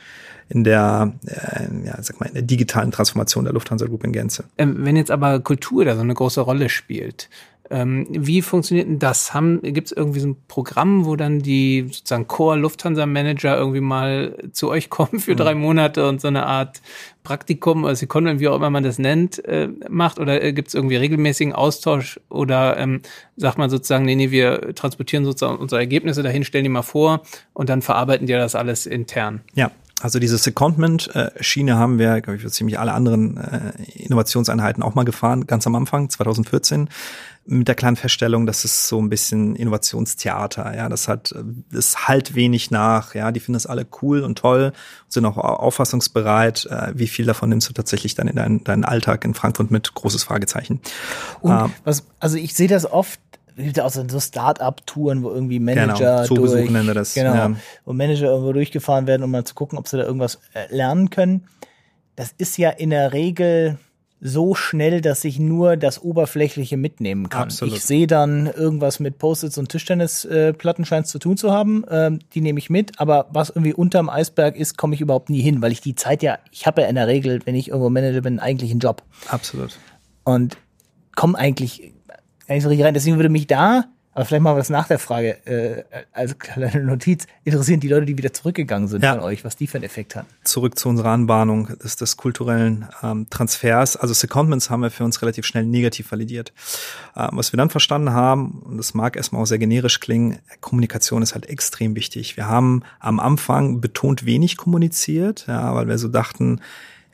in 0.50 0.64
der, 0.64 1.14
äh, 1.26 1.86
ja, 1.86 2.02
sag 2.02 2.20
mal, 2.20 2.28
in 2.28 2.34
der 2.34 2.44
digitalen 2.44 2.92
Transformation 2.92 3.44
der 3.44 3.54
Lufthansa 3.54 3.86
Group 3.86 4.04
in 4.04 4.14
Gänze. 4.14 4.46
Ähm, 4.58 4.78
wenn 4.80 4.96
jetzt 4.96 5.12
aber 5.12 5.40
Kultur 5.40 5.84
da 5.86 5.96
so 5.96 6.02
eine 6.02 6.14
große 6.14 6.42
Rolle 6.42 6.70
spielt, 6.70 7.30
ähm, 7.70 8.08
wie 8.10 8.42
funktioniert 8.42 8.88
denn 8.88 9.00
das? 9.00 9.32
Gibt 9.62 9.88
es 9.88 9.92
irgendwie 9.92 10.20
so 10.20 10.30
ein 10.30 10.38
Programm, 10.48 11.06
wo 11.06 11.16
dann 11.16 11.40
die 11.40 11.88
sozusagen 11.92 12.28
Core-Lufthansa-Manager 12.28 13.58
irgendwie 13.58 13.82
mal 13.82 14.38
zu 14.52 14.70
euch 14.70 14.90
kommen 14.90 15.20
für 15.20 15.34
mhm. 15.34 15.38
drei 15.38 15.56
Monate 15.56 16.08
und 16.08 16.22
so 16.22 16.28
eine 16.28 16.46
Art 16.46 16.82
Praktikum, 17.24 17.84
also 17.84 18.00
Secondment, 18.00 18.40
wie 18.40 18.48
auch 18.48 18.56
immer 18.56 18.70
man 18.70 18.84
das 18.84 19.00
nennt, 19.00 19.44
äh, 19.46 19.68
macht? 19.90 20.20
Oder 20.20 20.42
äh, 20.42 20.54
gibt 20.54 20.70
es 20.70 20.74
irgendwie 20.74 20.96
regelmäßigen 20.96 21.54
Austausch? 21.54 22.20
Oder 22.30 22.78
ähm, 22.78 23.02
sagt 23.36 23.58
man 23.58 23.70
sozusagen, 23.70 24.06
nee, 24.06 24.16
nee, 24.16 24.32
wir 24.32 24.74
transportieren 24.76 25.26
sozusagen 25.26 25.58
unsere 25.58 25.82
Ergebnisse 25.82 26.24
dahin, 26.24 26.46
stellen 26.46 26.64
die 26.64 26.70
mal 26.70 26.84
vor 26.84 27.24
und 27.54 27.70
dann 27.70 27.82
verarbeiten 27.82 28.28
die 28.28 28.34
das 28.34 28.56
alles 28.56 28.86
intern? 28.86 29.42
Ja, 29.56 29.72
Also 30.02 30.20
diese 30.20 30.38
Secondment-Schiene 30.38 31.76
haben 31.76 31.98
wir, 31.98 32.22
glaube 32.22 32.38
ich, 32.38 32.44
für 32.44 32.52
ziemlich 32.52 32.78
alle 32.78 32.94
anderen 32.94 33.38
äh, 33.38 33.84
Innovationseinheiten 33.96 34.84
auch 34.84 34.94
mal 34.94 35.06
gefahren, 35.06 35.48
ganz 35.48 35.66
am 35.66 35.74
Anfang, 35.74 36.10
2014, 36.10 36.88
mit 37.48 37.68
der 37.68 37.76
kleinen 37.76 37.96
Feststellung, 37.96 38.46
das 38.46 38.66
ist 38.66 38.88
so 38.88 39.02
ein 39.02 39.10
bisschen 39.10 39.56
Innovationstheater. 39.56 40.76
Ja, 40.76 40.90
das 40.90 41.08
hat, 41.08 41.34
das 41.72 42.08
halt 42.08 42.36
wenig 42.36 42.72
nach. 42.72 43.16
Ja, 43.16 43.32
die 43.32 43.40
finden 43.40 43.54
das 43.54 43.66
alle 43.66 43.88
cool 44.02 44.22
und 44.22 44.38
toll, 44.38 44.74
sind 45.08 45.26
auch 45.26 45.38
auffassungsbereit. 45.38 46.68
Äh, 46.70 46.92
wie 46.94 47.08
viel 47.08 47.26
davon 47.26 47.50
nimmst 47.50 47.70
du 47.70 47.74
tatsächlich 47.74 48.16
dann 48.16 48.28
in 48.28 48.36
deinen, 48.36 48.64
deinen 48.66 48.84
Alltag 48.84 49.24
in 49.24 49.34
Frankfurt 49.34 49.72
mit? 49.72 49.94
Großes 49.94 50.24
Fragezeichen. 50.24 50.82
Und 51.40 51.52
ähm, 51.52 51.74
was, 51.86 52.06
also 52.20 52.38
ich 52.38 52.54
sehe 52.54 52.68
das 52.68 52.86
oft 52.86 53.20
gibt 53.64 53.78
ja 53.78 53.86
auch 53.86 53.92
so 53.92 54.20
Start-up-Touren, 54.20 55.24
wo 55.24 55.30
irgendwie 55.30 55.60
Manager 55.60 56.26
genau, 56.28 56.46
durch, 56.46 56.70
nennen 56.70 56.88
wir 56.88 56.94
das. 56.94 57.14
Genau, 57.14 57.34
ja. 57.34 57.56
wo 57.86 57.94
Manager 57.94 58.28
irgendwo 58.28 58.54
durchgefahren 58.54 59.08
werden, 59.08 59.24
um 59.24 59.32
mal 59.32 59.44
zu 59.46 59.56
gucken, 59.56 59.78
ob 59.78 59.88
sie 59.88 59.98
da 59.98 60.04
irgendwas 60.04 60.40
äh, 60.54 60.74
lernen 60.74 61.10
können. 61.10 61.48
Das 62.16 62.34
ist 62.38 62.58
ja 62.58 62.70
in 62.70 62.92
der 62.92 63.14
Regel 63.14 63.78
so 64.20 64.56
schnell, 64.56 65.02
dass 65.02 65.24
ich 65.24 65.40
nur 65.40 65.78
das 65.78 66.02
Oberflächliche 66.02 66.76
mitnehmen 66.76 67.30
kann. 67.30 67.44
Absolut. 67.44 67.76
Ich 67.76 67.84
sehe 67.84 68.08
dann 68.08 68.48
irgendwas 68.48 69.00
mit 69.00 69.20
Post-its 69.20 69.58
und 69.58 69.70
Tischtennisplatten 69.70 70.84
äh, 70.84 70.88
scheint 70.88 71.08
zu 71.08 71.20
tun 71.20 71.38
zu 71.38 71.52
haben. 71.52 71.84
Ähm, 71.90 72.20
die 72.34 72.42
nehme 72.42 72.58
ich 72.58 72.70
mit, 72.70 73.00
aber 73.00 73.28
was 73.32 73.50
irgendwie 73.50 73.74
unterm 73.74 74.10
Eisberg 74.10 74.56
ist, 74.56 74.78
komme 74.78 74.96
ich 74.96 75.02
überhaupt 75.02 75.30
nie 75.30 75.42
hin, 75.42 75.62
weil 75.62 75.72
ich 75.72 75.82
die 75.82 75.94
Zeit 75.94 76.24
ja, 76.24 76.40
ich 76.52 76.66
habe 76.66 76.82
ja 76.82 76.88
in 76.88 76.96
der 76.96 77.08
Regel, 77.08 77.42
wenn 77.46 77.56
ich 77.56 77.70
irgendwo 77.70 77.90
Manager 77.90 78.22
bin, 78.22 78.40
eigentlich 78.40 78.72
einen 78.72 78.80
Job. 78.80 79.04
Absolut. 79.28 79.78
Und 80.24 80.58
komme 81.16 81.38
eigentlich 81.38 81.94
gar 82.48 82.56
nicht 82.56 82.64
so 82.64 82.70
richtig 82.70 82.86
rein. 82.86 82.94
Deswegen 82.94 83.18
würde 83.18 83.30
mich 83.30 83.48
da, 83.48 83.86
aber 84.18 84.26
vielleicht 84.26 84.42
mal 84.42 84.56
was 84.56 84.72
nach 84.72 84.88
der 84.88 84.98
Frage, 84.98 85.46
äh, 85.46 85.84
als 86.12 86.40
kleine 86.40 86.84
Notiz, 86.84 87.28
interessieren 87.44 87.80
die 87.80 87.88
Leute, 87.88 88.08
die 88.08 88.18
wieder 88.18 88.34
zurückgegangen 88.34 88.88
sind 88.88 89.04
ja. 89.04 89.14
von 89.14 89.22
euch, 89.22 89.46
was 89.46 89.56
die 89.58 89.68
für 89.68 89.78
einen 89.78 89.84
Effekt 89.84 90.16
hatten. 90.16 90.28
Zurück 90.44 90.80
zu 90.80 90.90
unserer 90.90 91.10
Anbahnung 91.10 91.70
des, 91.84 91.98
des 91.98 92.18
kulturellen 92.18 92.88
ähm, 93.04 93.28
Transfers. 93.30 93.96
Also 93.96 94.16
Secondments 94.16 94.72
haben 94.72 94.82
wir 94.82 94.90
für 94.90 95.04
uns 95.04 95.22
relativ 95.22 95.46
schnell 95.46 95.66
negativ 95.66 96.12
validiert. 96.12 96.52
Ähm, 97.16 97.30
was 97.34 97.54
wir 97.54 97.58
dann 97.58 97.70
verstanden 97.70 98.12
haben, 98.12 98.64
und 98.66 98.78
das 98.78 98.96
mag 98.96 99.16
erstmal 99.16 99.44
auch 99.44 99.46
sehr 99.46 99.60
generisch 99.60 100.00
klingen, 100.00 100.40
Kommunikation 100.62 101.22
ist 101.22 101.36
halt 101.36 101.46
extrem 101.48 101.96
wichtig. 101.96 102.38
Wir 102.38 102.48
haben 102.48 102.82
am 103.00 103.20
Anfang 103.20 103.82
betont 103.82 104.26
wenig 104.26 104.58
kommuniziert, 104.58 105.46
ja, 105.48 105.76
weil 105.76 105.88
wir 105.88 106.00
so 106.00 106.08
dachten, 106.08 106.60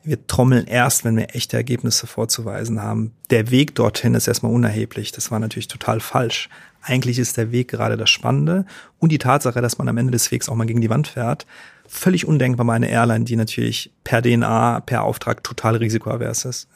wir 0.04 0.28
trommeln 0.28 0.68
erst, 0.68 1.06
wenn 1.06 1.16
wir 1.16 1.36
echte 1.36 1.58
Ergebnisse 1.58 2.08
vorzuweisen 2.08 2.82
haben. 2.82 3.14
Der 3.30 3.52
Weg 3.52 3.76
dorthin 3.76 4.16
ist 4.16 4.28
erstmal 4.28 4.52
unerheblich. 4.52 5.12
Das 5.12 5.32
war 5.32 5.40
natürlich 5.40 5.68
total 5.68 6.00
falsch. 6.00 6.50
Eigentlich 6.82 7.20
ist 7.20 7.38
der 7.38 7.52
Weg 7.52 7.70
gerade 7.70 7.96
das 7.96 8.10
Spannende 8.10 8.66
und 9.00 9.12
die 9.12 9.18
Tatsache, 9.18 9.62
dass 9.62 9.78
man 9.78 9.88
am 9.88 9.98
Ende 9.98 10.12
des 10.12 10.32
Wegs 10.32 10.50
auch 10.50 10.56
mal 10.56 10.66
gegen 10.66 10.82
die 10.82 10.90
Wand 10.90 11.08
fährt, 11.08 11.46
völlig 11.88 12.28
undenkbar 12.28 12.66
bei 12.66 12.74
einer 12.74 12.90
Airline, 12.90 13.24
die 13.24 13.38
natürlich 13.38 13.94
per 14.04 14.22
DNA, 14.22 14.82
per 14.82 15.04
Auftrag 15.04 15.44
total 15.44 15.78
risikoavers 15.78 16.44
ist. 16.44 16.68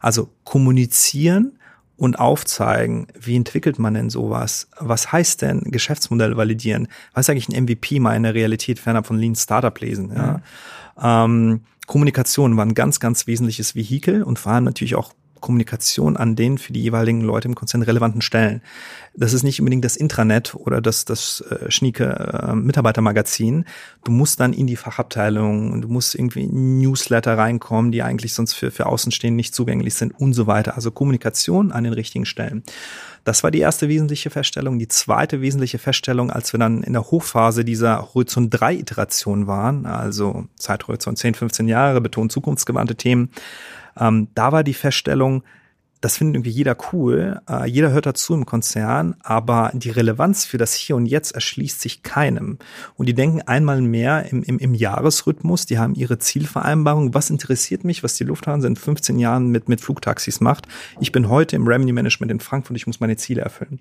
Also 0.00 0.30
kommunizieren 0.42 1.52
und 1.96 2.18
aufzeigen, 2.18 3.06
wie 3.18 3.36
entwickelt 3.36 3.78
man 3.78 3.94
denn 3.94 4.10
sowas? 4.10 4.68
Was 4.78 5.12
heißt 5.12 5.42
denn 5.42 5.60
Geschäftsmodell 5.66 6.36
validieren? 6.36 6.88
Was 7.14 7.26
ist 7.26 7.30
eigentlich 7.30 7.48
ein 7.48 7.64
MVP 7.64 8.00
mal 8.00 8.16
in 8.16 8.24
der 8.24 8.34
Realität 8.34 8.78
fernab 8.78 9.06
von 9.06 9.18
Lean 9.18 9.36
Startup 9.36 9.78
lesen? 9.80 10.12
Ja? 10.14 10.32
Mhm. 10.32 10.42
Ähm, 11.02 11.60
Kommunikation 11.86 12.56
war 12.56 12.66
ein 12.66 12.74
ganz, 12.74 13.00
ganz 13.00 13.26
wesentliches 13.26 13.74
Vehikel 13.74 14.22
und 14.22 14.38
vor 14.38 14.52
allem 14.52 14.64
natürlich 14.64 14.96
auch 14.96 15.12
Kommunikation 15.40 16.16
an 16.16 16.34
den 16.34 16.58
für 16.58 16.72
die 16.72 16.82
jeweiligen 16.82 17.20
Leute 17.20 17.46
im 17.46 17.54
Konzern 17.54 17.82
relevanten 17.82 18.20
Stellen. 18.20 18.62
Das 19.14 19.32
ist 19.32 19.42
nicht 19.42 19.60
unbedingt 19.60 19.84
das 19.84 19.96
Intranet 19.96 20.54
oder 20.54 20.80
das, 20.80 21.04
das 21.04 21.40
äh, 21.42 21.70
schnieke 21.70 22.04
äh, 22.04 22.54
Mitarbeitermagazin. 22.54 23.64
Du 24.04 24.12
musst 24.12 24.40
dann 24.40 24.52
in 24.52 24.66
die 24.66 24.76
Fachabteilung 24.76 25.80
du 25.80 25.88
musst 25.88 26.14
irgendwie 26.14 26.44
in 26.44 26.78
Newsletter 26.78 27.38
reinkommen, 27.38 27.92
die 27.92 28.02
eigentlich 28.02 28.34
sonst 28.34 28.54
für, 28.54 28.70
für 28.70 28.86
Außenstehende 28.86 29.36
nicht 29.36 29.54
zugänglich 29.54 29.94
sind 29.94 30.18
und 30.18 30.32
so 30.32 30.46
weiter. 30.46 30.74
Also 30.74 30.90
Kommunikation 30.90 31.70
an 31.70 31.84
den 31.84 31.92
richtigen 31.92 32.26
Stellen. 32.26 32.62
Das 33.26 33.42
war 33.42 33.50
die 33.50 33.58
erste 33.58 33.88
wesentliche 33.88 34.30
Feststellung. 34.30 34.78
Die 34.78 34.86
zweite 34.86 35.40
wesentliche 35.40 35.78
Feststellung, 35.78 36.30
als 36.30 36.52
wir 36.54 36.60
dann 36.60 36.84
in 36.84 36.92
der 36.92 37.10
Hochphase 37.10 37.64
dieser 37.64 38.14
Horizont 38.14 38.50
3 38.50 38.74
Iteration 38.74 39.48
waren, 39.48 39.84
also 39.84 40.44
Zeithorizont 40.54 41.18
10, 41.18 41.34
15 41.34 41.66
Jahre, 41.66 42.00
betont 42.00 42.30
zukunftsgewandte 42.30 42.94
Themen, 42.94 43.30
ähm, 43.98 44.28
da 44.36 44.52
war 44.52 44.62
die 44.62 44.74
Feststellung, 44.74 45.42
das 46.00 46.18
findet 46.18 46.36
irgendwie 46.36 46.50
jeder 46.50 46.76
cool, 46.92 47.40
äh, 47.48 47.68
jeder 47.68 47.90
hört 47.90 48.06
dazu 48.06 48.34
im 48.34 48.46
Konzern, 48.46 49.16
aber 49.22 49.70
die 49.74 49.90
Relevanz 49.90 50.44
für 50.44 50.58
das 50.58 50.74
Hier 50.74 50.96
und 50.96 51.06
Jetzt 51.06 51.32
erschließt 51.32 51.80
sich 51.80 52.02
keinem. 52.02 52.58
Und 52.96 53.06
die 53.06 53.14
denken 53.14 53.42
einmal 53.42 53.80
mehr 53.80 54.30
im, 54.30 54.42
im, 54.42 54.58
im 54.58 54.74
Jahresrhythmus, 54.74 55.66
die 55.66 55.78
haben 55.78 55.94
ihre 55.94 56.18
Zielvereinbarung, 56.18 57.14
was 57.14 57.30
interessiert 57.30 57.84
mich, 57.84 58.02
was 58.02 58.14
die 58.14 58.24
Lufthansa 58.24 58.68
in 58.68 58.76
15 58.76 59.18
Jahren 59.18 59.48
mit, 59.48 59.68
mit 59.68 59.80
Flugtaxis 59.80 60.40
macht. 60.40 60.66
Ich 61.00 61.12
bin 61.12 61.28
heute 61.28 61.56
im 61.56 61.66
Revenue 61.66 61.94
Management 61.94 62.30
in 62.30 62.40
Frankfurt, 62.40 62.76
ich 62.76 62.86
muss 62.86 63.00
meine 63.00 63.16
Ziele 63.16 63.42
erfüllen. 63.42 63.80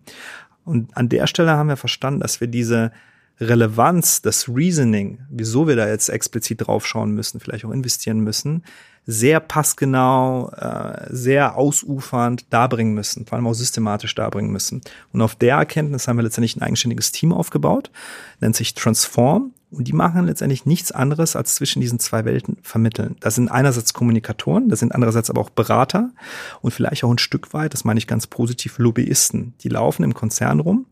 Und 0.63 0.95
an 0.97 1.09
der 1.09 1.27
Stelle 1.27 1.51
haben 1.51 1.69
wir 1.69 1.77
verstanden, 1.77 2.21
dass 2.21 2.41
wir 2.41 2.47
diese 2.47 2.91
Relevanz, 3.39 4.21
das 4.21 4.47
Reasoning, 4.47 5.19
wieso 5.29 5.67
wir 5.67 5.75
da 5.75 5.87
jetzt 5.87 6.09
explizit 6.09 6.65
draufschauen 6.65 7.11
müssen, 7.11 7.39
vielleicht 7.39 7.65
auch 7.65 7.71
investieren 7.71 8.21
müssen, 8.21 8.63
sehr 9.05 9.39
passgenau, 9.39 10.49
äh, 10.49 11.07
sehr 11.09 11.55
ausufernd 11.57 12.51
darbringen 12.51 12.93
müssen, 12.93 13.25
vor 13.25 13.35
allem 13.37 13.47
auch 13.47 13.53
systematisch 13.53 14.15
darbringen 14.15 14.51
müssen. 14.51 14.81
Und 15.13 15.21
auf 15.21 15.35
der 15.35 15.57
Erkenntnis 15.57 16.07
haben 16.07 16.17
wir 16.17 16.23
letztendlich 16.23 16.55
ein 16.55 16.61
eigenständiges 16.61 17.11
Team 17.11 17.31
aufgebaut, 17.31 17.91
nennt 18.39 18.55
sich 18.55 18.73
Transform. 18.73 19.51
Und 19.71 19.87
die 19.87 19.93
machen 19.93 20.25
letztendlich 20.25 20.65
nichts 20.65 20.91
anderes, 20.93 21.35
als 21.35 21.55
zwischen 21.55 21.81
diesen 21.81 21.99
zwei 21.99 22.23
Welten 22.23 22.57
vermitteln. 22.61 23.17
Das 23.19 23.35
sind 23.35 23.49
einerseits 23.49 23.93
Kommunikatoren, 23.93 24.69
das 24.69 24.79
sind 24.79 24.93
andererseits 24.93 25.29
aber 25.29 25.41
auch 25.41 25.49
Berater 25.49 26.11
und 26.61 26.71
vielleicht 26.71 27.03
auch 27.03 27.11
ein 27.11 27.17
Stück 27.17 27.53
weit, 27.53 27.73
das 27.73 27.83
meine 27.83 27.97
ich 27.97 28.07
ganz 28.07 28.25
positiv, 28.27 28.77
Lobbyisten. 28.77 29.53
Die 29.61 29.69
laufen 29.69 30.03
im 30.03 30.13
Konzern 30.13 30.61
rum, 30.61 30.85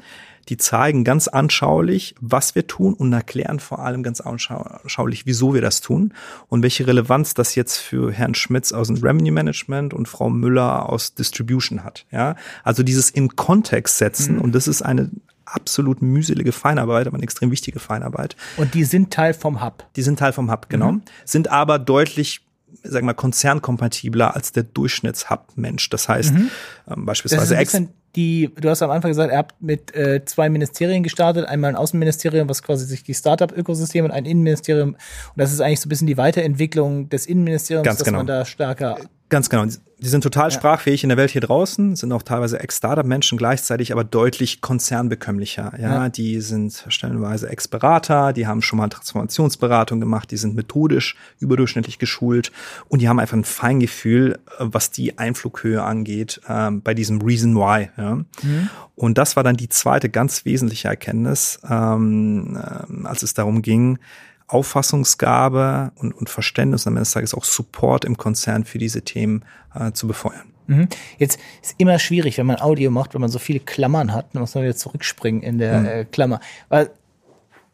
die 0.50 0.58
zeigen 0.58 1.04
ganz 1.04 1.28
anschaulich, 1.28 2.16
was 2.20 2.56
wir 2.56 2.68
tun 2.68 2.94
und 2.94 3.14
erklären 3.14 3.60
vor 3.60 3.80
allem 3.80 4.04
ganz 4.04 4.22
anschaulich, 4.22 5.26
wieso 5.26 5.54
wir 5.54 5.62
das 5.62 5.82
tun 5.82 6.14
und 6.50 6.64
welche 6.64 6.86
Relevanz 6.86 7.34
das 7.34 7.56
jetzt 7.56 7.78
für 7.78 8.12
Herrn 8.12 8.36
Schmitz 8.36 8.72
aus 8.72 8.88
dem 8.88 8.98
Revenue 8.98 9.32
Management 9.32 9.94
und 9.94 10.08
Frau 10.08 10.30
Müller 10.30 10.90
aus 10.90 11.14
Distribution 11.14 11.84
hat. 11.84 12.06
Ja, 12.12 12.36
also 12.64 12.84
dieses 12.84 13.10
in 13.10 13.36
Kontext 13.36 13.98
setzen 13.98 14.36
mhm. 14.36 14.42
und 14.42 14.56
das 14.56 14.68
ist 14.68 14.82
eine 14.82 15.10
absolut 15.46 16.02
mühselige 16.02 16.52
Feinarbeit, 16.52 17.08
aber 17.08 17.16
eine 17.16 17.24
extrem 17.24 17.52
wichtige 17.52 17.80
Feinarbeit. 17.80 18.36
Und 18.58 18.74
die 18.74 18.86
sind 18.86 19.12
Teil 19.12 19.34
vom 19.34 19.64
Hub. 19.64 19.86
Die 19.96 20.02
sind 20.02 20.20
Teil 20.20 20.34
vom 20.34 20.52
Hub, 20.52 20.70
genau. 20.70 20.94
Mhm. 20.94 21.02
Sind 21.26 21.50
aber 21.50 21.80
deutlich 21.80 22.42
sagen 22.82 23.06
wir 23.06 23.14
konzernkompatibler 23.14 24.36
als 24.36 24.52
der 24.52 24.64
Durchschnittshub-Mensch. 24.64 25.90
Das 25.90 26.10
heißt, 26.10 26.34
mhm. 26.34 26.50
ähm, 26.90 27.06
beispielsweise 27.06 27.56
das 27.56 27.74
die, 28.16 28.52
du 28.56 28.70
hast 28.70 28.82
am 28.82 28.92
Anfang 28.92 29.12
gesagt, 29.12 29.32
ihr 29.32 29.38
habt 29.38 29.62
mit 29.62 29.96
äh, 29.96 30.24
zwei 30.26 30.50
Ministerien 30.50 31.04
gestartet, 31.04 31.46
einmal 31.48 31.72
ein 31.72 31.76
Außenministerium, 31.76 32.48
was 32.48 32.62
quasi 32.62 32.86
sich 32.86 33.04
die 33.04 33.14
Startup-Ökosystem 33.14 34.06
und 34.06 34.12
ein 34.12 34.26
Innenministerium. 34.26 34.90
Und 34.90 34.98
das 35.36 35.52
ist 35.52 35.62
eigentlich 35.62 35.82
so 35.82 35.88
ein 35.88 35.90
bisschen 35.90 36.08
die 36.08 36.18
Weiterentwicklung 36.18 37.10
des 37.10 37.26
Innenministeriums, 37.26 37.86
Ganz 37.86 38.00
dass 38.00 38.06
genau. 38.06 38.20
man 38.20 38.28
da 38.28 38.46
stärker 38.46 38.98
Ganz 39.34 39.50
genau. 39.50 39.66
Die 39.66 40.10
sind 40.10 40.22
total 40.22 40.50
ja. 40.50 40.52
sprachfähig 40.52 41.02
in 41.02 41.10
der 41.10 41.18
Welt 41.18 41.32
hier 41.32 41.42
draußen, 41.42 41.96
sind 41.96 42.12
auch 42.12 42.22
teilweise 42.22 42.60
Ex-Startup-Menschen 42.60 43.36
gleichzeitig, 43.36 43.92
aber 43.92 44.04
deutlich 44.04 44.62
konzernbekömmlicher. 44.62 45.74
Ja, 45.80 46.04
ja. 46.04 46.10
die 46.10 46.40
sind 46.40 46.86
stellenweise 46.90 47.50
Ex-Berater, 47.50 48.32
die 48.32 48.46
haben 48.46 48.62
schon 48.62 48.78
mal 48.78 48.90
Transformationsberatung 48.90 50.00
gemacht, 50.00 50.30
die 50.30 50.38
sind 50.38 50.56
methodisch 50.56 51.16
überdurchschnittlich 51.40 51.98
geschult 51.98 52.52
und 52.90 53.02
die 53.02 53.10
haben 53.10 53.18
einfach 53.18 53.36
ein 53.36 53.44
Feingefühl, 53.44 54.38
was 54.60 54.92
die 54.92 55.18
Einflughöhe 55.18 55.82
angeht, 55.82 56.40
ähm, 56.48 56.84
bei 56.84 56.94
diesem 56.94 57.20
Reason 57.20 57.56
Why. 57.56 57.90
Ja. 57.98 58.03
Mhm. 58.12 58.70
Und 58.96 59.18
das 59.18 59.36
war 59.36 59.44
dann 59.44 59.58
die 59.58 59.70
zweite 59.70 60.10
ganz 60.10 60.46
wesentliche 60.46 60.88
Erkenntnis, 60.88 61.60
ähm, 61.70 62.58
äh, 62.58 63.08
als 63.08 63.24
es 63.24 63.34
darum 63.34 63.62
ging, 63.62 64.00
Auffassungsgabe 64.48 65.92
und, 65.96 66.14
und 66.14 66.30
Verständnis 66.30 66.86
und 66.86 66.92
am 66.92 66.98
Ende 66.98 67.06
des 67.06 67.12
Tages 67.12 67.34
auch 67.34 67.44
Support 67.44 68.06
im 68.06 68.18
Konzern 68.18 68.66
für 68.66 68.78
diese 68.78 69.02
Themen 69.02 69.44
äh, 69.74 69.92
zu 69.94 70.08
befeuern. 70.08 70.54
Mhm. 70.68 70.88
Jetzt 71.18 71.40
ist 71.62 71.76
immer 71.78 72.00
schwierig, 72.00 72.38
wenn 72.38 72.46
man 72.46 72.62
Audio 72.62 72.92
macht, 72.92 73.14
wenn 73.14 73.22
man 73.22 73.30
so 73.30 73.40
viele 73.40 73.60
Klammern 73.60 74.14
hat, 74.14 74.28
dann 74.34 74.42
muss 74.42 74.56
man 74.56 74.64
wieder 74.64 74.76
zurückspringen 74.76 75.42
in 75.42 75.58
der 75.58 75.80
mhm. 75.80 75.86
äh, 75.86 76.06
Klammer. 76.06 76.40
Weil 76.70 76.92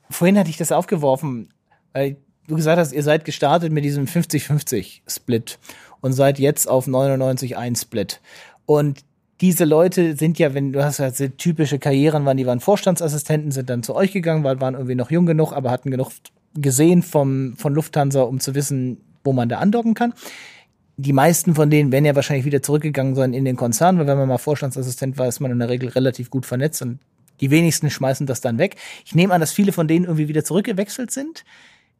vorhin 0.09 0.38
hatte 0.38 0.49
ich 0.49 0.57
das 0.57 0.71
aufgeworfen, 0.71 1.49
weil 1.93 2.17
du 2.47 2.55
gesagt 2.55 2.80
hast, 2.80 2.91
ihr 2.93 3.03
seid 3.03 3.25
gestartet 3.25 3.71
mit 3.71 3.84
diesem 3.84 4.05
50-50 4.05 5.01
Split 5.07 5.59
und 6.01 6.13
seid 6.13 6.39
jetzt 6.39 6.67
auf 6.67 6.88
99-1 6.88 7.82
Split. 7.82 8.21
Und 8.65 9.03
diese 9.41 9.63
Leute 9.65 10.15
sind 10.17 10.37
ja, 10.37 10.53
wenn 10.53 10.73
du 10.73 10.83
hast 10.83 10.99
halt 10.99 11.37
typische 11.37 11.79
Karrieren 11.79 12.25
waren, 12.25 12.37
die 12.37 12.45
waren 12.45 12.59
Vorstandsassistenten, 12.59 13.51
sind 13.51 13.69
dann 13.69 13.83
zu 13.83 13.95
euch 13.95 14.11
gegangen, 14.11 14.43
weil 14.43 14.59
waren 14.59 14.73
irgendwie 14.73 14.95
noch 14.95 15.11
jung 15.11 15.25
genug, 15.25 15.53
aber 15.53 15.71
hatten 15.71 15.91
genug 15.91 16.11
gesehen 16.55 17.03
vom, 17.03 17.55
von 17.57 17.73
Lufthansa, 17.73 18.21
um 18.21 18.39
zu 18.39 18.55
wissen, 18.55 18.97
wo 19.23 19.31
man 19.31 19.47
da 19.49 19.59
andocken 19.59 19.93
kann. 19.93 20.13
Die 20.97 21.13
meisten 21.13 21.55
von 21.55 21.69
denen 21.69 21.91
werden 21.93 22.03
ja 22.03 22.15
wahrscheinlich 22.15 22.45
wieder 22.45 22.61
zurückgegangen 22.61 23.15
sein 23.15 23.33
in 23.33 23.45
den 23.45 23.55
Konzern, 23.55 23.97
weil 23.97 24.07
wenn 24.07 24.17
man 24.17 24.27
mal 24.27 24.37
Vorstandsassistent 24.37 25.17
war, 25.17 25.27
ist 25.27 25.39
man 25.39 25.51
in 25.51 25.59
der 25.59 25.69
Regel 25.69 25.89
relativ 25.89 26.29
gut 26.29 26.45
vernetzt 26.45 26.81
und 26.81 26.99
die 27.39 27.51
wenigsten 27.51 27.89
schmeißen 27.89 28.27
das 28.27 28.41
dann 28.41 28.57
weg. 28.57 28.75
Ich 29.05 29.15
nehme 29.15 29.33
an, 29.33 29.39
dass 29.39 29.53
viele 29.53 29.71
von 29.71 29.87
denen 29.87 30.05
irgendwie 30.05 30.27
wieder 30.27 30.43
zurückgewechselt 30.43 31.11
sind. 31.11 31.45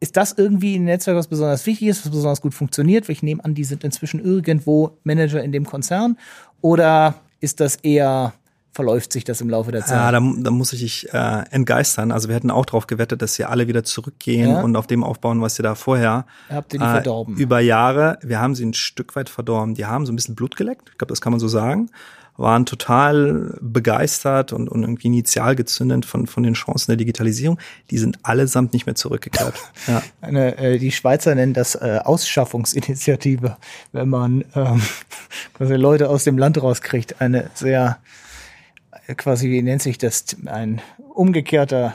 ist 0.00 0.16
das 0.16 0.32
irgendwie 0.32 0.76
ein 0.76 0.84
Netzwerk, 0.84 1.16
was 1.16 1.28
besonders 1.28 1.64
wichtig 1.64 1.88
ist, 1.88 2.04
was 2.04 2.12
besonders 2.12 2.42
gut 2.42 2.54
funktioniert? 2.54 3.08
Ich 3.08 3.22
nehme 3.22 3.42
an, 3.44 3.54
die 3.54 3.64
sind 3.64 3.84
inzwischen 3.84 4.22
irgendwo 4.22 4.98
Manager 5.04 5.42
in 5.42 5.52
dem 5.52 5.64
Konzern. 5.64 6.18
Oder 6.60 7.20
ist 7.40 7.60
das 7.60 7.76
eher 7.76 8.34
verläuft 8.72 9.12
sich 9.12 9.24
das 9.24 9.40
im 9.40 9.50
Laufe 9.50 9.72
der 9.72 9.84
Zeit? 9.84 9.96
Ja, 9.96 10.12
da, 10.12 10.20
da 10.20 10.50
muss 10.50 10.72
ich 10.72 10.80
dich 10.80 11.12
äh, 11.12 11.42
entgeistern. 11.50 12.12
Also 12.12 12.28
wir 12.28 12.36
hätten 12.36 12.50
auch 12.50 12.64
darauf 12.64 12.86
gewettet, 12.86 13.20
dass 13.20 13.34
sie 13.34 13.44
alle 13.44 13.66
wieder 13.66 13.82
zurückgehen 13.82 14.50
ja. 14.50 14.62
und 14.62 14.76
auf 14.76 14.86
dem 14.86 15.02
aufbauen, 15.02 15.40
was 15.40 15.56
sie 15.56 15.62
da 15.62 15.74
vorher 15.74 16.24
habt 16.48 16.72
ihr 16.72 16.78
die 16.78 16.84
äh, 16.84 16.92
verdorben. 16.92 17.36
Über 17.36 17.60
Jahre, 17.60 18.18
wir 18.22 18.40
haben 18.40 18.54
sie 18.54 18.64
ein 18.64 18.74
Stück 18.74 19.16
weit 19.16 19.28
verdorben. 19.28 19.74
Die 19.74 19.86
haben 19.86 20.06
so 20.06 20.12
ein 20.12 20.16
bisschen 20.16 20.36
Blut 20.36 20.56
geleckt. 20.56 20.88
Ich 20.92 20.98
glaube, 20.98 21.10
das 21.10 21.20
kann 21.20 21.32
man 21.32 21.40
so 21.40 21.48
sagen 21.48 21.90
waren 22.40 22.64
total 22.64 23.58
begeistert 23.60 24.52
und, 24.52 24.68
und 24.68 24.82
irgendwie 24.82 25.08
initial 25.08 25.54
gezündet 25.54 26.06
von, 26.06 26.26
von 26.26 26.42
den 26.42 26.54
Chancen 26.54 26.90
der 26.90 26.96
Digitalisierung. 26.96 27.58
Die 27.90 27.98
sind 27.98 28.18
allesamt 28.22 28.72
nicht 28.72 28.86
mehr 28.86 28.94
zurückgekehrt. 28.94 29.54
ja. 29.86 30.02
Eine, 30.20 30.56
äh, 30.56 30.78
die 30.78 30.90
Schweizer 30.90 31.34
nennen 31.34 31.52
das 31.52 31.74
äh, 31.74 32.00
Ausschaffungsinitiative, 32.02 33.56
wenn 33.92 34.08
man 34.08 34.44
ähm, 34.54 34.80
quasi 35.54 35.74
Leute 35.74 36.08
aus 36.08 36.24
dem 36.24 36.38
Land 36.38 36.62
rauskriegt. 36.62 37.20
Eine 37.20 37.50
sehr, 37.54 37.98
äh, 39.06 39.14
quasi, 39.14 39.50
wie 39.50 39.60
nennt 39.60 39.82
sich 39.82 39.98
das, 39.98 40.24
ein 40.46 40.80
umgekehrter 41.14 41.94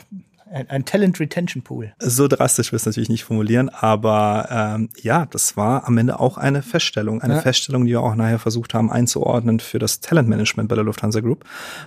ein, 0.50 0.70
ein 0.70 0.86
Talent 0.86 1.20
Retention 1.20 1.64
Pool. 1.64 1.94
So 2.00 2.28
drastisch 2.28 2.72
will 2.72 2.78
es 2.78 2.86
natürlich 2.86 3.10
nicht 3.10 3.24
formulieren, 3.24 3.70
aber 3.70 4.48
ähm, 4.50 4.90
ja, 5.02 5.26
das 5.26 5.58
war 5.58 5.88
am 5.88 5.98
Ende 5.98 6.20
auch 6.20 6.38
eine 6.38 6.62
Feststellung. 6.62 7.22
Eine 7.22 7.36
ja. 7.36 7.42
Feststellung, 7.42 7.86
die 7.86 7.92
wir 7.92 8.02
auch 8.02 8.16
nachher 8.16 8.40
versucht 8.40 8.74
haben 8.74 8.92
einzuordnen 8.92 9.60
für 9.60 9.80
das 9.80 10.00
Talentmanagement 10.00 10.70
bei 10.70 10.76
der 10.76 10.84
Lufthansa 10.84 11.20
Group, 11.20 11.46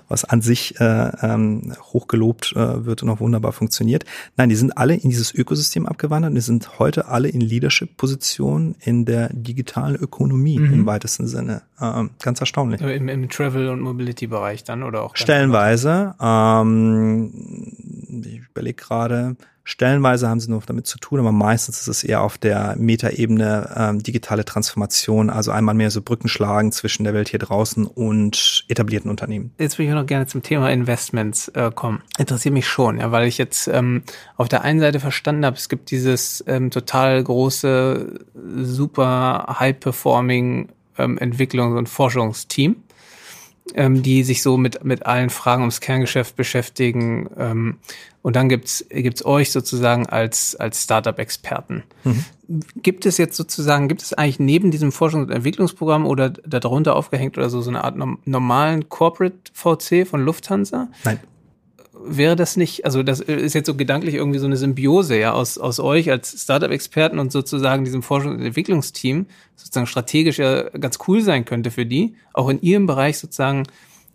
was 0.09 0.25
an 0.25 0.43
sich 0.43 0.81
äh, 0.81 1.11
ähm, 1.23 1.75
hochgelobt 1.81 2.55
äh, 2.57 2.85
wird 2.85 3.03
und 3.03 3.11
auch 3.11 3.21
wunderbar 3.21 3.53
funktioniert. 3.53 4.05
Nein, 4.37 4.49
die 4.49 4.57
sind 4.57 4.77
alle 4.77 4.95
in 4.95 5.11
dieses 5.11 5.35
Ökosystem 5.35 5.87
abgewandert 5.87 6.31
und 6.31 6.35
die 6.35 6.41
sind 6.41 6.79
heute 6.79 7.09
alle 7.09 7.29
in 7.29 7.41
Leadership-Positionen 7.41 8.77
in 8.81 9.05
der 9.05 9.31
digitalen 9.33 9.97
Ökonomie 9.97 10.59
mhm. 10.59 10.73
im 10.73 10.87
weitesten 10.87 11.27
Sinne. 11.27 11.63
Ähm, 11.81 12.11
ganz 12.21 12.41
erstaunlich. 12.41 12.81
Im, 12.81 13.09
Im 13.09 13.29
Travel- 13.29 13.69
und 13.69 13.81
Mobility-Bereich 13.81 14.65
dann 14.65 14.83
oder 14.83 15.03
auch? 15.03 15.17
Stellenweise. 15.17 16.15
Ähm, 16.21 17.33
ich 18.25 18.41
überlege 18.51 18.75
gerade, 18.75 19.37
stellenweise 19.63 20.29
haben 20.29 20.41
sie 20.41 20.51
noch 20.51 20.65
damit 20.67 20.87
zu 20.87 20.99
tun, 20.99 21.21
aber 21.21 21.31
meistens 21.31 21.81
ist 21.81 21.89
es 21.89 22.03
eher 22.03 22.23
auf 22.23 22.39
der 22.39 22.75
Metaebene 22.79 23.75
ähm, 23.77 24.03
digitale 24.03 24.45
Transformation, 24.45 25.31
also 25.31 25.51
einmal 25.51 25.75
mehr 25.75 25.91
so 25.91 26.03
Brücken 26.03 26.29
schlagen 26.29 26.73
zwischen 26.73 27.05
der 27.05 27.15
Welt 27.15 27.29
hier 27.29 27.39
draußen 27.39 27.87
und 27.87 28.65
etablierten 28.69 29.11
Unternehmen. 29.11 29.53
Jetzt 29.59 29.79
würde 29.79 29.89
ich 29.89 29.95
auch 29.95 30.01
noch 30.01 30.07
gerne 30.07 30.27
zum 30.27 30.43
Thema 30.43 30.71
Investments 30.71 31.49
äh, 31.49 31.71
kommen. 31.73 32.03
Interessiert 32.19 32.55
mich 32.55 32.67
schon, 32.67 32.99
ja, 32.99 33.13
weil 33.13 33.29
ich 33.29 33.39
jetzt 33.39 33.69
ähm, 33.69 34.03
auf 34.37 34.49
der 34.49 34.63
einen 34.63 34.81
Seite 34.81 35.01
verstanden 35.01 35.45
habe, 35.45 35.57
es 35.57 35.69
gibt 35.69 35.91
dieses 35.91 36.43
ähm, 36.47 36.71
total 36.71 37.23
große, 37.23 38.21
super 38.35 39.57
high-performing 39.61 40.71
ähm, 40.99 41.19
Entwicklungs- 41.19 41.77
und 41.77 41.89
Forschungsteam 41.89 42.77
ähm, 43.75 44.03
die 44.03 44.23
sich 44.23 44.43
so 44.43 44.57
mit, 44.57 44.85
mit 44.85 45.07
allen 45.07 45.31
Fragen 45.31 45.63
ums 45.63 45.81
Kerngeschäft 45.81 46.37
beschäftigen. 46.37 47.29
Ähm, 47.37 47.79
und 48.23 48.37
dann 48.37 48.49
gibt's 48.49 48.85
gibt's 48.91 49.25
euch 49.25 49.53
sozusagen 49.53 50.07
als, 50.07 50.57
als 50.57 50.83
Startup-Experten. 50.83 51.83
Mhm. 52.05 52.25
Gibt 52.83 53.07
es 53.07 53.19
jetzt 53.19 53.37
sozusagen, 53.37 53.89
gibt 53.89 54.03
es 54.03 54.13
eigentlich 54.13 54.41
neben 54.41 54.71
diesem 54.71 54.91
Forschungs- 54.91 55.25
und 55.25 55.31
Entwicklungsprogramm 55.31 56.07
oder 56.07 56.31
darunter 56.31 56.97
aufgehängt 56.97 57.39
oder 57.39 57.51
so, 57.51 57.61
so 57.61 57.71
eine 57.71 57.85
Art 57.85 57.97
normalen 58.25 58.89
Corporate 58.89 59.37
VC 59.53 60.07
von 60.07 60.23
Lufthansa? 60.23 60.89
Nein 61.05 61.21
wäre 62.05 62.37
das 62.37 62.57
nicht, 62.57 62.85
also 62.85 63.03
das 63.03 63.21
ist 63.21 63.55
jetzt 63.55 63.67
so 63.67 63.75
gedanklich 63.75 64.15
irgendwie 64.15 64.39
so 64.39 64.47
eine 64.47 64.57
Symbiose 64.57 65.19
ja 65.19 65.33
aus, 65.33 65.59
aus 65.59 65.81
euch 65.81 66.11
als 66.11 66.43
Startup-Experten 66.43 67.19
und 67.19 67.33
sozusagen 67.33 67.85
diesem 67.85 68.03
Forschungs- 68.03 68.37
und 68.37 68.43
Entwicklungsteam, 68.43 69.27
sozusagen 69.57 69.87
strategisch 69.87 70.39
ja 70.39 70.69
ganz 70.71 70.99
cool 71.09 71.21
sein 71.23 71.45
könnte 71.45 71.71
für 71.71 71.87
die, 71.87 72.15
auch 72.33 72.49
in 72.49 72.61
ihrem 72.61 72.87
Bereich 72.87 73.19
sozusagen 73.19 73.65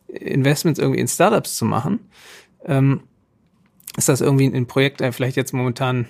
Investments 0.08 0.80
irgendwie 0.80 1.00
in 1.00 1.08
Startups 1.08 1.56
zu 1.56 1.66
machen. 1.66 2.00
Ähm, 2.66 3.02
ist 3.98 4.10
das 4.10 4.22
irgendwie 4.22 4.46
ein 4.46 4.68
Projekt, 4.68 5.02
äh, 5.02 5.12
vielleicht 5.12 5.38
jetzt 5.38 5.54
momentan 5.54 6.08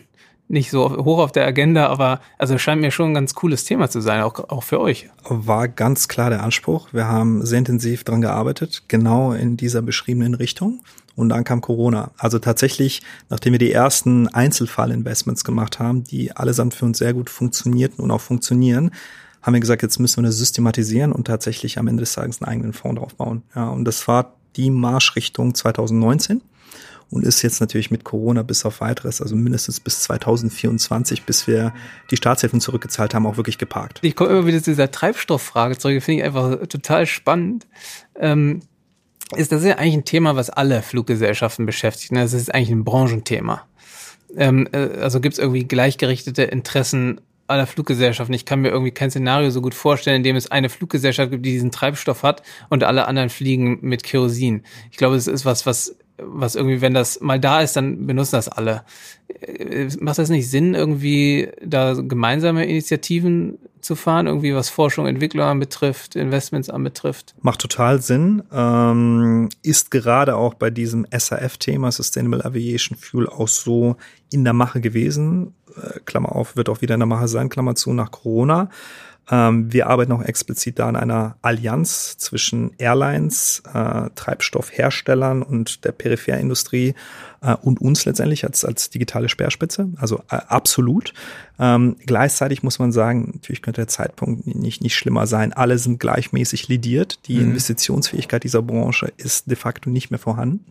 nicht 0.48 0.70
so 0.70 0.90
hoch 1.04 1.20
auf 1.20 1.32
der 1.32 1.46
Agenda, 1.46 1.88
aber 1.88 2.20
also 2.38 2.58
scheint 2.58 2.82
mir 2.82 2.92
schon 2.92 3.12
ein 3.12 3.14
ganz 3.14 3.34
cooles 3.34 3.64
Thema 3.64 3.90
zu 3.90 4.02
sein, 4.02 4.22
auch, 4.22 4.50
auch 4.50 4.64
für 4.64 4.80
euch. 4.80 5.10
War 5.24 5.68
ganz 5.68 6.08
klar 6.08 6.30
der 6.30 6.44
Anspruch. 6.44 6.90
Wir 6.92 7.08
haben 7.08 7.46
sehr 7.46 7.60
intensiv 7.60 8.04
dran 8.04 8.22
gearbeitet, 8.22 8.84
genau 8.88 9.32
in 9.32 9.58
dieser 9.58 9.82
beschriebenen 9.82 10.36
Richtung. 10.36 10.82
Und 11.16 11.30
dann 11.30 11.44
kam 11.44 11.62
Corona. 11.62 12.12
Also 12.18 12.40
tatsächlich, 12.40 13.02
nachdem 13.30 13.54
wir 13.54 13.60
die 13.60 13.72
ersten 13.72 14.28
Einzelfallinvestments 14.28 15.44
gemacht 15.44 15.80
haben, 15.80 16.04
die 16.04 16.36
allesamt 16.36 16.74
für 16.74 16.86
uns 16.86 16.98
sehr 16.98 17.14
gut 17.14 17.30
funktionierten 17.30 18.04
und 18.04 18.12
auch 18.12 18.22
funktionieren, 18.22 18.92
haben 19.42 19.54
wir 19.54 19.60
gesagt, 19.60 19.84
jetzt 19.84 20.00
müssen 20.00 20.24
wir 20.24 20.28
das 20.28 20.38
systematisieren 20.38 21.12
und 21.12 21.28
tatsächlich 21.28 21.78
am 21.78 21.88
Ende 21.88 22.02
des 22.02 22.14
Tages 22.14 22.42
einen 22.42 22.50
eigenen 22.50 22.74
Fonds 22.74 23.00
draufbauen. 23.00 23.44
Ja, 23.56 23.70
und 23.70 23.86
das 23.86 24.08
war 24.08 24.34
die 24.56 24.72
Marschrichtung 24.72 25.54
2019 25.54 26.42
und 27.14 27.24
ist 27.24 27.42
jetzt 27.44 27.60
natürlich 27.60 27.92
mit 27.92 28.04
Corona 28.04 28.42
bis 28.42 28.66
auf 28.66 28.82
weiteres, 28.82 29.22
also 29.22 29.36
mindestens 29.36 29.80
bis 29.80 30.02
2024, 30.02 31.24
bis 31.24 31.46
wir 31.46 31.74
die 32.10 32.18
Staatshilfen 32.18 32.60
zurückgezahlt 32.60 33.14
haben, 33.14 33.28
auch 33.28 33.38
wirklich 33.38 33.58
geparkt. 33.58 34.00
Ich 34.02 34.16
komme 34.16 34.32
immer 34.32 34.48
wieder 34.48 34.64
zu 34.64 34.72
dieser 34.72 34.90
Treibstofffrage 34.90 35.78
zurück, 35.78 36.02
finde 36.02 36.22
ich 36.22 36.26
einfach 36.26 36.66
total 36.68 37.06
spannend. 37.06 37.68
Ähm, 38.16 38.62
ist 39.36 39.52
das 39.52 39.64
ja 39.64 39.76
eigentlich 39.76 39.96
ein 39.96 40.06
Thema, 40.06 40.36
was 40.36 40.50
alle 40.50 40.82
Fluggesellschaften 40.82 41.66
beschäftigt. 41.66 42.12
Ne? 42.12 42.22
Das 42.22 42.34
ist 42.34 42.54
eigentlich 42.54 42.72
ein 42.72 42.84
Branchenthema. 42.84 43.68
Ähm, 44.36 44.68
äh, 44.72 45.00
also 45.02 45.20
gibt 45.20 45.34
es 45.34 45.40
irgendwie 45.40 45.66
gleichgerichtete 45.66 46.44
Interessen 46.44 47.22
aller 47.48 47.68
Fluggesellschaften. 47.68 48.34
Ich 48.34 48.46
kann 48.46 48.62
mir 48.62 48.70
irgendwie 48.70 48.92
kein 48.92 49.12
Szenario 49.12 49.50
so 49.50 49.62
gut 49.62 49.74
vorstellen, 49.74 50.18
in 50.18 50.24
dem 50.24 50.36
es 50.36 50.50
eine 50.50 50.70
Fluggesellschaft 50.70 51.32
gibt, 51.32 51.46
die 51.46 51.52
diesen 51.52 51.72
Treibstoff 51.72 52.24
hat 52.24 52.42
und 52.70 52.84
alle 52.84 53.08
anderen 53.08 53.30
fliegen 53.30 53.80
mit 53.82 54.04
Kerosin. 54.04 54.64
Ich 54.92 54.98
glaube, 54.98 55.16
es 55.16 55.28
ist 55.28 55.46
was, 55.46 55.66
was 55.66 55.96
was 56.18 56.56
irgendwie, 56.56 56.82
wenn 56.82 56.94
das 56.94 57.22
mal 57.22 57.40
da 57.40 57.62
ist, 57.62 57.76
dann 57.76 58.06
benutzen 58.06 58.36
das 58.36 58.48
alle. 58.48 58.84
Äh, 59.42 59.88
macht 60.00 60.20
das 60.20 60.30
nicht 60.30 60.50
Sinn, 60.50 60.76
irgendwie 60.76 61.50
da 61.66 61.94
gemeinsame 61.94 62.66
Initiativen 62.66 63.58
zu 63.84 63.96
fahren, 63.96 64.28
irgendwie 64.28 64.56
was 64.56 64.70
Forschung, 64.70 65.08
Entwicklung 65.08 65.46
anbetrifft, 65.46 66.16
Investments 66.16 66.70
anbetrifft? 66.70 67.36
Macht 67.42 67.62
total 67.62 68.02
Sinn. 68.02 68.44
Ähm, 68.52 69.50
ist 69.62 69.92
gerade 69.92 70.36
auch 70.36 70.54
bei 70.54 70.70
diesem 70.70 71.06
SAF-Thema, 71.12 71.92
Sustainable 71.92 72.44
Aviation 72.46 72.98
Fuel, 72.98 73.28
auch 73.28 73.48
so 73.48 73.96
in 74.32 74.44
der 74.44 74.54
Mache 74.54 74.82
gewesen. 74.82 75.54
Äh, 75.76 76.00
Klammer 76.06 76.36
auf, 76.36 76.56
wird 76.56 76.70
auch 76.70 76.82
wieder 76.82 76.96
in 76.96 77.00
der 77.00 77.08
Mache 77.08 77.28
sein, 77.28 77.50
Klammer 77.50 77.76
zu, 77.76 77.94
nach 77.94 78.12
Corona. 78.12 78.70
Ähm, 79.32 79.72
wir 79.72 79.88
arbeiten 79.88 80.12
auch 80.12 80.22
explizit 80.22 80.80
da 80.80 80.90
an 80.90 80.96
einer 80.96 81.38
Allianz 81.42 82.18
zwischen 82.18 82.72
Airlines, 82.78 83.64
äh, 83.74 84.10
Treibstoffherstellern 84.16 85.42
und 85.44 85.86
der 85.86 85.94
Peripherindustrie 85.94 86.94
äh, 87.44 87.56
und 87.62 87.82
uns 87.82 88.06
letztendlich 88.06 88.46
als, 88.46 88.66
als 88.66 88.90
digitale 88.90 89.30
Speerspitze. 89.30 89.90
Also 89.98 90.20
äh, 90.30 90.38
absolut. 90.48 91.14
Ähm, 91.60 91.98
gleichzeitig 92.06 92.64
muss 92.64 92.80
man 92.80 92.92
sagen, 92.92 93.32
natürlich 93.34 93.62
könnte 93.62 93.82
der 93.82 93.88
Zeitpunkt 93.88 94.48
nicht, 94.48 94.82
nicht 94.82 94.96
schlimmer 94.96 95.28
sein. 95.28 95.54
Alle 95.54 95.78
sind 95.78 96.00
gleichmäßig 96.00 96.68
lidiert. 96.68 97.20
Die 97.28 97.36
mhm. 97.36 97.52
Investitionsfähigkeit 97.52 98.44
dieser 98.44 98.62
Branche 98.62 99.14
ist 99.18 99.50
de 99.50 99.56
facto 99.56 99.90
nicht 99.90 100.10
mehr 100.10 100.20
vorhanden. 100.20 100.66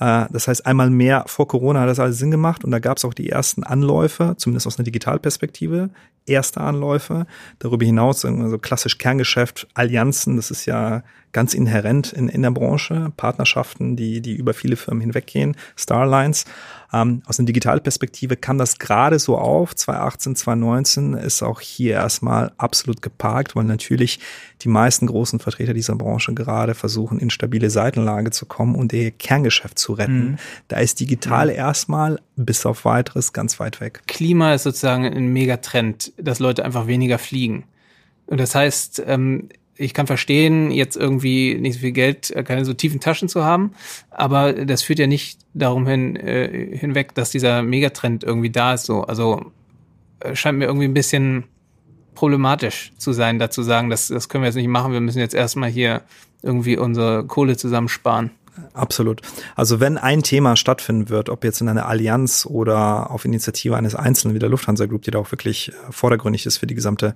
Äh, 0.00 0.26
das 0.30 0.48
heißt, 0.48 0.66
einmal 0.66 0.90
mehr 0.90 1.24
vor 1.26 1.48
Corona 1.48 1.80
hat 1.80 1.88
das 1.88 2.00
alles 2.00 2.18
Sinn 2.18 2.30
gemacht 2.30 2.64
und 2.64 2.72
da 2.72 2.78
gab 2.78 2.98
es 2.98 3.04
auch 3.04 3.14
die 3.14 3.30
ersten 3.30 3.62
Anläufe, 3.62 4.34
zumindest 4.36 4.66
aus 4.66 4.78
einer 4.78 4.84
Digitalperspektive, 4.84 5.90
erste 6.26 6.60
Anläufe. 6.60 7.26
Darüber 7.58 7.86
hinaus, 7.86 8.24
also 8.24 8.58
klassisch 8.58 8.98
Kerngeschäft, 8.98 9.68
Allianzen, 9.74 10.36
das 10.36 10.50
ist 10.50 10.66
ja 10.66 11.02
ganz 11.32 11.54
inhärent 11.54 12.12
in, 12.12 12.28
in 12.28 12.42
der 12.42 12.50
Branche, 12.50 13.12
Partnerschaften, 13.16 13.96
die, 13.96 14.20
die 14.20 14.34
über 14.34 14.54
viele 14.54 14.76
Firmen 14.76 15.00
hinweggehen, 15.00 15.56
Starlines. 15.76 16.44
Ähm, 16.92 17.22
aus 17.26 17.38
einer 17.38 17.46
Digitalperspektive 17.46 18.36
kam 18.36 18.58
das 18.58 18.78
gerade 18.78 19.18
so 19.18 19.38
auf. 19.38 19.74
2018, 19.74 20.36
2019 20.36 21.14
ist 21.14 21.42
auch 21.42 21.60
hier 21.60 21.94
erstmal 21.94 22.52
absolut 22.58 23.00
geparkt, 23.00 23.56
weil 23.56 23.64
natürlich 23.64 24.20
die 24.60 24.68
meisten 24.68 25.06
großen 25.06 25.38
Vertreter 25.38 25.72
dieser 25.72 25.96
Branche 25.96 26.34
gerade 26.34 26.74
versuchen, 26.74 27.18
in 27.18 27.30
stabile 27.30 27.70
Seitenlage 27.70 28.30
zu 28.30 28.44
kommen 28.44 28.74
und 28.74 28.92
ihr 28.92 29.10
Kerngeschäft 29.10 29.78
zu 29.78 29.94
retten. 29.94 30.32
Mhm. 30.32 30.36
Da 30.68 30.78
ist 30.78 31.00
digital 31.00 31.46
mhm. 31.46 31.54
erstmal 31.54 32.20
bis 32.36 32.66
auf 32.66 32.84
weiteres 32.84 33.32
ganz 33.32 33.58
weit 33.58 33.80
weg. 33.80 34.02
Klima 34.06 34.52
ist 34.52 34.64
sozusagen 34.64 35.06
ein 35.06 35.32
Megatrend, 35.32 36.12
dass 36.18 36.40
Leute 36.40 36.64
einfach 36.64 36.86
weniger 36.86 37.18
fliegen. 37.18 37.64
Und 38.26 38.38
das 38.38 38.54
heißt, 38.54 39.02
ähm, 39.06 39.48
ich 39.76 39.94
kann 39.94 40.06
verstehen, 40.06 40.70
jetzt 40.70 40.96
irgendwie 40.96 41.54
nicht 41.54 41.74
so 41.74 41.80
viel 41.80 41.92
Geld, 41.92 42.30
äh, 42.30 42.42
keine 42.42 42.64
so 42.64 42.72
tiefen 42.74 43.00
Taschen 43.00 43.28
zu 43.28 43.44
haben, 43.44 43.72
aber 44.10 44.52
das 44.52 44.82
führt 44.82 44.98
ja 44.98 45.06
nicht 45.06 45.38
darum 45.54 45.86
hin, 45.86 46.16
äh, 46.16 46.76
hinweg, 46.76 47.14
dass 47.14 47.30
dieser 47.30 47.62
Megatrend 47.62 48.24
irgendwie 48.24 48.50
da 48.50 48.74
ist. 48.74 48.84
So, 48.84 49.02
also 49.02 49.52
äh, 50.20 50.34
scheint 50.34 50.58
mir 50.58 50.66
irgendwie 50.66 50.86
ein 50.86 50.94
bisschen 50.94 51.44
problematisch 52.14 52.92
zu 52.98 53.12
sein, 53.12 53.38
dazu 53.38 53.62
sagen, 53.62 53.90
das, 53.90 54.08
das 54.08 54.28
können 54.28 54.42
wir 54.42 54.48
jetzt 54.48 54.56
nicht 54.56 54.68
machen, 54.68 54.92
wir 54.92 55.00
müssen 55.00 55.18
jetzt 55.18 55.34
erstmal 55.34 55.70
hier 55.70 56.02
irgendwie 56.42 56.76
unsere 56.76 57.24
Kohle 57.24 57.56
zusammensparen. 57.56 58.30
Absolut. 58.74 59.22
Also 59.56 59.80
wenn 59.80 59.96
ein 59.96 60.22
Thema 60.22 60.56
stattfinden 60.56 61.08
wird, 61.08 61.30
ob 61.30 61.42
jetzt 61.42 61.62
in 61.62 61.68
einer 61.68 61.86
Allianz 61.86 62.46
oder 62.46 63.10
auf 63.10 63.24
Initiative 63.24 63.76
eines 63.76 63.94
Einzelnen 63.94 64.34
wie 64.34 64.38
der 64.38 64.50
Lufthansa 64.50 64.84
Group, 64.84 65.02
die 65.02 65.10
da 65.10 65.18
auch 65.18 65.32
wirklich 65.32 65.70
äh, 65.70 65.72
vordergründig 65.90 66.44
ist 66.44 66.58
für 66.58 66.66
die 66.66 66.74
gesamte 66.74 67.14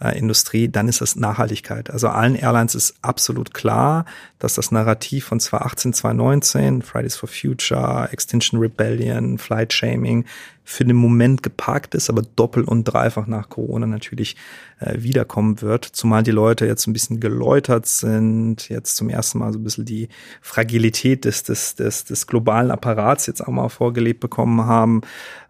äh, 0.00 0.18
Industrie, 0.18 0.68
dann 0.68 0.88
ist 0.88 1.02
das 1.02 1.16
Nachhaltigkeit. 1.16 1.90
Also 1.90 2.08
allen 2.08 2.34
Airlines 2.34 2.74
ist 2.74 2.94
absolut 3.02 3.52
klar, 3.52 4.06
dass 4.38 4.54
das 4.54 4.70
Narrativ 4.70 5.26
von 5.26 5.38
2018, 5.38 5.92
2019, 5.92 6.82
Fridays 6.82 7.16
for 7.16 7.28
Future, 7.28 8.08
Extinction 8.10 8.58
Rebellion, 8.58 9.36
Flight 9.36 9.74
Shaming, 9.74 10.24
für 10.70 10.84
den 10.84 10.94
Moment 10.94 11.42
geparkt 11.42 11.96
ist, 11.96 12.10
aber 12.10 12.22
doppelt 12.22 12.68
und 12.68 12.84
dreifach 12.84 13.26
nach 13.26 13.48
Corona 13.48 13.88
natürlich 13.88 14.36
äh, 14.78 15.02
wiederkommen 15.02 15.62
wird. 15.62 15.84
Zumal 15.84 16.22
die 16.22 16.30
Leute 16.30 16.64
jetzt 16.64 16.86
ein 16.86 16.92
bisschen 16.92 17.18
geläutert 17.18 17.86
sind, 17.86 18.68
jetzt 18.68 18.94
zum 18.94 19.08
ersten 19.08 19.40
Mal 19.40 19.52
so 19.52 19.58
ein 19.58 19.64
bisschen 19.64 19.84
die 19.84 20.08
Fragilität 20.40 21.24
des, 21.24 21.42
des, 21.42 21.74
des, 21.74 22.04
des 22.04 22.28
globalen 22.28 22.70
Apparats 22.70 23.26
jetzt 23.26 23.44
auch 23.44 23.50
mal 23.50 23.68
vorgelebt 23.68 24.20
bekommen 24.20 24.64
haben, 24.64 25.00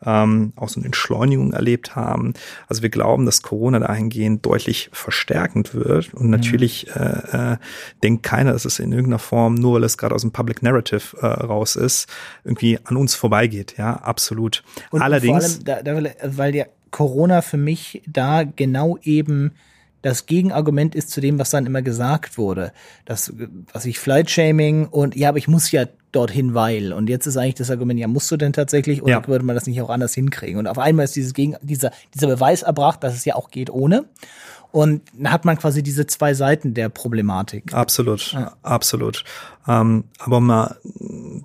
ähm, 0.05 0.53
auch 0.57 0.69
so 0.69 0.81
eine 0.81 0.87
Entschleunigung 0.87 1.53
erlebt 1.53 1.95
haben. 1.95 2.35
Also 2.69 2.83
wir 2.83 2.89
glauben, 2.89 3.27
dass 3.27 3.43
Corona 3.43 3.79
dahingehend 3.79 4.45
deutlich 4.47 4.91
verstärkend 4.93 5.75
wird. 5.75 6.15
Und 6.15 6.31
natürlich 6.31 6.89
äh, 6.95 7.53
äh, 7.53 7.57
denkt 8.03 8.23
keiner, 8.23 8.53
dass 8.53 8.65
es 8.65 8.79
in 8.79 8.93
irgendeiner 8.93 9.19
Form, 9.19 9.55
nur 9.55 9.75
weil 9.75 9.85
es 9.85 9.99
gerade 9.99 10.15
aus 10.15 10.23
dem 10.23 10.33
Public 10.33 10.63
Narrative 10.63 11.17
äh, 11.21 11.27
raus 11.27 11.77
ist, 11.77 12.09
irgendwie 12.45 12.79
an 12.85 12.97
uns 12.97 13.15
vorbeigeht. 13.15 13.75
Ja, 13.77 13.95
absolut. 13.95 14.63
Und 14.91 15.03
Allerdings. 15.03 15.57
Vor 15.57 15.75
allem, 15.75 15.85
da, 15.85 16.03
da, 16.03 16.37
weil 16.37 16.53
der 16.53 16.69
Corona 16.91 17.43
für 17.43 17.57
mich 17.57 18.03
da 18.07 18.43
genau 18.45 18.99
eben 19.03 19.53
das 20.03 20.27
Gegenargument 20.27 20.95
ist 20.95 21.11
zu 21.11 21.21
dem, 21.21 21.39
was 21.39 21.51
dann 21.51 21.67
immer 21.67 21.83
gesagt 21.83 22.39
wurde. 22.39 22.73
Das, 23.05 23.33
was 23.73 23.85
ich 23.85 23.99
Flight-Shaming 23.99 24.87
und 24.87 25.15
ja, 25.15 25.29
aber 25.29 25.39
ich 25.39 25.49
muss 25.49 25.71
ja 25.71 25.87
dorthin, 26.13 26.55
weil. 26.55 26.93
Und 26.93 27.09
jetzt 27.09 27.27
ist 27.27 27.37
eigentlich 27.37 27.55
das 27.55 27.71
Argument, 27.71 27.99
ja, 27.99 28.09
musst 28.09 28.31
du 28.31 28.37
denn 28.37 28.53
tatsächlich 28.53 29.03
oder 29.03 29.13
ja. 29.13 29.29
würde 29.29 29.45
man 29.45 29.55
das 29.55 29.67
nicht 29.67 29.81
auch 29.81 29.91
anders 29.91 30.15
hinkriegen? 30.15 30.59
Und 30.59 30.67
auf 30.67 30.79
einmal 30.79 31.05
ist 31.05 31.17
dieses 31.17 31.35
Gegen, 31.35 31.57
dieser, 31.63 31.93
dieser 32.15 32.27
Beweis 32.27 32.63
erbracht, 32.63 33.03
dass 33.05 33.15
es 33.15 33.25
ja 33.25 33.35
auch 33.37 33.51
geht 33.51 33.71
ohne. 33.71 34.05
Und 34.73 35.03
dann 35.15 35.33
hat 35.33 35.45
man 35.45 35.59
quasi 35.59 35.83
diese 35.83 36.07
zwei 36.07 36.33
Seiten 36.35 36.75
der 36.75 36.89
Problematik. 36.89 37.75
Absolut, 37.75 38.33
ja. 38.33 38.53
absolut. 38.63 39.25
Ähm, 39.67 40.05
aber 40.19 40.37
um 40.37 40.47
mal 40.47 40.77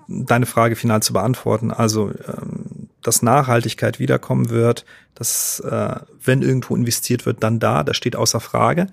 deine 0.08 0.46
Frage 0.46 0.76
final 0.76 1.02
zu 1.02 1.14
beantworten, 1.14 1.72
also 1.72 2.12
ähm, 2.28 2.90
dass 3.02 3.22
Nachhaltigkeit 3.22 4.00
wiederkommen 4.00 4.50
wird, 4.50 4.86
dass 5.16 5.60
äh, 5.60 5.96
wenn 6.24 6.42
irgendwo 6.42 6.76
investiert 6.76 7.26
wird, 7.26 7.44
dann 7.44 7.60
da, 7.60 7.84
das 7.84 7.98
steht 7.98 8.16
außer 8.16 8.40
Frage. 8.40 8.88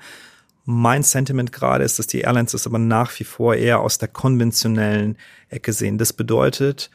Mein 0.65 1.03
Sentiment 1.03 1.53
gerade 1.53 1.85
ist, 1.85 1.99
dass 1.99 2.07
die 2.07 2.21
Airlines 2.21 2.53
das 2.53 2.67
aber 2.67 2.79
nach 2.79 3.19
wie 3.19 3.25
vor 3.25 3.55
eher 3.55 3.81
aus 3.81 3.99
der 3.99 4.09
konventionellen 4.09 5.17
Ecke 5.49 5.73
sehen. 5.73 5.99
Das 5.99 6.13
bedeutet, 6.13 6.91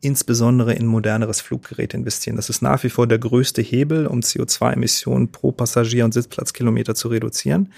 insbesondere 0.00 0.72
in 0.74 0.86
moderneres 0.86 1.40
Fluggerät 1.40 1.92
investieren. 1.94 2.36
Das 2.36 2.48
ist 2.48 2.62
nach 2.62 2.82
wie 2.84 2.90
vor 2.90 3.06
der 3.06 3.18
größte 3.18 3.60
Hebel, 3.60 4.06
um 4.06 4.20
CO2-Emissionen 4.20 5.32
pro 5.32 5.52
Passagier 5.52 6.04
und 6.04 6.14
Sitzplatzkilometer 6.14 6.94
zu 6.94 7.08
reduzieren. 7.08 7.72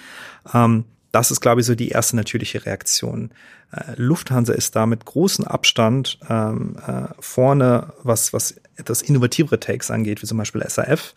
Ähm, 0.52 0.84
das 1.10 1.30
ist, 1.30 1.40
glaube 1.40 1.62
ich, 1.62 1.66
so 1.66 1.74
die 1.74 1.88
erste 1.88 2.16
natürliche 2.16 2.66
Reaktion. 2.66 3.30
Äh, 3.72 3.94
Lufthansa 3.96 4.52
ist 4.52 4.76
da 4.76 4.86
mit 4.86 5.04
großem 5.04 5.46
Abstand 5.46 6.18
ähm, 6.28 6.76
äh, 6.86 7.08
vorne, 7.18 7.92
was, 8.02 8.32
was 8.32 8.56
etwas 8.76 9.02
innovativere 9.02 9.58
Takes 9.58 9.90
angeht, 9.90 10.22
wie 10.22 10.26
zum 10.26 10.38
Beispiel 10.38 10.62
SAF 10.68 11.14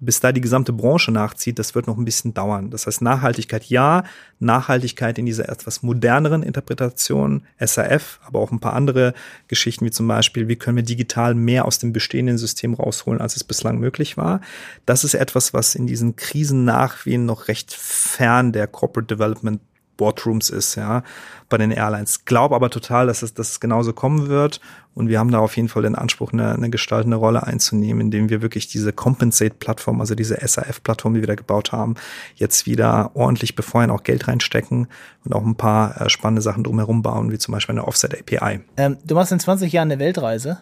bis 0.00 0.20
da 0.20 0.32
die 0.32 0.40
gesamte 0.40 0.72
Branche 0.72 1.12
nachzieht, 1.12 1.58
das 1.58 1.74
wird 1.74 1.86
noch 1.86 1.98
ein 1.98 2.04
bisschen 2.04 2.34
dauern. 2.34 2.70
Das 2.70 2.86
heißt, 2.86 3.02
Nachhaltigkeit 3.02 3.64
ja, 3.66 4.04
Nachhaltigkeit 4.38 5.18
in 5.18 5.26
dieser 5.26 5.48
etwas 5.48 5.82
moderneren 5.82 6.42
Interpretation, 6.42 7.42
SAF, 7.58 8.18
aber 8.24 8.40
auch 8.40 8.50
ein 8.50 8.60
paar 8.60 8.72
andere 8.72 9.14
Geschichten, 9.48 9.84
wie 9.84 9.90
zum 9.90 10.08
Beispiel, 10.08 10.48
wie 10.48 10.56
können 10.56 10.76
wir 10.76 10.84
digital 10.84 11.34
mehr 11.34 11.66
aus 11.66 11.78
dem 11.78 11.92
bestehenden 11.92 12.38
System 12.38 12.74
rausholen, 12.74 13.20
als 13.20 13.36
es 13.36 13.44
bislang 13.44 13.78
möglich 13.78 14.16
war. 14.16 14.40
Das 14.86 15.04
ist 15.04 15.14
etwas, 15.14 15.52
was 15.52 15.74
in 15.74 15.86
diesen 15.86 16.16
Krisen 16.16 16.64
nachwehen 16.64 17.26
noch 17.26 17.48
recht 17.48 17.72
fern 17.72 18.52
der 18.52 18.66
Corporate 18.66 19.14
Development 19.14 19.60
Boardrooms 20.00 20.48
ist, 20.48 20.76
ja, 20.76 21.02
bei 21.50 21.58
den 21.58 21.70
Airlines. 21.70 22.24
Glaube 22.24 22.54
aber 22.54 22.70
total, 22.70 23.06
dass 23.06 23.22
es, 23.22 23.34
dass 23.34 23.60
genauso 23.60 23.92
kommen 23.92 24.28
wird. 24.28 24.60
Und 24.94 25.08
wir 25.08 25.18
haben 25.18 25.30
da 25.30 25.38
auf 25.40 25.56
jeden 25.56 25.68
Fall 25.68 25.82
den 25.82 25.94
Anspruch, 25.94 26.32
eine, 26.32 26.54
eine 26.54 26.70
gestaltende 26.70 27.18
Rolle 27.18 27.46
einzunehmen, 27.46 28.00
indem 28.00 28.30
wir 28.30 28.40
wirklich 28.40 28.66
diese 28.66 28.94
Compensate-Plattform, 28.94 30.00
also 30.00 30.14
diese 30.14 30.38
SAF-Plattform, 30.40 31.12
die 31.12 31.20
wir 31.20 31.26
da 31.26 31.34
gebaut 31.34 31.72
haben, 31.72 31.96
jetzt 32.34 32.64
wieder 32.64 33.10
ordentlich 33.12 33.54
befeuern, 33.54 33.90
auch 33.90 34.02
Geld 34.02 34.26
reinstecken 34.26 34.88
und 35.26 35.34
auch 35.34 35.44
ein 35.44 35.54
paar 35.54 36.00
äh, 36.00 36.08
spannende 36.08 36.40
Sachen 36.40 36.64
drumherum 36.64 37.02
bauen, 37.02 37.30
wie 37.30 37.38
zum 37.38 37.52
Beispiel 37.52 37.74
eine 37.74 37.86
Offset-API. 37.86 38.60
Ähm, 38.78 38.96
du 39.04 39.14
machst 39.14 39.32
in 39.32 39.38
20 39.38 39.70
Jahren 39.70 39.92
eine 39.92 40.00
Weltreise. 40.00 40.58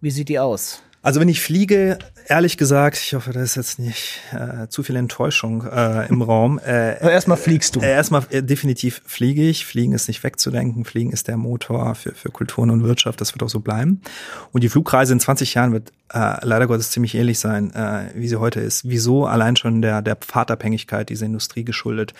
Wie 0.00 0.12
sieht 0.12 0.28
die 0.28 0.38
aus? 0.38 0.82
Also 1.02 1.18
wenn 1.18 1.28
ich 1.28 1.40
fliege, 1.40 1.98
ehrlich 2.26 2.58
gesagt, 2.58 2.98
ich 2.98 3.14
hoffe, 3.14 3.32
da 3.32 3.40
ist 3.40 3.56
jetzt 3.56 3.78
nicht 3.78 4.20
äh, 4.32 4.68
zu 4.68 4.82
viel 4.82 4.96
Enttäuschung 4.96 5.66
äh, 5.66 6.06
im 6.08 6.20
Raum. 6.20 6.58
Äh, 6.58 6.96
Aber 7.00 7.10
erstmal 7.10 7.38
fliegst 7.38 7.76
du. 7.76 7.80
Äh, 7.80 7.92
erstmal 7.92 8.22
äh, 8.28 8.42
definitiv 8.42 9.00
fliege 9.06 9.48
ich. 9.48 9.64
Fliegen 9.64 9.94
ist 9.94 10.08
nicht 10.08 10.22
wegzudenken. 10.22 10.84
Fliegen 10.84 11.10
ist 11.10 11.26
der 11.26 11.38
Motor 11.38 11.94
für, 11.94 12.12
für 12.12 12.30
Kulturen 12.30 12.68
und 12.68 12.84
Wirtschaft. 12.84 13.18
Das 13.22 13.32
wird 13.32 13.42
auch 13.42 13.48
so 13.48 13.60
bleiben. 13.60 14.02
Und 14.52 14.62
die 14.62 14.68
Flugreise 14.68 15.14
in 15.14 15.20
20 15.20 15.54
Jahren 15.54 15.72
wird 15.72 15.90
äh, 16.12 16.44
leider 16.44 16.66
Gottes 16.66 16.90
ziemlich 16.90 17.14
ähnlich 17.14 17.38
sein, 17.38 17.72
äh, 17.72 18.10
wie 18.14 18.28
sie 18.28 18.36
heute 18.36 18.60
ist. 18.60 18.86
Wieso? 18.86 19.24
Allein 19.24 19.56
schon 19.56 19.80
der, 19.80 20.02
der 20.02 20.16
Pfadabhängigkeit 20.16 21.08
dieser 21.08 21.24
Industrie 21.24 21.64
geschuldet. 21.64 22.12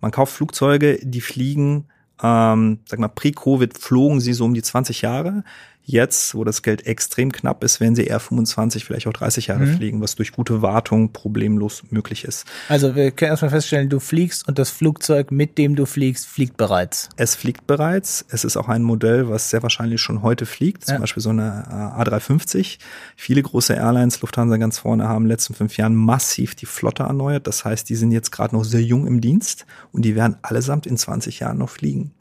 Man 0.00 0.12
kauft 0.12 0.32
Flugzeuge, 0.32 1.00
die 1.02 1.22
fliegen 1.22 1.88
ähm, 2.22 2.80
sag 2.86 2.98
mal, 2.98 3.08
pre-Covid 3.08 3.78
flogen 3.78 4.20
sie 4.20 4.32
so 4.32 4.44
um 4.44 4.54
die 4.54 4.62
20 4.62 5.02
Jahre. 5.02 5.44
Jetzt, 5.90 6.34
wo 6.34 6.44
das 6.44 6.60
Geld 6.60 6.86
extrem 6.86 7.32
knapp 7.32 7.64
ist, 7.64 7.80
werden 7.80 7.96
sie 7.96 8.04
eher 8.04 8.20
25, 8.20 8.84
vielleicht 8.84 9.06
auch 9.06 9.12
30 9.14 9.46
Jahre 9.46 9.64
mhm. 9.64 9.76
fliegen, 9.76 10.00
was 10.02 10.16
durch 10.16 10.32
gute 10.32 10.60
Wartung 10.60 11.14
problemlos 11.14 11.82
möglich 11.88 12.24
ist. 12.24 12.44
Also 12.68 12.94
wir 12.94 13.10
können 13.10 13.30
erstmal 13.30 13.52
feststellen, 13.52 13.88
du 13.88 13.98
fliegst 13.98 14.46
und 14.46 14.58
das 14.58 14.68
Flugzeug, 14.68 15.30
mit 15.30 15.56
dem 15.56 15.76
du 15.76 15.86
fliegst, 15.86 16.26
fliegt 16.26 16.58
bereits. 16.58 17.08
Es 17.16 17.36
fliegt 17.36 17.66
bereits. 17.66 18.22
Es 18.28 18.44
ist 18.44 18.58
auch 18.58 18.68
ein 18.68 18.82
Modell, 18.82 19.30
was 19.30 19.48
sehr 19.48 19.62
wahrscheinlich 19.62 20.02
schon 20.02 20.20
heute 20.20 20.44
fliegt, 20.44 20.84
zum 20.84 20.96
ja. 20.96 21.00
Beispiel 21.00 21.22
so 21.22 21.30
eine 21.30 21.64
äh, 21.96 22.02
A350. 22.02 22.76
Viele 23.16 23.40
große 23.40 23.72
Airlines, 23.72 24.20
Lufthansa 24.20 24.58
ganz 24.58 24.80
vorne, 24.80 25.08
haben 25.08 25.22
in 25.22 25.28
den 25.28 25.30
letzten 25.30 25.54
fünf 25.54 25.78
Jahren 25.78 25.94
massiv 25.94 26.54
die 26.54 26.66
Flotte 26.66 27.04
erneuert. 27.04 27.46
Das 27.46 27.64
heißt, 27.64 27.88
die 27.88 27.96
sind 27.96 28.12
jetzt 28.12 28.30
gerade 28.30 28.54
noch 28.54 28.64
sehr 28.64 28.82
jung 28.82 29.06
im 29.06 29.22
Dienst 29.22 29.64
und 29.92 30.04
die 30.04 30.14
werden 30.14 30.36
allesamt 30.42 30.86
in 30.86 30.98
20 30.98 31.40
Jahren 31.40 31.56
noch 31.56 31.70
fliegen. 31.70 32.12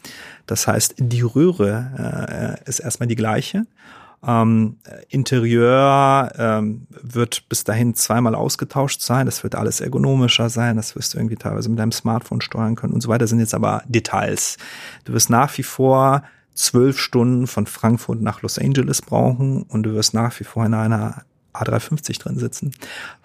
Das 0.47 0.67
heißt, 0.67 0.95
die 0.97 1.21
Röhre 1.21 2.57
äh, 2.65 2.69
ist 2.69 2.79
erstmal 2.79 3.07
die 3.07 3.15
gleiche. 3.15 3.65
Ähm, 4.25 4.77
Interieur 5.09 6.31
ähm, 6.37 6.87
wird 6.89 7.47
bis 7.49 7.63
dahin 7.63 7.93
zweimal 7.93 8.33
ausgetauscht 8.33 9.01
sein. 9.01 9.27
Das 9.27 9.43
wird 9.43 9.55
alles 9.55 9.79
ergonomischer 9.79 10.49
sein. 10.49 10.77
Das 10.77 10.95
wirst 10.95 11.13
du 11.13 11.19
irgendwie 11.19 11.35
teilweise 11.35 11.69
mit 11.69 11.77
deinem 11.77 11.91
Smartphone 11.91 12.41
steuern 12.41 12.75
können 12.75 12.93
und 12.93 13.01
so 13.01 13.09
weiter. 13.09 13.19
Das 13.19 13.29
sind 13.29 13.39
jetzt 13.39 13.53
aber 13.53 13.83
Details. 13.87 14.57
Du 15.05 15.13
wirst 15.13 15.29
nach 15.29 15.55
wie 15.57 15.63
vor 15.63 16.23
zwölf 16.55 16.99
Stunden 16.99 17.45
von 17.45 17.67
Frankfurt 17.67 18.21
nach 18.21 18.41
Los 18.41 18.57
Angeles 18.57 19.01
brauchen 19.01 19.61
und 19.63 19.83
du 19.83 19.93
wirst 19.93 20.15
nach 20.15 20.39
wie 20.39 20.43
vor 20.43 20.65
in 20.65 20.73
einer 20.73 21.23
A350 21.53 22.19
drin 22.19 22.39
sitzen. 22.39 22.73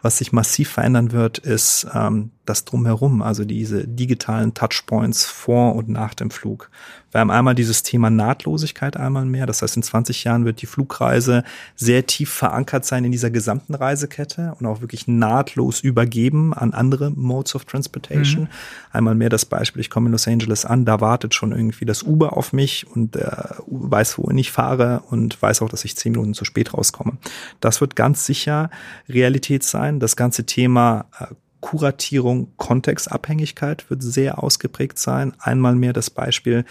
Was 0.03 0.18
sich 0.18 0.32
massiv 0.32 0.68
verändern 0.70 1.12
wird, 1.12 1.38
ist 1.38 1.86
ähm, 1.94 2.32
das 2.44 2.64
drumherum, 2.64 3.22
also 3.22 3.44
diese 3.44 3.86
digitalen 3.86 4.53
Touchpoints 4.53 5.24
vor 5.24 5.76
und 5.76 5.88
nach 5.88 6.14
dem 6.14 6.30
Flug. 6.30 6.70
Wir 7.12 7.20
haben 7.20 7.30
einmal 7.30 7.55
dieses 7.55 7.82
Thema 7.82 8.09
Nahtlosigkeit 8.09 8.96
einmal 8.96 9.26
mehr. 9.26 9.44
Das 9.44 9.61
heißt, 9.61 9.76
in 9.76 9.82
20 9.82 10.24
Jahren 10.24 10.46
wird 10.46 10.62
die 10.62 10.66
Flugreise 10.66 11.44
sehr 11.76 12.07
tief 12.07 12.30
verankert 12.30 12.86
sein 12.86 13.05
in 13.05 13.12
dieser 13.12 13.30
gesamten 13.30 13.74
Reisekette 13.74 14.55
und 14.59 14.66
auch 14.66 14.80
wirklich 14.80 15.07
nahtlos 15.07 15.80
übergeben 15.80 16.55
an 16.55 16.72
andere 16.72 17.11
Modes 17.11 17.55
of 17.55 17.66
Transportation. 17.66 18.44
Mhm. 18.44 18.48
Einmal 18.92 19.14
mehr 19.14 19.28
das 19.28 19.44
Beispiel, 19.44 19.80
ich 19.80 19.90
komme 19.90 20.07
in 20.07 20.12
Los 20.12 20.26
Angeles 20.26 20.64
an, 20.64 20.86
da 20.86 21.03
wartet 21.03 21.34
schon 21.34 21.53
irgendwie 21.53 21.84
das 21.84 22.03
Uber 22.03 22.34
auf 22.36 22.55
mich 22.55 22.86
und 22.88 23.14
äh, 23.16 23.30
weiß, 23.66 24.16
wo 24.16 24.30
ich 24.30 24.50
fahre 24.50 25.03
und 25.11 25.40
weiß 25.40 25.61
auch, 25.61 25.68
dass 25.68 25.84
ich 25.84 25.96
zehn 25.96 26.12
Minuten 26.12 26.32
zu 26.32 26.46
spät 26.46 26.72
rauskomme. 26.72 27.18
Das 27.61 27.82
wird 27.82 27.94
ganz 27.94 28.24
sicher 28.24 28.70
Realität 29.09 29.64
sein. 29.64 29.91
Das 30.01 30.16
ganze 30.16 30.45
Thema 30.45 31.07
äh, 31.18 31.26
Kuratierung, 31.62 32.49
Kontextabhängigkeit 32.57 33.88
wird 33.88 34.03
sehr 34.03 34.43
ausgeprägt 34.43 34.99
sein. 34.99 35.32
Einmal 35.38 35.76
mehr 35.76 35.93
das 35.93 36.11
Beispiel 36.11 36.64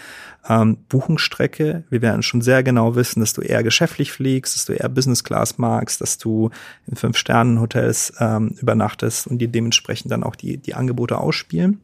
ähm, 0.46 0.76
Buchungsstrecke. 0.90 1.84
Wir 1.88 2.02
werden 2.02 2.22
schon 2.22 2.42
sehr 2.42 2.62
genau 2.62 2.94
wissen, 2.94 3.20
dass 3.20 3.32
du 3.32 3.40
eher 3.40 3.62
geschäftlich 3.62 4.12
fliegst, 4.12 4.54
dass 4.54 4.66
du 4.66 4.74
eher 4.74 4.90
Business 4.90 5.24
Class 5.24 5.56
magst, 5.56 6.02
dass 6.02 6.18
du 6.18 6.50
in 6.86 6.96
Fünf-Sternen-Hotels 6.96 8.12
ähm, 8.20 8.54
übernachtest 8.60 9.26
und 9.26 9.38
die 9.38 9.48
dementsprechend 9.48 10.12
dann 10.12 10.22
auch 10.22 10.36
die, 10.36 10.58
die 10.58 10.74
Angebote 10.74 11.16
ausspielen. 11.16 11.80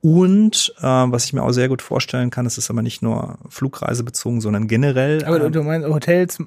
Und 0.00 0.74
äh, 0.78 0.82
was 0.82 1.26
ich 1.26 1.32
mir 1.32 1.44
auch 1.44 1.52
sehr 1.52 1.68
gut 1.68 1.80
vorstellen 1.80 2.30
kann, 2.30 2.44
es 2.44 2.58
ist 2.58 2.70
aber 2.70 2.82
nicht 2.82 3.02
nur 3.02 3.38
flugreisebezogen, 3.48 4.40
sondern 4.40 4.66
generell. 4.66 5.24
Aber 5.24 5.40
ähm, 5.44 5.52
du 5.52 5.62
meinst, 5.62 5.88
Hotels 5.88 6.38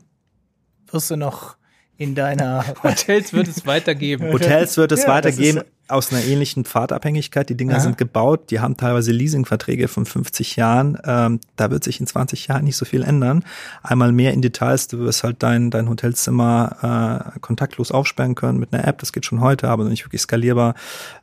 wirst 0.91 1.09
du 1.09 1.15
noch 1.15 1.55
in 1.97 2.15
deiner 2.15 2.65
Hotels 2.83 3.33
wird 3.33 3.47
es 3.47 3.65
weitergeben. 3.65 4.31
Hotels 4.31 4.77
wird 4.77 4.91
es 4.91 5.03
ja, 5.03 5.09
weitergeben. 5.09 5.63
Aus 5.87 6.11
einer 6.11 6.23
ähnlichen 6.23 6.65
Pfadabhängigkeit. 6.65 7.47
Die 7.49 7.55
Dinger 7.55 7.75
Aha. 7.75 7.79
sind 7.79 7.97
gebaut, 7.97 8.49
die 8.49 8.59
haben 8.59 8.75
teilweise 8.75 9.11
Leasingverträge 9.11 9.87
von 9.87 10.05
50 10.05 10.55
Jahren. 10.55 10.97
Ähm, 11.05 11.39
da 11.57 11.69
wird 11.69 11.83
sich 11.83 11.99
in 11.99 12.07
20 12.07 12.47
Jahren 12.47 12.63
nicht 12.63 12.75
so 12.75 12.85
viel 12.85 13.03
ändern. 13.03 13.43
Einmal 13.83 14.11
mehr 14.11 14.33
in 14.33 14.41
Details, 14.41 14.87
du 14.87 14.99
wirst 14.99 15.23
halt 15.23 15.43
dein, 15.43 15.69
dein 15.69 15.87
Hotelzimmer 15.87 17.31
äh, 17.35 17.39
kontaktlos 17.39 17.91
aufsperren 17.91 18.33
können 18.33 18.59
mit 18.59 18.73
einer 18.73 18.87
App, 18.87 18.97
das 18.99 19.13
geht 19.13 19.25
schon 19.25 19.41
heute, 19.41 19.69
aber 19.69 19.83
nicht 19.83 20.05
wirklich 20.05 20.21
skalierbar. 20.21 20.73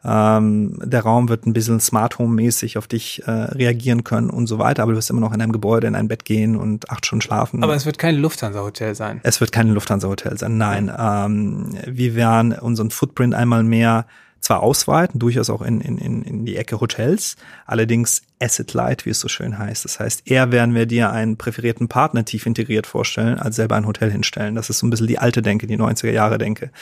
Ähm, 0.04 0.78
der 0.84 1.02
Raum 1.02 1.28
wird 1.28 1.44
ein 1.46 1.52
bisschen 1.52 1.80
Smart 1.80 2.18
Home-mäßig 2.18 2.78
auf 2.78 2.86
dich 2.86 3.22
äh, 3.26 3.30
reagieren 3.30 4.04
können 4.04 4.30
und 4.30 4.46
so 4.46 4.58
weiter, 4.58 4.84
aber 4.84 4.92
du 4.92 4.98
wirst 4.98 5.10
immer 5.10 5.20
noch 5.20 5.32
in 5.32 5.42
einem 5.42 5.52
Gebäude 5.52 5.88
in 5.88 5.96
ein 5.96 6.06
Bett 6.06 6.24
gehen 6.24 6.56
und 6.56 6.88
acht 6.90 7.04
Stunden 7.04 7.22
schlafen. 7.22 7.64
Aber 7.64 7.74
es 7.74 7.84
wird 7.84 7.98
kein 7.98 8.16
Lufthansa-Hotel 8.16 8.94
sein. 8.94 9.20
Es 9.24 9.40
wird 9.40 9.50
kein 9.50 9.68
Lufthansa-Hotel 9.68 10.38
sein, 10.38 10.56
nein. 10.56 10.92
Ähm, 10.96 11.74
wir 11.86 12.14
werden 12.14 12.52
unseren 12.52 12.90
Footprint 12.90 13.34
einmal 13.34 13.64
mehr 13.64 14.06
zwar 14.42 14.62
ausweiten, 14.62 15.20
durchaus 15.20 15.48
auch 15.48 15.62
in, 15.62 15.80
in, 15.80 15.98
in 15.98 16.44
die 16.44 16.56
Ecke 16.56 16.80
Hotels, 16.80 17.36
allerdings 17.64 18.22
Asset 18.40 18.74
Light, 18.74 19.06
wie 19.06 19.10
es 19.10 19.20
so 19.20 19.28
schön 19.28 19.56
heißt. 19.56 19.84
Das 19.84 20.00
heißt, 20.00 20.28
eher 20.28 20.50
werden 20.50 20.74
wir 20.74 20.86
dir 20.86 21.12
einen 21.12 21.36
präferierten 21.36 21.86
Partner 21.86 22.24
tief 22.24 22.44
integriert 22.44 22.88
vorstellen, 22.88 23.38
als 23.38 23.54
selber 23.54 23.76
ein 23.76 23.86
Hotel 23.86 24.10
hinstellen. 24.10 24.56
Das 24.56 24.68
ist 24.68 24.80
so 24.80 24.86
ein 24.86 24.90
bisschen 24.90 25.06
die 25.06 25.20
alte 25.20 25.42
Denke, 25.42 25.68
die 25.68 25.78
90er 25.78 26.10
Jahre 26.10 26.38
Denke. 26.38 26.72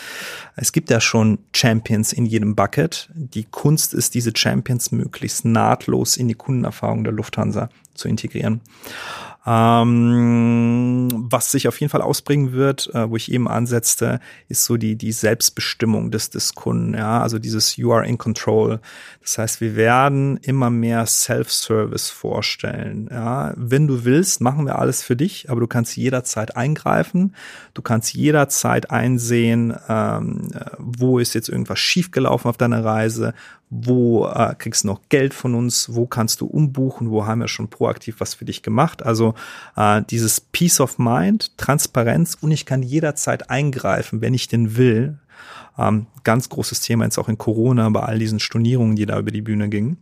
Es 0.56 0.72
gibt 0.72 0.88
ja 0.88 1.02
schon 1.02 1.38
Champions 1.54 2.14
in 2.14 2.24
jedem 2.24 2.56
Bucket. 2.56 3.10
Die 3.14 3.44
Kunst 3.44 3.92
ist, 3.92 4.14
diese 4.14 4.32
Champions 4.34 4.90
möglichst 4.90 5.44
nahtlos 5.44 6.16
in 6.16 6.28
die 6.28 6.34
Kundenerfahrung 6.34 7.04
der 7.04 7.12
Lufthansa 7.12 7.68
zu 7.92 8.08
integrieren. 8.08 8.62
Ähm, 9.46 11.08
was 11.30 11.50
sich 11.50 11.66
auf 11.66 11.80
jeden 11.80 11.90
Fall 11.90 12.02
ausbringen 12.02 12.52
wird, 12.52 12.90
äh, 12.94 13.08
wo 13.08 13.16
ich 13.16 13.32
eben 13.32 13.48
ansetzte, 13.48 14.20
ist 14.48 14.64
so 14.64 14.76
die, 14.76 14.96
die 14.96 15.12
Selbstbestimmung 15.12 16.10
des, 16.10 16.28
des 16.28 16.54
Kunden. 16.54 16.94
Ja, 16.94 17.22
also 17.22 17.38
dieses 17.38 17.76
You 17.76 17.92
are 17.92 18.06
in 18.06 18.18
control. 18.18 18.80
Das 19.22 19.38
heißt, 19.38 19.60
wir 19.62 19.76
werden 19.76 20.36
immer 20.38 20.68
mehr 20.68 21.06
Self-Service 21.06 22.10
vorstellen. 22.10 23.08
Ja, 23.10 23.54
wenn 23.56 23.86
du 23.86 24.04
willst, 24.04 24.42
machen 24.42 24.66
wir 24.66 24.78
alles 24.78 25.02
für 25.02 25.16
dich, 25.16 25.48
aber 25.48 25.60
du 25.60 25.66
kannst 25.66 25.96
jederzeit 25.96 26.56
eingreifen. 26.56 27.34
Du 27.72 27.80
kannst 27.80 28.12
jederzeit 28.12 28.90
einsehen, 28.90 29.74
ähm, 29.88 30.48
wo 30.78 31.18
ist 31.18 31.34
jetzt 31.34 31.48
irgendwas 31.48 31.78
schiefgelaufen 31.78 32.48
auf 32.48 32.58
deiner 32.58 32.84
Reise, 32.84 33.32
wo 33.70 34.26
äh, 34.26 34.54
kriegst 34.58 34.82
du 34.82 34.88
noch 34.88 35.00
Geld 35.08 35.32
von 35.32 35.54
uns, 35.54 35.94
wo 35.94 36.06
kannst 36.06 36.40
du 36.40 36.46
umbuchen, 36.46 37.10
wo 37.10 37.26
haben 37.26 37.40
wir 37.40 37.48
schon 37.48 37.70
proaktiv 37.70 38.16
was 38.18 38.34
für 38.34 38.44
dich 38.44 38.62
gemacht. 38.62 39.04
Also 39.04 39.34
äh, 39.76 40.02
dieses 40.10 40.40
Peace 40.40 40.80
of 40.80 40.98
Mind, 40.98 41.56
Transparenz 41.56 42.36
und 42.40 42.50
ich 42.50 42.66
kann 42.66 42.82
jederzeit 42.82 43.48
eingreifen, 43.48 44.20
wenn 44.20 44.34
ich 44.34 44.48
denn 44.48 44.76
will. 44.76 45.18
Ähm, 45.78 46.06
ganz 46.24 46.48
großes 46.48 46.80
Thema 46.80 47.04
jetzt 47.04 47.18
auch 47.18 47.28
in 47.28 47.38
Corona 47.38 47.88
bei 47.90 48.00
all 48.00 48.18
diesen 48.18 48.40
Stornierungen, 48.40 48.96
die 48.96 49.06
da 49.06 49.18
über 49.18 49.30
die 49.30 49.40
Bühne 49.40 49.68
gingen. 49.68 49.98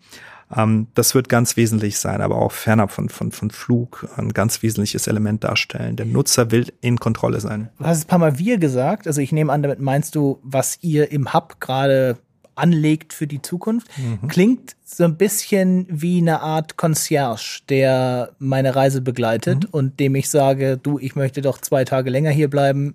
Ähm, 0.56 0.86
das 0.94 1.14
wird 1.14 1.28
ganz 1.28 1.58
wesentlich 1.58 1.98
sein, 1.98 2.22
aber 2.22 2.36
auch 2.36 2.52
fernab 2.52 2.90
von, 2.90 3.10
von, 3.10 3.32
von 3.32 3.50
Flug 3.50 4.08
ein 4.16 4.32
ganz 4.32 4.62
wesentliches 4.62 5.06
Element 5.06 5.44
darstellen. 5.44 5.96
Der 5.96 6.06
Nutzer 6.06 6.50
will 6.50 6.72
in 6.80 6.98
Kontrolle 6.98 7.40
sein. 7.40 7.68
Du 7.78 7.84
hast 7.84 8.04
ein 8.04 8.08
paar 8.08 8.18
Mal 8.18 8.38
wir 8.38 8.56
gesagt. 8.56 9.06
Also 9.06 9.20
ich 9.20 9.30
nehme 9.30 9.52
an, 9.52 9.62
damit 9.62 9.80
meinst 9.80 10.14
du, 10.14 10.38
was 10.42 10.78
ihr 10.80 11.12
im 11.12 11.34
Hub 11.34 11.60
gerade 11.60 12.16
anlegt 12.58 13.12
für 13.12 13.26
die 13.26 13.42
Zukunft. 13.42 13.88
Mhm. 13.96 14.28
Klingt 14.28 14.76
so 14.84 15.04
ein 15.04 15.16
bisschen 15.16 15.86
wie 15.88 16.18
eine 16.18 16.40
Art 16.40 16.76
Concierge, 16.76 17.62
der 17.68 18.30
meine 18.38 18.74
Reise 18.74 19.00
begleitet 19.00 19.64
mhm. 19.64 19.70
und 19.70 20.00
dem 20.00 20.14
ich 20.14 20.28
sage, 20.28 20.78
du, 20.82 20.98
ich 20.98 21.16
möchte 21.16 21.42
doch 21.42 21.58
zwei 21.58 21.84
Tage 21.84 22.10
länger 22.10 22.30
hier 22.30 22.48
bleiben 22.48 22.94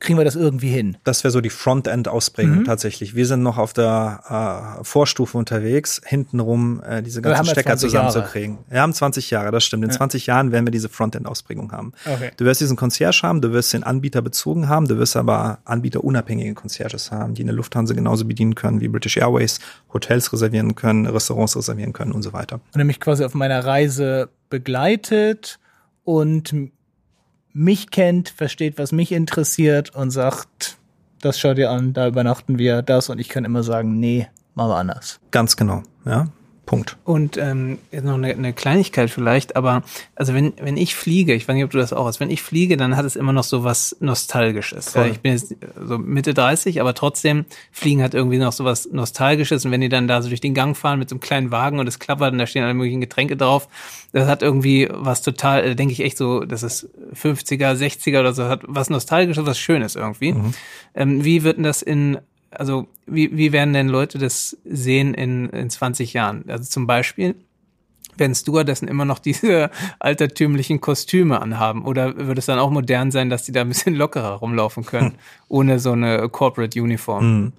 kriegen 0.00 0.18
wir 0.18 0.24
das 0.24 0.34
irgendwie 0.34 0.70
hin. 0.70 0.96
Das 1.04 1.22
wäre 1.22 1.30
so 1.30 1.40
die 1.40 1.50
Frontend-Ausprägung 1.50 2.60
mhm. 2.60 2.64
tatsächlich. 2.64 3.14
Wir 3.14 3.26
sind 3.26 3.42
noch 3.42 3.58
auf 3.58 3.72
der 3.74 4.78
äh, 4.80 4.84
Vorstufe 4.84 5.36
unterwegs, 5.36 6.00
hintenrum 6.04 6.82
äh, 6.82 7.02
diese 7.02 7.20
ganzen 7.22 7.46
Stecker 7.46 7.76
zusammenzukriegen. 7.76 8.58
Wir 8.68 8.80
haben 8.80 8.94
20 8.94 9.30
Jahre, 9.30 9.50
das 9.50 9.64
stimmt. 9.64 9.84
In 9.84 9.90
ja. 9.90 9.96
20 9.96 10.26
Jahren 10.26 10.52
werden 10.52 10.66
wir 10.66 10.70
diese 10.70 10.88
Frontend-Ausprägung 10.88 11.70
haben. 11.72 11.92
Okay. 12.06 12.30
Du 12.36 12.46
wirst 12.46 12.60
diesen 12.60 12.76
Concierge 12.76 13.20
haben, 13.22 13.42
du 13.42 13.52
wirst 13.52 13.72
den 13.72 13.84
Anbieter 13.84 14.22
bezogen 14.22 14.68
haben, 14.68 14.88
du 14.88 14.98
wirst 14.98 15.16
aber 15.16 15.58
anbieterunabhängige 15.66 16.54
Concierges 16.54 17.12
haben, 17.12 17.34
die 17.34 17.42
eine 17.42 17.52
Lufthansa 17.52 17.94
genauso 17.94 18.24
bedienen 18.24 18.54
können 18.54 18.80
wie 18.80 18.88
British 18.88 19.18
Airways, 19.18 19.60
Hotels 19.92 20.32
reservieren 20.32 20.74
können, 20.74 21.06
Restaurants 21.06 21.56
reservieren 21.56 21.92
können 21.92 22.12
und 22.12 22.22
so 22.22 22.32
weiter. 22.32 22.60
Und 22.72 22.80
er 22.80 22.84
mich 22.84 23.00
quasi 23.00 23.24
auf 23.24 23.34
meiner 23.34 23.64
Reise 23.64 24.30
begleitet 24.48 25.58
und 26.04 26.54
mich 27.52 27.90
kennt, 27.90 28.28
versteht, 28.28 28.78
was 28.78 28.92
mich 28.92 29.12
interessiert 29.12 29.94
und 29.94 30.10
sagt, 30.10 30.78
das 31.20 31.38
schaut 31.38 31.58
ihr 31.58 31.70
an, 31.70 31.92
da 31.92 32.08
übernachten 32.08 32.58
wir 32.58 32.82
das 32.82 33.08
und 33.10 33.18
ich 33.18 33.28
kann 33.28 33.44
immer 33.44 33.62
sagen, 33.62 33.98
nee, 33.98 34.28
machen 34.54 34.70
wir 34.70 34.76
anders. 34.76 35.20
Ganz 35.30 35.56
genau, 35.56 35.82
ja. 36.04 36.28
Punkt. 36.70 36.98
Und 37.02 37.36
ähm, 37.36 37.78
jetzt 37.90 38.04
noch 38.04 38.14
eine, 38.14 38.28
eine 38.28 38.52
Kleinigkeit 38.52 39.10
vielleicht, 39.10 39.56
aber 39.56 39.82
also 40.14 40.34
wenn, 40.34 40.52
wenn 40.62 40.76
ich 40.76 40.94
fliege, 40.94 41.34
ich 41.34 41.48
weiß 41.48 41.56
nicht, 41.56 41.64
ob 41.64 41.72
du 41.72 41.78
das 41.78 41.92
auch 41.92 42.06
hast, 42.06 42.20
wenn 42.20 42.30
ich 42.30 42.42
fliege, 42.42 42.76
dann 42.76 42.96
hat 42.96 43.04
es 43.04 43.16
immer 43.16 43.32
noch 43.32 43.42
so 43.42 43.64
was 43.64 43.96
Nostalgisches. 43.98 44.94
Ja, 44.94 45.04
ich 45.04 45.18
bin 45.18 45.32
jetzt 45.32 45.56
so 45.84 45.98
Mitte 45.98 46.32
30, 46.32 46.80
aber 46.80 46.94
trotzdem, 46.94 47.44
Fliegen 47.72 48.04
hat 48.04 48.14
irgendwie 48.14 48.38
noch 48.38 48.52
so 48.52 48.64
was 48.64 48.88
Nostalgisches. 48.92 49.64
Und 49.64 49.72
wenn 49.72 49.80
die 49.80 49.88
dann 49.88 50.06
da 50.06 50.22
so 50.22 50.28
durch 50.28 50.40
den 50.40 50.54
Gang 50.54 50.76
fahren 50.76 51.00
mit 51.00 51.08
so 51.08 51.16
einem 51.16 51.20
kleinen 51.20 51.50
Wagen 51.50 51.80
und 51.80 51.88
es 51.88 51.98
klappert 51.98 52.30
und 52.30 52.38
da 52.38 52.46
stehen 52.46 52.62
alle 52.62 52.74
möglichen 52.74 53.00
Getränke 53.00 53.36
drauf, 53.36 53.66
das 54.12 54.28
hat 54.28 54.44
irgendwie 54.44 54.88
was 54.92 55.22
total, 55.22 55.64
äh, 55.64 55.74
denke 55.74 55.92
ich 55.92 55.98
echt 55.98 56.18
so, 56.18 56.44
das 56.44 56.62
ist 56.62 56.88
50er, 57.20 57.74
60er 57.74 58.20
oder 58.20 58.32
so, 58.32 58.44
hat 58.44 58.62
was 58.68 58.90
Nostalgisches, 58.90 59.44
was 59.44 59.58
Schönes 59.58 59.96
irgendwie. 59.96 60.34
Mhm. 60.34 60.54
Ähm, 60.94 61.24
wie 61.24 61.42
wird 61.42 61.56
denn 61.56 61.64
das 61.64 61.82
in 61.82 62.18
also 62.50 62.88
wie, 63.06 63.36
wie 63.36 63.52
werden 63.52 63.72
denn 63.72 63.88
Leute 63.88 64.18
das 64.18 64.56
sehen 64.64 65.14
in, 65.14 65.48
in 65.50 65.70
20 65.70 66.12
Jahren? 66.12 66.44
Also 66.48 66.64
zum 66.64 66.86
Beispiel, 66.86 67.34
werden 68.20 68.34
Stewardessen 68.34 68.86
immer 68.86 69.04
noch 69.04 69.18
diese 69.18 69.70
altertümlichen 69.98 70.80
Kostüme 70.80 71.40
anhaben? 71.40 71.84
Oder 71.84 72.16
wird 72.16 72.38
es 72.38 72.46
dann 72.46 72.58
auch 72.58 72.70
modern 72.70 73.10
sein, 73.10 73.30
dass 73.30 73.44
die 73.44 73.52
da 73.52 73.62
ein 73.62 73.68
bisschen 73.68 73.94
lockerer 73.94 74.34
rumlaufen 74.34 74.84
können, 74.84 75.14
ohne 75.48 75.80
so 75.80 75.92
eine 75.92 76.28
Corporate 76.28 76.80
Uniform? 76.80 77.22
Hm. 77.22 77.52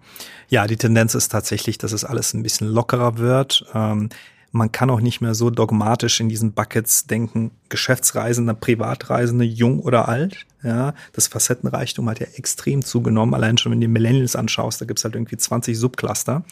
Ja, 0.47 0.68
die 0.68 0.77
Tendenz 0.77 1.15
ist 1.15 1.30
tatsächlich, 1.30 1.77
dass 1.77 1.91
es 1.91 2.05
alles 2.05 2.34
ein 2.34 2.43
bisschen 2.43 2.68
lockerer 2.68 3.18
wird. 3.18 3.65
Ähm, 3.73 4.09
man 4.51 4.72
kann 4.72 4.89
auch 4.89 4.99
nicht 4.99 5.22
mehr 5.22 5.34
so 5.34 5.49
dogmatisch 5.49 6.19
in 6.19 6.27
diesen 6.27 6.51
Buckets 6.51 7.07
denken, 7.07 7.51
Geschäftsreisender, 7.69 8.53
Privatreisende, 8.53 9.45
jung 9.45 9.80
oder 9.80 10.09
alt. 10.09 10.45
Ja, 10.64 10.94
das 11.14 11.28
Facettenreichtum 11.28 12.08
hat 12.10 12.20
ja 12.20 12.28
extrem 12.36 12.86
zugenommen. 12.86 13.34
Allein 13.34 13.58
schon, 13.58 13.72
wenn 13.72 13.82
du 13.82 13.88
die 13.88 13.92
Millennials 13.92 14.36
anschaust, 14.36 14.80
da 14.80 14.86
gibt's 14.86 15.04
halt 15.04 15.16
irgendwie 15.16 15.38
20 15.38 15.78
Subcluster. 15.78 16.44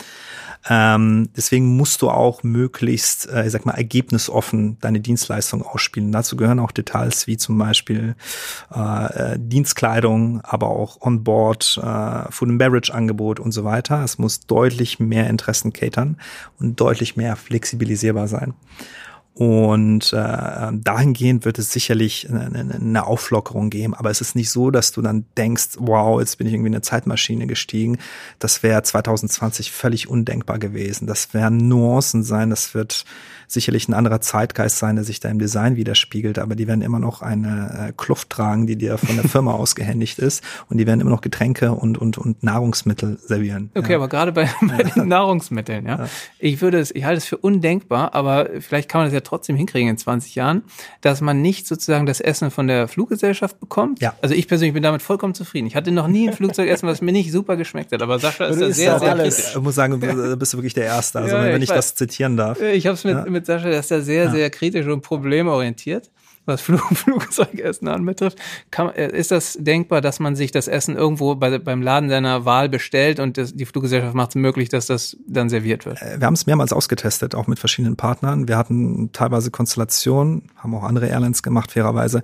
Ähm, 0.67 1.29
deswegen 1.37 1.77
musst 1.77 2.01
du 2.01 2.09
auch 2.09 2.43
möglichst, 2.43 3.29
äh, 3.29 3.45
ich 3.45 3.51
sag 3.51 3.65
mal, 3.65 3.75
ergebnisoffen 3.75 4.77
deine 4.81 4.99
Dienstleistung 4.99 5.61
ausspielen. 5.61 6.11
Dazu 6.11 6.35
gehören 6.35 6.59
auch 6.59 6.71
Details 6.71 7.27
wie 7.27 7.37
zum 7.37 7.57
Beispiel 7.57 8.15
äh, 8.75 9.33
äh 9.33 9.39
Dienstkleidung, 9.39 10.41
aber 10.41 10.67
auch 10.67 11.01
Onboard, 11.01 11.79
äh, 11.81 12.31
Food 12.31 12.49
and 12.49 12.59
Beverage 12.59 12.93
Angebot 12.93 13.39
und 13.39 13.51
so 13.51 13.63
weiter. 13.63 14.03
Es 14.03 14.17
muss 14.17 14.41
deutlich 14.41 14.99
mehr 14.99 15.29
Interessen 15.29 15.71
catern 15.71 16.17
und 16.59 16.79
deutlich 16.79 17.15
mehr 17.15 17.35
flexibilisierbar 17.35 18.27
sein. 18.27 18.53
Und 19.33 20.11
äh, 20.11 20.71
dahingehend 20.73 21.45
wird 21.45 21.59
es 21.59 21.71
sicherlich 21.71 22.29
eine, 22.29 22.73
eine 22.75 23.07
Auflockerung 23.07 23.69
geben. 23.69 23.93
Aber 23.93 24.09
es 24.09 24.19
ist 24.19 24.35
nicht 24.35 24.51
so, 24.51 24.69
dass 24.69 24.91
du 24.91 25.01
dann 25.01 25.25
denkst, 25.37 25.77
wow, 25.77 26.19
jetzt 26.19 26.37
bin 26.37 26.47
ich 26.47 26.53
irgendwie 26.53 26.67
in 26.67 26.75
eine 26.75 26.81
Zeitmaschine 26.81 27.47
gestiegen. 27.47 27.99
Das 28.39 28.63
wäre 28.63 28.83
2020 28.83 29.71
völlig 29.71 30.09
undenkbar 30.09 30.59
gewesen. 30.59 31.07
Das 31.07 31.33
werden 31.33 31.69
Nuancen 31.69 32.23
sein. 32.23 32.49
Das 32.49 32.73
wird 32.73 33.05
sicherlich 33.51 33.87
ein 33.87 33.93
anderer 33.95 34.21
Zeitgeist 34.21 34.77
sein, 34.77 34.95
der 34.95 35.03
sich 35.03 35.19
da 35.19 35.29
im 35.29 35.39
Design 35.39 35.75
widerspiegelt, 35.75 36.37
aber 36.37 36.55
die 36.55 36.67
werden 36.67 36.83
immer 36.83 36.99
noch 36.99 37.23
eine 37.23 37.89
äh, 37.89 37.93
Kluft 37.97 38.29
tragen, 38.29 38.67
die 38.67 38.75
dir 38.75 38.97
von 38.99 39.15
der 39.15 39.25
Firma 39.27 39.53
ausgehändigt 39.53 40.19
ist 40.19 40.43
und 40.69 40.77
die 40.77 40.85
werden 40.85 41.01
immer 41.01 41.09
noch 41.09 41.21
Getränke 41.21 41.71
und, 41.71 41.97
und, 41.97 42.19
und 42.19 42.43
Nahrungsmittel 42.43 43.17
servieren. 43.17 43.71
Okay, 43.73 43.93
ja. 43.93 43.97
aber 43.97 44.07
gerade 44.07 44.31
bei, 44.31 44.47
bei 44.61 44.83
den 44.83 45.07
Nahrungsmitteln, 45.07 45.85
ja? 45.87 45.97
ja. 45.97 46.09
Ich 46.37 46.61
würde 46.61 46.79
es, 46.79 46.91
ich 46.91 47.05
halte 47.05 47.17
es 47.17 47.25
für 47.25 47.37
undenkbar, 47.37 48.13
aber 48.13 48.49
vielleicht 48.59 48.87
kann 48.87 48.99
man 48.99 49.07
das 49.07 49.13
ja 49.13 49.21
trotzdem 49.21 49.55
hinkriegen 49.55 49.89
in 49.89 49.97
20 49.97 50.35
Jahren, 50.35 50.61
dass 51.01 51.19
man 51.19 51.41
nicht 51.41 51.65
sozusagen 51.65 52.05
das 52.05 52.21
Essen 52.21 52.51
von 52.51 52.67
der 52.67 52.87
Fluggesellschaft 52.87 53.59
bekommt. 53.59 53.99
Ja. 53.99 54.13
Also 54.21 54.35
ich 54.35 54.47
persönlich 54.47 54.75
bin 54.75 54.83
damit 54.83 55.01
vollkommen 55.01 55.33
zufrieden. 55.33 55.65
Ich 55.65 55.75
hatte 55.75 55.91
noch 55.91 56.07
nie 56.07 56.29
ein 56.29 56.33
Flugzeugessen, 56.39 56.87
was 56.87 57.01
mir 57.01 57.11
nicht 57.11 57.31
super 57.31 57.57
geschmeckt 57.57 57.91
hat, 57.91 58.01
aber 58.03 58.19
Sascha 58.19 58.45
ist 58.45 58.61
da 58.61 58.71
sehr, 58.71 58.99
sehr 58.99 59.15
kritisch. 59.15 59.55
Ich 59.55 59.61
muss 59.61 59.73
sagen, 59.73 59.99
du 59.99 60.37
bist 60.37 60.53
wirklich 60.53 60.75
der 60.75 60.85
Erste, 60.85 61.19
also 61.19 61.35
ja, 61.35 61.45
wenn 61.45 61.63
ich, 61.63 61.69
ich 61.69 61.75
das 61.75 61.95
zitieren 61.95 62.37
darf. 62.37 62.61
Ich 62.61 62.85
habe 62.85 62.93
es 62.93 63.03
mit, 63.03 63.29
mit 63.29 63.38
mit 63.39 63.45
Sascha, 63.45 63.69
der 63.69 63.79
ist 63.79 63.91
da 63.91 64.01
sehr, 64.01 64.25
ja. 64.25 64.31
sehr 64.31 64.49
kritisch 64.49 64.87
und 64.87 65.01
problemorientiert. 65.01 66.11
Was 66.49 66.61
Flug, 66.61 66.81
Flugzeugessen 66.93 67.87
anbetrifft. 67.87 68.37
Kann, 68.71 68.89
äh, 68.89 69.15
ist 69.15 69.31
das 69.31 69.57
denkbar, 69.59 70.01
dass 70.01 70.19
man 70.19 70.35
sich 70.35 70.51
das 70.51 70.67
Essen 70.67 70.97
irgendwo 70.97 71.35
bei, 71.35 71.57
beim 71.57 71.81
Laden 71.81 72.09
seiner 72.09 72.43
Wahl 72.43 72.67
bestellt 72.67 73.19
und 73.19 73.37
das, 73.37 73.53
die 73.53 73.65
Fluggesellschaft 73.65 74.15
macht 74.15 74.29
es 74.31 74.35
möglich, 74.35 74.69
dass 74.69 74.87
das 74.87 75.15
dann 75.27 75.49
serviert 75.49 75.85
wird? 75.85 76.01
Äh, 76.01 76.19
wir 76.19 76.25
haben 76.27 76.33
es 76.33 76.45
mehrmals 76.45 76.73
ausgetestet, 76.73 77.35
auch 77.35 77.47
mit 77.47 77.59
verschiedenen 77.59 77.95
Partnern. 77.95 78.47
Wir 78.47 78.57
hatten 78.57 79.11
teilweise 79.13 79.51
Konstellationen, 79.51 80.49
haben 80.57 80.75
auch 80.75 80.83
andere 80.83 81.07
Airlines 81.07 81.41
gemacht, 81.41 81.71
fairerweise, 81.71 82.23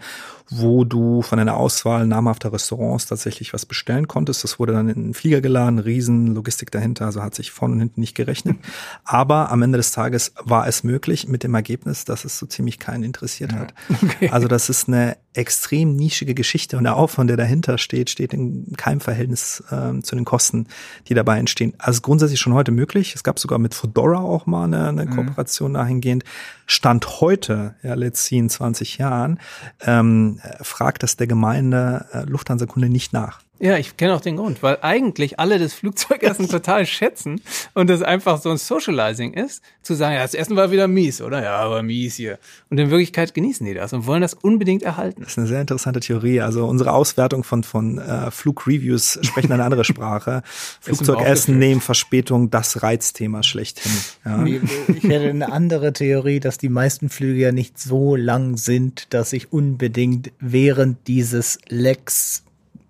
wo 0.49 0.83
du 0.83 1.21
von 1.21 1.39
einer 1.39 1.57
Auswahl 1.57 2.05
namhafter 2.05 2.53
Restaurants 2.53 3.07
tatsächlich 3.07 3.53
was 3.53 3.65
bestellen 3.65 4.07
konntest. 4.07 4.43
Das 4.43 4.59
wurde 4.59 4.73
dann 4.73 4.89
in 4.89 5.03
den 5.05 5.13
Flieger 5.13 5.41
geladen, 5.41 5.79
riesen 5.79 6.35
Logistik 6.35 6.71
dahinter, 6.71 7.05
also 7.05 7.23
hat 7.23 7.33
sich 7.33 7.51
vorne 7.51 7.73
und 7.73 7.79
hinten 7.79 8.01
nicht 8.01 8.15
gerechnet. 8.15 8.57
Aber 9.03 9.51
am 9.51 9.61
Ende 9.63 9.77
des 9.77 9.91
Tages 9.91 10.33
war 10.43 10.67
es 10.67 10.83
möglich 10.83 11.27
mit 11.27 11.43
dem 11.43 11.55
Ergebnis, 11.55 12.05
dass 12.05 12.25
es 12.25 12.37
so 12.37 12.45
ziemlich 12.45 12.79
keinen 12.79 13.03
interessiert 13.03 13.53
hat. 13.53 13.73
Okay. 14.05 14.14
Also 14.31 14.47
das 14.47 14.69
ist 14.69 14.87
eine 14.87 15.17
extrem 15.33 15.95
nischige 15.95 16.33
Geschichte 16.33 16.77
und 16.77 16.83
der 16.83 16.95
Aufwand, 16.95 17.29
der 17.29 17.37
dahinter 17.37 17.77
steht, 17.77 18.09
steht 18.09 18.33
in 18.33 18.73
keinem 18.77 18.99
Verhältnis 19.01 19.63
äh, 19.69 20.01
zu 20.01 20.15
den 20.15 20.25
Kosten, 20.25 20.67
die 21.07 21.13
dabei 21.13 21.39
entstehen. 21.39 21.73
Also 21.77 22.01
grundsätzlich 22.01 22.39
schon 22.39 22.53
heute 22.53 22.71
möglich. 22.71 23.15
Es 23.15 23.23
gab 23.23 23.39
sogar 23.39 23.59
mit 23.59 23.73
Fedora 23.73 24.19
auch 24.19 24.45
mal 24.45 24.65
eine, 24.65 24.87
eine 24.87 25.05
mhm. 25.05 25.11
Kooperation 25.11 25.73
dahingehend. 25.73 26.23
Stand 26.65 27.21
heute, 27.21 27.75
ja, 27.83 27.93
let's 27.93 28.25
see 28.25 28.37
in 28.37 28.49
20 28.49 28.97
Jahren, 28.97 29.39
ähm, 29.81 30.39
fragt 30.61 31.03
das 31.03 31.17
der 31.17 31.27
Gemeinde 31.27 32.05
äh, 32.11 32.23
Lufthansa-Kunde 32.23 32.89
nicht 32.89 33.13
nach. 33.13 33.44
Ja, 33.59 33.77
ich 33.77 33.95
kenne 33.95 34.13
auch 34.13 34.21
den 34.21 34.35
Grund, 34.35 34.61
weil 34.63 34.79
eigentlich 34.81 35.39
alle 35.39 35.57
das 35.59 35.73
Flugzeugessen 35.73 36.49
total 36.49 36.85
schätzen 36.85 37.41
und 37.73 37.89
es 37.89 38.01
einfach 38.01 38.41
so 38.41 38.49
ein 38.49 38.57
Socializing 38.57 39.33
ist, 39.33 39.63
zu 39.81 39.93
sagen, 39.93 40.15
ja, 40.15 40.23
das 40.23 40.33
Essen 40.33 40.55
war 40.57 40.71
wieder 40.71 40.87
mies, 40.87 41.21
oder? 41.21 41.41
Ja, 41.41 41.57
aber 41.57 41.81
mies 41.81 42.15
hier. 42.15 42.37
Und 42.69 42.79
in 42.79 42.89
Wirklichkeit 42.89 43.33
genießen 43.33 43.65
die 43.65 43.73
das 43.73 43.93
und 43.93 44.07
wollen 44.07 44.21
das 44.21 44.33
unbedingt 44.33 44.83
erhalten. 44.83 45.21
Das 45.21 45.31
ist 45.31 45.37
eine 45.37 45.47
sehr 45.47 45.61
interessante 45.61 46.01
Theorie. 46.01 46.41
Also 46.41 46.65
unsere 46.65 46.91
Auswertung 46.91 47.43
von, 47.43 47.63
von 47.63 47.97
äh, 47.97 48.29
Flugreviews 48.29 49.19
sprechen 49.21 49.53
eine 49.53 49.63
andere 49.63 49.85
Sprache. 49.85 50.41
Flugzeugessen, 50.81 51.57
nehmen 51.57 51.81
Verspätung, 51.81 52.49
das 52.49 52.83
Reizthema 52.83 53.41
schlechthin. 53.41 53.91
Ja. 54.25 54.45
Ich 54.45 55.03
hätte 55.03 55.29
eine 55.29 55.51
andere 55.51 55.93
Theorie, 55.93 56.39
dass 56.39 56.57
die 56.57 56.69
meisten 56.69 57.09
Flüge 57.09 57.39
ja 57.39 57.51
nicht 57.51 57.79
so 57.79 58.15
lang 58.15 58.57
sind, 58.57 59.13
dass 59.13 59.31
ich 59.33 59.53
unbedingt 59.53 60.31
während 60.39 61.07
dieses 61.07 61.59
Lecks 61.67 62.44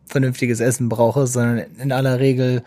vernünftiges 0.06 0.60
Essen 0.60 0.90
brauche, 0.90 1.27
sondern 1.27 1.65
in 1.80 1.91
aller 1.91 2.19
Regel 2.19 2.64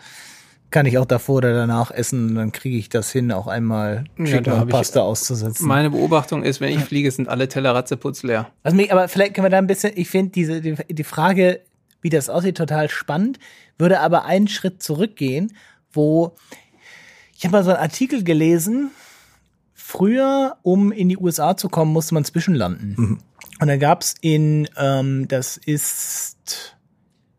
kann 0.71 0.85
ich 0.85 0.97
auch 0.97 1.05
davor 1.05 1.37
oder 1.37 1.53
danach 1.53 1.89
essen 1.89 2.29
und 2.29 2.35
dann 2.35 2.51
kriege 2.51 2.77
ich 2.77 2.89
das 2.89 3.11
hin, 3.11 3.31
auch 3.31 3.47
einmal 3.47 4.03
Chicken 4.17 4.53
ja, 4.53 4.61
und 4.61 4.69
Pasta 4.69 5.01
auszusetzen. 5.01 5.67
Meine 5.67 5.89
Beobachtung 5.89 6.43
ist, 6.43 6.61
wenn 6.61 6.77
ich 6.77 6.83
fliege, 6.83 7.09
sind 7.09 7.27
alle 7.27 7.47
Teller 7.47 7.73
ratzeputz 7.73 8.21
leer. 8.23 8.51
Also, 8.61 8.79
aber 8.89 9.07
vielleicht 9.07 9.33
können 9.33 9.45
wir 9.45 9.49
da 9.49 9.57
ein 9.57 9.67
bisschen, 9.67 9.93
ich 9.95 10.09
finde 10.09 10.31
diese, 10.31 10.61
die, 10.61 10.75
die 10.87 11.03
Frage, 11.03 11.61
wie 12.01 12.09
das 12.09 12.29
aussieht, 12.29 12.57
total 12.57 12.89
spannend, 12.89 13.39
würde 13.77 13.99
aber 13.99 14.25
einen 14.25 14.47
Schritt 14.47 14.83
zurückgehen, 14.83 15.53
wo 15.91 16.35
ich 17.35 17.45
habe 17.45 17.53
mal 17.53 17.63
so 17.63 17.71
einen 17.71 17.79
Artikel 17.79 18.23
gelesen, 18.23 18.91
früher, 19.73 20.57
um 20.61 20.91
in 20.91 21.09
die 21.09 21.17
USA 21.17 21.57
zu 21.57 21.69
kommen, 21.69 21.93
musste 21.93 22.13
man 22.13 22.25
zwischenlanden. 22.25 22.95
Mhm. 22.97 23.17
Und 23.61 23.67
dann 23.67 23.79
gab's 23.79 24.15
in, 24.21 24.67
ähm, 24.77 25.27
das 25.27 25.57
ist 25.57 26.77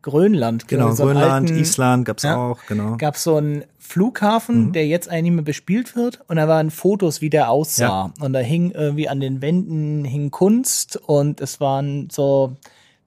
Grönland. 0.03 0.69
Genau, 0.69 0.93
so 0.93 1.05
Grönland, 1.05 1.51
alten, 1.51 1.61
Island 1.61 2.05
gab's 2.05 2.23
ja, 2.23 2.37
auch, 2.37 2.59
genau. 2.67 2.97
Gab 2.97 3.17
so 3.17 3.37
einen 3.37 3.65
Flughafen, 3.79 4.67
mhm. 4.67 4.73
der 4.73 4.87
jetzt 4.87 5.09
eigentlich 5.09 5.23
nicht 5.25 5.33
mehr 5.33 5.45
bespielt 5.45 5.97
wird 5.97 6.21
und 6.29 6.37
da 6.37 6.49
waren 6.49 6.71
Fotos, 6.71 7.21
wie 7.21 7.31
der 7.31 7.51
aussah. 7.51 7.83
Ja. 7.83 8.25
Und 8.25 8.33
da 8.33 8.39
hing 8.39 8.71
irgendwie 8.71 9.09
an 9.09 9.21
den 9.21 9.43
Wänden 9.43 10.05
hing 10.05 10.31
Kunst 10.31 10.97
und 10.97 11.41
es 11.41 11.61
waren 11.61 12.09
so 12.11 12.57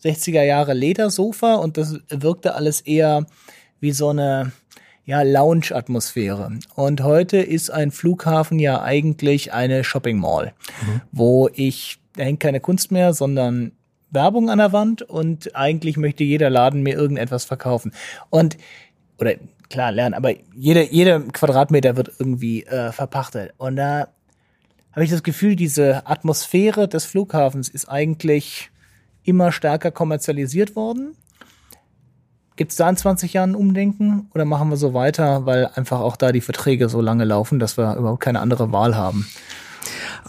60er 0.04 0.44
Jahre 0.44 0.74
Ledersofa 0.74 1.56
und 1.56 1.78
das 1.78 2.00
wirkte 2.10 2.56
alles 2.56 2.82
eher 2.82 3.26
wie 3.80 3.92
so 3.92 4.10
eine 4.10 4.52
ja, 5.06 5.22
Lounge-Atmosphäre. 5.22 6.60
Und 6.76 7.04
heute 7.04 7.38
ist 7.38 7.70
ein 7.70 7.92
Flughafen 7.92 8.60
ja 8.60 8.82
eigentlich 8.82 9.54
eine 9.54 9.84
Shopping 9.84 10.18
Mall, 10.18 10.54
mhm. 10.86 11.02
wo 11.12 11.50
ich, 11.54 12.00
da 12.16 12.24
hängt 12.24 12.40
keine 12.40 12.60
Kunst 12.60 12.92
mehr, 12.92 13.14
sondern 13.14 13.74
Werbung 14.14 14.50
an 14.50 14.60
der 14.60 14.74
Wand 14.74 15.02
und 15.02 15.56
eigentlich 15.56 15.98
möchte 15.98 16.24
jeder 16.24 16.50
Laden 16.50 16.84
mir 16.84 16.96
irgendetwas 16.96 17.46
verkaufen. 17.46 17.94
Und, 18.30 18.58
oder 19.20 19.36
klar, 19.70 19.92
lernen, 19.92 20.14
aber 20.14 20.34
jeder, 20.56 20.84
jeder 20.92 21.20
Quadratmeter 21.20 21.96
wird 21.96 22.12
irgendwie 22.20 22.64
äh, 22.64 22.92
verpachtet. 22.92 23.54
Und 23.58 23.76
da 23.76 24.08
habe 24.92 25.04
ich 25.04 25.12
das 25.12 25.24
Gefühl, 25.24 25.56
diese 25.56 26.06
Atmosphäre 26.08 26.88
des 26.88 27.06
Flughafens 27.06 27.70
ist 27.70 27.90
eigentlich 27.90 28.70
immer 29.24 29.52
stärker 29.52 29.92
kommerzialisiert 29.92 30.76
worden. 30.76 31.16
Gibt 32.56 32.72
es 32.72 32.78
da 32.78 32.88
in 32.88 32.98
20 32.98 33.34
Jahren 33.34 33.56
Umdenken 33.56 34.30
oder 34.36 34.46
machen 34.46 34.70
wir 34.70 34.78
so 34.78 34.94
weiter, 34.94 35.48
weil 35.48 35.68
einfach 35.74 36.02
auch 36.02 36.16
da 36.16 36.32
die 36.32 36.42
Verträge 36.42 36.88
so 36.88 37.02
lange 37.02 37.24
laufen, 37.24 37.58
dass 37.58 37.78
wir 37.78 37.96
überhaupt 37.96 38.22
keine 38.22 38.42
andere 38.42 38.72
Wahl 38.72 38.96
haben? 38.96 39.28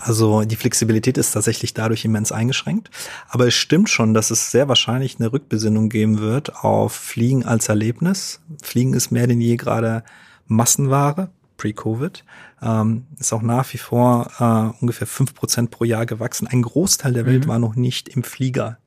Also 0.05 0.43
die 0.43 0.57
Flexibilität 0.57 1.17
ist 1.17 1.33
tatsächlich 1.33 1.73
dadurch 1.73 2.05
immens 2.05 2.31
eingeschränkt. 2.31 2.91
Aber 3.29 3.47
es 3.47 3.55
stimmt 3.55 3.89
schon, 3.89 4.13
dass 4.13 4.31
es 4.31 4.51
sehr 4.51 4.69
wahrscheinlich 4.69 5.19
eine 5.19 5.33
Rückbesinnung 5.33 5.89
geben 5.89 6.19
wird 6.19 6.63
auf 6.63 6.93
Fliegen 6.93 7.47
als 7.47 7.71
Erlebnis. 7.71 8.41
Fliegen 8.63 8.93
ist 8.93 9.11
mehr 9.11 9.27
denn 9.27 9.41
je 9.41 9.57
gerade 9.57 10.05
Massenware, 10.47 11.31
pre-Covid. 11.57 12.23
Ähm, 12.61 13.07
ist 13.19 13.33
auch 13.33 13.41
nach 13.41 13.73
wie 13.73 13.79
vor 13.79 14.31
äh, 14.39 14.83
ungefähr 14.83 15.07
fünf 15.07 15.35
Prozent 15.35 15.71
pro 15.71 15.85
Jahr 15.85 16.05
gewachsen. 16.05 16.47
Ein 16.47 16.61
Großteil 16.61 17.15
der 17.15 17.25
Welt 17.25 17.47
mhm. 17.47 17.49
war 17.49 17.59
noch 17.59 17.75
nicht 17.75 18.11
im 18.11 18.25
Flieger 18.25 18.79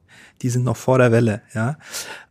die 0.42 0.50
sind 0.50 0.64
noch 0.64 0.78
vor 0.78 0.98
der 0.98 1.12
Welle, 1.12 1.42
ja. 1.54 1.78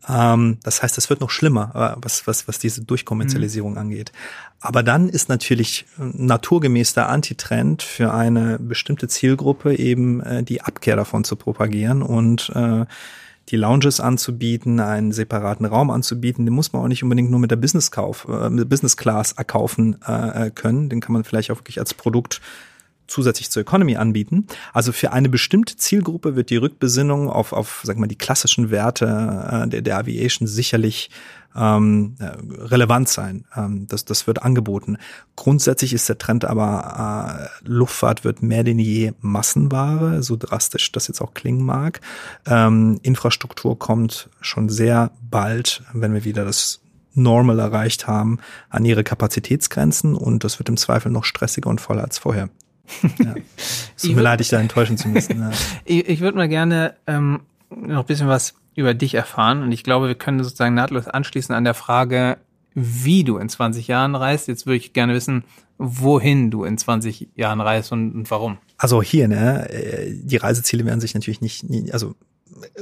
Ähm, 0.08 0.58
das 0.62 0.82
heißt, 0.82 0.96
es 0.98 1.10
wird 1.10 1.20
noch 1.20 1.30
schlimmer, 1.30 1.96
äh, 1.96 2.00
was, 2.02 2.26
was, 2.26 2.46
was 2.46 2.58
diese 2.58 2.82
Durchkommerzialisierung 2.82 3.72
mhm. 3.72 3.78
angeht. 3.78 4.12
Aber 4.60 4.82
dann 4.82 5.08
ist 5.08 5.28
natürlich 5.28 5.86
äh, 5.98 6.02
naturgemäß 6.14 6.94
der 6.94 7.08
Antitrend 7.08 7.82
für 7.82 8.14
eine 8.14 8.58
bestimmte 8.58 9.08
Zielgruppe 9.08 9.76
eben 9.76 10.20
äh, 10.20 10.42
die 10.42 10.62
Abkehr 10.62 10.96
davon 10.96 11.24
zu 11.24 11.36
propagieren 11.36 12.02
und 12.02 12.50
äh, 12.54 12.86
die 13.48 13.56
Lounges 13.56 14.00
anzubieten, 14.00 14.80
einen 14.80 15.12
separaten 15.12 15.66
Raum 15.66 15.90
anzubieten, 15.90 16.44
den 16.44 16.54
muss 16.54 16.72
man 16.72 16.82
auch 16.82 16.88
nicht 16.88 17.02
unbedingt 17.02 17.30
nur 17.30 17.38
mit 17.38 17.50
der 17.50 17.56
Business 17.56 17.90
Kauf, 17.90 18.26
äh, 18.28 18.64
Business 18.64 18.96
Class 18.96 19.32
erkaufen 19.32 19.96
äh, 20.04 20.50
können. 20.50 20.88
Den 20.88 21.00
kann 21.00 21.12
man 21.12 21.24
vielleicht 21.24 21.50
auch 21.50 21.58
wirklich 21.58 21.78
als 21.78 21.94
Produkt 21.94 22.40
zusätzlich 23.06 23.50
zur 23.50 23.62
Economy 23.62 23.96
anbieten. 23.96 24.46
Also 24.72 24.92
für 24.92 25.12
eine 25.12 25.28
bestimmte 25.28 25.76
Zielgruppe 25.76 26.36
wird 26.36 26.50
die 26.50 26.56
Rückbesinnung 26.56 27.30
auf, 27.30 27.52
auf 27.52 27.80
sag 27.84 27.96
mal, 27.98 28.06
die 28.06 28.16
klassischen 28.16 28.70
Werte 28.70 29.64
äh, 29.64 29.68
der, 29.68 29.82
der 29.82 29.98
Aviation 29.98 30.46
sicherlich 30.46 31.10
ähm, 31.56 32.16
äh, 32.18 32.32
relevant 32.64 33.08
sein. 33.08 33.44
Ähm, 33.56 33.86
das, 33.88 34.04
das 34.04 34.26
wird 34.26 34.42
angeboten. 34.42 34.98
Grundsätzlich 35.34 35.92
ist 35.92 36.08
der 36.08 36.18
Trend 36.18 36.44
aber, 36.44 37.50
äh, 37.64 37.68
Luftfahrt 37.68 38.24
wird 38.24 38.42
mehr 38.42 38.64
denn 38.64 38.78
je 38.78 39.12
Massenware, 39.20 40.22
so 40.22 40.36
drastisch 40.36 40.92
das 40.92 41.08
jetzt 41.08 41.20
auch 41.20 41.34
klingen 41.34 41.64
mag. 41.64 42.00
Ähm, 42.46 43.00
Infrastruktur 43.02 43.78
kommt 43.78 44.28
schon 44.40 44.68
sehr 44.68 45.12
bald, 45.22 45.82
wenn 45.92 46.12
wir 46.12 46.24
wieder 46.24 46.44
das 46.44 46.80
Normal 47.14 47.58
erreicht 47.58 48.06
haben, 48.06 48.38
an 48.68 48.84
ihre 48.84 49.02
Kapazitätsgrenzen 49.02 50.14
und 50.14 50.44
das 50.44 50.58
wird 50.58 50.68
im 50.68 50.76
Zweifel 50.76 51.10
noch 51.10 51.24
stressiger 51.24 51.70
und 51.70 51.80
voller 51.80 52.04
als 52.04 52.18
vorher. 52.18 52.50
Ja. 53.18 53.34
Es 53.96 54.02
tut 54.02 54.14
mir 54.14 54.22
leid, 54.22 54.40
dich 54.40 54.48
da 54.48 54.60
enttäuschen 54.60 54.96
zu 54.96 55.08
müssen. 55.08 55.40
Ja. 55.40 55.50
ich 55.84 56.08
ich 56.08 56.20
würde 56.20 56.36
mal 56.36 56.48
gerne 56.48 56.94
ähm, 57.06 57.40
noch 57.70 58.00
ein 58.00 58.06
bisschen 58.06 58.28
was 58.28 58.54
über 58.74 58.94
dich 58.94 59.14
erfahren 59.14 59.62
und 59.62 59.72
ich 59.72 59.82
glaube, 59.82 60.08
wir 60.08 60.14
können 60.14 60.42
sozusagen 60.42 60.74
nahtlos 60.74 61.08
anschließen 61.08 61.54
an 61.54 61.64
der 61.64 61.74
Frage, 61.74 62.38
wie 62.74 63.24
du 63.24 63.38
in 63.38 63.48
20 63.48 63.88
Jahren 63.88 64.14
reist. 64.14 64.48
Jetzt 64.48 64.66
würde 64.66 64.76
ich 64.76 64.92
gerne 64.92 65.14
wissen, 65.14 65.44
wohin 65.78 66.50
du 66.50 66.64
in 66.64 66.76
20 66.76 67.28
Jahren 67.34 67.60
reist 67.60 67.90
und, 67.90 68.14
und 68.14 68.30
warum. 68.30 68.58
Also 68.76 69.02
hier, 69.02 69.28
ne, 69.28 69.68
äh, 69.70 70.12
die 70.14 70.36
Reiseziele 70.36 70.84
werden 70.84 71.00
sich 71.00 71.14
natürlich 71.14 71.40
nicht, 71.40 71.64
also 71.92 72.14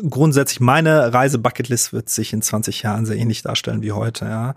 grundsätzlich 0.08 0.60
meine 0.60 1.12
Reise-Bucketlist 1.12 1.92
wird 1.92 2.08
sich 2.08 2.32
in 2.32 2.42
20 2.42 2.82
Jahren 2.82 3.06
sehr 3.06 3.16
ähnlich 3.16 3.42
darstellen 3.42 3.82
wie 3.82 3.92
heute. 3.92 4.24
Ja. 4.24 4.54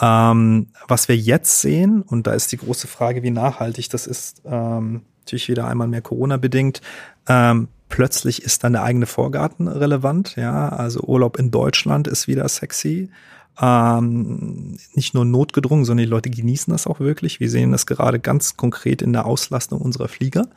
Ähm, 0.00 0.68
was 0.88 1.08
wir 1.08 1.16
jetzt 1.16 1.60
sehen, 1.60 2.02
und 2.02 2.26
da 2.26 2.32
ist 2.32 2.52
die 2.52 2.56
große 2.56 2.86
Frage, 2.86 3.22
wie 3.22 3.30
nachhaltig 3.30 3.90
das 3.90 4.06
ist, 4.06 4.42
ähm, 4.44 5.02
natürlich 5.20 5.48
wieder 5.48 5.66
einmal 5.66 5.88
mehr 5.88 6.02
Corona-bedingt. 6.02 6.80
Ähm, 7.28 7.68
plötzlich 7.88 8.42
ist 8.42 8.64
dann 8.64 8.74
der 8.74 8.82
eigene 8.82 9.06
Vorgarten 9.06 9.68
relevant. 9.68 10.36
Ja, 10.36 10.68
also 10.68 11.00
Urlaub 11.00 11.38
in 11.38 11.50
Deutschland 11.50 12.08
ist 12.08 12.28
wieder 12.28 12.48
sexy. 12.48 13.10
Ähm, 13.60 14.76
nicht 14.94 15.14
nur 15.14 15.24
notgedrungen, 15.24 15.84
sondern 15.84 16.04
die 16.04 16.10
Leute 16.10 16.28
genießen 16.28 16.70
das 16.70 16.86
auch 16.86 17.00
wirklich. 17.00 17.40
Wir 17.40 17.48
sehen 17.48 17.72
das 17.72 17.86
gerade 17.86 18.18
ganz 18.18 18.56
konkret 18.56 19.00
in 19.00 19.12
der 19.12 19.24
Auslastung 19.24 19.80
unserer 19.80 20.08
Flieger. 20.08 20.48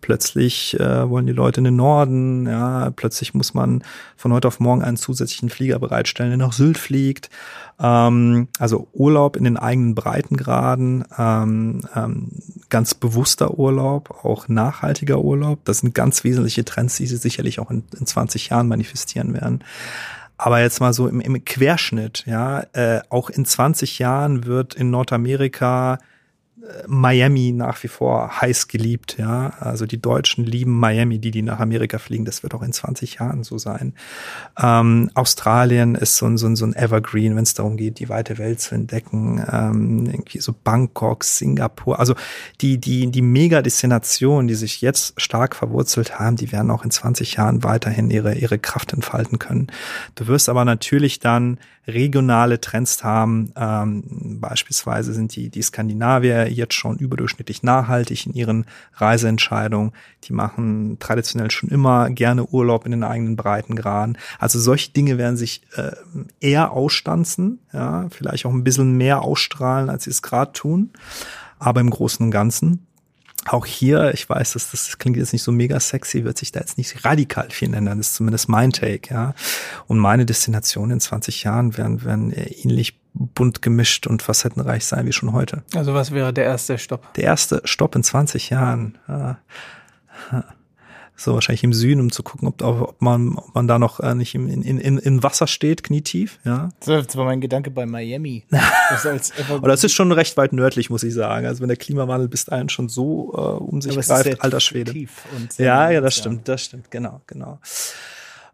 Plötzlich 0.00 0.78
äh, 0.80 1.08
wollen 1.08 1.26
die 1.26 1.32
Leute 1.32 1.60
in 1.60 1.64
den 1.64 1.76
Norden, 1.76 2.46
ja, 2.46 2.90
plötzlich 2.90 3.32
muss 3.34 3.54
man 3.54 3.84
von 4.16 4.32
heute 4.32 4.48
auf 4.48 4.58
morgen 4.58 4.82
einen 4.82 4.96
zusätzlichen 4.96 5.50
Flieger 5.50 5.78
bereitstellen, 5.78 6.30
der 6.30 6.38
nach 6.38 6.52
Sylt 6.52 6.78
fliegt. 6.78 7.30
Ähm, 7.78 8.48
also 8.58 8.88
Urlaub 8.92 9.36
in 9.36 9.44
den 9.44 9.56
eigenen 9.56 9.94
Breitengraden, 9.94 11.04
ähm, 11.16 11.82
ähm, 11.94 12.32
ganz 12.70 12.94
bewusster 12.94 13.56
Urlaub, 13.56 14.24
auch 14.24 14.48
nachhaltiger 14.48 15.20
Urlaub. 15.20 15.64
Das 15.64 15.78
sind 15.78 15.94
ganz 15.94 16.24
wesentliche 16.24 16.64
Trends, 16.64 16.96
die 16.96 17.06
sich 17.06 17.20
sicherlich 17.20 17.60
auch 17.60 17.70
in, 17.70 17.84
in 17.98 18.06
20 18.06 18.48
Jahren 18.48 18.66
manifestieren 18.66 19.32
werden. 19.32 19.62
Aber 20.38 20.60
jetzt 20.60 20.80
mal 20.80 20.92
so 20.92 21.08
im, 21.08 21.20
im 21.20 21.44
Querschnitt, 21.44 22.22
ja, 22.26 22.60
äh, 22.72 23.00
auch 23.10 23.28
in 23.28 23.44
20 23.44 23.98
Jahren 23.98 24.46
wird 24.46 24.74
in 24.74 24.90
Nordamerika 24.90 25.98
Miami 26.86 27.52
nach 27.52 27.82
wie 27.82 27.88
vor 27.88 28.40
heiß 28.40 28.68
geliebt, 28.68 29.16
ja. 29.18 29.50
Also 29.60 29.86
die 29.86 30.00
Deutschen 30.00 30.44
lieben 30.44 30.78
Miami, 30.78 31.18
die, 31.18 31.30
die 31.30 31.42
nach 31.42 31.60
Amerika 31.60 31.98
fliegen. 31.98 32.24
Das 32.24 32.42
wird 32.42 32.54
auch 32.54 32.62
in 32.62 32.72
20 32.72 33.14
Jahren 33.14 33.42
so 33.42 33.58
sein. 33.58 33.94
Ähm, 34.60 35.10
Australien 35.14 35.94
ist 35.94 36.16
so 36.16 36.26
ein, 36.26 36.36
so 36.36 36.46
ein, 36.46 36.56
so 36.56 36.66
ein 36.66 36.74
Evergreen, 36.74 37.36
wenn 37.36 37.44
es 37.44 37.54
darum 37.54 37.76
geht, 37.76 37.98
die 37.98 38.08
weite 38.08 38.38
Welt 38.38 38.60
zu 38.60 38.74
entdecken. 38.74 39.44
Ähm, 39.50 40.06
irgendwie 40.06 40.40
so 40.40 40.52
Bangkok, 40.52 41.24
Singapur. 41.24 41.98
Also 41.98 42.14
die, 42.60 42.78
die, 42.78 43.10
die 43.10 43.22
Mega-Destinationen, 43.22 44.48
die 44.48 44.54
sich 44.54 44.80
jetzt 44.80 45.20
stark 45.20 45.56
verwurzelt 45.56 46.18
haben, 46.18 46.36
die 46.36 46.52
werden 46.52 46.70
auch 46.70 46.84
in 46.84 46.90
20 46.90 47.34
Jahren 47.34 47.64
weiterhin 47.64 48.10
ihre, 48.10 48.34
ihre 48.34 48.58
Kraft 48.58 48.92
entfalten 48.92 49.38
können. 49.38 49.68
Du 50.16 50.26
wirst 50.26 50.48
aber 50.48 50.64
natürlich 50.64 51.18
dann 51.18 51.58
regionale 51.88 52.60
Trends 52.60 53.02
haben. 53.02 53.52
Ähm, 53.56 54.38
beispielsweise 54.40 55.14
sind 55.14 55.34
die, 55.34 55.48
die 55.48 55.62
Skandinavier 55.62 56.52
jetzt 56.52 56.74
schon 56.74 56.98
überdurchschnittlich 56.98 57.62
nachhaltig 57.62 58.26
in 58.26 58.34
ihren 58.34 58.66
Reiseentscheidungen. 58.94 59.92
Die 60.24 60.32
machen 60.32 60.98
traditionell 61.00 61.50
schon 61.50 61.70
immer 61.70 62.10
gerne 62.10 62.44
Urlaub 62.44 62.84
in 62.84 62.92
den 62.92 63.04
eigenen 63.04 63.36
Breitengraden. 63.36 64.18
Also 64.38 64.60
solche 64.60 64.92
Dinge 64.92 65.18
werden 65.18 65.36
sich 65.36 65.62
äh, 65.76 65.92
eher 66.40 66.72
ausstanzen, 66.72 67.60
ja, 67.72 68.08
vielleicht 68.10 68.44
auch 68.44 68.52
ein 68.52 68.64
bisschen 68.64 68.96
mehr 68.96 69.22
ausstrahlen, 69.22 69.88
als 69.88 70.04
sie 70.04 70.10
es 70.10 70.22
gerade 70.22 70.52
tun. 70.52 70.90
Aber 71.58 71.80
im 71.80 71.90
Großen 71.90 72.24
und 72.24 72.30
Ganzen 72.30 72.87
auch 73.46 73.66
hier, 73.66 74.12
ich 74.14 74.28
weiß, 74.28 74.52
dass 74.52 74.70
das 74.70 74.98
klingt 74.98 75.16
jetzt 75.16 75.32
nicht 75.32 75.42
so 75.42 75.52
mega 75.52 75.78
sexy, 75.80 76.24
wird 76.24 76.38
sich 76.38 76.52
da 76.52 76.60
jetzt 76.60 76.76
nicht 76.76 77.04
radikal 77.04 77.50
viel 77.50 77.72
ändern. 77.72 77.98
Das 77.98 78.08
ist 78.08 78.14
zumindest 78.16 78.48
mein 78.48 78.72
Take, 78.72 79.12
ja. 79.12 79.34
Und 79.86 79.98
meine 79.98 80.26
Destination 80.26 80.90
in 80.90 81.00
20 81.00 81.44
Jahren 81.44 81.76
werden, 81.76 82.04
werden 82.04 82.32
ähnlich 82.32 82.98
bunt 83.14 83.62
gemischt 83.62 84.06
und 84.06 84.22
facettenreich 84.22 84.84
sein 84.84 85.06
wie 85.06 85.12
schon 85.12 85.32
heute. 85.32 85.62
Also 85.74 85.94
was 85.94 86.10
wäre 86.10 86.32
der 86.32 86.44
erste 86.44 86.78
Stopp? 86.78 87.14
Der 87.14 87.24
erste 87.24 87.62
Stopp 87.64 87.96
in 87.96 88.02
20 88.02 88.50
Jahren. 88.50 88.98
Ja 89.08 89.38
so 91.18 91.34
wahrscheinlich 91.34 91.64
im 91.64 91.72
Süden, 91.72 92.00
um 92.00 92.12
zu 92.12 92.22
gucken, 92.22 92.46
ob, 92.46 92.62
ob 92.62 93.02
man, 93.02 93.36
ob 93.36 93.54
man 93.54 93.66
da 93.66 93.78
noch 93.78 93.98
äh, 94.00 94.14
nicht 94.14 94.34
im, 94.34 94.48
in, 94.48 94.62
in, 94.62 94.98
in 94.98 95.22
Wasser 95.22 95.48
steht, 95.48 95.82
knietief, 95.82 96.38
ja. 96.44 96.68
Das 96.84 97.16
war 97.16 97.24
mein 97.24 97.40
Gedanke 97.40 97.70
bei 97.70 97.86
Miami. 97.86 98.44
Das 98.90 99.04
als 99.04 99.32
Aber 99.50 99.68
das 99.68 99.84
ist 99.84 99.92
schon 99.92 100.12
recht 100.12 100.38
weit 100.38 100.54
nördlich, 100.54 100.88
muss 100.88 101.02
ich 101.02 101.12
sagen. 101.12 101.46
Also 101.46 101.60
wenn 101.60 101.68
der 101.68 101.76
Klimawandel 101.76 102.28
bis 102.28 102.46
dahin 102.46 102.70
schon 102.70 102.88
so 102.88 103.32
äh, 103.34 103.38
um 103.62 103.82
sich 103.82 103.94
greift, 103.94 104.40
alter 104.42 104.60
Schwede. 104.60 104.94
Ja, 105.58 105.90
ja, 105.90 106.00
das 106.00 106.16
stimmt, 106.16 106.48
das 106.48 106.64
stimmt, 106.64 106.90
genau, 106.90 107.20
genau. 107.26 107.58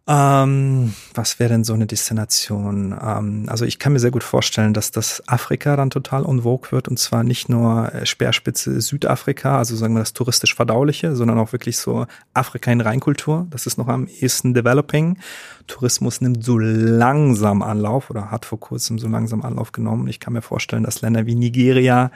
Ähm, 0.06 0.92
was 1.14 1.38
wäre 1.38 1.48
denn 1.48 1.64
so 1.64 1.72
eine 1.72 1.86
Destination? 1.86 2.94
Ähm, 3.02 3.46
also 3.48 3.64
ich 3.64 3.78
kann 3.78 3.94
mir 3.94 4.00
sehr 4.00 4.10
gut 4.10 4.22
vorstellen, 4.22 4.74
dass 4.74 4.90
das 4.90 5.26
Afrika 5.26 5.76
dann 5.76 5.88
total 5.88 6.24
vogue 6.24 6.72
wird 6.72 6.88
und 6.88 6.98
zwar 6.98 7.24
nicht 7.24 7.48
nur 7.48 7.90
äh, 7.94 8.04
Speerspitze 8.04 8.82
Südafrika, 8.82 9.56
also 9.56 9.74
sagen 9.76 9.94
wir 9.94 10.00
das 10.00 10.12
touristisch 10.12 10.54
verdauliche, 10.54 11.16
sondern 11.16 11.38
auch 11.38 11.52
wirklich 11.52 11.78
so 11.78 12.06
Afrika 12.34 12.70
in 12.70 12.82
Reinkultur. 12.82 13.46
Das 13.48 13.66
ist 13.66 13.78
noch 13.78 13.88
am 13.88 14.06
ehesten 14.06 14.52
developing. 14.52 15.16
Tourismus 15.66 16.20
nimmt 16.20 16.44
so 16.44 16.58
langsam 16.58 17.62
Anlauf 17.62 18.10
oder 18.10 18.30
hat 18.30 18.44
vor 18.44 18.60
kurzem 18.60 18.98
so 18.98 19.08
langsam 19.08 19.40
Anlauf 19.40 19.72
genommen. 19.72 20.08
Ich 20.08 20.20
kann 20.20 20.34
mir 20.34 20.42
vorstellen, 20.42 20.82
dass 20.82 21.00
Länder 21.00 21.24
wie 21.24 21.34
Nigeria 21.34 22.10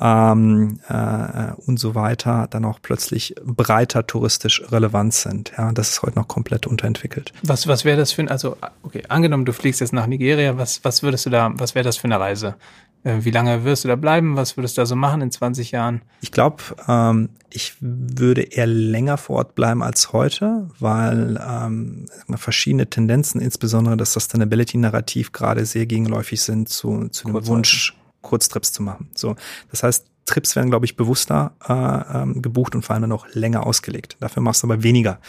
ähm, 0.00 0.78
äh, 0.88 1.52
und 1.66 1.80
so 1.80 1.96
weiter 1.96 2.46
dann 2.48 2.64
auch 2.64 2.78
plötzlich 2.80 3.34
breiter 3.44 4.06
touristisch 4.06 4.62
relevant 4.70 5.14
sind. 5.14 5.52
Ja, 5.58 5.72
das 5.72 5.90
ist 5.90 6.02
heute 6.02 6.18
noch 6.18 6.28
komplett 6.28 6.68
unterentwickelt. 6.68 7.23
Was, 7.42 7.66
was 7.66 7.84
wäre 7.84 7.96
das 7.96 8.12
für 8.12 8.22
ein, 8.22 8.28
also, 8.28 8.56
okay, 8.82 9.02
angenommen, 9.08 9.44
du 9.44 9.52
fliegst 9.52 9.80
jetzt 9.80 9.92
nach 9.92 10.06
Nigeria, 10.06 10.56
was, 10.58 10.84
was 10.84 11.02
würdest 11.02 11.26
du 11.26 11.30
da, 11.30 11.52
was 11.54 11.74
wäre 11.74 11.84
das 11.84 11.96
für 11.96 12.04
eine 12.04 12.20
Reise? 12.20 12.56
Äh, 13.04 13.18
wie 13.20 13.30
lange 13.30 13.64
wirst 13.64 13.84
du 13.84 13.88
da 13.88 13.96
bleiben? 13.96 14.36
Was 14.36 14.56
würdest 14.56 14.76
du 14.76 14.80
da 14.80 14.86
so 14.86 14.96
machen 14.96 15.20
in 15.20 15.30
20 15.30 15.70
Jahren? 15.70 16.02
Ich 16.20 16.32
glaube, 16.32 16.62
ähm, 16.88 17.28
ich 17.50 17.76
würde 17.80 18.42
eher 18.42 18.66
länger 18.66 19.18
vor 19.18 19.36
Ort 19.36 19.54
bleiben 19.54 19.82
als 19.82 20.12
heute, 20.12 20.68
weil 20.80 21.40
ähm, 21.46 22.06
verschiedene 22.34 22.88
Tendenzen, 22.88 23.40
insbesondere 23.40 23.96
das 23.96 24.12
Sustainability-Narrativ, 24.14 25.32
gerade 25.32 25.66
sehr 25.66 25.86
gegenläufig 25.86 26.42
sind 26.42 26.68
zu, 26.68 27.08
zu 27.08 27.28
dem 27.28 27.46
Wunsch, 27.46 27.96
Kurztrips 28.22 28.72
zu 28.72 28.82
machen. 28.82 29.10
So, 29.14 29.36
das 29.70 29.82
heißt, 29.82 30.06
Trips 30.26 30.56
werden, 30.56 30.70
glaube 30.70 30.86
ich, 30.86 30.96
bewusster 30.96 31.52
äh, 31.68 32.22
ähm, 32.22 32.40
gebucht 32.40 32.74
und 32.74 32.82
vor 32.82 32.94
allem 32.94 33.02
dann 33.02 33.12
auch 33.12 33.26
länger 33.34 33.66
ausgelegt. 33.66 34.16
Dafür 34.20 34.42
machst 34.42 34.62
du 34.62 34.66
aber 34.66 34.82
weniger 34.82 35.20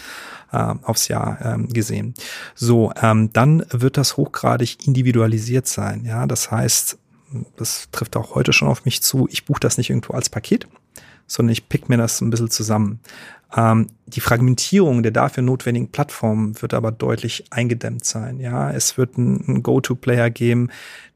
äh, 0.52 0.74
aufs 0.84 1.08
Jahr 1.08 1.40
ähm, 1.44 1.68
gesehen. 1.70 2.14
So, 2.54 2.92
ähm, 3.02 3.32
dann 3.34 3.66
wird 3.70 3.98
das 3.98 4.18
hochgradig 4.18 4.88
individualisiert 4.88 5.68
sein. 5.68 6.06
Ja, 6.06 6.28
das 6.28 6.52
heißt, 6.52 6.98
das 7.58 7.90
trifft 7.92 8.16
auch 8.16 8.36
heute 8.36 8.54
schon 8.54 8.68
auf 8.68 8.86
mich 8.86 9.02
zu, 9.02 9.28
ich 9.32 9.46
buche 9.46 9.60
das 9.60 9.78
nicht 9.78 9.90
irgendwo 9.90 10.14
als 10.14 10.30
Paket, 10.30 10.68
sondern 11.28 11.54
ich 11.54 11.70
pick 11.70 11.90
mir 11.90 11.98
das 11.98 12.22
ein 12.22 12.30
bisschen 12.30 12.52
zusammen. 12.52 13.00
Ähm, 13.56 13.88
die 14.08 14.22
Fragmentierung 14.22 15.02
der 15.02 15.12
dafür 15.12 15.42
notwendigen 15.42 15.92
Plattformen 15.92 16.62
wird 16.62 16.74
aber 16.74 16.92
deutlich 16.92 17.46
eingedämmt 17.50 18.06
sein. 18.06 18.40
Ja, 18.40 18.72
es 18.72 18.98
wird 18.98 19.18
einen 19.18 19.64
Go-to-Player 19.64 20.30
geben, 20.30 20.70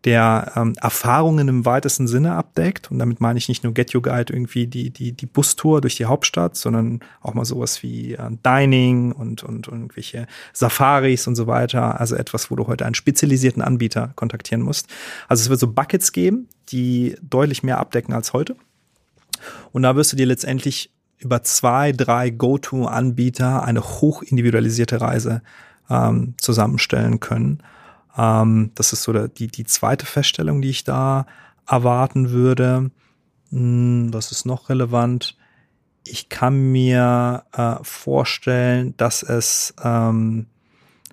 der 0.06 0.54
ähm, 0.56 0.74
Erfahrungen 0.82 1.48
im 1.48 1.66
weitesten 1.66 2.08
Sinne 2.08 2.34
abdeckt. 2.34 2.90
Und 2.90 3.00
damit 3.00 3.22
meine 3.22 3.38
ich 3.38 3.48
nicht 3.48 3.64
nur 3.64 3.74
Get 3.74 3.94
Your 3.94 4.02
Guide 4.02 4.34
irgendwie 4.34 4.66
die, 4.66 4.90
die, 4.90 5.12
die 5.12 5.26
Bustour 5.26 5.82
durch 5.82 5.98
die 5.98 6.06
Hauptstadt, 6.06 6.56
sondern 6.56 7.02
auch 7.22 7.34
mal 7.34 7.46
sowas 7.46 7.84
wie 7.84 8.14
äh, 8.14 8.30
Dining 8.46 9.12
und, 9.12 9.44
und, 9.44 9.68
und 9.68 9.80
irgendwelche 9.80 10.26
Safaris 10.54 11.28
und 11.28 11.36
so 11.36 11.46
weiter. 11.48 12.00
Also 12.00 12.16
etwas, 12.16 12.50
wo 12.50 12.56
du 12.56 12.68
heute 12.68 12.86
einen 12.86 12.96
spezialisierten 12.96 13.62
Anbieter 13.62 14.14
kontaktieren 14.16 14.64
musst. 14.64 14.88
Also 15.28 15.42
es 15.42 15.50
wird 15.50 15.60
so 15.60 15.72
Buckets 15.72 16.12
geben, 16.12 16.48
die 16.70 17.16
deutlich 17.22 17.62
mehr 17.62 17.78
abdecken 17.78 18.14
als 18.14 18.34
heute. 18.34 18.56
Und 19.72 19.84
da 19.84 19.96
wirst 19.96 20.12
du 20.12 20.18
dir 20.18 20.26
letztendlich 20.26 20.92
über 21.20 21.44
zwei, 21.44 21.92
drei 21.92 22.30
Go-To-Anbieter 22.30 23.64
eine 23.64 23.82
hochindividualisierte 23.82 25.02
Reise 25.02 25.42
ähm, 25.90 26.34
zusammenstellen 26.38 27.20
können. 27.20 27.62
Ähm, 28.18 28.72
das 28.76 28.94
ist 28.94 29.04
so 29.04 29.28
die, 29.28 29.48
die 29.48 29.66
zweite 29.66 30.06
Feststellung, 30.06 30.62
die 30.62 30.70
ich 30.70 30.84
da 30.84 31.26
erwarten 31.68 32.32
würde. 32.32 32.92
Hm, 33.52 34.14
was 34.14 34.32
ist 34.32 34.46
noch 34.46 34.70
relevant? 34.70 35.38
Ich 36.06 36.30
kann 36.30 36.72
mir 36.72 37.44
äh, 37.52 37.76
vorstellen, 37.84 38.96
dass 38.98 39.22
es 39.22 39.74
ähm, 39.84 40.48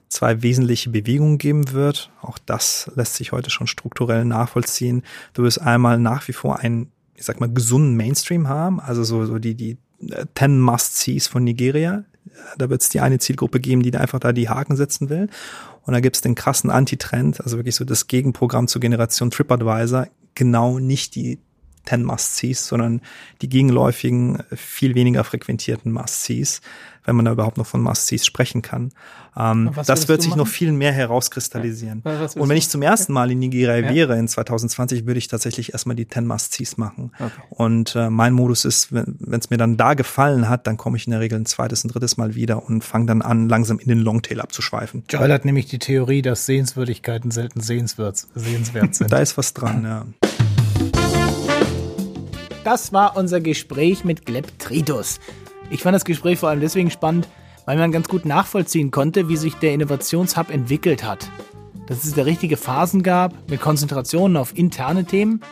zwei 0.08 0.42
wesentliche 0.42 0.90
Bewegungen 0.90 1.38
geben 1.38 1.72
wird. 1.72 2.10
Auch 2.22 2.38
das 2.38 2.90
lässt 2.94 3.16
sich 3.16 3.32
heute 3.32 3.50
schon 3.50 3.66
strukturell 3.66 4.24
nachvollziehen. 4.24 5.02
Du 5.34 5.42
wirst 5.42 5.60
einmal 5.60 5.98
nach 5.98 6.28
wie 6.28 6.32
vor 6.32 6.60
einen, 6.60 6.92
ich 7.14 7.24
sag 7.24 7.40
mal, 7.40 7.52
gesunden 7.52 7.96
Mainstream 7.96 8.48
haben, 8.48 8.80
also 8.80 9.02
so, 9.02 9.26
so 9.26 9.38
die, 9.38 9.54
die 9.54 9.78
10 10.36 10.60
Must-Sees 10.60 11.26
von 11.28 11.44
Nigeria. 11.44 12.04
Da 12.58 12.70
wird 12.70 12.82
es 12.82 12.88
die 12.88 13.00
eine 13.00 13.18
Zielgruppe 13.18 13.60
geben, 13.60 13.82
die 13.82 13.90
da 13.90 14.00
einfach 14.00 14.20
da 14.20 14.32
die 14.32 14.48
Haken 14.48 14.76
setzen 14.76 15.08
will. 15.08 15.28
Und 15.82 15.92
da 15.92 16.00
gibt 16.00 16.16
es 16.16 16.22
den 16.22 16.34
krassen 16.34 16.70
Antitrend, 16.70 17.40
also 17.40 17.56
wirklich 17.56 17.76
so 17.76 17.84
das 17.84 18.08
Gegenprogramm 18.08 18.68
zur 18.68 18.80
Generation 18.80 19.30
TripAdvisor, 19.30 20.08
genau 20.34 20.78
nicht 20.78 21.14
die 21.14 21.38
10 21.86 22.04
Must-Sees, 22.04 22.66
sondern 22.66 23.00
die 23.42 23.48
gegenläufigen, 23.48 24.42
viel 24.54 24.94
weniger 24.94 25.24
frequentierten 25.24 25.92
Must-Sees 25.92 26.60
wenn 27.06 27.16
man 27.16 27.24
da 27.24 27.32
überhaupt 27.32 27.56
noch 27.56 27.66
von 27.66 27.80
Must-Sees 27.80 28.26
sprechen 28.26 28.62
kann. 28.62 28.90
Ähm, 29.38 29.70
das 29.86 30.08
wird 30.08 30.22
sich 30.22 30.30
machen? 30.30 30.38
noch 30.38 30.48
viel 30.48 30.72
mehr 30.72 30.92
herauskristallisieren. 30.92 32.02
Ja. 32.04 32.28
Und 32.34 32.48
wenn 32.48 32.56
ich 32.56 32.68
zum 32.68 32.82
ersten 32.82 33.12
Mal 33.12 33.30
in 33.30 33.38
Nigeria 33.38 33.78
ja. 33.78 33.94
wäre 33.94 34.18
in 34.18 34.28
2020, 34.28 35.06
würde 35.06 35.18
ich 35.18 35.28
tatsächlich 35.28 35.72
erstmal 35.72 35.94
die 35.94 36.08
10 36.08 36.26
Must-Sees 36.26 36.76
machen. 36.76 37.12
Okay. 37.18 37.30
Und 37.50 37.94
äh, 37.94 38.10
mein 38.10 38.32
Modus 38.32 38.64
ist, 38.64 38.92
wenn 38.92 39.16
es 39.30 39.50
mir 39.50 39.56
dann 39.56 39.76
da 39.76 39.94
gefallen 39.94 40.48
hat, 40.48 40.66
dann 40.66 40.76
komme 40.76 40.96
ich 40.96 41.06
in 41.06 41.12
der 41.12 41.20
Regel 41.20 41.38
ein 41.38 41.46
zweites, 41.46 41.84
ein 41.84 41.88
drittes 41.88 42.16
Mal 42.16 42.34
wieder 42.34 42.64
und 42.64 42.82
fange 42.82 43.06
dann 43.06 43.22
an, 43.22 43.48
langsam 43.48 43.78
in 43.78 43.88
den 43.88 43.98
Longtail 43.98 44.40
abzuschweifen. 44.40 45.04
Joel 45.08 45.32
hat 45.32 45.44
nämlich 45.44 45.66
die 45.66 45.78
Theorie, 45.78 46.22
dass 46.22 46.46
Sehenswürdigkeiten 46.46 47.30
selten 47.30 47.60
sehenswert, 47.60 48.26
sehenswert 48.34 48.94
sind. 48.96 49.12
da 49.12 49.18
ist 49.18 49.38
was 49.38 49.54
dran, 49.54 49.84
ja. 49.84 50.06
Das 52.66 52.92
war 52.92 53.16
unser 53.16 53.40
Gespräch 53.40 54.04
mit 54.04 54.26
Gleb 54.26 54.58
Tritus. 54.58 55.20
Ich 55.70 55.84
fand 55.84 55.94
das 55.94 56.04
Gespräch 56.04 56.40
vor 56.40 56.48
allem 56.48 56.58
deswegen 56.58 56.90
spannend, 56.90 57.28
weil 57.64 57.78
man 57.78 57.92
ganz 57.92 58.08
gut 58.08 58.24
nachvollziehen 58.24 58.90
konnte, 58.90 59.28
wie 59.28 59.36
sich 59.36 59.54
der 59.54 59.72
Innovationshub 59.72 60.50
entwickelt 60.50 61.04
hat. 61.04 61.30
dass 61.86 62.02
es 62.02 62.14
da 62.14 62.22
richtige 62.24 62.56
Phasen 62.56 63.04
gab 63.04 63.48
mit 63.48 63.60
Konzentrationen 63.60 64.36
auf 64.36 64.58
interne 64.58 65.04
Themen, 65.04 65.42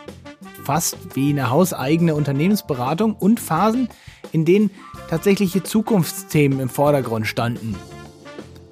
fast 0.65 0.97
wie 1.15 1.29
eine 1.29 1.49
hauseigene 1.49 2.15
Unternehmensberatung 2.15 3.15
und 3.15 3.39
Phasen, 3.39 3.87
in 4.33 4.43
denen 4.43 4.69
tatsächliche 5.09 5.63
Zukunftsthemen 5.63 6.59
im 6.59 6.67
Vordergrund 6.67 7.27
standen. 7.27 7.77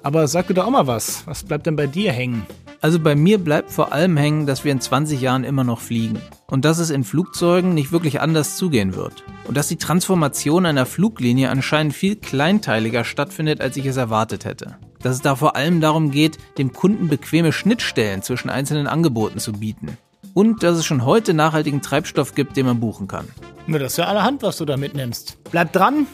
Aber 0.02 0.28
sag 0.28 0.48
dir 0.48 0.54
doch 0.54 0.66
auch 0.66 0.70
mal 0.70 0.86
was. 0.86 1.26
Was 1.26 1.44
bleibt 1.44 1.64
denn 1.64 1.76
bei 1.76 1.86
dir 1.86 2.12
hängen? 2.12 2.46
Also 2.84 3.00
bei 3.00 3.14
mir 3.14 3.38
bleibt 3.38 3.70
vor 3.70 3.94
allem 3.94 4.14
hängen, 4.18 4.44
dass 4.44 4.62
wir 4.62 4.70
in 4.70 4.78
20 4.78 5.18
Jahren 5.18 5.42
immer 5.44 5.64
noch 5.64 5.80
fliegen. 5.80 6.20
Und 6.48 6.66
dass 6.66 6.76
es 6.76 6.90
in 6.90 7.02
Flugzeugen 7.02 7.72
nicht 7.72 7.92
wirklich 7.92 8.20
anders 8.20 8.58
zugehen 8.58 8.94
wird. 8.94 9.24
Und 9.48 9.56
dass 9.56 9.68
die 9.68 9.78
Transformation 9.78 10.66
einer 10.66 10.84
Fluglinie 10.84 11.48
anscheinend 11.48 11.94
viel 11.94 12.14
kleinteiliger 12.14 13.04
stattfindet, 13.04 13.62
als 13.62 13.78
ich 13.78 13.86
es 13.86 13.96
erwartet 13.96 14.44
hätte. 14.44 14.76
Dass 15.00 15.14
es 15.14 15.22
da 15.22 15.34
vor 15.34 15.56
allem 15.56 15.80
darum 15.80 16.10
geht, 16.10 16.36
dem 16.58 16.74
Kunden 16.74 17.08
bequeme 17.08 17.52
Schnittstellen 17.52 18.20
zwischen 18.20 18.50
einzelnen 18.50 18.86
Angeboten 18.86 19.38
zu 19.38 19.54
bieten. 19.54 19.96
Und 20.34 20.62
dass 20.62 20.76
es 20.76 20.84
schon 20.84 21.06
heute 21.06 21.32
nachhaltigen 21.32 21.80
Treibstoff 21.80 22.34
gibt, 22.34 22.54
den 22.58 22.66
man 22.66 22.80
buchen 22.80 23.08
kann. 23.08 23.28
Na, 23.66 23.78
das 23.78 23.92
ist 23.92 23.96
ja 23.96 24.08
allerhand, 24.08 24.42
was 24.42 24.58
du 24.58 24.66
da 24.66 24.76
mitnimmst. 24.76 25.38
Bleib 25.50 25.72
dran. 25.72 26.06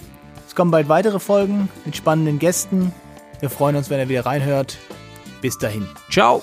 Es 0.46 0.54
kommen 0.54 0.70
bald 0.70 0.88
weitere 0.88 1.18
Folgen 1.18 1.68
mit 1.84 1.96
spannenden 1.96 2.38
Gästen. 2.38 2.92
Wir 3.40 3.50
freuen 3.50 3.74
uns, 3.74 3.90
wenn 3.90 3.98
ihr 3.98 4.08
wieder 4.08 4.24
reinhört. 4.24 4.78
Bis 5.40 5.56
dahin, 5.56 5.86
ciao! 6.10 6.42